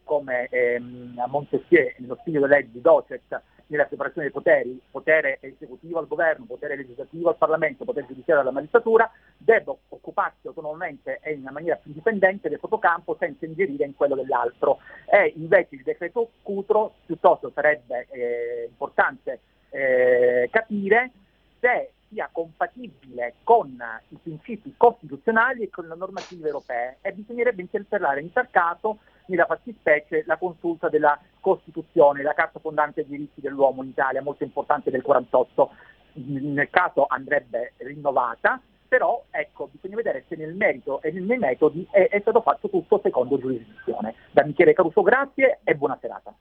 come 0.04 0.48
ehm, 0.50 1.16
a 1.18 1.28
Montesquieu, 1.28 1.94
nello 1.98 2.18
studio 2.22 2.42
delle 2.42 2.58
leggi 2.58 2.72
di 2.74 2.82
Docet, 2.82 3.42
nella 3.68 3.88
separazione 3.90 4.28
dei 4.28 4.34
poteri, 4.34 4.82
potere 4.90 5.38
esecutivo 5.42 6.00
al 6.00 6.08
governo, 6.08 6.46
potere 6.46 6.76
legislativo 6.76 7.30
al 7.30 7.38
Parlamento, 7.38 7.86
potere 7.86 8.08
giudiziario 8.08 8.42
alla 8.42 8.52
magistratura, 8.52 9.10
debba 9.38 9.76
occuparsi 9.90 10.48
autonomamente 10.48 11.20
e 11.22 11.34
in 11.34 11.42
una 11.42 11.52
maniera 11.52 11.76
più 11.76 11.92
indipendente 11.92 12.50
del 12.50 12.60
proprio 12.60 12.80
campo 12.80 13.16
senza 13.20 13.46
ingerire 13.46 13.86
in 13.86 13.96
quello 13.96 14.16
dell'altro. 14.16 14.80
E 15.06 15.34
invece 15.38 15.76
il 15.76 15.84
decreto 15.84 16.32
Cutro 16.42 16.96
piuttosto 17.06 17.52
sarebbe 17.54 18.08
eh, 18.12 18.68
importante 18.70 19.40
eh, 19.70 20.50
capire 20.52 21.12
se 21.60 21.92
sia 22.10 22.30
compatibile 22.32 23.36
con 23.44 23.76
i 24.10 24.18
principi 24.22 24.76
costituzionali 24.78 25.64
e 25.64 25.70
con 25.70 25.88
le 25.88 25.96
normative 25.96 26.48
europee 26.48 26.98
e 27.02 27.12
bisognerebbe 27.12 27.62
interpellare 27.62 28.22
in 28.22 28.32
tal 28.32 28.50
caso 28.52 29.00
nella 29.28 29.46
fattispecie 29.46 30.24
la 30.26 30.38
consulta 30.38 30.90
della 30.90 31.20
Costituzione, 31.40 32.24
la 32.24 32.34
Carta 32.34 32.60
fondante 32.60 33.02
dei 33.02 33.18
diritti 33.18 33.42
dell'uomo 33.42 33.84
in 33.84 33.90
Italia, 33.90 34.22
molto 34.22 34.44
importante 34.44 34.92
del 34.92 35.02
48. 35.02 35.70
Nel 36.14 36.70
caso 36.70 37.06
andrebbe 37.08 37.74
rinnovata, 37.78 38.62
però 38.88 39.26
ecco, 39.32 39.70
bisogna 39.72 39.96
vedere 39.96 40.26
se 40.28 40.36
nel 40.36 40.54
merito 40.54 41.02
e 41.02 41.12
nei 41.12 41.40
metodi 41.40 41.88
è, 41.90 42.10
è 42.10 42.20
stato 42.20 42.42
fatto 42.42 42.70
tutto 42.70 43.00
secondo 43.02 43.40
giurisdizione. 43.40 44.14
Da 44.32 44.44
Michele 44.44 44.74
Caruso 44.74 45.02
grazie 45.02 45.62
e 45.64 45.74
buona 45.76 45.98
serata. 46.00 46.34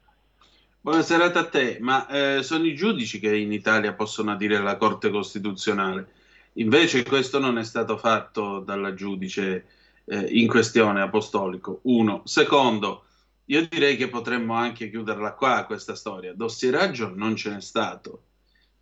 Buona 0.78 1.02
serata 1.02 1.38
a 1.38 1.48
te, 1.48 1.78
ma 1.80 2.06
eh, 2.09 2.42
sono 2.42 2.64
i 2.64 2.74
giudici 2.74 3.20
che 3.20 3.34
in 3.34 3.52
Italia 3.52 3.94
possono 3.94 4.36
dire 4.36 4.59
la 4.59 4.76
Corte 4.76 5.10
Costituzionale. 5.10 6.06
Invece 6.54 7.04
questo 7.04 7.38
non 7.38 7.56
è 7.56 7.64
stato 7.64 7.96
fatto 7.96 8.59
dalla 8.59 8.92
giudice 8.92 9.64
eh, 10.04 10.26
in 10.30 10.46
questione 10.48 11.00
apostolico. 11.00 11.80
Uno. 11.84 12.22
Secondo, 12.24 13.04
io 13.46 13.66
direi 13.68 13.96
che 13.96 14.08
potremmo 14.08 14.54
anche 14.54 14.90
chiuderla 14.90 15.34
qua 15.34 15.64
questa 15.64 15.94
storia. 15.94 16.34
Dossieraggio 16.34 17.12
non 17.14 17.36
ce 17.36 17.50
n'è 17.50 17.60
stato. 17.60 18.24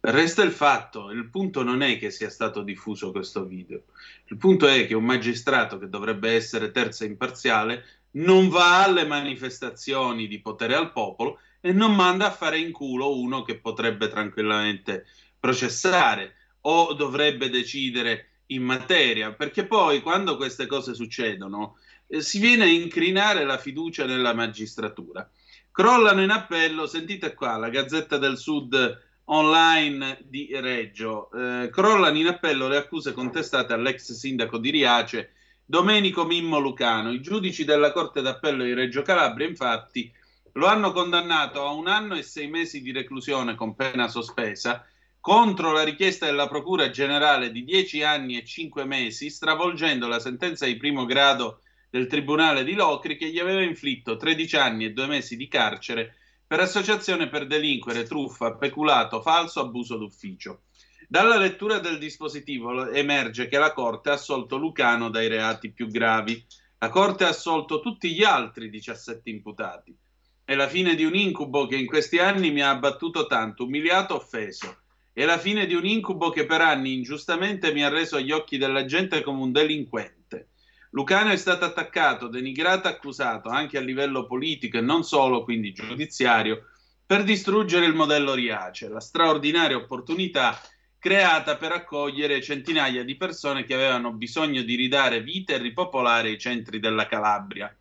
Resta 0.02 0.42
il 0.42 0.52
fatto, 0.52 1.10
il 1.10 1.28
punto 1.28 1.62
non 1.62 1.82
è 1.82 1.98
che 1.98 2.10
sia 2.10 2.30
stato 2.30 2.62
diffuso 2.62 3.10
questo 3.10 3.44
video, 3.44 3.82
il 4.28 4.38
punto 4.38 4.66
è 4.66 4.86
che 4.86 4.94
un 4.94 5.04
magistrato 5.04 5.78
che 5.78 5.90
dovrebbe 5.90 6.30
essere 6.30 6.70
terza 6.70 7.04
imparziale 7.04 7.84
non 8.12 8.48
va 8.48 8.82
alle 8.82 9.04
manifestazioni 9.04 10.26
di 10.26 10.40
potere 10.40 10.74
al 10.74 10.92
popolo 10.92 11.38
e 11.60 11.72
non 11.72 11.94
manda 11.94 12.28
a 12.28 12.32
fare 12.32 12.58
in 12.58 12.72
culo 12.72 13.14
uno 13.14 13.42
che 13.42 13.58
potrebbe 13.58 14.08
tranquillamente 14.08 15.04
processare 15.38 16.34
o 16.62 16.94
dovrebbe 16.94 17.50
decidere 17.50 18.29
in 18.50 18.62
materia, 18.62 19.32
perché 19.32 19.66
poi 19.66 20.00
quando 20.00 20.36
queste 20.36 20.66
cose 20.66 20.94
succedono 20.94 21.76
eh, 22.06 22.20
si 22.20 22.38
viene 22.38 22.64
a 22.64 22.68
incrinare 22.68 23.44
la 23.44 23.58
fiducia 23.58 24.04
nella 24.04 24.34
magistratura. 24.34 25.28
Crollano 25.70 26.22
in 26.22 26.30
appello, 26.30 26.86
sentite 26.86 27.34
qua, 27.34 27.56
la 27.56 27.68
Gazzetta 27.68 28.18
del 28.18 28.36
Sud 28.36 29.08
online 29.24 30.18
di 30.24 30.48
Reggio, 30.52 31.30
eh, 31.32 31.70
crollano 31.70 32.18
in 32.18 32.26
appello 32.26 32.66
le 32.66 32.76
accuse 32.76 33.12
contestate 33.12 33.72
all'ex 33.72 34.12
sindaco 34.12 34.58
di 34.58 34.70
Riace, 34.70 35.32
Domenico 35.64 36.24
Mimmo 36.24 36.58
Lucano. 36.58 37.12
I 37.12 37.20
giudici 37.20 37.64
della 37.64 37.92
Corte 37.92 38.22
d'Appello 38.22 38.64
di 38.64 38.74
Reggio 38.74 39.02
Calabria, 39.02 39.46
infatti, 39.46 40.12
lo 40.54 40.66
hanno 40.66 40.90
condannato 40.90 41.64
a 41.64 41.70
un 41.70 41.86
anno 41.86 42.16
e 42.16 42.22
sei 42.22 42.48
mesi 42.48 42.82
di 42.82 42.90
reclusione 42.90 43.54
con 43.54 43.76
pena 43.76 44.08
sospesa 44.08 44.84
contro 45.20 45.72
la 45.72 45.82
richiesta 45.82 46.24
della 46.24 46.48
Procura 46.48 46.88
Generale 46.88 47.52
di 47.52 47.62
10 47.62 48.02
anni 48.02 48.38
e 48.38 48.44
5 48.44 48.84
mesi, 48.84 49.28
stravolgendo 49.28 50.08
la 50.08 50.18
sentenza 50.18 50.64
di 50.64 50.76
primo 50.76 51.04
grado 51.04 51.60
del 51.90 52.06
Tribunale 52.06 52.64
di 52.64 52.72
Locri 52.72 53.16
che 53.16 53.28
gli 53.28 53.38
aveva 53.38 53.62
inflitto 53.62 54.16
13 54.16 54.56
anni 54.56 54.84
e 54.86 54.92
2 54.92 55.06
mesi 55.06 55.36
di 55.36 55.48
carcere 55.48 56.16
per 56.46 56.60
associazione 56.60 57.28
per 57.28 57.46
delinquere, 57.46 58.04
truffa, 58.04 58.56
peculato, 58.56 59.20
falso, 59.20 59.60
abuso 59.60 59.96
d'ufficio. 59.96 60.62
Dalla 61.06 61.36
lettura 61.36 61.78
del 61.78 61.98
dispositivo 61.98 62.88
emerge 62.88 63.46
che 63.46 63.58
la 63.58 63.72
Corte 63.72 64.10
ha 64.10 64.14
assolto 64.14 64.56
Lucano 64.56 65.10
dai 65.10 65.28
reati 65.28 65.70
più 65.70 65.88
gravi. 65.88 66.44
La 66.78 66.88
Corte 66.88 67.24
ha 67.24 67.28
assolto 67.28 67.80
tutti 67.80 68.12
gli 68.12 68.24
altri 68.24 68.70
17 68.70 69.28
imputati. 69.28 69.96
È 70.44 70.54
la 70.54 70.66
fine 70.66 70.94
di 70.94 71.04
un 71.04 71.14
incubo 71.14 71.66
che 71.66 71.76
in 71.76 71.86
questi 71.86 72.18
anni 72.18 72.50
mi 72.50 72.62
ha 72.62 72.70
abbattuto 72.70 73.26
tanto, 73.26 73.64
umiliato, 73.64 74.14
offeso. 74.14 74.78
È 75.12 75.24
la 75.24 75.38
fine 75.38 75.66
di 75.66 75.74
un 75.74 75.84
incubo 75.84 76.30
che 76.30 76.46
per 76.46 76.60
anni 76.60 76.94
ingiustamente 76.94 77.72
mi 77.72 77.84
ha 77.84 77.88
reso 77.88 78.16
agli 78.16 78.30
occhi 78.30 78.58
della 78.58 78.84
gente 78.84 79.22
come 79.22 79.42
un 79.42 79.52
delinquente. 79.52 80.50
Lucano 80.90 81.30
è 81.30 81.36
stato 81.36 81.64
attaccato, 81.64 82.28
denigrato, 82.28 82.88
accusato 82.88 83.48
anche 83.48 83.76
a 83.76 83.80
livello 83.80 84.26
politico 84.26 84.78
e 84.78 84.80
non 84.80 85.04
solo, 85.04 85.44
quindi 85.44 85.72
giudiziario, 85.72 86.66
per 87.04 87.24
distruggere 87.24 87.86
il 87.86 87.94
modello 87.94 88.34
Riace, 88.34 88.88
la 88.88 89.00
straordinaria 89.00 89.76
opportunità 89.76 90.60
creata 90.96 91.56
per 91.56 91.72
accogliere 91.72 92.42
centinaia 92.42 93.02
di 93.02 93.16
persone 93.16 93.64
che 93.64 93.74
avevano 93.74 94.12
bisogno 94.12 94.62
di 94.62 94.74
ridare 94.76 95.22
vita 95.22 95.54
e 95.54 95.58
ripopolare 95.58 96.30
i 96.30 96.38
centri 96.38 96.78
della 96.78 97.06
Calabria. 97.06 97.74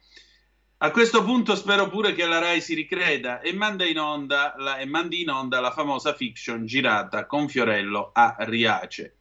A 0.82 0.92
questo 0.92 1.26
punto 1.26 1.58
spero 1.58 1.90
pure 1.90 2.14
che 2.14 2.26
la 2.26 2.40
RAI 2.40 2.62
si 2.62 2.74
ricreda 2.74 3.42
e, 3.42 3.54
la, 3.54 4.78
e 4.78 4.86
mandi 4.86 5.20
in 5.20 5.30
onda 5.30 5.60
la 5.60 5.72
famosa 5.72 6.14
fiction 6.14 6.66
girata 6.66 7.26
con 7.26 7.50
Fiorello 7.50 8.12
a 8.14 8.38
Riace. 8.40 9.18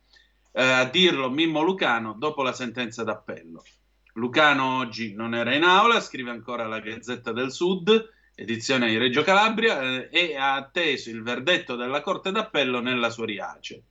Eh, 0.52 0.62
a 0.62 0.84
dirlo 0.84 1.28
Mimmo 1.30 1.60
Lucano 1.62 2.12
dopo 2.16 2.44
la 2.44 2.52
sentenza 2.52 3.02
d'appello. 3.02 3.64
Lucano 4.12 4.78
oggi 4.78 5.16
non 5.16 5.34
era 5.34 5.52
in 5.52 5.64
aula, 5.64 6.00
scrive 6.00 6.30
ancora 6.30 6.64
la 6.68 6.78
Gazzetta 6.78 7.32
del 7.32 7.50
Sud, 7.50 8.08
edizione 8.36 8.90
di 8.90 8.96
Reggio 8.96 9.24
Calabria, 9.24 9.82
eh, 9.82 10.08
e 10.12 10.36
ha 10.36 10.54
atteso 10.54 11.10
il 11.10 11.24
verdetto 11.24 11.74
della 11.74 12.02
Corte 12.02 12.30
d'Appello 12.30 12.78
nella 12.78 13.10
sua 13.10 13.26
Riace. 13.26 13.82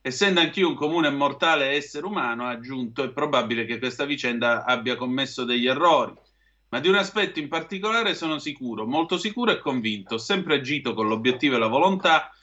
Essendo 0.00 0.40
anch'io 0.40 0.66
un 0.66 0.74
comune 0.74 1.08
mortale 1.10 1.66
essere 1.66 2.04
umano, 2.04 2.46
ha 2.46 2.50
aggiunto, 2.50 3.04
è 3.04 3.12
probabile 3.12 3.64
che 3.64 3.78
questa 3.78 4.06
vicenda 4.06 4.64
abbia 4.64 4.96
commesso 4.96 5.44
degli 5.44 5.68
errori 5.68 6.21
ma 6.72 6.80
di 6.80 6.88
un 6.88 6.94
aspetto 6.94 7.38
in 7.38 7.48
particolare 7.48 8.14
sono 8.14 8.38
sicuro, 8.38 8.86
molto 8.86 9.18
sicuro 9.18 9.50
e 9.50 9.58
convinto, 9.58 10.14
ho 10.14 10.18
sempre 10.18 10.54
agito 10.54 10.94
con 10.94 11.06
l'obiettivo 11.06 11.56
e 11.56 11.58
la 11.58 11.66
volontà 11.66 12.34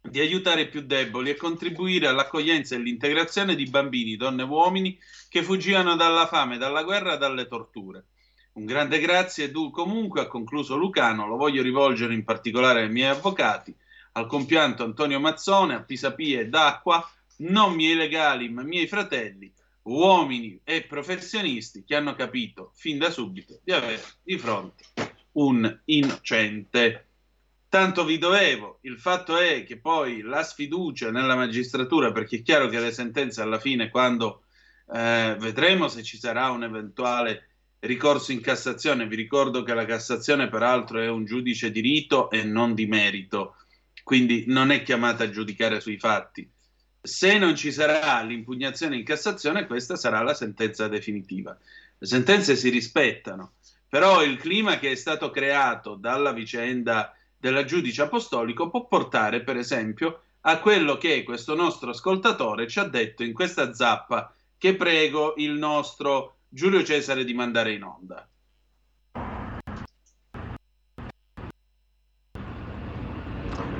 di 0.00 0.18
aiutare 0.18 0.62
i 0.62 0.68
più 0.68 0.82
deboli 0.82 1.30
e 1.30 1.36
contribuire 1.36 2.08
all'accoglienza 2.08 2.74
e 2.74 2.78
all'integrazione 2.78 3.54
di 3.54 3.70
bambini, 3.70 4.16
donne 4.16 4.42
e 4.42 4.46
uomini 4.46 4.98
che 5.28 5.44
fuggivano 5.44 5.94
dalla 5.94 6.26
fame, 6.26 6.58
dalla 6.58 6.82
guerra 6.82 7.14
e 7.14 7.18
dalle 7.18 7.46
torture. 7.46 8.06
Un 8.54 8.64
grande 8.64 8.98
grazie 8.98 9.44
e 9.44 9.70
comunque, 9.70 10.22
ha 10.22 10.26
concluso 10.26 10.76
Lucano, 10.76 11.28
lo 11.28 11.36
voglio 11.36 11.62
rivolgere 11.62 12.14
in 12.14 12.24
particolare 12.24 12.82
ai 12.82 12.90
miei 12.90 13.10
avvocati, 13.10 13.72
al 14.14 14.26
compianto 14.26 14.82
Antonio 14.82 15.20
Mazzone, 15.20 15.76
a 15.76 15.82
Pisapie 15.84 16.48
d'Acqua, 16.48 17.08
non 17.36 17.74
miei 17.74 17.94
legali 17.94 18.48
ma 18.48 18.64
miei 18.64 18.88
fratelli, 18.88 19.52
uomini 19.82 20.60
e 20.64 20.82
professionisti 20.82 21.84
che 21.84 21.96
hanno 21.96 22.14
capito 22.14 22.72
fin 22.74 22.98
da 22.98 23.10
subito 23.10 23.60
di 23.64 23.72
avere 23.72 24.02
di 24.22 24.38
fronte 24.38 24.84
un 25.32 25.80
innocente. 25.86 27.06
Tanto 27.68 28.04
vi 28.04 28.18
dovevo, 28.18 28.78
il 28.82 28.98
fatto 28.98 29.38
è 29.38 29.64
che 29.64 29.78
poi 29.78 30.20
la 30.20 30.42
sfiducia 30.42 31.10
nella 31.10 31.34
magistratura, 31.34 32.12
perché 32.12 32.36
è 32.36 32.42
chiaro 32.42 32.68
che 32.68 32.78
le 32.78 32.92
sentenze 32.92 33.40
alla 33.40 33.58
fine, 33.58 33.88
quando 33.88 34.42
eh, 34.92 35.36
vedremo 35.38 35.88
se 35.88 36.02
ci 36.02 36.18
sarà 36.18 36.50
un 36.50 36.64
eventuale 36.64 37.48
ricorso 37.80 38.30
in 38.30 38.42
Cassazione, 38.42 39.06
vi 39.06 39.16
ricordo 39.16 39.62
che 39.62 39.72
la 39.72 39.86
Cassazione 39.86 40.48
peraltro 40.48 41.00
è 41.00 41.08
un 41.08 41.24
giudice 41.24 41.70
di 41.70 41.80
rito 41.80 42.30
e 42.30 42.44
non 42.44 42.74
di 42.74 42.86
merito, 42.86 43.56
quindi 44.04 44.44
non 44.48 44.70
è 44.70 44.82
chiamata 44.82 45.24
a 45.24 45.30
giudicare 45.30 45.80
sui 45.80 45.98
fatti 45.98 46.48
se 47.04 47.36
non 47.36 47.56
ci 47.56 47.72
sarà 47.72 48.22
l'impugnazione 48.22 48.94
in 48.94 49.04
Cassazione, 49.04 49.66
questa 49.66 49.96
sarà 49.96 50.22
la 50.22 50.34
sentenza 50.34 50.86
definitiva. 50.86 51.56
Le 51.98 52.06
sentenze 52.06 52.54
si 52.54 52.68
rispettano, 52.68 53.54
però 53.88 54.22
il 54.22 54.38
clima 54.38 54.78
che 54.78 54.92
è 54.92 54.94
stato 54.94 55.30
creato 55.30 55.96
dalla 55.96 56.32
vicenda 56.32 57.12
della 57.36 57.64
giudice 57.64 58.02
apostolico 58.02 58.70
può 58.70 58.86
portare, 58.86 59.42
per 59.42 59.56
esempio, 59.56 60.22
a 60.42 60.60
quello 60.60 60.96
che 60.96 61.24
questo 61.24 61.56
nostro 61.56 61.90
ascoltatore 61.90 62.68
ci 62.68 62.78
ha 62.78 62.84
detto 62.84 63.24
in 63.24 63.32
questa 63.32 63.74
zappa 63.74 64.32
che 64.56 64.76
prego 64.76 65.34
il 65.38 65.52
nostro 65.52 66.36
Giulio 66.48 66.84
Cesare 66.84 67.24
di 67.24 67.34
mandare 67.34 67.72
in 67.72 67.82
onda. 67.82 68.28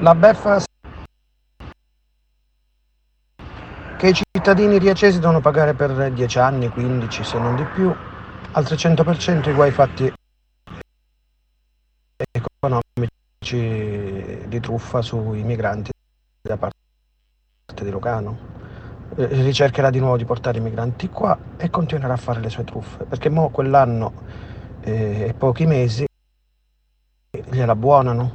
La 0.01 0.15
beffa 0.17 0.65
che 4.03 4.09
i 4.09 4.13
cittadini 4.43 4.79
riacesi 4.79 5.21
devono 5.21 5.39
pagare 5.39 5.73
per 5.73 6.11
10 6.11 6.39
anni, 6.41 6.69
15 6.69 7.23
se 7.23 7.39
non 7.39 7.55
di 7.55 7.63
più, 7.63 7.95
al 8.51 8.65
300% 8.65 9.49
i 9.49 9.53
guai 9.53 9.71
fatti 9.71 10.13
economici 12.33 12.89
di 14.49 14.59
truffa 14.59 15.01
sui 15.01 15.45
migranti 15.45 15.93
da 16.41 16.57
parte 16.57 17.85
di 17.85 17.91
Lugano. 17.91 18.37
Eh, 19.15 19.27
ricercherà 19.27 19.91
di 19.91 20.01
nuovo 20.01 20.17
di 20.17 20.25
portare 20.25 20.59
i 20.59 20.61
migranti 20.61 21.09
qua 21.09 21.39
e 21.57 21.71
continuerà 21.71 22.15
a 22.15 22.17
fare 22.17 22.41
le 22.41 22.49
sue 22.49 22.65
truffe, 22.65 23.05
perché 23.05 23.29
mo 23.29 23.49
quell'anno 23.51 24.13
eh, 24.81 25.27
e 25.29 25.35
pochi 25.35 25.67
mesi 25.67 26.05
gliela 27.49 27.77
buonano. 27.77 28.33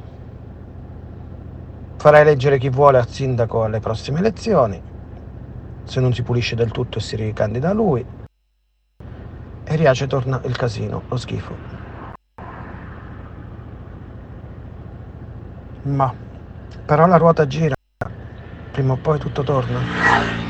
Farà 1.96 2.20
eleggere 2.20 2.56
chi 2.56 2.70
vuole 2.70 2.96
al 2.96 3.08
sindaco 3.08 3.64
alle 3.64 3.80
prossime 3.80 4.20
elezioni 4.20 4.96
se 5.88 6.00
non 6.00 6.12
si 6.12 6.22
pulisce 6.22 6.54
del 6.54 6.70
tutto 6.70 6.98
e 6.98 7.00
si 7.00 7.16
ricandida 7.16 7.72
lui 7.72 8.04
e 9.64 9.76
Riace 9.76 10.06
torna 10.06 10.40
il 10.44 10.56
casino, 10.56 11.02
lo 11.08 11.16
schifo. 11.16 11.56
Ma 15.82 16.14
però 16.84 17.06
la 17.06 17.16
ruota 17.16 17.46
gira, 17.46 17.74
prima 18.72 18.94
o 18.94 18.96
poi 18.96 19.18
tutto 19.18 19.42
torna, 19.42 19.80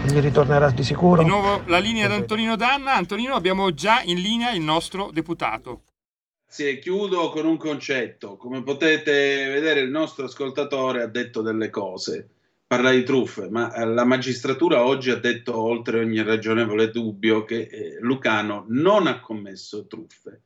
gli 0.05 0.19
ritornerà 0.21 0.71
di 0.71 0.83
sicuro. 0.83 1.23
Di 1.23 1.29
nuovo 1.29 1.63
la 1.67 1.79
linea 1.79 2.07
ad 2.07 2.13
Antonino 2.13 2.57
Danna. 2.57 2.95
Antonino, 2.95 3.35
abbiamo 3.35 3.73
già 3.75 4.03
in 4.03 4.21
linea 4.21 4.53
il 4.53 4.61
nostro 4.61 5.11
deputato. 5.13 5.83
Sì, 6.47 6.79
chiudo 6.79 7.31
con 7.31 7.45
un 7.45 7.57
concetto. 7.57 8.37
Come 8.37 8.63
potete 8.63 9.49
vedere, 9.49 9.81
il 9.81 9.91
nostro 9.91 10.27
ascoltatore 10.27 11.03
ha 11.03 11.07
detto 11.07 11.43
delle 11.43 11.71
cose 11.71 12.29
parla 12.69 12.91
di 12.93 13.03
truffe, 13.03 13.49
ma 13.49 13.73
eh, 13.73 13.87
la 13.87 14.05
magistratura 14.05 14.85
oggi 14.85 15.11
ha 15.11 15.17
detto 15.17 15.59
oltre 15.59 16.01
ogni 16.01 16.23
ragionevole 16.23 16.91
dubbio 16.91 17.45
che 17.45 17.63
eh, 17.63 17.97
Lucano 18.01 18.67
non 18.69 19.07
ha 19.07 19.21
commesso 19.21 19.87
truffe. 19.87 20.43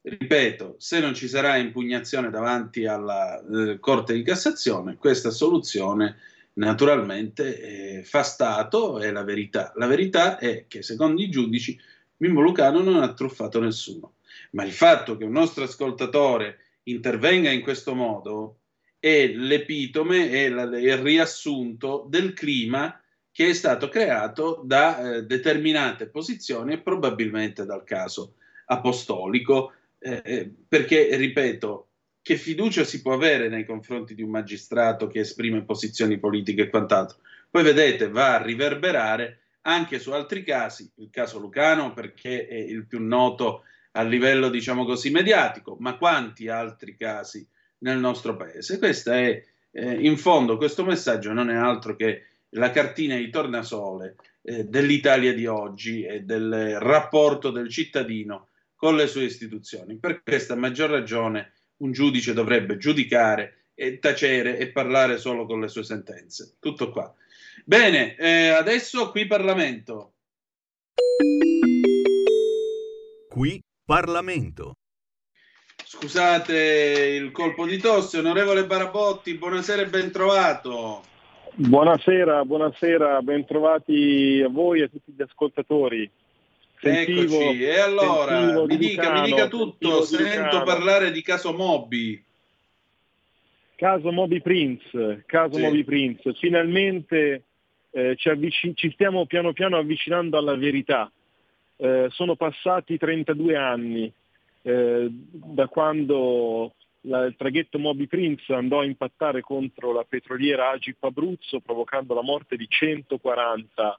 Ripeto, 0.00 0.76
se 0.78 1.00
non 1.00 1.14
ci 1.14 1.26
sarà 1.26 1.56
impugnazione 1.56 2.30
davanti 2.30 2.86
alla 2.86 3.44
eh, 3.44 3.80
Corte 3.80 4.14
di 4.14 4.22
Cassazione, 4.22 4.96
questa 4.96 5.30
soluzione 5.30 6.18
naturalmente 6.54 7.98
eh, 7.98 8.04
fa 8.04 8.22
Stato, 8.22 9.00
è 9.00 9.10
la 9.10 9.24
verità. 9.24 9.72
La 9.74 9.88
verità 9.88 10.38
è 10.38 10.66
che 10.68 10.82
secondo 10.82 11.20
i 11.20 11.28
giudici 11.28 11.76
Mimmo 12.18 12.40
Lucano 12.40 12.80
non 12.82 13.02
ha 13.02 13.12
truffato 13.14 13.58
nessuno, 13.58 14.14
ma 14.52 14.62
il 14.62 14.72
fatto 14.72 15.16
che 15.16 15.24
un 15.24 15.32
nostro 15.32 15.64
ascoltatore 15.64 16.58
intervenga 16.84 17.50
in 17.50 17.62
questo 17.62 17.96
modo 17.96 18.58
è 18.98 19.26
l'epitome, 19.28 20.48
la, 20.48 20.62
il 20.62 20.96
riassunto 20.98 22.06
del 22.08 22.32
clima 22.32 23.00
che 23.30 23.50
è 23.50 23.52
stato 23.52 23.88
creato 23.88 24.62
da 24.64 25.16
eh, 25.16 25.22
determinate 25.22 26.08
posizioni 26.08 26.72
e 26.72 26.80
probabilmente 26.80 27.64
dal 27.64 27.84
caso 27.84 28.34
apostolico, 28.66 29.72
eh, 29.98 30.22
eh, 30.24 30.52
perché, 30.66 31.14
ripeto, 31.16 31.88
che 32.20 32.36
fiducia 32.36 32.84
si 32.84 33.00
può 33.00 33.12
avere 33.12 33.48
nei 33.48 33.64
confronti 33.64 34.14
di 34.14 34.22
un 34.22 34.30
magistrato 34.30 35.06
che 35.06 35.20
esprime 35.20 35.64
posizioni 35.64 36.18
politiche 36.18 36.62
e 36.62 36.68
quant'altro? 36.68 37.18
Poi 37.50 37.62
vedete, 37.62 38.08
va 38.08 38.34
a 38.34 38.42
riverberare 38.42 39.40
anche 39.62 39.98
su 39.98 40.10
altri 40.10 40.42
casi, 40.42 40.90
il 40.96 41.08
caso 41.10 41.38
Lucano 41.38 41.92
perché 41.92 42.46
è 42.46 42.56
il 42.56 42.86
più 42.86 43.00
noto 43.00 43.62
a 43.92 44.02
livello, 44.02 44.48
diciamo 44.48 44.84
così, 44.84 45.10
mediatico, 45.10 45.76
ma 45.78 45.96
quanti 45.96 46.48
altri 46.48 46.96
casi 46.96 47.46
nel 47.78 47.98
nostro 47.98 48.36
paese. 48.36 48.78
Questo 48.78 49.12
è, 49.12 49.42
eh, 49.70 49.92
in 49.92 50.16
fondo, 50.16 50.56
questo 50.56 50.84
messaggio 50.84 51.32
non 51.32 51.50
è 51.50 51.54
altro 51.54 51.96
che 51.96 52.22
la 52.50 52.70
cartina 52.70 53.16
di 53.16 53.30
tornasole 53.30 54.16
eh, 54.42 54.64
dell'Italia 54.64 55.34
di 55.34 55.46
oggi 55.46 56.02
e 56.02 56.20
del 56.20 56.78
rapporto 56.80 57.50
del 57.50 57.68
cittadino 57.68 58.48
con 58.74 58.96
le 58.96 59.06
sue 59.06 59.24
istituzioni. 59.24 59.98
Per 59.98 60.22
questa 60.22 60.54
maggior 60.54 60.90
ragione 60.90 61.52
un 61.78 61.92
giudice 61.92 62.32
dovrebbe 62.32 62.76
giudicare 62.76 63.70
e 63.74 63.98
tacere 63.98 64.58
e 64.58 64.70
parlare 64.72 65.18
solo 65.18 65.46
con 65.46 65.60
le 65.60 65.68
sue 65.68 65.84
sentenze. 65.84 66.56
Tutto 66.58 66.90
qua. 66.90 67.14
Bene, 67.64 68.16
eh, 68.16 68.48
adesso 68.48 69.10
qui 69.10 69.26
Parlamento. 69.26 70.14
Qui 73.28 73.62
Parlamento. 73.84 74.77
Scusate 75.90 77.16
il 77.18 77.30
colpo 77.30 77.64
di 77.64 77.78
tosse, 77.78 78.18
onorevole 78.18 78.66
Barabotti, 78.66 79.38
buonasera 79.38 79.80
e 79.80 79.86
ben 79.86 80.12
trovato. 80.12 81.02
Buonasera, 81.54 82.44
buonasera, 82.44 83.22
bentrovati 83.22 84.42
a 84.44 84.50
voi 84.50 84.80
e 84.80 84.82
a 84.82 84.88
tutti 84.88 85.14
gli 85.16 85.22
ascoltatori. 85.22 86.08
Sentivo, 86.78 87.40
Eccoci, 87.40 87.64
e 87.64 87.80
allora 87.80 88.66
mi 88.66 88.76
dica, 88.76 89.02
Lucano, 89.04 89.20
mi 89.22 89.26
dica 89.28 89.48
tutto, 89.48 90.02
sento 90.02 90.62
parlare 90.62 91.10
di 91.10 91.22
caso 91.22 91.54
Mobi. 91.54 92.22
Caso 93.74 94.12
Moby 94.12 94.42
Prince, 94.42 95.22
caso 95.24 95.54
Sì. 95.54 95.62
Moby 95.62 95.84
Prince, 95.84 96.34
finalmente 96.34 97.44
eh, 97.92 98.14
ci, 98.14 98.28
avvici- 98.28 98.76
ci 98.76 98.90
stiamo 98.92 99.24
piano 99.24 99.54
piano 99.54 99.78
avvicinando 99.78 100.36
alla 100.36 100.54
verità. 100.54 101.10
Eh, 101.78 102.08
sono 102.10 102.36
passati 102.36 102.98
32 102.98 103.56
anni 103.56 104.12
eh, 104.62 105.08
da 105.10 105.68
quando 105.68 106.74
la- 107.02 107.24
il 107.24 107.36
traghetto 107.36 107.78
Moby 107.78 108.06
Prince 108.06 108.52
andò 108.52 108.80
a 108.80 108.84
impattare 108.84 109.40
contro 109.40 109.92
la 109.92 110.04
petroliera 110.04 110.70
Agip 110.70 111.02
Abruzzo 111.04 111.60
provocando 111.60 112.14
la 112.14 112.22
morte 112.22 112.56
di 112.56 112.66
140 112.68 113.98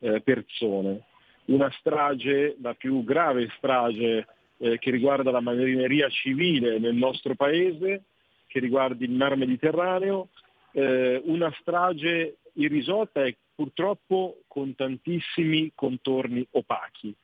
eh, 0.00 0.20
persone. 0.20 1.02
Una 1.46 1.70
strage, 1.78 2.56
la 2.60 2.74
più 2.74 3.02
grave 3.04 3.50
strage 3.56 4.26
eh, 4.58 4.78
che 4.78 4.90
riguarda 4.90 5.30
la 5.30 5.40
marineria 5.40 6.08
civile 6.08 6.78
nel 6.78 6.94
nostro 6.94 7.34
paese, 7.34 8.02
che 8.46 8.60
riguarda 8.60 9.04
il 9.04 9.10
Mar 9.10 9.36
Mediterraneo, 9.36 10.28
eh, 10.72 11.20
una 11.24 11.52
strage 11.60 12.38
irrisolta 12.54 13.24
e 13.24 13.36
purtroppo 13.54 14.42
con 14.46 14.74
tantissimi 14.74 15.72
contorni 15.74 16.46
opachi. 16.52 17.14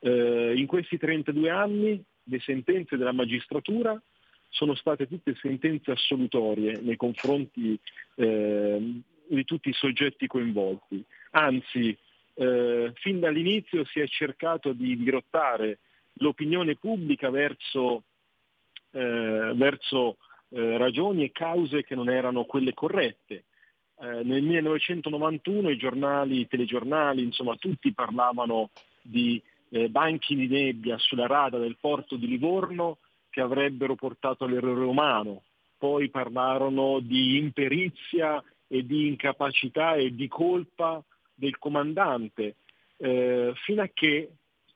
Eh, 0.00 0.54
in 0.56 0.66
questi 0.66 0.98
32 0.98 1.50
anni 1.50 2.02
le 2.30 2.40
sentenze 2.40 2.96
della 2.96 3.12
magistratura 3.12 4.00
sono 4.48 4.74
state 4.74 5.06
tutte 5.06 5.34
sentenze 5.40 5.90
assolutorie 5.90 6.80
nei 6.80 6.96
confronti 6.96 7.78
eh, 8.16 9.00
di 9.26 9.44
tutti 9.44 9.68
i 9.68 9.74
soggetti 9.74 10.26
coinvolti. 10.26 11.04
Anzi, 11.32 11.96
eh, 12.34 12.92
fin 12.94 13.20
dall'inizio 13.20 13.84
si 13.84 14.00
è 14.00 14.06
cercato 14.06 14.72
di 14.72 14.96
dirottare 14.96 15.78
l'opinione 16.14 16.76
pubblica 16.76 17.30
verso, 17.30 18.04
eh, 18.90 19.52
verso 19.54 20.16
eh, 20.50 20.76
ragioni 20.78 21.24
e 21.24 21.32
cause 21.32 21.84
che 21.84 21.94
non 21.94 22.08
erano 22.08 22.44
quelle 22.44 22.74
corrette. 22.74 23.44
Eh, 24.00 24.22
nel 24.24 24.42
1991 24.42 25.70
i 25.70 25.76
giornali, 25.76 26.40
i 26.40 26.48
telegiornali, 26.48 27.22
insomma 27.22 27.56
tutti 27.56 27.92
parlavano 27.92 28.70
di 29.02 29.40
eh, 29.70 29.88
banchi 29.88 30.34
di 30.34 30.46
nebbia 30.46 30.98
sulla 30.98 31.26
rada 31.26 31.58
del 31.58 31.76
porto 31.80 32.16
di 32.16 32.26
Livorno 32.26 32.98
che 33.30 33.40
avrebbero 33.40 33.94
portato 33.94 34.44
all'errore 34.44 34.84
umano, 34.84 35.42
poi 35.78 36.10
parlarono 36.10 36.98
di 37.00 37.36
imperizia 37.36 38.42
e 38.66 38.84
di 38.84 39.06
incapacità 39.06 39.94
e 39.94 40.14
di 40.14 40.28
colpa 40.28 41.02
del 41.34 41.58
comandante, 41.58 42.56
eh, 42.96 43.52
fino 43.64 43.82
a 43.82 43.90
che 43.92 44.30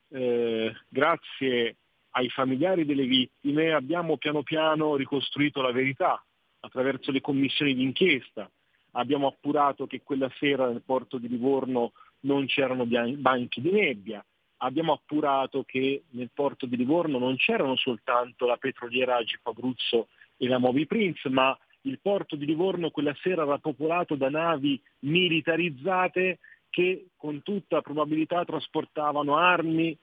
eh, 0.09 0.73
grazie 0.89 1.77
ai 2.11 2.29
familiari 2.31 2.85
delle 2.85 3.07
vittime 3.07 3.73
abbiamo 3.73 4.17
piano 4.17 4.43
piano 4.43 4.97
ricostruito 4.97 5.61
la 5.61 5.73
verità 5.73 6.25
attraverso 6.61 7.11
le 7.11 7.21
commissioni 7.21 7.75
d'inchiesta. 7.75 8.49
Abbiamo 8.93 9.27
appurato 9.27 9.87
che 9.87 10.03
quella 10.03 10.31
sera 10.39 10.69
nel 10.69 10.83
porto 10.83 11.19
di 11.19 11.29
Livorno 11.29 11.93
non 12.21 12.47
c'erano 12.47 12.87
banchi 12.87 13.61
di 13.61 13.73
nebbia, 13.73 14.25
abbiamo 14.59 14.93
appurato 14.93 15.65
che 15.65 16.05
nel 16.11 16.31
porto 16.33 16.67
di 16.67 16.77
Livorno 16.77 17.19
non 17.19 17.37
c'erano 17.37 17.77
soltanto 17.77 18.47
la 18.47 18.57
petroliera 18.57 19.17
Agip 19.17 19.47
Abruzzo 19.47 20.09
e 20.37 20.47
la 20.47 20.59
Moby 20.59 20.87
Prince, 20.87 21.29
ma 21.29 21.57
il 21.83 21.99
porto 22.01 22.37
di 22.37 22.47
Livorno 22.47 22.91
quella 22.91 23.15
sera 23.21 23.43
era 23.43 23.59
popolato 23.59 24.15
da 24.15 24.31
navi 24.31 24.81
militarizzate 25.01 26.39
che 26.71 27.07
con 27.17 27.43
tutta 27.43 27.83
probabilità 27.83 28.45
trasportavano 28.45 29.37
armi 29.37 29.97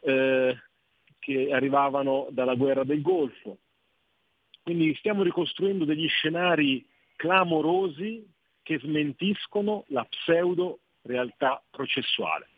eh, 0.00 0.58
che 1.18 1.52
arrivavano 1.52 2.26
dalla 2.30 2.54
guerra 2.54 2.84
del 2.84 3.02
Golfo. 3.02 3.58
Quindi 4.62 4.94
stiamo 4.96 5.22
ricostruendo 5.22 5.84
degli 5.84 6.08
scenari 6.08 6.86
clamorosi 7.16 8.26
che 8.62 8.78
smentiscono 8.78 9.84
la 9.88 10.04
pseudo 10.04 10.80
realtà 11.02 11.62
processuale. 11.70 12.48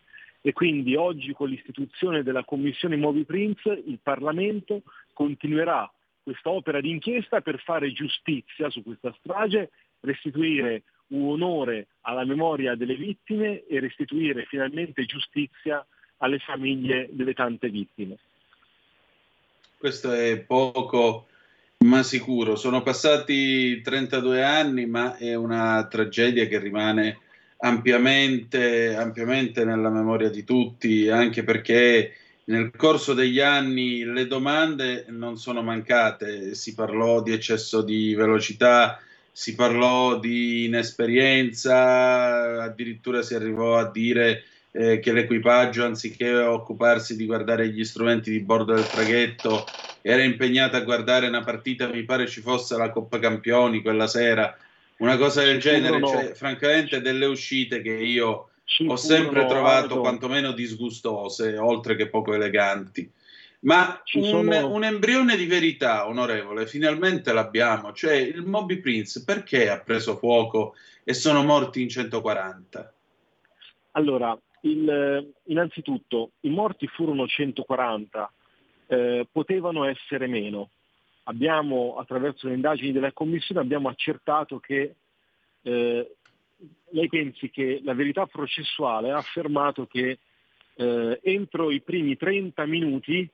E 0.42 0.52
quindi 0.52 0.96
oggi 0.96 1.32
con 1.32 1.48
l'istituzione 1.48 2.22
della 2.22 2.44
Commissione 2.44 2.96
Moby 2.96 3.24
Prince 3.24 3.70
il 3.70 3.98
Parlamento 4.02 4.82
continuerà 5.12 5.90
questa 6.22 6.50
opera 6.50 6.80
di 6.80 6.90
inchiesta 6.90 7.40
per 7.40 7.60
fare 7.60 7.92
giustizia 7.92 8.70
su 8.70 8.82
questa 8.82 9.14
strage, 9.18 9.70
restituire 10.00 10.84
un 11.08 11.30
onore 11.30 11.88
alla 12.02 12.24
memoria 12.24 12.74
delle 12.74 12.94
vittime 12.94 13.66
e 13.66 13.80
restituire 13.80 14.44
finalmente 14.44 15.04
giustizia 15.04 15.84
alle 16.18 16.38
famiglie 16.38 17.08
delle 17.10 17.34
tante 17.34 17.68
vittime. 17.68 18.16
Questo 19.76 20.12
è 20.12 20.38
poco 20.40 21.26
ma 21.78 22.02
sicuro. 22.02 22.56
Sono 22.56 22.82
passati 22.82 23.80
32 23.80 24.42
anni, 24.42 24.86
ma 24.86 25.16
è 25.16 25.34
una 25.34 25.86
tragedia 25.86 26.44
che 26.46 26.58
rimane 26.58 27.18
ampiamente, 27.60 28.94
ampiamente 28.94 29.64
nella 29.64 29.90
memoria 29.90 30.30
di 30.30 30.44
tutti, 30.44 31.08
anche 31.08 31.42
perché 31.44 32.14
nel 32.44 32.70
corso 32.76 33.14
degli 33.14 33.40
anni 33.40 34.04
le 34.04 34.26
domande 34.26 35.04
non 35.08 35.36
sono 35.36 35.62
mancate. 35.62 36.54
Si 36.54 36.74
parlò 36.74 37.22
di 37.22 37.32
eccesso 37.32 37.82
di 37.82 38.14
velocità, 38.14 39.00
si 39.30 39.54
parlò 39.54 40.18
di 40.18 40.64
inesperienza, 40.64 42.62
addirittura 42.62 43.22
si 43.22 43.34
arrivò 43.34 43.76
a 43.76 43.90
dire 43.90 44.44
eh, 44.72 44.98
che 44.98 45.12
l'equipaggio, 45.12 45.84
anziché 45.84 46.34
occuparsi 46.34 47.16
di 47.16 47.26
guardare 47.26 47.68
gli 47.68 47.84
strumenti 47.84 48.30
di 48.30 48.40
bordo 48.40 48.74
del 48.74 48.86
traghetto, 48.86 49.64
era 50.02 50.22
impegnato 50.22 50.76
a 50.76 50.80
guardare 50.80 51.28
una 51.28 51.42
partita, 51.42 51.88
mi 51.88 52.04
pare 52.04 52.26
ci 52.26 52.40
fosse 52.40 52.76
la 52.76 52.90
Coppa 52.90 53.18
Campioni 53.18 53.82
quella 53.82 54.06
sera, 54.06 54.56
una 55.00 55.16
cosa 55.16 55.42
del 55.42 55.58
genere, 55.60 55.98
furono- 55.98 56.08
cioè, 56.08 56.34
francamente 56.34 57.00
delle 57.00 57.26
uscite 57.26 57.82
che 57.82 57.92
io 57.92 58.50
ho 58.86 58.96
sempre 58.96 59.46
trovato 59.46 59.82
Aldo, 59.84 60.00
quantomeno 60.00 60.52
disgustose, 60.52 61.58
oltre 61.58 61.96
che 61.96 62.08
poco 62.08 62.34
eleganti. 62.34 63.10
Ma 63.62 64.00
un, 64.14 64.24
sono- 64.24 64.68
un 64.68 64.84
embrione 64.84 65.36
di 65.36 65.44
verità, 65.46 66.06
onorevole, 66.08 66.66
finalmente 66.66 67.32
l'abbiamo. 67.32 67.92
Cioè, 67.92 68.14
il 68.14 68.42
Moby 68.42 68.78
Prince 68.78 69.22
perché 69.24 69.68
ha 69.68 69.80
preso 69.80 70.16
fuoco 70.16 70.74
e 71.04 71.12
sono 71.12 71.42
morti 71.44 71.82
in 71.82 71.88
140? 71.88 72.94
Allora, 73.92 74.38
il- 74.62 75.32
innanzitutto 75.44 76.30
i 76.40 76.50
morti 76.50 76.86
furono 76.86 77.26
140, 77.26 78.32
eh, 78.86 79.26
potevano 79.30 79.84
essere 79.84 80.26
meno. 80.26 80.70
Abbiamo, 81.24 81.96
attraverso 81.96 82.48
le 82.48 82.54
indagini 82.54 82.92
della 82.92 83.12
Commissione, 83.12 83.60
abbiamo 83.60 83.88
accertato 83.88 84.58
che 84.58 84.94
eh, 85.62 86.16
lei 86.90 87.08
pensi 87.08 87.50
che 87.50 87.80
la 87.84 87.94
verità 87.94 88.26
processuale 88.26 89.10
ha 89.10 89.18
affermato 89.18 89.86
che 89.86 90.18
eh, 90.74 91.20
entro 91.22 91.70
i 91.70 91.80
primi 91.80 92.16
30 92.16 92.64
minuti 92.66 93.28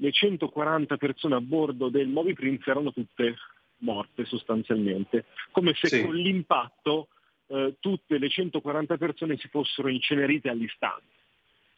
le 0.00 0.12
140 0.12 0.96
persone 0.96 1.34
a 1.34 1.40
bordo 1.40 1.88
del 1.88 2.08
Moby 2.08 2.32
Prince 2.32 2.70
erano 2.70 2.92
tutte 2.92 3.36
morte 3.78 4.24
sostanzialmente, 4.24 5.26
come 5.50 5.74
se 5.74 5.88
Sì. 5.88 6.04
con 6.04 6.14
l'impatto 6.14 7.08
eh, 7.46 7.76
tutte 7.80 8.18
le 8.18 8.28
140 8.28 8.96
persone 8.96 9.36
si 9.38 9.48
fossero 9.48 9.88
incenerite 9.88 10.48
all'istante. 10.48 11.16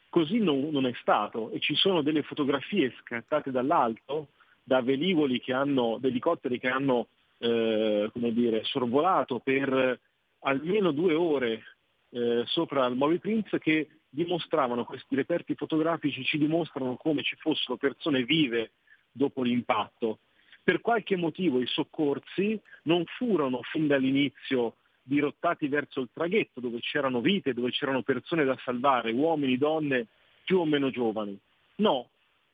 Così 0.09 0.39
non, 0.39 0.69
non 0.71 0.85
è 0.85 0.93
stato 0.99 1.51
e 1.51 1.59
ci 1.59 1.75
sono 1.75 2.01
delle 2.01 2.21
fotografie 2.21 2.93
scattate 2.99 3.49
dall'alto 3.49 4.29
da 4.63 4.81
velivoli 4.81 5.39
che 5.39 5.53
hanno, 5.53 5.97
da 5.99 6.07
elicotteri 6.07 6.59
che 6.59 6.69
hanno 6.69 7.07
eh, 7.39 8.09
come 8.11 8.33
dire, 8.33 8.63
sorvolato 8.63 9.39
per 9.39 9.99
almeno 10.39 10.91
due 10.91 11.13
ore 11.13 11.63
eh, 12.09 12.43
sopra 12.45 12.85
il 12.85 12.95
Moby 12.95 13.19
Prince 13.19 13.59
che 13.59 13.87
dimostravano, 14.09 14.83
questi 14.83 15.15
reperti 15.15 15.55
fotografici 15.55 16.23
ci 16.23 16.37
dimostrano 16.37 16.95
come 16.97 17.23
ci 17.23 17.35
fossero 17.37 17.77
persone 17.77 18.23
vive 18.23 18.71
dopo 19.11 19.41
l'impatto. 19.43 20.19
Per 20.63 20.81
qualche 20.81 21.15
motivo 21.15 21.59
i 21.59 21.65
soccorsi 21.65 22.59
non 22.83 23.03
furono 23.05 23.61
fin 23.63 23.87
dall'inizio 23.87 24.75
dirottati 25.01 25.67
verso 25.67 26.01
il 26.01 26.09
traghetto 26.13 26.59
dove 26.59 26.79
c'erano 26.79 27.21
vite, 27.21 27.53
dove 27.53 27.71
c'erano 27.71 28.03
persone 28.03 28.43
da 28.43 28.57
salvare, 28.63 29.11
uomini, 29.11 29.57
donne 29.57 30.07
più 30.43 30.59
o 30.59 30.65
meno 30.65 30.91
giovani. 30.91 31.37
No, 31.77 32.09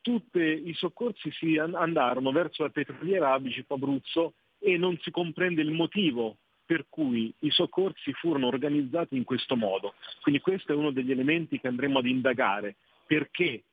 tutti 0.07 0.39
i 0.39 0.73
soccorsi 0.73 1.29
si 1.33 1.57
an- 1.57 1.75
andarono 1.75 2.31
verso 2.31 2.63
la 2.63 2.69
petroliera 2.69 3.33
Abicip 3.33 3.69
Abruzzo 3.69 4.35
e 4.57 4.77
non 4.77 4.97
si 5.01 5.11
comprende 5.11 5.61
il 5.61 5.71
motivo 5.71 6.37
per 6.65 6.85
cui 6.87 7.33
i 7.39 7.51
soccorsi 7.51 8.13
furono 8.13 8.47
organizzati 8.47 9.17
in 9.17 9.25
questo 9.25 9.57
modo. 9.57 9.95
Quindi 10.21 10.39
questo 10.39 10.71
è 10.71 10.75
uno 10.75 10.91
degli 10.91 11.11
elementi 11.11 11.59
che 11.59 11.67
andremo 11.67 11.99
ad 11.99 12.05
indagare. 12.05 12.75
Perché 13.05 13.63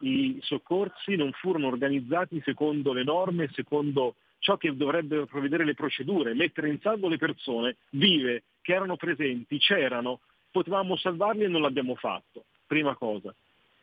i 0.00 0.38
soccorsi 0.42 1.16
non 1.16 1.32
furono 1.32 1.68
organizzati 1.68 2.42
secondo 2.44 2.92
le 2.92 3.04
norme, 3.04 3.48
secondo 3.52 4.16
ciò 4.40 4.58
che 4.58 4.76
dovrebbero 4.76 5.24
provvedere 5.24 5.64
le 5.64 5.74
procedure, 5.74 6.34
mettere 6.34 6.68
in 6.68 6.80
salvo 6.80 7.08
le 7.08 7.16
persone 7.16 7.76
vive 7.92 8.42
che 8.60 8.74
erano 8.74 8.96
presenti, 8.96 9.56
c'erano, 9.56 10.20
potevamo 10.50 10.96
salvarli 10.96 11.44
e 11.44 11.48
non 11.48 11.62
l'abbiamo 11.62 11.94
fatto. 11.94 12.44
Prima 12.66 12.94
cosa. 12.94 13.34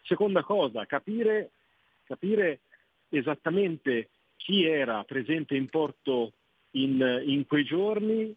Seconda 0.04 0.44
cosa, 0.44 0.86
capire, 0.86 1.52
capire 2.10 2.62
esattamente 3.10 4.10
chi 4.36 4.66
era 4.66 5.04
presente 5.04 5.56
in 5.56 5.70
porto 5.70 6.34
in, 6.72 7.24
in 7.26 7.46
quei 7.46 7.64
giorni, 7.64 8.36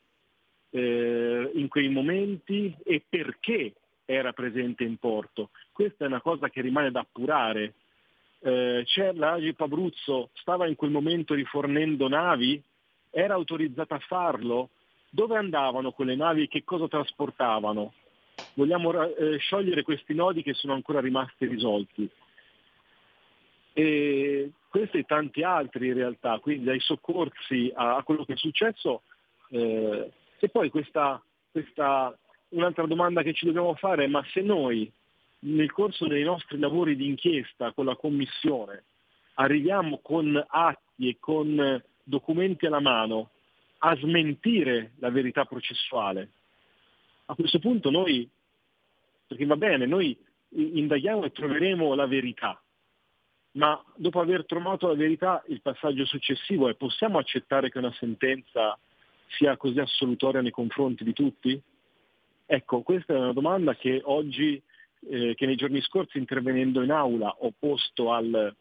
eh, 0.70 1.50
in 1.54 1.68
quei 1.68 1.88
momenti 1.88 2.74
e 2.84 3.02
perché 3.08 3.72
era 4.04 4.32
presente 4.32 4.84
in 4.84 4.98
porto. 4.98 5.50
Questa 5.72 6.04
è 6.04 6.08
una 6.08 6.20
cosa 6.20 6.50
che 6.50 6.60
rimane 6.60 6.90
da 6.90 7.00
appurare. 7.00 7.74
Eh, 8.40 8.82
c'è 8.84 9.12
l'Agip 9.14 9.60
Abruzzo, 9.60 10.30
stava 10.34 10.66
in 10.66 10.74
quel 10.74 10.90
momento 10.90 11.32
rifornendo 11.32 12.08
navi, 12.08 12.60
era 13.10 13.34
autorizzata 13.34 13.94
a 13.94 14.00
farlo, 14.00 14.70
dove 15.08 15.36
andavano 15.36 15.92
quelle 15.92 16.16
navi 16.16 16.42
e 16.42 16.48
che 16.48 16.64
cosa 16.64 16.88
trasportavano? 16.88 17.94
Vogliamo 18.54 19.14
eh, 19.14 19.38
sciogliere 19.38 19.82
questi 19.82 20.14
nodi 20.14 20.42
che 20.42 20.54
sono 20.54 20.74
ancora 20.74 21.00
rimasti 21.00 21.46
risolti. 21.46 22.10
E 23.72 24.50
questi 24.68 24.98
e 24.98 25.04
tanti 25.04 25.42
altri 25.42 25.88
in 25.88 25.94
realtà, 25.94 26.38
quindi 26.38 26.64
dai 26.64 26.80
soccorsi 26.80 27.70
a, 27.74 27.96
a 27.96 28.02
quello 28.02 28.24
che 28.24 28.34
è 28.34 28.36
successo. 28.36 29.02
Eh, 29.48 30.10
e 30.38 30.48
poi 30.48 30.70
questa, 30.70 31.22
questa, 31.50 32.16
un'altra 32.48 32.86
domanda 32.86 33.22
che 33.22 33.32
ci 33.32 33.46
dobbiamo 33.46 33.74
fare 33.74 34.04
è 34.04 34.08
ma 34.08 34.24
se 34.32 34.40
noi 34.40 34.90
nel 35.40 35.70
corso 35.72 36.06
dei 36.06 36.24
nostri 36.24 36.58
lavori 36.58 36.96
di 36.96 37.06
inchiesta 37.06 37.72
con 37.72 37.84
la 37.84 37.96
Commissione 37.96 38.84
arriviamo 39.34 39.98
con 40.02 40.42
atti 40.48 41.08
e 41.08 41.16
con 41.18 41.82
documenti 42.02 42.66
alla 42.66 42.80
mano 42.80 43.30
a 43.78 43.96
smentire 43.96 44.92
la 44.98 45.10
verità 45.10 45.44
processuale, 45.44 46.30
a 47.26 47.34
questo 47.34 47.58
punto 47.58 47.90
noi, 47.90 48.28
perché 49.26 49.44
va 49.44 49.56
bene, 49.56 49.86
noi 49.86 50.16
indaghiamo 50.50 51.24
e 51.24 51.32
troveremo 51.32 51.94
la 51.94 52.06
verità, 52.06 52.60
ma 53.52 53.82
dopo 53.96 54.20
aver 54.20 54.46
trovato 54.46 54.88
la 54.88 54.94
verità 54.94 55.42
il 55.48 55.60
passaggio 55.60 56.06
successivo 56.06 56.68
è 56.68 56.74
possiamo 56.74 57.18
accettare 57.18 57.70
che 57.70 57.78
una 57.78 57.92
sentenza 57.92 58.78
sia 59.28 59.56
così 59.56 59.78
assolutoria 59.78 60.40
nei 60.40 60.50
confronti 60.50 61.04
di 61.04 61.12
tutti? 61.12 61.60
Ecco, 62.46 62.82
questa 62.82 63.14
è 63.14 63.18
una 63.18 63.32
domanda 63.32 63.74
che 63.76 64.00
oggi, 64.04 64.60
eh, 65.08 65.34
che 65.34 65.46
nei 65.46 65.56
giorni 65.56 65.80
scorsi 65.80 66.18
intervenendo 66.18 66.82
in 66.82 66.90
aula 66.90 67.34
ho 67.38 67.52
posto 67.58 68.12
al, 68.12 68.54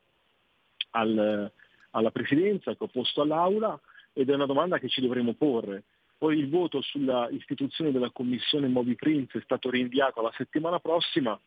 al, 0.91 1.51
alla 1.91 2.11
Presidenza, 2.11 2.76
che 2.76 2.84
ho 2.84 2.88
posto 2.88 3.22
all'aula 3.22 3.80
ed 4.13 4.30
è 4.30 4.34
una 4.34 4.45
domanda 4.45 4.77
che 4.77 4.89
ci 4.89 5.01
dovremo 5.01 5.34
porre. 5.34 5.84
Poi 6.18 6.38
il 6.38 6.49
voto 6.49 6.81
sulla 6.81 7.27
istituzione 7.31 7.91
della 7.91 8.11
Commissione 8.11 8.68
Moby 8.68 8.95
Prince 8.95 9.39
è 9.39 9.41
stato 9.41 9.69
rinviato 9.69 10.19
alla 10.19 10.34
settimana 10.38 10.80
prossima, 10.80 11.39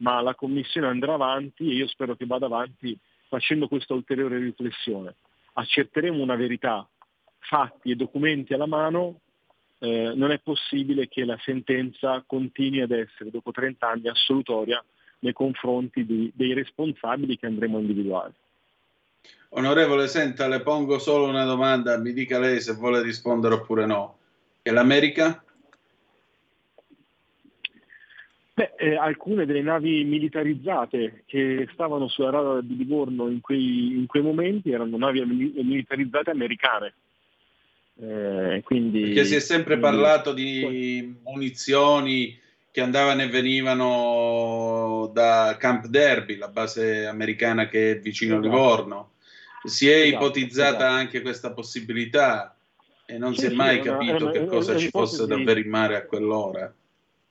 ma 0.00 0.20
la 0.20 0.34
Commissione 0.34 0.86
andrà 0.86 1.14
avanti 1.14 1.68
e 1.68 1.74
io 1.74 1.88
spero 1.88 2.16
che 2.16 2.26
vada 2.26 2.46
avanti 2.46 2.96
facendo 3.28 3.68
questa 3.68 3.94
ulteriore 3.94 4.38
riflessione. 4.38 5.14
Accerteremo 5.54 6.22
una 6.22 6.36
verità, 6.36 6.86
fatti 7.38 7.90
e 7.90 7.96
documenti 7.96 8.52
alla 8.52 8.66
mano, 8.66 9.20
eh, 9.78 10.12
non 10.14 10.30
è 10.30 10.38
possibile 10.40 11.08
che 11.08 11.24
la 11.24 11.38
sentenza 11.42 12.22
continui 12.26 12.80
ad 12.80 12.90
essere 12.90 13.30
dopo 13.30 13.50
30 13.50 13.88
anni 13.88 14.08
assolutoria 14.08 14.82
nei 15.20 15.32
confronti 15.32 16.04
di, 16.04 16.30
dei 16.34 16.52
responsabili 16.52 17.38
che 17.38 17.46
andremo 17.46 17.78
a 17.78 17.80
individuare. 17.80 18.32
Onorevole, 19.50 20.06
senta, 20.06 20.48
le 20.48 20.60
pongo 20.60 20.98
solo 20.98 21.26
una 21.26 21.44
domanda, 21.44 21.98
mi 21.98 22.12
dica 22.12 22.38
lei 22.38 22.60
se 22.60 22.74
vuole 22.74 23.02
rispondere 23.02 23.54
oppure 23.54 23.86
no. 23.86 24.18
E 24.62 24.70
l'America? 24.70 25.42
Beh, 28.60 28.72
eh, 28.76 28.94
alcune 28.94 29.46
delle 29.46 29.62
navi 29.62 30.04
militarizzate 30.04 31.22
che 31.24 31.66
stavano 31.72 32.08
sulla 32.08 32.28
radar 32.28 32.62
di 32.62 32.76
Livorno 32.76 33.30
in 33.30 33.40
quei, 33.40 33.96
in 33.96 34.04
quei 34.06 34.22
momenti 34.22 34.70
erano 34.70 34.98
navi 34.98 35.24
militarizzate 35.24 36.28
americane. 36.30 36.92
Eh, 38.02 38.60
quindi, 38.62 39.00
Perché 39.00 39.24
si 39.24 39.34
è 39.36 39.40
sempre 39.40 39.78
quindi, 39.78 39.96
parlato 39.96 40.34
di 40.34 41.16
munizioni 41.24 42.38
che 42.70 42.82
andavano 42.82 43.22
e 43.22 43.28
venivano 43.28 45.10
da 45.14 45.56
Camp 45.58 45.86
Derby, 45.86 46.36
la 46.36 46.48
base 46.48 47.06
americana 47.06 47.66
che 47.66 47.92
è 47.92 47.98
vicino 47.98 48.34
a 48.34 48.38
Esatto. 48.40 48.54
Livorno. 48.54 49.10
Si 49.64 49.88
è 49.88 50.00
Esatto, 50.02 50.24
ipotizzata 50.26 50.68
esatto. 50.76 50.84
anche 50.84 51.22
questa 51.22 51.52
possibilità 51.52 52.54
e 53.06 53.16
non 53.16 53.32
Sì, 53.32 53.40
si 53.40 53.46
è 53.46 53.48
sì, 53.50 53.54
mai 53.56 53.78
una- 53.80 53.92
capito 53.96 54.24
una- 54.24 54.30
che 54.32 54.42
è 54.42 54.44
cosa 54.44 54.76
ci 54.76 54.90
fosse 54.90 55.26
davvero 55.26 55.58
in 55.60 55.68
mare 55.70 55.96
a 55.96 56.04
quell'ora. 56.04 56.70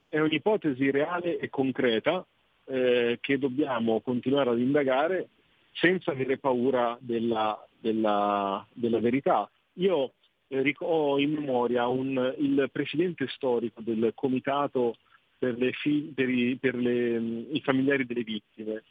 È 0.10 0.19
un'ipotesi 0.19 0.90
reale 0.91 1.38
e 1.38 1.49
concreta 1.49 2.26
eh, 2.65 3.18
che 3.22 3.38
dobbiamo 3.38 4.02
continuare 4.02 4.49
ad 4.52 4.60
indagare 4.60 5.30
senza 5.73 6.11
avere 6.11 6.38
paura 6.38 6.98
della, 6.99 7.57
della- 7.80 8.65
della 8.73 8.99
verità. 8.99 9.49
Io 9.73 10.14
eh, 10.49 10.76
ho 10.80 11.19
in 11.19 11.31
memoria 11.34 11.88
un- 11.88 12.36
il 12.40 12.69
presidente 12.72 13.27
storico 13.30 13.81
del 13.81 14.11
comitato 14.15 14.98
per, 15.38 15.57
le 15.57 15.72
per 16.14 16.30
i, 16.30 16.57
per 16.57 16.76
le- 16.76 17.19
mh, 17.19 17.45
i 17.53 17.61
familiari 17.61 18.06
delle 18.06 18.23
vittime. 18.23 18.84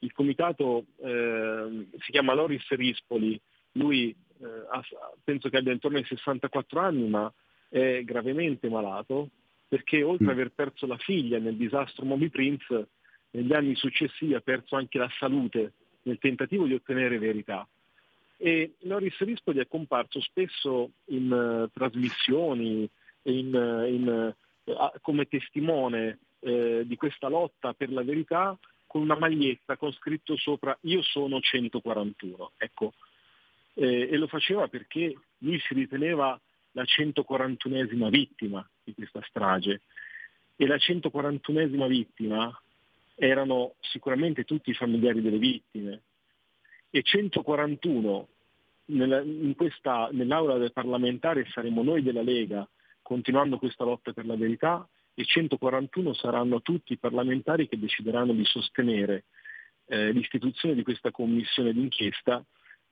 Il 0.00 0.12
comitato 0.12 0.84
eh, 1.02 1.86
si 1.98 2.10
chiama 2.12 2.34
Loris 2.34 2.66
Rispoli, 2.68 3.38
lui 3.72 4.10
eh, 4.40 4.44
ha- 4.70 4.84
penso 5.24 5.48
che 5.48 5.56
abbia 5.56 5.72
intorno 5.72 5.96
ai 5.96 6.04
64 6.04 6.80
anni 6.80 7.08
ma 7.08 7.32
è 7.68 8.02
gravemente 8.04 8.68
malato 8.68 9.30
perché 9.68 10.02
oltre 10.02 10.26
ad 10.26 10.32
aver 10.32 10.50
perso 10.50 10.86
la 10.86 10.96
figlia 10.98 11.38
nel 11.38 11.56
disastro 11.56 12.04
Moby 12.04 12.28
Prince, 12.28 12.88
negli 13.30 13.52
anni 13.52 13.74
successivi 13.74 14.34
ha 14.34 14.40
perso 14.40 14.76
anche 14.76 14.98
la 14.98 15.10
salute 15.18 15.72
nel 16.02 16.18
tentativo 16.18 16.66
di 16.66 16.74
ottenere 16.74 17.18
verità. 17.18 17.66
E 18.38 18.74
Loris 18.80 19.16
Rispoli 19.18 19.60
è 19.60 19.66
comparso 19.66 20.20
spesso 20.20 20.90
in 21.06 21.32
eh, 21.32 21.70
trasmissioni, 21.72 22.88
in, 23.22 23.54
eh, 23.54 23.90
in, 23.90 24.34
a- 24.76 24.92
come 25.00 25.26
testimone 25.26 26.18
eh, 26.40 26.82
di 26.84 26.96
questa 26.96 27.28
lotta 27.28 27.72
per 27.72 27.90
la 27.90 28.02
verità 28.02 28.56
con 28.86 29.02
una 29.02 29.18
maglietta 29.18 29.76
con 29.76 29.92
scritto 29.92 30.36
sopra 30.36 30.76
Io 30.82 31.02
sono 31.02 31.40
141. 31.40 32.52
Ecco. 32.56 32.92
Eh, 33.74 34.08
e 34.10 34.16
lo 34.16 34.26
faceva 34.26 34.68
perché 34.68 35.14
lui 35.38 35.58
si 35.60 35.74
riteneva 35.74 36.38
la 36.76 36.84
141esima 36.84 38.10
vittima 38.10 38.68
di 38.84 38.92
questa 38.94 39.22
strage. 39.26 39.80
E 40.56 40.66
la 40.66 40.76
141esima 40.76 41.88
vittima 41.88 42.62
erano 43.14 43.74
sicuramente 43.80 44.44
tutti 44.44 44.70
i 44.70 44.74
familiari 44.74 45.22
delle 45.22 45.38
vittime. 45.38 46.02
E 46.90 47.02
141 47.02 48.28
nella, 48.86 49.22
questa, 49.56 50.08
nell'aula 50.12 50.58
del 50.58 50.72
parlamentare 50.72 51.46
saremo 51.50 51.82
noi 51.82 52.02
della 52.02 52.22
Lega 52.22 52.66
continuando 53.02 53.58
questa 53.58 53.84
lotta 53.84 54.12
per 54.12 54.26
la 54.26 54.36
verità 54.36 54.86
e 55.14 55.24
141 55.24 56.12
saranno 56.14 56.60
tutti 56.60 56.92
i 56.92 56.98
parlamentari 56.98 57.68
che 57.68 57.78
decideranno 57.78 58.32
di 58.32 58.44
sostenere 58.44 59.24
eh, 59.86 60.12
l'istituzione 60.12 60.74
di 60.74 60.82
questa 60.82 61.10
commissione 61.10 61.72
d'inchiesta 61.72 62.44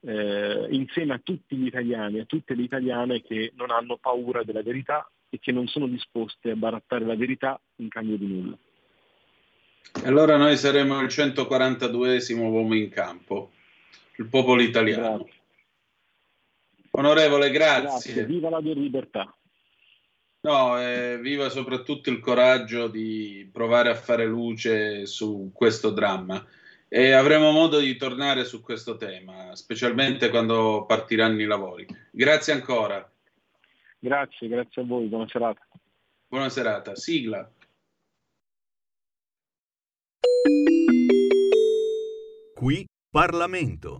eh, 0.06 0.66
insieme 0.70 1.14
a 1.14 1.20
tutti 1.22 1.56
gli 1.56 1.66
italiani, 1.66 2.20
a 2.20 2.24
tutte 2.24 2.54
le 2.54 2.62
italiane 2.62 3.22
che 3.22 3.52
non 3.56 3.70
hanno 3.70 3.96
paura 3.96 4.42
della 4.42 4.62
verità 4.62 5.08
e 5.28 5.38
che 5.38 5.52
non 5.52 5.66
sono 5.66 5.86
disposte 5.86 6.50
a 6.50 6.56
barattare 6.56 7.04
la 7.04 7.16
verità 7.16 7.60
in 7.76 7.88
cambio 7.88 8.16
di 8.16 8.26
nulla. 8.26 8.58
Allora 10.04 10.36
noi 10.36 10.56
saremo 10.56 11.00
il 11.00 11.06
142esimo 11.06 12.50
uomo 12.50 12.74
in 12.74 12.90
campo, 12.90 13.52
il 14.16 14.26
popolo 14.26 14.60
italiano. 14.60 15.28
Onorevole, 16.90 17.50
grazie. 17.50 18.12
Grazie, 18.12 18.26
viva 18.26 18.50
la 18.50 18.58
libertà. 18.58 19.34
No, 20.42 20.78
eh, 20.78 21.18
viva 21.20 21.48
soprattutto 21.48 22.10
il 22.10 22.20
coraggio 22.20 22.88
di 22.88 23.48
provare 23.50 23.88
a 23.88 23.94
fare 23.94 24.26
luce 24.26 25.06
su 25.06 25.50
questo 25.54 25.90
dramma. 25.90 26.44
E 26.96 27.10
avremo 27.10 27.50
modo 27.50 27.80
di 27.80 27.96
tornare 27.96 28.44
su 28.44 28.60
questo 28.62 28.96
tema, 28.96 29.56
specialmente 29.56 30.28
quando 30.28 30.84
partiranno 30.86 31.42
i 31.42 31.44
lavori. 31.44 31.84
Grazie 32.12 32.52
ancora. 32.52 33.10
Grazie, 33.98 34.46
grazie 34.46 34.82
a 34.82 34.84
voi, 34.84 35.08
buona 35.08 35.26
serata. 35.26 35.66
Buona 36.28 36.48
serata. 36.48 36.94
Sigla. 36.94 37.50
Qui 42.54 42.86
Parlamento. 43.10 43.98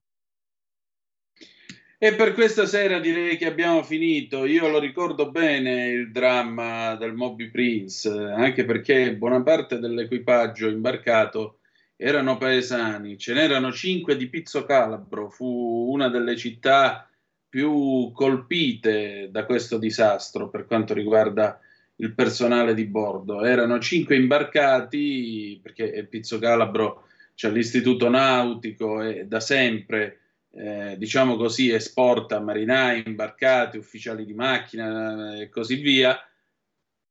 E 1.99 2.15
per 2.15 2.33
questa 2.35 2.65
sera 2.65 3.01
direi 3.01 3.37
che 3.37 3.47
abbiamo 3.47 3.83
finito. 3.83 4.45
Io 4.45 4.69
lo 4.69 4.79
ricordo 4.79 5.33
bene 5.33 5.89
il 5.89 6.13
dramma 6.13 6.95
del 6.95 7.15
Moby 7.15 7.51
Prince, 7.51 8.09
anche 8.09 8.65
perché 8.65 9.17
buona 9.17 9.43
parte 9.43 9.81
dell'equipaggio 9.81 10.69
imbarcato 10.69 11.59
erano 11.97 12.37
paesani. 12.37 13.19
Ce 13.19 13.33
n'erano 13.33 13.73
cinque 13.73 14.17
di 14.17 14.29
Pizzo 14.29 14.65
Calabro, 14.65 15.31
fu 15.31 15.91
una 15.91 16.09
delle 16.09 16.37
città 16.37 17.09
più 17.49 18.11
colpite 18.13 19.29
da 19.31 19.45
questo 19.45 19.79
disastro 19.79 20.49
per 20.51 20.67
quanto 20.67 20.93
riguarda 20.93 21.61
il 21.97 22.13
personale 22.15 22.75
di 22.75 22.85
bordo. 22.85 23.45
Erano 23.45 23.79
cinque 23.79 24.17
imbarcati 24.17 25.61
perché 25.63 26.07
Pizzo 26.11 26.39
Calabro 26.39 27.07
c'è 27.35 27.51
l'istituto 27.51 28.09
nautico 28.09 29.03
e 29.03 29.27
da 29.27 29.41
sempre 29.41 30.19
eh, 30.57 30.95
diciamo 30.99 31.37
così, 31.37 31.71
esporta 31.71 32.41
marinai, 32.41 33.03
imbarcati, 33.07 33.77
ufficiali 33.77 34.25
di 34.25 34.35
macchina 34.35 35.37
e 35.39 35.49
così 35.49 35.77
via. 35.77 36.17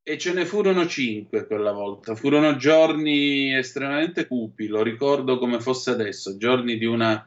E 0.03 0.17
ce 0.17 0.33
ne 0.33 0.45
furono 0.45 0.85
cinque 0.85 1.47
quella 1.47 1.71
volta. 1.71 2.13
Furono 2.13 2.57
giorni 2.57 3.55
estremamente 3.55 4.27
cupi, 4.27 4.67
lo 4.67 4.83
ricordo 4.83 5.37
come 5.37 5.61
fosse 5.61 5.91
adesso, 5.91 6.35
giorni 6.35 6.77
di 6.77 6.85
una 6.85 7.25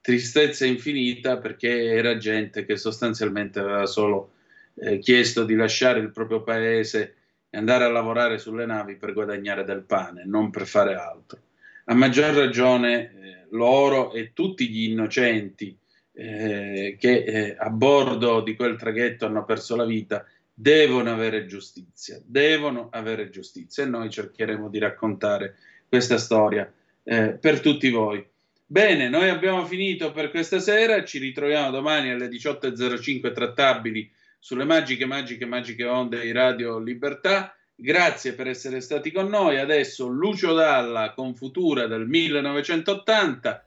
tristezza 0.00 0.66
infinita 0.66 1.38
perché 1.38 1.68
era 1.68 2.16
gente 2.16 2.64
che 2.64 2.76
sostanzialmente 2.76 3.60
aveva 3.60 3.86
solo 3.86 4.32
eh, 4.74 4.98
chiesto 4.98 5.44
di 5.44 5.54
lasciare 5.54 6.00
il 6.00 6.10
proprio 6.10 6.42
paese 6.42 7.14
e 7.48 7.58
andare 7.58 7.84
a 7.84 7.90
lavorare 7.90 8.38
sulle 8.38 8.66
navi 8.66 8.96
per 8.96 9.12
guadagnare 9.12 9.64
del 9.64 9.82
pane, 9.82 10.24
non 10.24 10.50
per 10.50 10.66
fare 10.66 10.94
altro. 10.96 11.38
A 11.84 11.94
maggior 11.94 12.34
ragione 12.34 13.02
eh, 13.02 13.46
loro 13.50 14.12
e 14.12 14.32
tutti 14.32 14.68
gli 14.68 14.90
innocenti 14.90 15.76
eh, 16.12 16.96
che 16.98 17.24
eh, 17.24 17.56
a 17.56 17.70
bordo 17.70 18.40
di 18.40 18.56
quel 18.56 18.76
traghetto 18.76 19.26
hanno 19.26 19.44
perso 19.44 19.76
la 19.76 19.84
vita 19.84 20.26
devono 20.58 21.12
avere 21.12 21.44
giustizia, 21.44 22.18
devono 22.24 22.88
avere 22.90 23.28
giustizia 23.28 23.84
e 23.84 23.86
noi 23.86 24.08
cercheremo 24.08 24.70
di 24.70 24.78
raccontare 24.78 25.56
questa 25.86 26.16
storia 26.16 26.72
eh, 27.04 27.32
per 27.38 27.60
tutti 27.60 27.90
voi. 27.90 28.26
Bene, 28.64 29.10
noi 29.10 29.28
abbiamo 29.28 29.66
finito 29.66 30.12
per 30.12 30.30
questa 30.30 30.58
sera, 30.58 31.04
ci 31.04 31.18
ritroviamo 31.18 31.70
domani 31.70 32.10
alle 32.10 32.28
18.05 32.28 33.34
trattabili 33.34 34.10
sulle 34.38 34.64
magiche, 34.64 35.04
magiche, 35.04 35.44
magiche 35.44 35.84
onde 35.84 36.22
di 36.22 36.32
Radio 36.32 36.78
Libertà. 36.78 37.54
Grazie 37.74 38.32
per 38.32 38.48
essere 38.48 38.80
stati 38.80 39.12
con 39.12 39.28
noi. 39.28 39.58
Adesso 39.58 40.06
Lucio 40.06 40.54
Dalla 40.54 41.12
con 41.12 41.34
Futura 41.34 41.86
del 41.86 42.06
1980. 42.06 43.66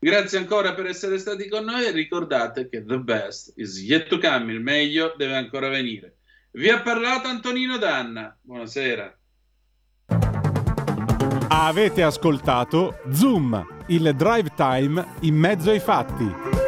Grazie 0.00 0.38
ancora 0.38 0.74
per 0.74 0.86
essere 0.86 1.16
stati 1.18 1.48
con 1.48 1.64
noi 1.64 1.84
e 1.84 1.92
ricordate 1.92 2.68
che 2.68 2.84
the 2.84 2.98
best 2.98 3.52
is 3.56 3.80
yet 3.80 4.08
to 4.08 4.18
come, 4.18 4.52
il 4.52 4.60
meglio 4.60 5.14
deve 5.16 5.36
ancora 5.36 5.68
venire. 5.68 6.16
Vi 6.56 6.68
ha 6.68 6.80
parlato 6.82 7.26
Antonino 7.26 7.78
Danna. 7.78 8.38
Buonasera. 8.40 9.12
Avete 11.48 12.02
ascoltato 12.04 13.00
Zoom, 13.10 13.82
il 13.88 14.14
drive 14.14 14.52
time 14.54 15.04
in 15.22 15.34
mezzo 15.34 15.72
ai 15.72 15.80
fatti. 15.80 16.63